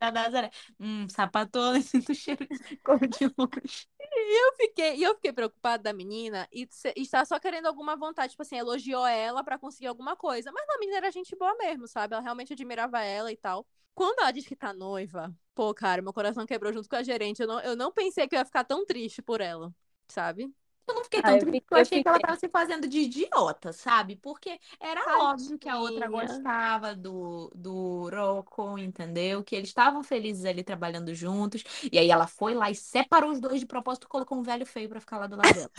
Da 0.00 0.10
Nazaré. 0.12 0.50
Hum, 0.80 1.08
sapatona, 1.08 1.80
sinto 1.82 2.12
o 2.12 2.14
cheiro 2.14 2.46
de 2.46 2.58
de 3.18 3.34
longe. 3.36 3.88
eu 4.00 4.52
fiquei, 4.56 4.96
e 4.96 5.02
eu 5.02 5.14
fiquei 5.14 5.32
preocupada 5.32 5.82
da 5.84 5.92
menina 5.92 6.48
e, 6.52 6.68
e 6.96 7.02
estar 7.02 7.24
só 7.26 7.38
querendo 7.38 7.66
alguma 7.66 7.96
vontade, 7.96 8.30
tipo 8.30 8.42
assim, 8.42 8.56
elogiou 8.56 9.06
ela 9.06 9.42
pra 9.44 9.58
conseguir 9.58 9.86
alguma 9.86 10.16
coisa. 10.16 10.50
Mas 10.52 10.68
a 10.68 10.78
menina 10.78 10.98
era 10.98 11.10
gente 11.10 11.34
boa 11.36 11.54
mesmo, 11.56 11.86
sabe? 11.88 12.14
Ela 12.14 12.22
realmente 12.22 12.52
admirava 12.52 13.02
ela 13.02 13.32
e 13.32 13.36
tal. 13.36 13.66
Quando 13.94 14.20
ela 14.20 14.30
diz 14.30 14.46
que 14.46 14.54
tá 14.56 14.72
noiva, 14.72 15.34
pô, 15.54 15.74
cara, 15.74 16.00
meu 16.02 16.12
coração 16.12 16.46
quebrou 16.46 16.72
junto 16.72 16.88
com 16.88 16.96
a 16.96 17.02
gerente. 17.02 17.40
Eu 17.42 17.48
não, 17.48 17.60
eu 17.60 17.76
não 17.76 17.92
pensei 17.92 18.28
que 18.28 18.34
eu 18.34 18.38
ia 18.38 18.44
ficar 18.44 18.64
tão 18.64 18.84
triste 18.86 19.20
por 19.22 19.40
ela, 19.40 19.74
sabe? 20.08 20.52
Eu 20.88 20.94
não 20.94 21.04
fiquei 21.04 21.22
Ah, 21.22 21.22
tão 21.22 21.38
eu 21.38 21.38
triste, 21.38 21.66
eu 21.70 21.76
eu 21.76 21.78
achei 21.78 22.00
que 22.00 22.08
ela 22.08 22.18
tava 22.20 22.36
se 22.38 22.48
fazendo 22.48 22.88
de 22.88 23.00
idiota, 23.00 23.72
sabe? 23.72 24.16
Porque 24.16 24.58
era 24.80 25.00
óbvio 25.18 25.58
que 25.58 25.68
a 25.68 25.78
outra 25.78 26.08
gostava 26.08 26.94
do, 26.94 27.50
do 27.54 28.08
Rocco, 28.10 28.78
entendeu? 28.78 29.44
Que 29.44 29.54
eles 29.56 29.68
estavam 29.68 30.02
felizes 30.02 30.44
ali 30.44 30.62
trabalhando 30.64 31.14
juntos. 31.14 31.62
E 31.92 31.98
aí 31.98 32.10
ela 32.10 32.26
foi 32.26 32.54
lá 32.54 32.70
e 32.70 32.74
separou 32.74 33.30
os 33.32 33.40
dois 33.40 33.60
de 33.60 33.66
propósito 33.66 34.04
e 34.06 34.08
colocou 34.08 34.38
um 34.38 34.42
velho 34.42 34.64
feio 34.66 34.88
pra 34.88 35.00
ficar 35.00 35.18
lá 35.18 35.26
do 35.26 35.36
lado 35.36 35.52
dela. 35.54 35.70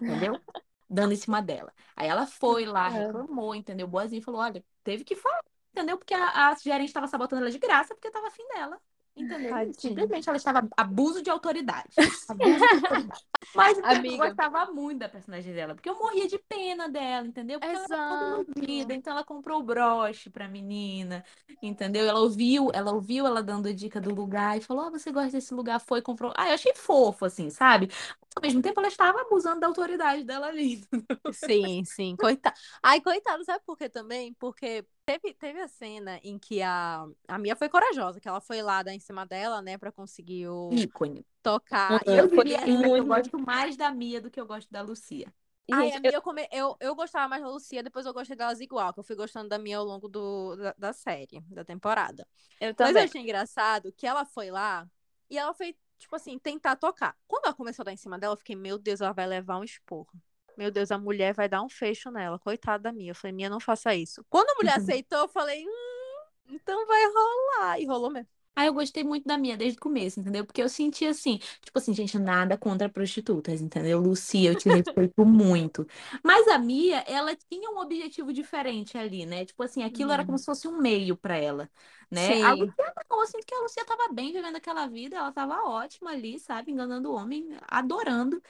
entendeu? 0.00 0.42
Dando 0.88 1.12
em 1.14 1.16
cima 1.16 1.42
dela. 1.42 1.72
Aí 1.96 2.08
ela 2.08 2.26
foi 2.26 2.64
lá, 2.66 2.88
É. 2.94 3.24
reclamou, 3.28 3.54
entendeu? 3.54 3.88
Boazinha 3.88 4.22
falou: 4.22 4.40
olha, 4.40 4.64
teve 4.84 5.04
que 5.04 5.16
falar, 5.16 5.42
entendeu? 5.72 5.98
Porque 5.98 6.14
a, 6.14 6.50
a 6.50 6.54
gerente 6.56 6.88
estava 6.88 7.08
sabotando 7.08 7.42
ela 7.42 7.50
de 7.50 7.58
graça 7.58 7.94
porque 7.94 8.10
tava 8.10 8.28
afim 8.28 8.46
dela. 8.48 8.80
Entendeu? 9.16 9.54
Tadinha. 9.54 9.70
Simplesmente 9.72 10.28
ela 10.28 10.36
estava 10.36 10.68
abuso 10.76 11.22
de 11.22 11.30
autoridade. 11.30 11.96
Abuso 12.28 12.66
de 12.66 12.76
autoridade. 12.76 13.24
Mas 13.54 13.78
eu 13.78 13.84
Amiga. 13.84 14.16
gostava 14.16 14.66
muito 14.72 14.98
da 15.00 15.08
personagem 15.08 15.52
dela, 15.54 15.74
porque 15.74 15.88
eu 15.88 15.96
morria 15.98 16.26
de 16.26 16.38
pena 16.38 16.88
dela, 16.88 17.26
entendeu? 17.26 17.60
Porque 17.60 17.76
ela 17.76 17.84
era 17.84 17.98
toda 18.08 18.24
Exato. 18.24 18.24
iludida, 18.24 18.92
então 18.94 19.12
ela 19.12 19.24
comprou 19.24 19.60
o 19.60 19.62
broche 19.62 20.28
pra 20.30 20.48
menina, 20.48 21.24
entendeu? 21.62 22.04
Ela 22.08 22.18
ouviu, 22.20 22.70
ela 22.74 22.92
ouviu 22.92 23.26
ela 23.26 23.42
dando 23.42 23.72
dica 23.72 24.00
do 24.00 24.12
lugar 24.12 24.58
e 24.58 24.60
falou: 24.60 24.84
"Ah, 24.86 24.90
você 24.90 25.12
gosta 25.12 25.30
desse 25.32 25.54
lugar?" 25.54 25.78
Foi, 25.80 26.02
comprou. 26.02 26.32
Ah, 26.36 26.48
eu 26.48 26.54
achei 26.54 26.74
fofo 26.74 27.24
assim, 27.24 27.48
sabe? 27.50 27.86
Mas, 27.88 28.32
ao 28.36 28.42
mesmo 28.42 28.62
tempo 28.62 28.80
ela 28.80 28.88
estava 28.88 29.20
abusando 29.20 29.60
da 29.60 29.66
autoridade 29.68 30.24
dela 30.24 30.48
ali. 30.48 30.82
Sim, 31.32 31.84
sim, 31.84 32.16
coitado. 32.16 32.56
Ai, 32.82 33.00
coitado, 33.00 33.44
sabe 33.44 33.64
por 33.64 33.76
quê 33.76 33.88
também? 33.88 34.34
Porque 34.34 34.84
teve, 35.06 35.34
teve 35.34 35.60
a 35.60 35.68
cena 35.68 36.18
em 36.22 36.38
que 36.38 36.62
a, 36.62 37.06
a 37.28 37.38
Mia 37.38 37.56
foi 37.56 37.68
corajosa, 37.68 38.20
que 38.20 38.28
ela 38.28 38.40
foi 38.40 38.62
lá 38.62 38.82
dar 38.82 38.94
em 38.94 39.00
cima 39.00 39.26
dela, 39.26 39.62
né, 39.62 39.78
pra 39.78 39.92
conseguir 39.92 40.48
o 40.48 40.70
Ícone. 40.82 41.24
tocar. 41.42 42.02
E 42.06 42.16
Eu 42.16 42.28
eu 42.28 42.28
diria 42.28 42.60
eu 42.96 43.04
gosto 43.06 43.38
mais 43.38 43.76
da 43.76 43.90
Mia 43.90 44.20
do 44.20 44.30
que 44.30 44.40
eu 44.40 44.46
gosto 44.46 44.70
da 44.70 44.82
Lucia. 44.82 45.32
Ai, 45.70 45.90
Gente, 45.90 45.96
a 45.96 46.00
Mia, 46.00 46.16
eu, 46.16 46.22
come... 46.22 46.48
eu, 46.52 46.76
eu 46.80 46.94
gostava 46.94 47.28
mais 47.28 47.42
da 47.42 47.48
Lucia, 47.48 47.82
depois 47.82 48.06
eu 48.06 48.12
gostei 48.14 48.36
delas 48.36 48.60
igual, 48.60 48.92
que 48.92 49.00
eu 49.00 49.04
fui 49.04 49.16
gostando 49.16 49.48
da 49.48 49.58
Mia 49.58 49.78
ao 49.78 49.84
longo 49.84 50.08
do, 50.08 50.56
da, 50.56 50.74
da 50.78 50.92
série, 50.92 51.40
da 51.48 51.64
temporada. 51.64 52.26
eu, 52.60 52.68
eu 52.68 52.74
Mas 52.78 52.96
eu 52.96 53.02
também. 53.02 53.04
achei 53.04 53.20
engraçado 53.22 53.92
que 53.92 54.06
ela 54.06 54.24
foi 54.24 54.50
lá 54.50 54.88
e 55.30 55.38
ela 55.38 55.54
foi, 55.54 55.76
tipo 55.98 56.14
assim, 56.16 56.38
tentar 56.38 56.76
tocar. 56.76 57.16
Quando 57.26 57.46
ela 57.46 57.54
começou 57.54 57.82
a 57.82 57.86
dar 57.86 57.92
em 57.92 57.96
cima 57.96 58.18
dela, 58.18 58.34
eu 58.34 58.38
fiquei, 58.38 58.56
meu 58.56 58.78
Deus, 58.78 59.00
ela 59.00 59.12
vai 59.12 59.26
levar 59.26 59.58
um 59.58 59.64
esporro. 59.64 60.12
Meu 60.56 60.70
Deus, 60.70 60.90
a 60.90 60.98
mulher 60.98 61.34
vai 61.34 61.48
dar 61.48 61.62
um 61.62 61.68
fecho 61.68 62.10
nela. 62.10 62.38
Coitada 62.38 62.84
da 62.84 62.92
Mia. 62.92 63.10
Eu 63.10 63.14
falei, 63.14 63.34
Mia, 63.34 63.50
não 63.50 63.60
faça 63.60 63.94
isso. 63.94 64.24
Quando 64.28 64.50
a 64.50 64.54
mulher 64.54 64.76
aceitou, 64.78 65.18
eu 65.20 65.28
falei, 65.28 65.64
hum, 65.66 66.24
então 66.50 66.86
vai 66.86 67.02
rolar. 67.06 67.80
E 67.80 67.86
rolou 67.86 68.10
mesmo. 68.10 68.33
Ah, 68.56 68.66
eu 68.66 68.74
gostei 68.74 69.02
muito 69.04 69.24
da 69.26 69.36
Mia 69.36 69.56
desde 69.56 69.78
o 69.78 69.80
começo, 69.82 70.20
entendeu? 70.20 70.44
Porque 70.46 70.62
eu 70.62 70.68
senti 70.68 71.04
assim, 71.06 71.38
tipo 71.60 71.76
assim, 71.78 71.92
gente, 71.94 72.18
nada 72.18 72.56
contra 72.56 72.88
prostitutas, 72.88 73.60
entendeu? 73.60 74.00
Lucia, 74.00 74.50
eu 74.50 74.56
te 74.56 74.68
respeito 74.68 75.24
muito. 75.26 75.86
Mas 76.24 76.46
a 76.48 76.58
Mia, 76.58 76.98
ela 77.06 77.34
tinha 77.36 77.70
um 77.70 77.78
objetivo 77.78 78.32
diferente 78.32 78.96
ali, 78.96 79.26
né? 79.26 79.44
Tipo 79.44 79.62
assim, 79.62 79.82
aquilo 79.82 80.12
era 80.12 80.24
como 80.24 80.38
se 80.38 80.44
fosse 80.44 80.68
um 80.68 80.78
meio 80.80 81.16
pra 81.16 81.36
ela, 81.36 81.70
né? 82.10 82.34
A 82.40 82.52
Sim. 82.52 82.74
Lucia 82.76 82.92
não, 83.10 83.20
eu 83.20 83.26
sinto 83.26 83.44
que 83.46 83.54
a 83.54 83.60
Lucia 83.60 83.84
tava 83.84 84.12
bem 84.12 84.32
vivendo 84.32 84.56
aquela 84.56 84.86
vida, 84.86 85.16
ela 85.16 85.32
tava 85.32 85.62
ótima 85.68 86.10
ali, 86.12 86.38
sabe? 86.38 86.70
Enganando 86.72 87.10
o 87.10 87.14
homem, 87.14 87.48
adorando. 87.68 88.40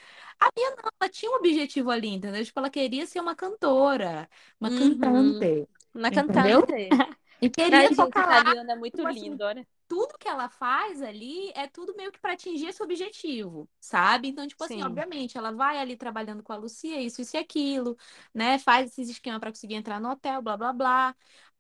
A 0.41 0.49
Mia 0.57 0.71
não, 0.71 0.91
ela 1.01 1.11
tinha 1.11 1.31
um 1.31 1.35
objetivo 1.37 1.91
ali, 1.91 2.09
entendeu? 2.09 2.45
Tipo, 2.45 2.59
ela 2.61 2.71
queria 2.71 3.07
ser 3.07 3.21
uma 3.21 3.35
cantora, 3.35 4.29
uma 4.61 4.71
Uhum. 4.71 5.49
cantante, 5.51 5.69
Na 5.95 6.11
Entendeu? 6.11 6.63
cantante. 6.91 7.01
E 7.45 7.51
Ai, 7.73 7.89
queria 7.89 7.91
gente, 7.91 7.95
tocar 7.95 8.21
italiana 8.21 8.73
é 8.73 8.77
muito 8.77 9.03
tipo 9.03 9.09
assim, 9.09 9.39
lindo, 9.39 9.45
olha. 9.45 9.67
tudo 9.89 10.19
que 10.19 10.29
ela 10.29 10.49
faz 10.49 11.03
ali 11.03 11.51
é 11.55 11.67
tudo 11.69 11.95
meio 11.97 12.13
que 12.13 12.19
para 12.21 12.33
atingir 12.35 12.69
esse 12.69 12.83
objetivo, 12.83 13.69
sabe? 13.81 14.29
Então, 14.29 14.47
tipo 14.47 14.63
assim, 14.65 14.83
Sim. 14.83 14.83
obviamente, 14.83 15.37
ela 15.39 15.53
vai 15.53 15.79
ali 15.79 15.97
trabalhando 15.97 16.43
com 16.43 16.53
a 16.53 16.57
Lucia, 16.57 17.01
isso, 17.01 17.21
isso 17.23 17.37
e 17.37 17.41
aquilo, 17.41 17.97
né? 18.35 18.59
Faz 18.59 18.91
esses 18.93 19.09
esquemas 19.11 19.41
para 19.41 19.51
conseguir 19.51 19.75
entrar 19.75 20.01
no 20.01 20.11
hotel, 20.11 20.43
blá, 20.43 20.57
blá, 20.57 20.73
blá. 20.73 21.17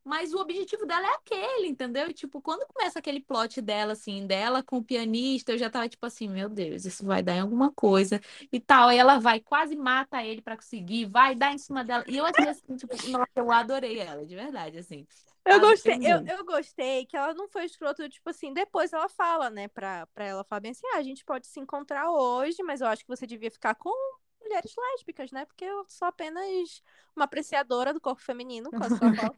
Mas 0.06 0.34
o 0.34 0.38
objetivo 0.38 0.84
dela 0.86 1.06
é 1.06 1.14
aquele, 1.14 1.66
entendeu? 1.68 2.08
E, 2.10 2.12
tipo, 2.12 2.40
quando 2.42 2.66
começa 2.66 2.98
aquele 2.98 3.20
plot 3.20 3.62
dela, 3.62 3.94
assim, 3.94 4.26
dela 4.26 4.62
com 4.62 4.76
o 4.78 4.84
pianista, 4.84 5.52
eu 5.52 5.58
já 5.58 5.70
tava 5.70 5.88
tipo 5.88 6.04
assim, 6.04 6.28
meu 6.28 6.48
Deus, 6.50 6.84
isso 6.84 7.04
vai 7.06 7.22
dar 7.22 7.36
em 7.36 7.40
alguma 7.40 7.72
coisa 7.72 8.20
e 8.52 8.60
tal. 8.60 8.88
Aí 8.90 8.98
ela 8.98 9.18
vai, 9.18 9.40
quase 9.40 9.74
mata 9.74 10.22
ele 10.22 10.42
para 10.42 10.56
conseguir, 10.56 11.06
vai 11.06 11.34
dar 11.34 11.54
em 11.54 11.58
cima 11.58 11.82
dela. 11.84 12.04
E 12.06 12.16
eu 12.18 12.26
achei 12.26 12.48
assim, 12.48 12.76
tipo, 12.76 13.00
nossa, 13.08 13.30
eu 13.36 13.50
adorei 13.50 13.98
ela, 13.98 14.26
de 14.26 14.34
verdade, 14.36 14.76
assim. 14.78 15.06
Eu 15.46 15.60
gostei, 15.60 15.98
eu, 16.00 16.22
eu 16.26 16.44
gostei 16.44 17.04
que 17.06 17.16
ela 17.16 17.34
não 17.34 17.46
foi 17.48 17.64
escrota, 17.66 18.08
tipo 18.08 18.30
assim, 18.30 18.52
depois 18.54 18.92
ela 18.92 19.08
fala, 19.10 19.50
né, 19.50 19.68
pra, 19.68 20.06
pra 20.08 20.24
ela 20.24 20.42
falar 20.44 20.60
bem 20.60 20.70
assim, 20.70 20.86
ah, 20.94 20.98
a 20.98 21.02
gente 21.02 21.24
pode 21.24 21.46
se 21.46 21.60
encontrar 21.60 22.10
hoje, 22.10 22.62
mas 22.62 22.80
eu 22.80 22.86
acho 22.86 23.02
que 23.02 23.08
você 23.14 23.26
devia 23.26 23.50
ficar 23.50 23.74
com 23.74 23.90
mulheres 24.42 24.74
lésbicas, 24.76 25.30
né, 25.32 25.44
porque 25.44 25.64
eu 25.64 25.84
sou 25.86 26.08
apenas 26.08 26.82
uma 27.14 27.26
apreciadora 27.26 27.92
do 27.92 28.00
corpo 28.00 28.22
feminino, 28.22 28.72
quase 28.72 28.96
que 28.96 29.04
ela 29.04 29.12
fala. 29.14 29.34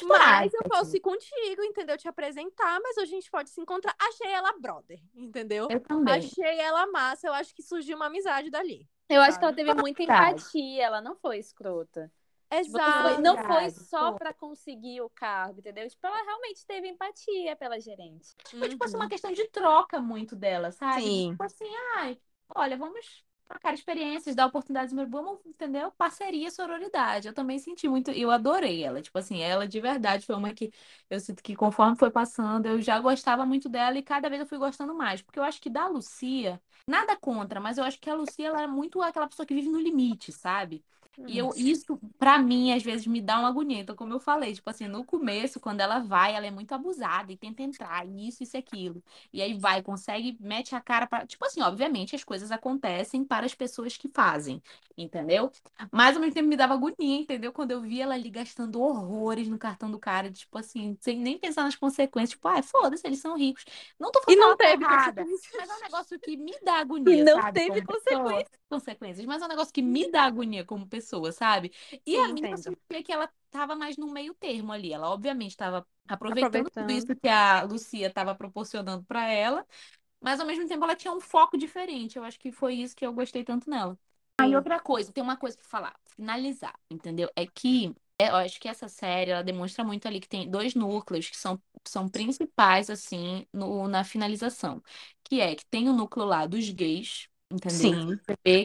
Mas 0.00 0.52
eu 0.54 0.64
posso 0.64 0.96
ir 0.96 1.00
contigo, 1.00 1.62
entendeu? 1.64 1.96
Te 1.96 2.08
apresentar, 2.08 2.80
mas 2.80 2.96
hoje 2.98 3.12
a 3.12 3.14
gente 3.16 3.30
pode 3.30 3.50
se 3.50 3.60
encontrar. 3.60 3.94
Achei 3.98 4.30
ela 4.30 4.52
brother, 4.58 5.00
entendeu? 5.14 5.68
Eu 5.70 5.80
também. 5.80 6.14
Achei 6.14 6.60
ela 6.60 6.86
massa, 6.88 7.26
eu 7.26 7.34
acho 7.34 7.54
que 7.54 7.62
surgiu 7.62 7.96
uma 7.96 8.06
amizade 8.06 8.50
dali. 8.50 8.88
Eu 9.08 9.22
acho 9.22 9.38
que 9.38 9.44
ela 9.44 9.54
teve 9.54 9.72
muita 9.74 10.02
empatia, 10.02 10.84
ela 10.84 11.00
não 11.00 11.16
foi 11.16 11.38
escrota. 11.38 12.12
Tipo, 12.60 12.80
não 12.80 12.92
Exato. 12.92 12.92
foi, 12.92 13.18
não 13.18 13.38
foi 13.38 13.70
só 13.70 14.12
pô. 14.12 14.12
pra 14.12 14.32
conseguir 14.32 15.00
o 15.02 15.10
cargo, 15.10 15.60
entendeu? 15.60 15.88
Tipo, 15.88 16.06
ela 16.06 16.22
realmente 16.24 16.66
teve 16.66 16.88
empatia 16.88 17.54
pela 17.56 17.78
gerente. 17.80 18.34
Foi, 18.58 18.68
tipo 18.68 18.82
assim, 18.84 18.96
Uhum. 18.96 18.98
uma 18.98 19.08
questão 19.08 19.32
de 19.32 19.46
troca 19.48 20.00
muito 20.00 20.34
dela, 20.34 20.70
sabe? 20.72 21.10
Sim. 21.10 21.40
Tipo 21.40 21.42
assim, 21.44 21.66
ai, 21.96 22.18
olha, 22.54 22.76
vamos 22.76 23.24
trocar 23.48 23.74
experiências, 23.74 24.34
dar 24.36 24.46
oportunidades, 24.46 24.92
mas 24.92 25.08
vamos, 25.10 25.38
entendeu? 25.46 25.90
Parceria, 25.92 26.50
sororidade. 26.50 27.28
Eu 27.28 27.34
também 27.34 27.58
senti 27.58 27.88
muito, 27.88 28.10
eu 28.10 28.30
adorei 28.30 28.84
ela. 28.84 29.00
Tipo 29.02 29.18
assim, 29.18 29.40
ela 29.40 29.66
de 29.66 29.80
verdade 29.80 30.26
foi 30.26 30.36
uma 30.36 30.52
que 30.52 30.70
eu 31.08 31.18
sinto 31.20 31.42
que 31.42 31.56
conforme 31.56 31.96
foi 31.96 32.10
passando, 32.10 32.66
eu 32.66 32.80
já 32.80 32.98
gostava 33.00 33.46
muito 33.46 33.68
dela 33.68 33.98
e 33.98 34.02
cada 34.02 34.28
vez 34.28 34.40
eu 34.40 34.46
fui 34.46 34.58
gostando 34.58 34.94
mais. 34.94 35.22
Porque 35.22 35.38
eu 35.38 35.42
acho 35.44 35.60
que 35.60 35.70
da 35.70 35.86
Lucia, 35.88 36.60
nada 36.86 37.16
contra, 37.16 37.60
mas 37.60 37.78
eu 37.78 37.84
acho 37.84 37.98
que 38.00 38.10
a 38.10 38.14
Lucia, 38.14 38.48
ela 38.48 38.62
é 38.62 38.66
muito 38.66 39.00
aquela 39.02 39.28
pessoa 39.28 39.46
que 39.46 39.54
vive 39.54 39.68
no 39.68 39.80
limite, 39.80 40.32
sabe? 40.32 40.84
E 41.26 41.36
eu, 41.36 41.50
isso, 41.56 41.98
pra 42.18 42.38
mim, 42.38 42.72
às 42.72 42.82
vezes 42.82 43.06
me 43.06 43.20
dá 43.20 43.38
uma 43.38 43.48
agonia. 43.48 43.80
Então, 43.80 43.94
como 43.96 44.12
eu 44.14 44.20
falei, 44.20 44.54
tipo 44.54 44.70
assim, 44.70 44.86
no 44.86 45.04
começo, 45.04 45.60
quando 45.60 45.80
ela 45.80 45.98
vai, 45.98 46.34
ela 46.34 46.46
é 46.46 46.50
muito 46.50 46.72
abusada 46.72 47.30
e 47.32 47.36
tenta 47.36 47.62
entrar, 47.62 48.06
e 48.06 48.28
isso, 48.28 48.42
isso 48.42 48.56
e 48.56 48.58
aquilo. 48.58 49.02
E 49.32 49.42
aí 49.42 49.54
vai, 49.58 49.82
consegue, 49.82 50.36
mete 50.40 50.74
a 50.74 50.80
cara 50.80 51.06
para 51.06 51.26
Tipo 51.26 51.44
assim, 51.44 51.60
obviamente, 51.60 52.14
as 52.16 52.24
coisas 52.24 52.50
acontecem 52.50 53.24
para 53.24 53.37
as 53.46 53.54
pessoas 53.54 53.96
que 53.96 54.08
fazem, 54.08 54.62
entendeu? 54.96 55.50
Mas 55.92 56.16
ao 56.16 56.20
mesmo 56.20 56.34
tempo 56.34 56.48
me 56.48 56.56
dava 56.56 56.74
agonia, 56.74 57.20
entendeu? 57.20 57.52
Quando 57.52 57.70
eu 57.72 57.80
via 57.82 58.04
ela 58.04 58.14
ali 58.14 58.30
gastando 58.30 58.80
horrores 58.80 59.48
no 59.48 59.58
cartão 59.58 59.90
do 59.90 59.98
cara, 59.98 60.30
tipo 60.30 60.56
assim, 60.58 60.96
sem 61.00 61.18
nem 61.18 61.38
pensar 61.38 61.62
nas 61.64 61.76
consequências. 61.76 62.30
Tipo, 62.30 62.48
ah, 62.48 62.62
foda-se, 62.62 63.06
eles 63.06 63.20
são 63.20 63.36
ricos. 63.36 63.64
Não 63.98 64.10
tô 64.10 64.22
E 64.28 64.36
falando 64.36 64.42
não 64.42 64.54
ela 64.54 64.56
tá 64.56 64.66
teve 64.66 64.86
errada, 64.86 65.28
mas 65.56 65.68
é 65.68 65.74
um 65.74 65.80
negócio 65.80 66.18
que 66.20 66.36
me 66.36 66.52
dá 66.62 66.76
agonia, 66.78 67.24
E 67.24 67.24
não 67.24 67.42
sabe? 67.42 67.60
teve 67.60 67.82
como 67.82 67.86
pessoa. 67.86 68.44
consequência. 68.44 68.50
Consequências, 68.68 69.26
mas 69.26 69.40
é 69.42 69.46
um 69.46 69.48
negócio 69.48 69.72
que 69.72 69.82
me 69.82 70.10
dá 70.10 70.24
agonia 70.24 70.64
como 70.64 70.86
pessoa, 70.86 71.32
sabe? 71.32 71.72
E 72.06 72.14
Sim, 72.14 72.30
a 72.50 72.56
entendo. 72.56 72.76
sentia 72.88 73.02
que 73.02 73.12
ela 73.12 73.28
tava 73.50 73.74
mais 73.74 73.96
no 73.96 74.12
meio 74.12 74.34
termo 74.34 74.72
ali. 74.72 74.92
Ela, 74.92 75.08
obviamente, 75.10 75.50
estava 75.52 75.86
aproveitando 76.06 76.70
tudo 76.70 76.90
Aproveitando. 76.90 76.92
isso 76.92 77.14
que 77.16 77.28
a 77.28 77.62
Lucia 77.62 78.08
estava 78.08 78.34
proporcionando 78.34 79.04
para 79.04 79.26
ela, 79.30 79.66
mas 80.20 80.40
ao 80.40 80.46
mesmo 80.46 80.66
tempo 80.66 80.84
ela 80.84 80.96
tinha 80.96 81.12
um 81.12 81.20
foco 81.20 81.56
diferente. 81.56 82.16
Eu 82.16 82.24
acho 82.24 82.38
que 82.38 82.50
foi 82.52 82.74
isso 82.74 82.96
que 82.96 83.06
eu 83.06 83.12
gostei 83.12 83.44
tanto 83.44 83.68
nela. 83.68 83.98
Aí, 84.40 84.54
outra 84.54 84.78
coisa, 84.78 85.12
tem 85.12 85.22
uma 85.22 85.36
coisa 85.36 85.56
pra 85.56 85.66
falar, 85.66 85.96
finalizar, 86.04 86.78
entendeu? 86.88 87.28
É 87.34 87.44
que 87.44 87.92
é, 88.20 88.30
eu 88.30 88.36
acho 88.36 88.60
que 88.60 88.68
essa 88.68 88.88
série 88.88 89.30
ela 89.30 89.42
demonstra 89.42 89.84
muito 89.84 90.06
ali 90.06 90.20
que 90.20 90.28
tem 90.28 90.50
dois 90.50 90.74
núcleos 90.74 91.28
que 91.28 91.36
são, 91.36 91.60
são 91.86 92.08
principais, 92.08 92.90
assim, 92.90 93.46
no, 93.52 93.86
na 93.86 94.04
finalização. 94.04 94.82
Que 95.24 95.40
é 95.40 95.54
que 95.54 95.64
tem 95.66 95.88
o 95.88 95.92
núcleo 95.92 96.26
lá 96.26 96.46
dos 96.46 96.68
gays, 96.70 97.28
entendeu? 97.50 97.78
Sim. 97.78 98.18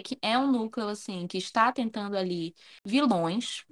Que 0.03 0.17
é 0.21 0.37
um 0.37 0.51
núcleo, 0.51 0.87
assim, 0.87 1.27
que 1.27 1.37
está 1.37 1.71
tentando 1.71 2.17
ali 2.17 2.55
vilões, 2.83 3.63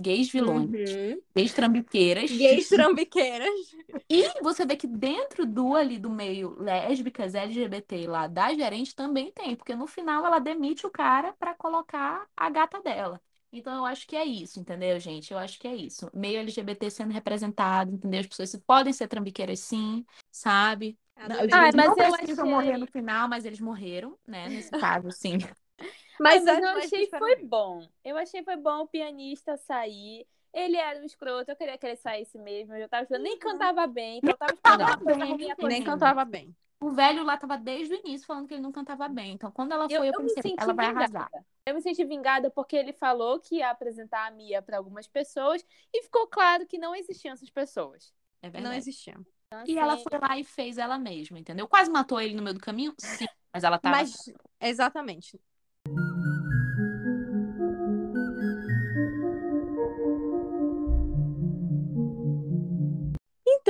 gays 0.00 0.30
vilões, 0.30 0.70
Uhum. 0.70 1.20
gays 1.36 1.52
trambiqueiras. 1.52 2.30
Gays 2.30 2.68
trambiqueiras. 2.68 3.48
E 4.08 4.42
você 4.42 4.64
vê 4.66 4.76
que 4.76 4.86
dentro 4.86 5.44
do 5.46 5.74
ali 5.74 5.98
do 5.98 6.10
meio 6.10 6.56
lésbicas, 6.60 7.34
LGBT 7.34 8.06
lá 8.06 8.26
da 8.26 8.52
gerente 8.54 8.94
também 8.94 9.30
tem, 9.32 9.54
porque 9.56 9.74
no 9.74 9.86
final 9.86 10.24
ela 10.24 10.38
demite 10.38 10.86
o 10.86 10.90
cara 10.90 11.32
pra 11.38 11.54
colocar 11.54 12.26
a 12.36 12.50
gata 12.50 12.80
dela. 12.80 13.20
Então 13.52 13.74
eu 13.76 13.84
acho 13.84 14.06
que 14.06 14.16
é 14.16 14.24
isso, 14.24 14.60
entendeu, 14.60 14.98
gente? 14.98 15.30
Eu 15.30 15.38
acho 15.38 15.58
que 15.58 15.68
é 15.68 15.76
isso. 15.76 16.10
Meio 16.14 16.38
LGBT 16.40 16.90
sendo 16.90 17.12
representado, 17.12 17.92
entendeu? 17.94 18.20
As 18.20 18.26
pessoas 18.26 18.56
podem 18.66 18.92
ser 18.94 19.08
trambiqueiras 19.08 19.60
sim, 19.60 20.06
sabe? 20.30 20.98
Não. 21.28 21.36
Ah, 21.52 21.70
mas 21.74 21.74
não 21.74 21.98
eu 21.98 22.14
achei- 22.14 22.34
morrer 22.44 22.78
no 22.78 22.86
final, 22.86 23.28
mas 23.28 23.44
eles 23.44 23.60
morreram, 23.60 24.18
né? 24.26 24.48
Nesse 24.48 24.70
caso, 24.70 25.10
sim. 25.12 25.36
Mas, 26.20 26.46
é- 26.46 26.58
eu 26.58 26.62
mas 26.74 26.84
achei 26.84 27.06
foi 27.10 27.36
bom. 27.44 27.88
Eu 28.04 28.16
achei 28.16 28.42
foi 28.42 28.56
bom 28.56 28.80
o 28.82 28.86
pianista 28.86 29.56
sair. 29.56 30.26
Ele 30.52 30.76
era 30.76 31.00
um 31.00 31.04
escroto, 31.04 31.50
eu 31.50 31.56
queria 31.56 31.78
que 31.78 31.86
ele 31.86 31.96
saísse 31.96 32.38
mesmo. 32.38 32.74
Eu 32.74 32.88
tava 32.88 33.04
esperando, 33.04 33.22
nem 33.24 33.38
cantava 33.38 33.86
bem, 33.86 34.18
então 34.18 34.32
eu 34.32 34.36
tava 34.36 34.52
esperando 34.52 35.36
nem 35.38 35.50
acontecer. 35.50 35.84
cantava 35.84 36.24
bem. 36.24 36.54
O 36.80 36.90
velho 36.90 37.24
lá 37.24 37.36
tava 37.36 37.56
desde 37.56 37.94
o 37.94 37.98
início 37.98 38.26
falando 38.26 38.48
que 38.48 38.54
ele 38.54 38.60
não 38.62 38.72
cantava 38.72 39.08
bem. 39.08 39.32
Então, 39.32 39.50
quando 39.52 39.72
ela 39.72 39.88
foi, 39.88 40.08
eu, 40.08 40.12
eu 40.12 40.14
pensei, 40.14 40.54
ela 40.58 40.72
vai 40.74 40.88
vingada. 40.88 41.18
arrasar. 41.18 41.44
Eu 41.64 41.74
me 41.76 41.80
senti 41.80 42.04
vingada 42.04 42.50
porque 42.50 42.74
ele 42.76 42.92
falou 42.92 43.38
que 43.38 43.56
ia 43.56 43.70
apresentar 43.70 44.26
a 44.26 44.30
Mia 44.32 44.60
para 44.60 44.78
algumas 44.78 45.06
pessoas 45.06 45.64
e 45.92 46.02
ficou 46.02 46.26
claro 46.26 46.66
que 46.66 46.78
não 46.78 46.94
existiam 46.94 47.32
essas 47.32 47.48
pessoas. 47.50 48.12
É 48.42 48.48
Não 48.48 48.52
verdade. 48.52 48.78
existia. 48.78 49.14
E 49.66 49.78
ela 49.78 49.92
Assim, 49.92 50.04
foi 50.10 50.18
lá 50.18 50.38
e 50.38 50.44
fez 50.44 50.76
ela 50.76 50.98
mesma, 50.98 51.38
entendeu? 51.38 51.68
Quase 51.68 51.90
matou 51.90 52.20
ele 52.20 52.34
no 52.34 52.42
meio 52.42 52.54
do 52.54 52.60
caminho? 52.60 52.92
Sim. 52.98 53.26
Mas 53.52 53.62
ela 53.64 53.78
tava. 53.78 53.96
Mas, 53.98 54.12
exatamente. 54.60 55.38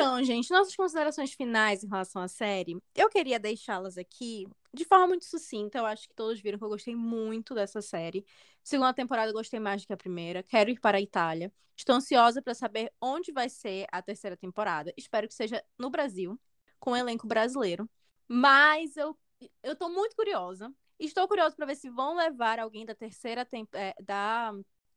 Então, 0.03 0.25
gente, 0.25 0.51
nossas 0.51 0.75
considerações 0.75 1.33
finais 1.33 1.85
em 1.85 1.89
relação 1.89 2.23
à 2.23 2.27
série, 2.27 2.77
eu 2.95 3.09
queria 3.09 3.39
deixá-las 3.39 3.99
aqui 3.99 4.47
de 4.73 4.85
forma 4.85 5.09
muito 5.09 5.25
sucinta. 5.25 5.79
Eu 5.79 5.87
acho 5.87 6.09
que 6.09 6.15
todos 6.15 6.41
viram 6.41 6.59
que 6.59 6.65
eu 6.65 6.69
gostei 6.69 6.97
muito 6.97 7.55
dessa 7.55 7.81
série. 7.83 8.25
Segunda 8.65 8.93
temporada 8.95 9.31
eu 9.31 9.35
gostei 9.35 9.61
mais 9.61 9.83
do 9.83 9.87
que 9.87 9.93
a 9.93 9.97
primeira. 9.97 10.43
Quero 10.43 10.71
ir 10.71 10.81
para 10.81 10.99
a 10.99 11.01
Itália. 11.01 11.53
Estou 11.77 11.95
ansiosa 11.95 12.41
para 12.41 12.55
saber 12.55 12.93
onde 13.01 13.33
vai 13.33 13.49
ser 13.49 13.87
a 13.93 14.01
terceira 14.03 14.37
temporada. 14.37 14.93
Espero 14.97 15.29
que 15.29 15.35
seja 15.35 15.63
no 15.79 15.91
Brasil, 15.91 16.41
com 16.81 16.93
um 16.93 16.97
elenco 16.97 17.27
brasileiro. 17.27 17.89
Mas 18.27 18.97
eu, 18.97 19.17
eu 19.63 19.77
tô 19.77 19.89
muito 19.89 20.17
curiosa. 20.17 20.73
Estou 21.05 21.27
curiosa 21.27 21.57
para 21.57 21.67
ver 21.67 21.75
se 21.75 21.91
vão 21.91 22.15
levar 22.15 22.61
alguém 22.61 22.87
da 22.87 22.95
terceira 22.95 23.47
é, 23.75 23.95
da 24.01 24.53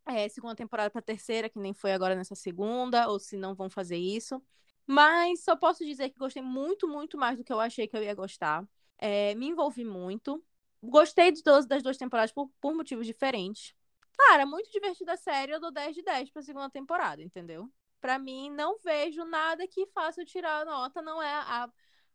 é, 0.05 0.29
segunda 0.29 0.55
temporada 0.55 0.91
para 0.91 1.01
terceira, 1.01 1.49
que 1.49 1.57
nem 1.57 1.73
foi 1.73 1.93
agora 1.93 2.15
nessa 2.15 2.35
segunda, 2.35 3.09
ou 3.09 3.19
se 3.19 3.35
não 3.35 3.55
vão 3.55 3.71
fazer 3.71 3.97
isso. 3.97 4.39
Mas 4.85 5.43
só 5.43 5.55
posso 5.55 5.83
dizer 5.83 6.11
que 6.11 6.19
gostei 6.19 6.43
muito, 6.43 6.87
muito 6.87 7.17
mais 7.17 7.39
do 7.39 7.43
que 7.43 7.51
eu 7.51 7.59
achei 7.59 7.87
que 7.87 7.97
eu 7.97 8.03
ia 8.03 8.13
gostar. 8.13 8.63
É, 8.99 9.33
me 9.33 9.47
envolvi 9.47 9.83
muito. 9.83 10.45
Gostei 10.79 11.31
de 11.31 11.41
todas, 11.41 11.65
das 11.65 11.81
duas 11.81 11.97
temporadas 11.97 12.31
por, 12.31 12.51
por 12.61 12.75
motivos 12.75 13.07
diferentes. 13.07 13.73
Cara, 14.15 14.45
muito 14.45 14.69
divertida 14.69 15.13
a 15.13 15.17
série, 15.17 15.53
eu 15.53 15.59
dou 15.59 15.71
10 15.71 15.95
de 15.95 16.03
10 16.03 16.29
pra 16.29 16.43
segunda 16.43 16.69
temporada, 16.69 17.23
entendeu? 17.23 17.67
Pra 17.99 18.19
mim, 18.19 18.51
não 18.51 18.77
vejo 18.77 19.25
nada 19.25 19.67
que 19.67 19.87
faça 19.87 20.21
eu 20.21 20.25
tirar 20.25 20.61
a 20.61 20.65
nota. 20.65 21.01
Não 21.01 21.19
é 21.19 21.33
a, 21.33 21.67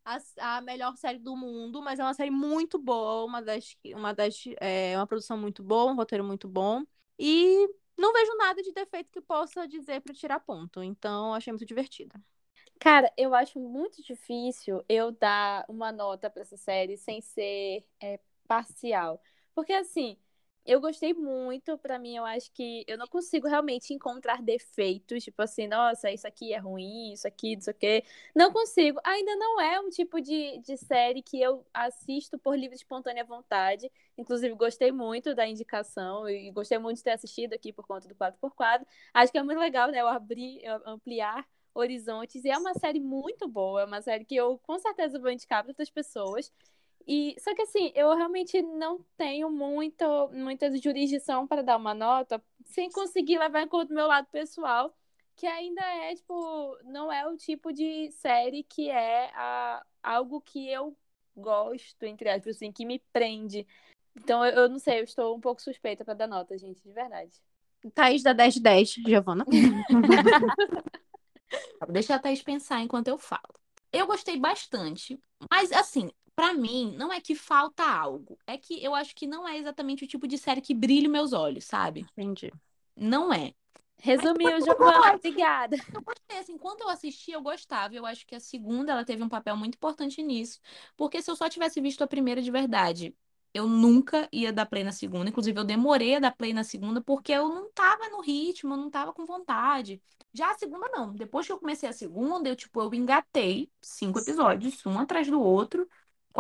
a, 0.04 0.18
a 0.56 0.60
melhor 0.60 0.96
série 0.96 1.18
do 1.18 1.36
mundo, 1.36 1.82
mas 1.82 1.98
é 1.98 2.02
uma 2.02 2.14
série 2.14 2.30
muito 2.30 2.78
boa, 2.78 3.24
uma 3.24 3.42
das, 3.42 3.76
uma 3.94 4.14
das 4.14 4.44
é, 4.60 4.96
uma 4.96 5.06
produção 5.06 5.36
muito 5.38 5.62
boa, 5.62 5.92
um 5.92 5.96
roteiro 5.96 6.24
muito 6.24 6.48
bom. 6.48 6.84
E 7.18 7.68
não 7.96 8.12
vejo 8.12 8.34
nada 8.36 8.62
de 8.62 8.72
defeito 8.72 9.10
que 9.10 9.20
possa 9.20 9.68
dizer 9.68 10.00
pra 10.00 10.14
tirar 10.14 10.40
ponto. 10.40 10.82
Então, 10.82 11.34
achei 11.34 11.52
muito 11.52 11.66
divertida. 11.66 12.20
Cara, 12.78 13.12
eu 13.16 13.34
acho 13.34 13.60
muito 13.60 14.02
difícil 14.02 14.82
eu 14.88 15.12
dar 15.12 15.64
uma 15.68 15.92
nota 15.92 16.30
pra 16.30 16.42
essa 16.42 16.56
série 16.56 16.96
sem 16.96 17.20
ser 17.20 17.84
é, 18.00 18.18
parcial. 18.48 19.22
Porque, 19.54 19.72
assim, 19.72 20.16
eu 20.64 20.80
gostei 20.80 21.14
muito. 21.14 21.76
Pra 21.78 21.98
mim, 21.98 22.16
eu 22.16 22.24
acho 22.24 22.50
que 22.52 22.84
eu 22.86 22.98
não 22.98 23.06
consigo 23.06 23.48
realmente 23.48 23.92
encontrar 23.94 24.42
defeitos. 24.42 25.24
Tipo 25.24 25.42
assim, 25.42 25.66
nossa, 25.66 26.10
isso 26.10 26.26
aqui 26.26 26.52
é 26.52 26.58
ruim, 26.58 27.12
isso 27.12 27.26
aqui, 27.26 27.56
não 27.56 27.62
sei 27.62 27.72
o 27.72 27.76
quê. 27.76 28.04
Não 28.34 28.52
consigo. 28.52 29.00
Ainda 29.04 29.34
não 29.36 29.60
é 29.60 29.80
um 29.80 29.88
tipo 29.90 30.20
de, 30.20 30.58
de 30.58 30.76
série 30.76 31.22
que 31.22 31.40
eu 31.40 31.64
assisto 31.72 32.38
por 32.38 32.56
livre 32.58 32.76
espontânea 32.76 33.24
vontade. 33.24 33.90
Inclusive, 34.16 34.54
gostei 34.54 34.92
muito 34.92 35.34
da 35.34 35.46
indicação 35.46 36.28
e 36.28 36.50
gostei 36.50 36.78
muito 36.78 36.98
de 36.98 37.04
ter 37.04 37.12
assistido 37.12 37.54
aqui 37.54 37.72
por 37.72 37.86
conta 37.86 38.06
do 38.08 38.14
4x4. 38.14 38.86
Acho 39.14 39.32
que 39.32 39.38
é 39.38 39.42
muito 39.42 39.58
legal, 39.58 39.90
né? 39.90 40.00
Eu 40.00 40.08
abrir, 40.08 40.60
eu 40.64 40.80
ampliar 40.86 41.46
horizontes. 41.74 42.44
E 42.44 42.50
é 42.50 42.58
uma 42.58 42.74
série 42.74 43.00
muito 43.00 43.48
boa, 43.48 43.82
é 43.82 43.84
uma 43.84 44.02
série 44.02 44.24
que 44.24 44.36
eu 44.36 44.58
com 44.58 44.78
certeza 44.78 45.18
vou 45.18 45.30
indicar 45.30 45.62
para 45.62 45.70
outras 45.70 45.90
pessoas. 45.90 46.52
E 47.06 47.34
só 47.38 47.54
que 47.54 47.62
assim, 47.62 47.92
eu 47.94 48.14
realmente 48.14 48.60
não 48.62 49.04
tenho 49.16 49.50
muito, 49.50 50.04
muita 50.32 50.74
jurisdição 50.76 51.46
para 51.46 51.62
dar 51.62 51.76
uma 51.76 51.94
nota 51.94 52.42
sem 52.64 52.90
conseguir 52.90 53.38
levar 53.38 53.62
em 53.62 53.68
conta 53.68 53.92
o 53.92 53.96
meu 53.96 54.06
lado 54.06 54.26
pessoal, 54.30 54.94
que 55.34 55.46
ainda 55.46 55.82
é 55.82 56.14
tipo, 56.14 56.78
não 56.84 57.10
é 57.10 57.26
o 57.26 57.36
tipo 57.36 57.72
de 57.72 58.10
série 58.12 58.62
que 58.62 58.90
é 58.90 59.30
a, 59.34 59.84
algo 60.02 60.40
que 60.40 60.68
eu 60.68 60.96
gosto, 61.34 62.04
entre 62.04 62.28
aspas, 62.28 62.56
assim, 62.56 62.70
que 62.70 62.84
me 62.84 62.98
prende. 63.12 63.66
Então 64.14 64.44
eu, 64.44 64.52
eu 64.52 64.68
não 64.68 64.78
sei, 64.78 65.00
eu 65.00 65.04
estou 65.04 65.36
um 65.36 65.40
pouco 65.40 65.62
suspeita 65.62 66.04
para 66.04 66.14
dar 66.14 66.26
nota, 66.26 66.56
gente, 66.58 66.82
de 66.82 66.92
verdade. 66.92 67.32
Thaís 67.94 68.22
da 68.22 68.32
10 68.32 68.54
de 68.54 68.60
10, 68.60 68.94
Giovana. 69.06 69.44
Deixa 71.88 72.14
a 72.14 72.18
Thaís 72.18 72.42
pensar 72.42 72.80
enquanto 72.80 73.08
eu 73.08 73.18
falo. 73.18 73.54
Eu 73.92 74.06
gostei 74.06 74.38
bastante, 74.38 75.18
mas 75.50 75.72
assim, 75.72 76.10
pra 76.40 76.54
mim, 76.54 76.94
não 76.96 77.12
é 77.12 77.20
que 77.20 77.34
falta 77.34 77.84
algo. 77.84 78.38
É 78.46 78.56
que 78.56 78.82
eu 78.82 78.94
acho 78.94 79.14
que 79.14 79.26
não 79.26 79.46
é 79.46 79.58
exatamente 79.58 80.04
o 80.04 80.08
tipo 80.08 80.26
de 80.26 80.38
série 80.38 80.60
que 80.60 80.74
brilha 80.74 81.06
os 81.06 81.12
meus 81.12 81.32
olhos, 81.32 81.64
sabe? 81.64 82.06
Entendi. 82.12 82.50
Não 82.96 83.32
é. 83.32 83.52
Resumiu, 83.98 84.58
Giovana, 84.62 85.14
obrigada. 85.14 85.76
Eu 85.92 86.00
gostei, 86.00 86.38
assim, 86.38 86.56
quando 86.56 86.80
eu 86.80 86.88
assisti, 86.88 87.32
eu 87.32 87.42
gostava. 87.42 87.94
Eu 87.94 88.06
acho 88.06 88.26
que 88.26 88.34
a 88.34 88.40
segunda, 88.40 88.92
ela 88.92 89.04
teve 89.04 89.22
um 89.22 89.28
papel 89.28 89.54
muito 89.56 89.74
importante 89.74 90.22
nisso. 90.22 90.58
Porque 90.96 91.20
se 91.20 91.30
eu 91.30 91.36
só 91.36 91.50
tivesse 91.50 91.80
visto 91.82 92.02
a 92.02 92.06
primeira 92.06 92.40
de 92.40 92.50
verdade, 92.50 93.14
eu 93.52 93.68
nunca 93.68 94.26
ia 94.32 94.52
dar 94.52 94.64
play 94.64 94.82
na 94.82 94.92
segunda. 94.92 95.28
Inclusive, 95.28 95.58
eu 95.58 95.64
demorei 95.64 96.16
a 96.16 96.20
dar 96.20 96.34
play 96.34 96.54
na 96.54 96.64
segunda 96.64 97.02
porque 97.02 97.32
eu 97.32 97.48
não 97.48 97.70
tava 97.72 98.08
no 98.08 98.22
ritmo, 98.22 98.72
eu 98.72 98.78
não 98.78 98.90
tava 98.90 99.12
com 99.12 99.26
vontade. 99.26 100.00
Já 100.32 100.50
a 100.50 100.54
segunda, 100.54 100.88
não. 100.88 101.12
Depois 101.12 101.46
que 101.46 101.52
eu 101.52 101.58
comecei 101.58 101.88
a 101.88 101.92
segunda, 101.92 102.48
eu, 102.48 102.56
tipo, 102.56 102.80
eu 102.80 102.94
engatei 102.94 103.70
cinco 103.82 104.18
episódios, 104.18 104.84
um 104.86 104.98
atrás 104.98 105.28
do 105.28 105.40
outro. 105.40 105.88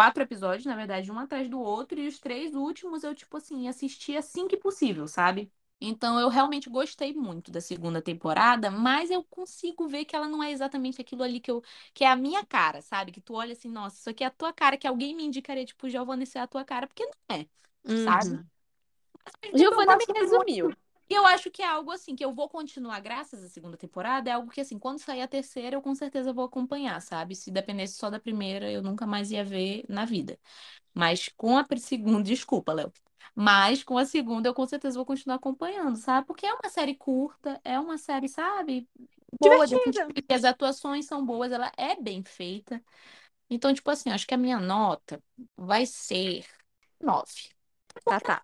Quatro 0.00 0.22
episódios, 0.22 0.64
na 0.64 0.74
verdade, 0.74 1.12
um 1.12 1.18
atrás 1.18 1.46
do 1.46 1.60
outro. 1.60 2.00
E 2.00 2.08
os 2.08 2.18
três 2.18 2.54
últimos, 2.54 3.04
eu, 3.04 3.14
tipo 3.14 3.36
assim, 3.36 3.68
assisti 3.68 4.16
assim 4.16 4.48
que 4.48 4.56
possível, 4.56 5.06
sabe? 5.06 5.52
Então, 5.78 6.18
eu 6.18 6.30
realmente 6.30 6.70
gostei 6.70 7.12
muito 7.12 7.50
da 7.50 7.60
segunda 7.60 8.00
temporada, 8.00 8.70
mas 8.70 9.10
eu 9.10 9.22
consigo 9.24 9.86
ver 9.86 10.06
que 10.06 10.16
ela 10.16 10.26
não 10.26 10.42
é 10.42 10.52
exatamente 10.52 11.02
aquilo 11.02 11.22
ali 11.22 11.38
que 11.38 11.50
eu, 11.50 11.62
que 11.92 12.02
é 12.02 12.08
a 12.08 12.16
minha 12.16 12.42
cara, 12.46 12.80
sabe? 12.80 13.12
Que 13.12 13.20
tu 13.20 13.34
olha 13.34 13.52
assim, 13.52 13.70
nossa, 13.70 13.96
isso 13.96 14.08
aqui 14.08 14.24
é 14.24 14.28
a 14.28 14.30
tua 14.30 14.54
cara, 14.54 14.78
que 14.78 14.86
alguém 14.86 15.14
me 15.14 15.22
indicaria, 15.22 15.66
tipo, 15.66 15.86
Giovanna, 15.86 16.22
isso 16.22 16.38
é 16.38 16.40
a 16.40 16.46
tua 16.46 16.64
cara, 16.64 16.86
porque 16.86 17.04
não 17.04 17.36
é, 17.36 17.46
sabe? 18.04 18.30
Uhum. 18.30 18.44
Mas, 19.42 19.52
eu 19.52 19.58
Giovana 19.58 19.96
me 19.98 20.06
gosto 20.06 20.14
muito- 20.14 20.20
resumiu. 20.22 20.76
E 21.10 21.14
eu 21.14 21.26
acho 21.26 21.50
que 21.50 21.60
é 21.60 21.66
algo 21.66 21.90
assim, 21.90 22.14
que 22.14 22.24
eu 22.24 22.32
vou 22.32 22.48
continuar 22.48 23.00
graças 23.00 23.42
à 23.42 23.48
segunda 23.48 23.76
temporada, 23.76 24.30
é 24.30 24.32
algo 24.32 24.48
que 24.50 24.60
assim, 24.60 24.78
quando 24.78 25.00
sair 25.00 25.22
a 25.22 25.28
terceira, 25.28 25.74
eu 25.76 25.82
com 25.82 25.92
certeza 25.94 26.32
vou 26.32 26.44
acompanhar, 26.44 27.00
sabe? 27.02 27.34
Se 27.34 27.50
dependesse 27.50 27.94
só 27.94 28.08
da 28.08 28.20
primeira, 28.20 28.70
eu 28.70 28.80
nunca 28.80 29.06
mais 29.06 29.32
ia 29.32 29.44
ver 29.44 29.84
na 29.88 30.04
vida. 30.04 30.38
Mas 30.94 31.28
com 31.36 31.58
a 31.58 31.66
segunda, 31.78 32.22
desculpa, 32.24 32.72
Léo. 32.72 32.92
Mas 33.34 33.84
com 33.84 33.98
a 33.98 34.06
segunda 34.06 34.48
eu 34.48 34.54
com 34.54 34.66
certeza 34.66 34.96
vou 34.98 35.06
continuar 35.06 35.36
acompanhando, 35.36 35.96
sabe? 35.96 36.26
Porque 36.26 36.46
é 36.46 36.54
uma 36.54 36.68
série 36.70 36.94
curta, 36.94 37.60
é 37.64 37.78
uma 37.80 37.98
série, 37.98 38.28
sabe? 38.28 38.88
Boa, 39.40 39.66
porque 39.68 40.32
as 40.34 40.44
atuações 40.44 41.06
são 41.06 41.24
boas, 41.24 41.52
ela 41.52 41.72
é 41.76 41.96
bem 42.00 42.22
feita. 42.22 42.82
Então, 43.50 43.74
tipo 43.74 43.90
assim, 43.90 44.10
acho 44.10 44.26
que 44.26 44.34
a 44.34 44.38
minha 44.38 44.60
nota 44.60 45.22
vai 45.56 45.86
ser 45.86 46.46
nove. 47.00 47.50
Tá, 48.04 48.20
tá. 48.20 48.42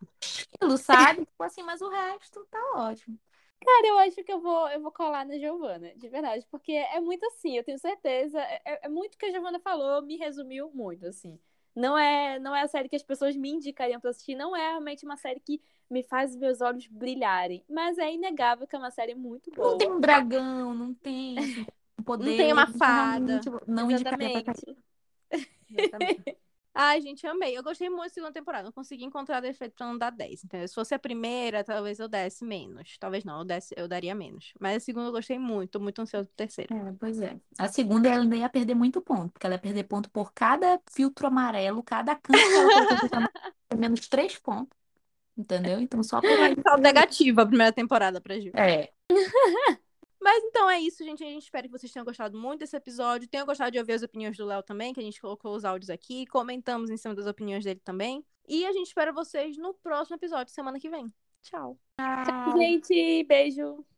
Aquilo, 0.55 0.77
sabe? 0.79 1.27
Tipo 1.27 1.43
assim, 1.43 1.63
mas 1.63 1.81
o 1.81 1.89
resto 1.89 2.47
tá 2.51 2.59
ótimo. 2.75 3.19
Cara, 3.65 3.87
eu 3.89 3.99
acho 3.99 4.23
que 4.23 4.33
eu 4.33 4.41
vou, 4.41 4.69
eu 4.69 4.81
vou 4.81 4.93
colar 4.93 5.25
na 5.25 5.39
Giovana, 5.39 5.93
de 5.97 6.09
verdade, 6.09 6.47
porque 6.51 6.73
é 6.73 7.01
muito 7.01 7.25
assim, 7.27 7.57
eu 7.57 7.65
tenho 7.65 7.79
certeza, 7.79 8.39
é, 8.41 8.87
é 8.87 8.89
muito 8.89 9.15
o 9.15 9.19
que 9.19 9.27
a 9.27 9.33
Giovana 9.33 9.59
falou, 9.59 10.03
me 10.03 10.17
resumiu 10.17 10.71
muito, 10.73 11.07
assim. 11.07 11.39
Não 11.75 11.97
é, 11.97 12.39
não 12.39 12.55
é 12.55 12.63
a 12.63 12.69
série 12.69 12.89
que 12.89 12.97
as 12.97 13.03
pessoas 13.03 13.37
me 13.37 13.51
indicariam 13.51 14.01
pra 14.01 14.11
assistir, 14.11 14.35
não 14.35 14.55
é 14.55 14.71
realmente 14.71 15.05
uma 15.05 15.17
série 15.17 15.41
que 15.41 15.61
me 15.91 16.03
faz 16.03 16.31
os 16.31 16.37
meus 16.37 16.61
olhos 16.61 16.87
brilharem, 16.87 17.65
mas 17.69 17.99
é 17.99 18.13
inegável 18.13 18.67
que 18.67 18.77
é 18.77 18.79
uma 18.79 18.91
série 18.91 19.15
muito 19.15 19.51
boa. 19.51 19.73
Não 19.73 19.79
tem 19.79 19.91
um 19.91 20.01
dragão, 20.01 20.75
não 20.75 20.95
tem 20.95 21.37
poder. 22.05 22.37
tem 22.37 22.53
uma 22.53 22.67
fada. 22.67 23.41
Não 23.67 23.91
indicaria 23.91 24.43
pra 24.43 24.55
Exatamente. 24.55 24.77
Exatamente. 25.71 26.37
Ai, 26.79 27.01
gente, 27.01 27.27
amei. 27.27 27.57
Eu 27.57 27.63
gostei 27.63 27.89
muito 27.89 28.03
da 28.03 28.09
segunda 28.11 28.33
temporada. 28.33 28.65
Não 28.65 28.73
consegui 28.73 29.05
encontrar 29.05 29.41
defeito 29.41 29.75
pra 29.75 29.87
não 29.87 29.97
dar 29.97 30.11
10, 30.11 30.45
entendeu? 30.45 30.69
Se 30.69 30.75
fosse 30.75 30.95
a 30.95 30.99
primeira, 30.99 31.65
talvez 31.65 31.99
eu 31.99 32.07
desse 32.07 32.45
menos. 32.45 32.99
Talvez 33.01 33.25
não, 33.25 33.39
eu, 33.39 33.45
desse, 33.47 33.75
eu 33.79 33.89
daria 33.89 34.15
menos. 34.15 34.53
Mas 34.61 34.77
a 34.77 34.81
segunda 34.81 35.09
eu 35.09 35.13
gostei 35.13 35.39
muito. 35.39 35.71
Tô 35.71 35.81
muito 35.81 36.03
ansiosa 36.03 36.27
pro 36.27 36.37
terceiro. 36.37 36.75
É, 36.75 36.93
pois 37.01 37.19
é. 37.19 37.35
A 37.59 37.67
segunda 37.67 38.11
ela 38.11 38.23
ainda 38.23 38.37
ia 38.37 38.49
perder 38.51 38.75
muito 38.75 39.01
ponto, 39.01 39.33
porque 39.33 39.47
ela 39.47 39.55
ia 39.55 39.61
perder 39.61 39.85
ponto 39.85 40.11
por 40.11 40.35
cada 40.35 40.79
filtro 40.93 41.27
amarelo, 41.27 41.83
cada 41.83 42.15
canto 42.15 42.39
que 42.39 42.55
ela 42.55 42.69
colocou 42.69 43.09
menos 43.79 44.07
três 44.07 44.37
pontos. 44.37 44.77
Entendeu? 45.35 45.81
Então 45.81 46.03
só 46.03 46.21
por 46.21 46.29
aí. 46.29 46.57
Saldo 46.63 46.83
negativo 46.83 47.41
a 47.41 47.47
primeira 47.47 47.73
temporada 47.73 48.21
pra 48.21 48.39
Gil. 48.39 48.53
É. 48.55 48.91
Mas 50.27 50.43
então 50.43 50.69
é 50.69 50.81
isso, 50.81 51.05
gente. 51.05 51.23
A 51.23 51.29
gente 51.29 51.45
espera 51.45 51.69
que 51.69 51.73
vocês 51.73 51.93
tenham 51.93 52.05
gostado 52.05 52.37
muito 52.37 52.59
desse 52.59 52.77
episódio. 52.77 53.29
Tenham 53.29 53.47
gostado 53.47 53.71
de 53.71 53.79
ouvir 53.79 53.93
as 53.93 54.03
opiniões 54.03 54.37
do 54.37 54.45
Léo 54.45 54.61
também, 54.61 54.93
que 54.93 54.99
a 54.99 55.03
gente 55.03 55.21
colocou 55.21 55.55
os 55.55 55.65
áudios 55.65 55.89
aqui. 55.89 56.27
Comentamos 56.27 56.91
em 56.91 56.97
cima 56.97 57.15
das 57.15 57.29
opiniões 57.29 57.63
dele 57.63 57.79
também. 57.85 58.27
E 58.49 58.67
a 58.67 58.73
gente 58.73 58.89
espera 58.89 59.13
vocês 59.13 59.57
no 59.57 59.73
próximo 59.75 60.17
episódio, 60.17 60.53
semana 60.53 60.81
que 60.81 60.91
vem. 60.91 61.15
Tchau. 61.43 61.79
Gente, 62.59 63.23
beijo. 63.23 63.87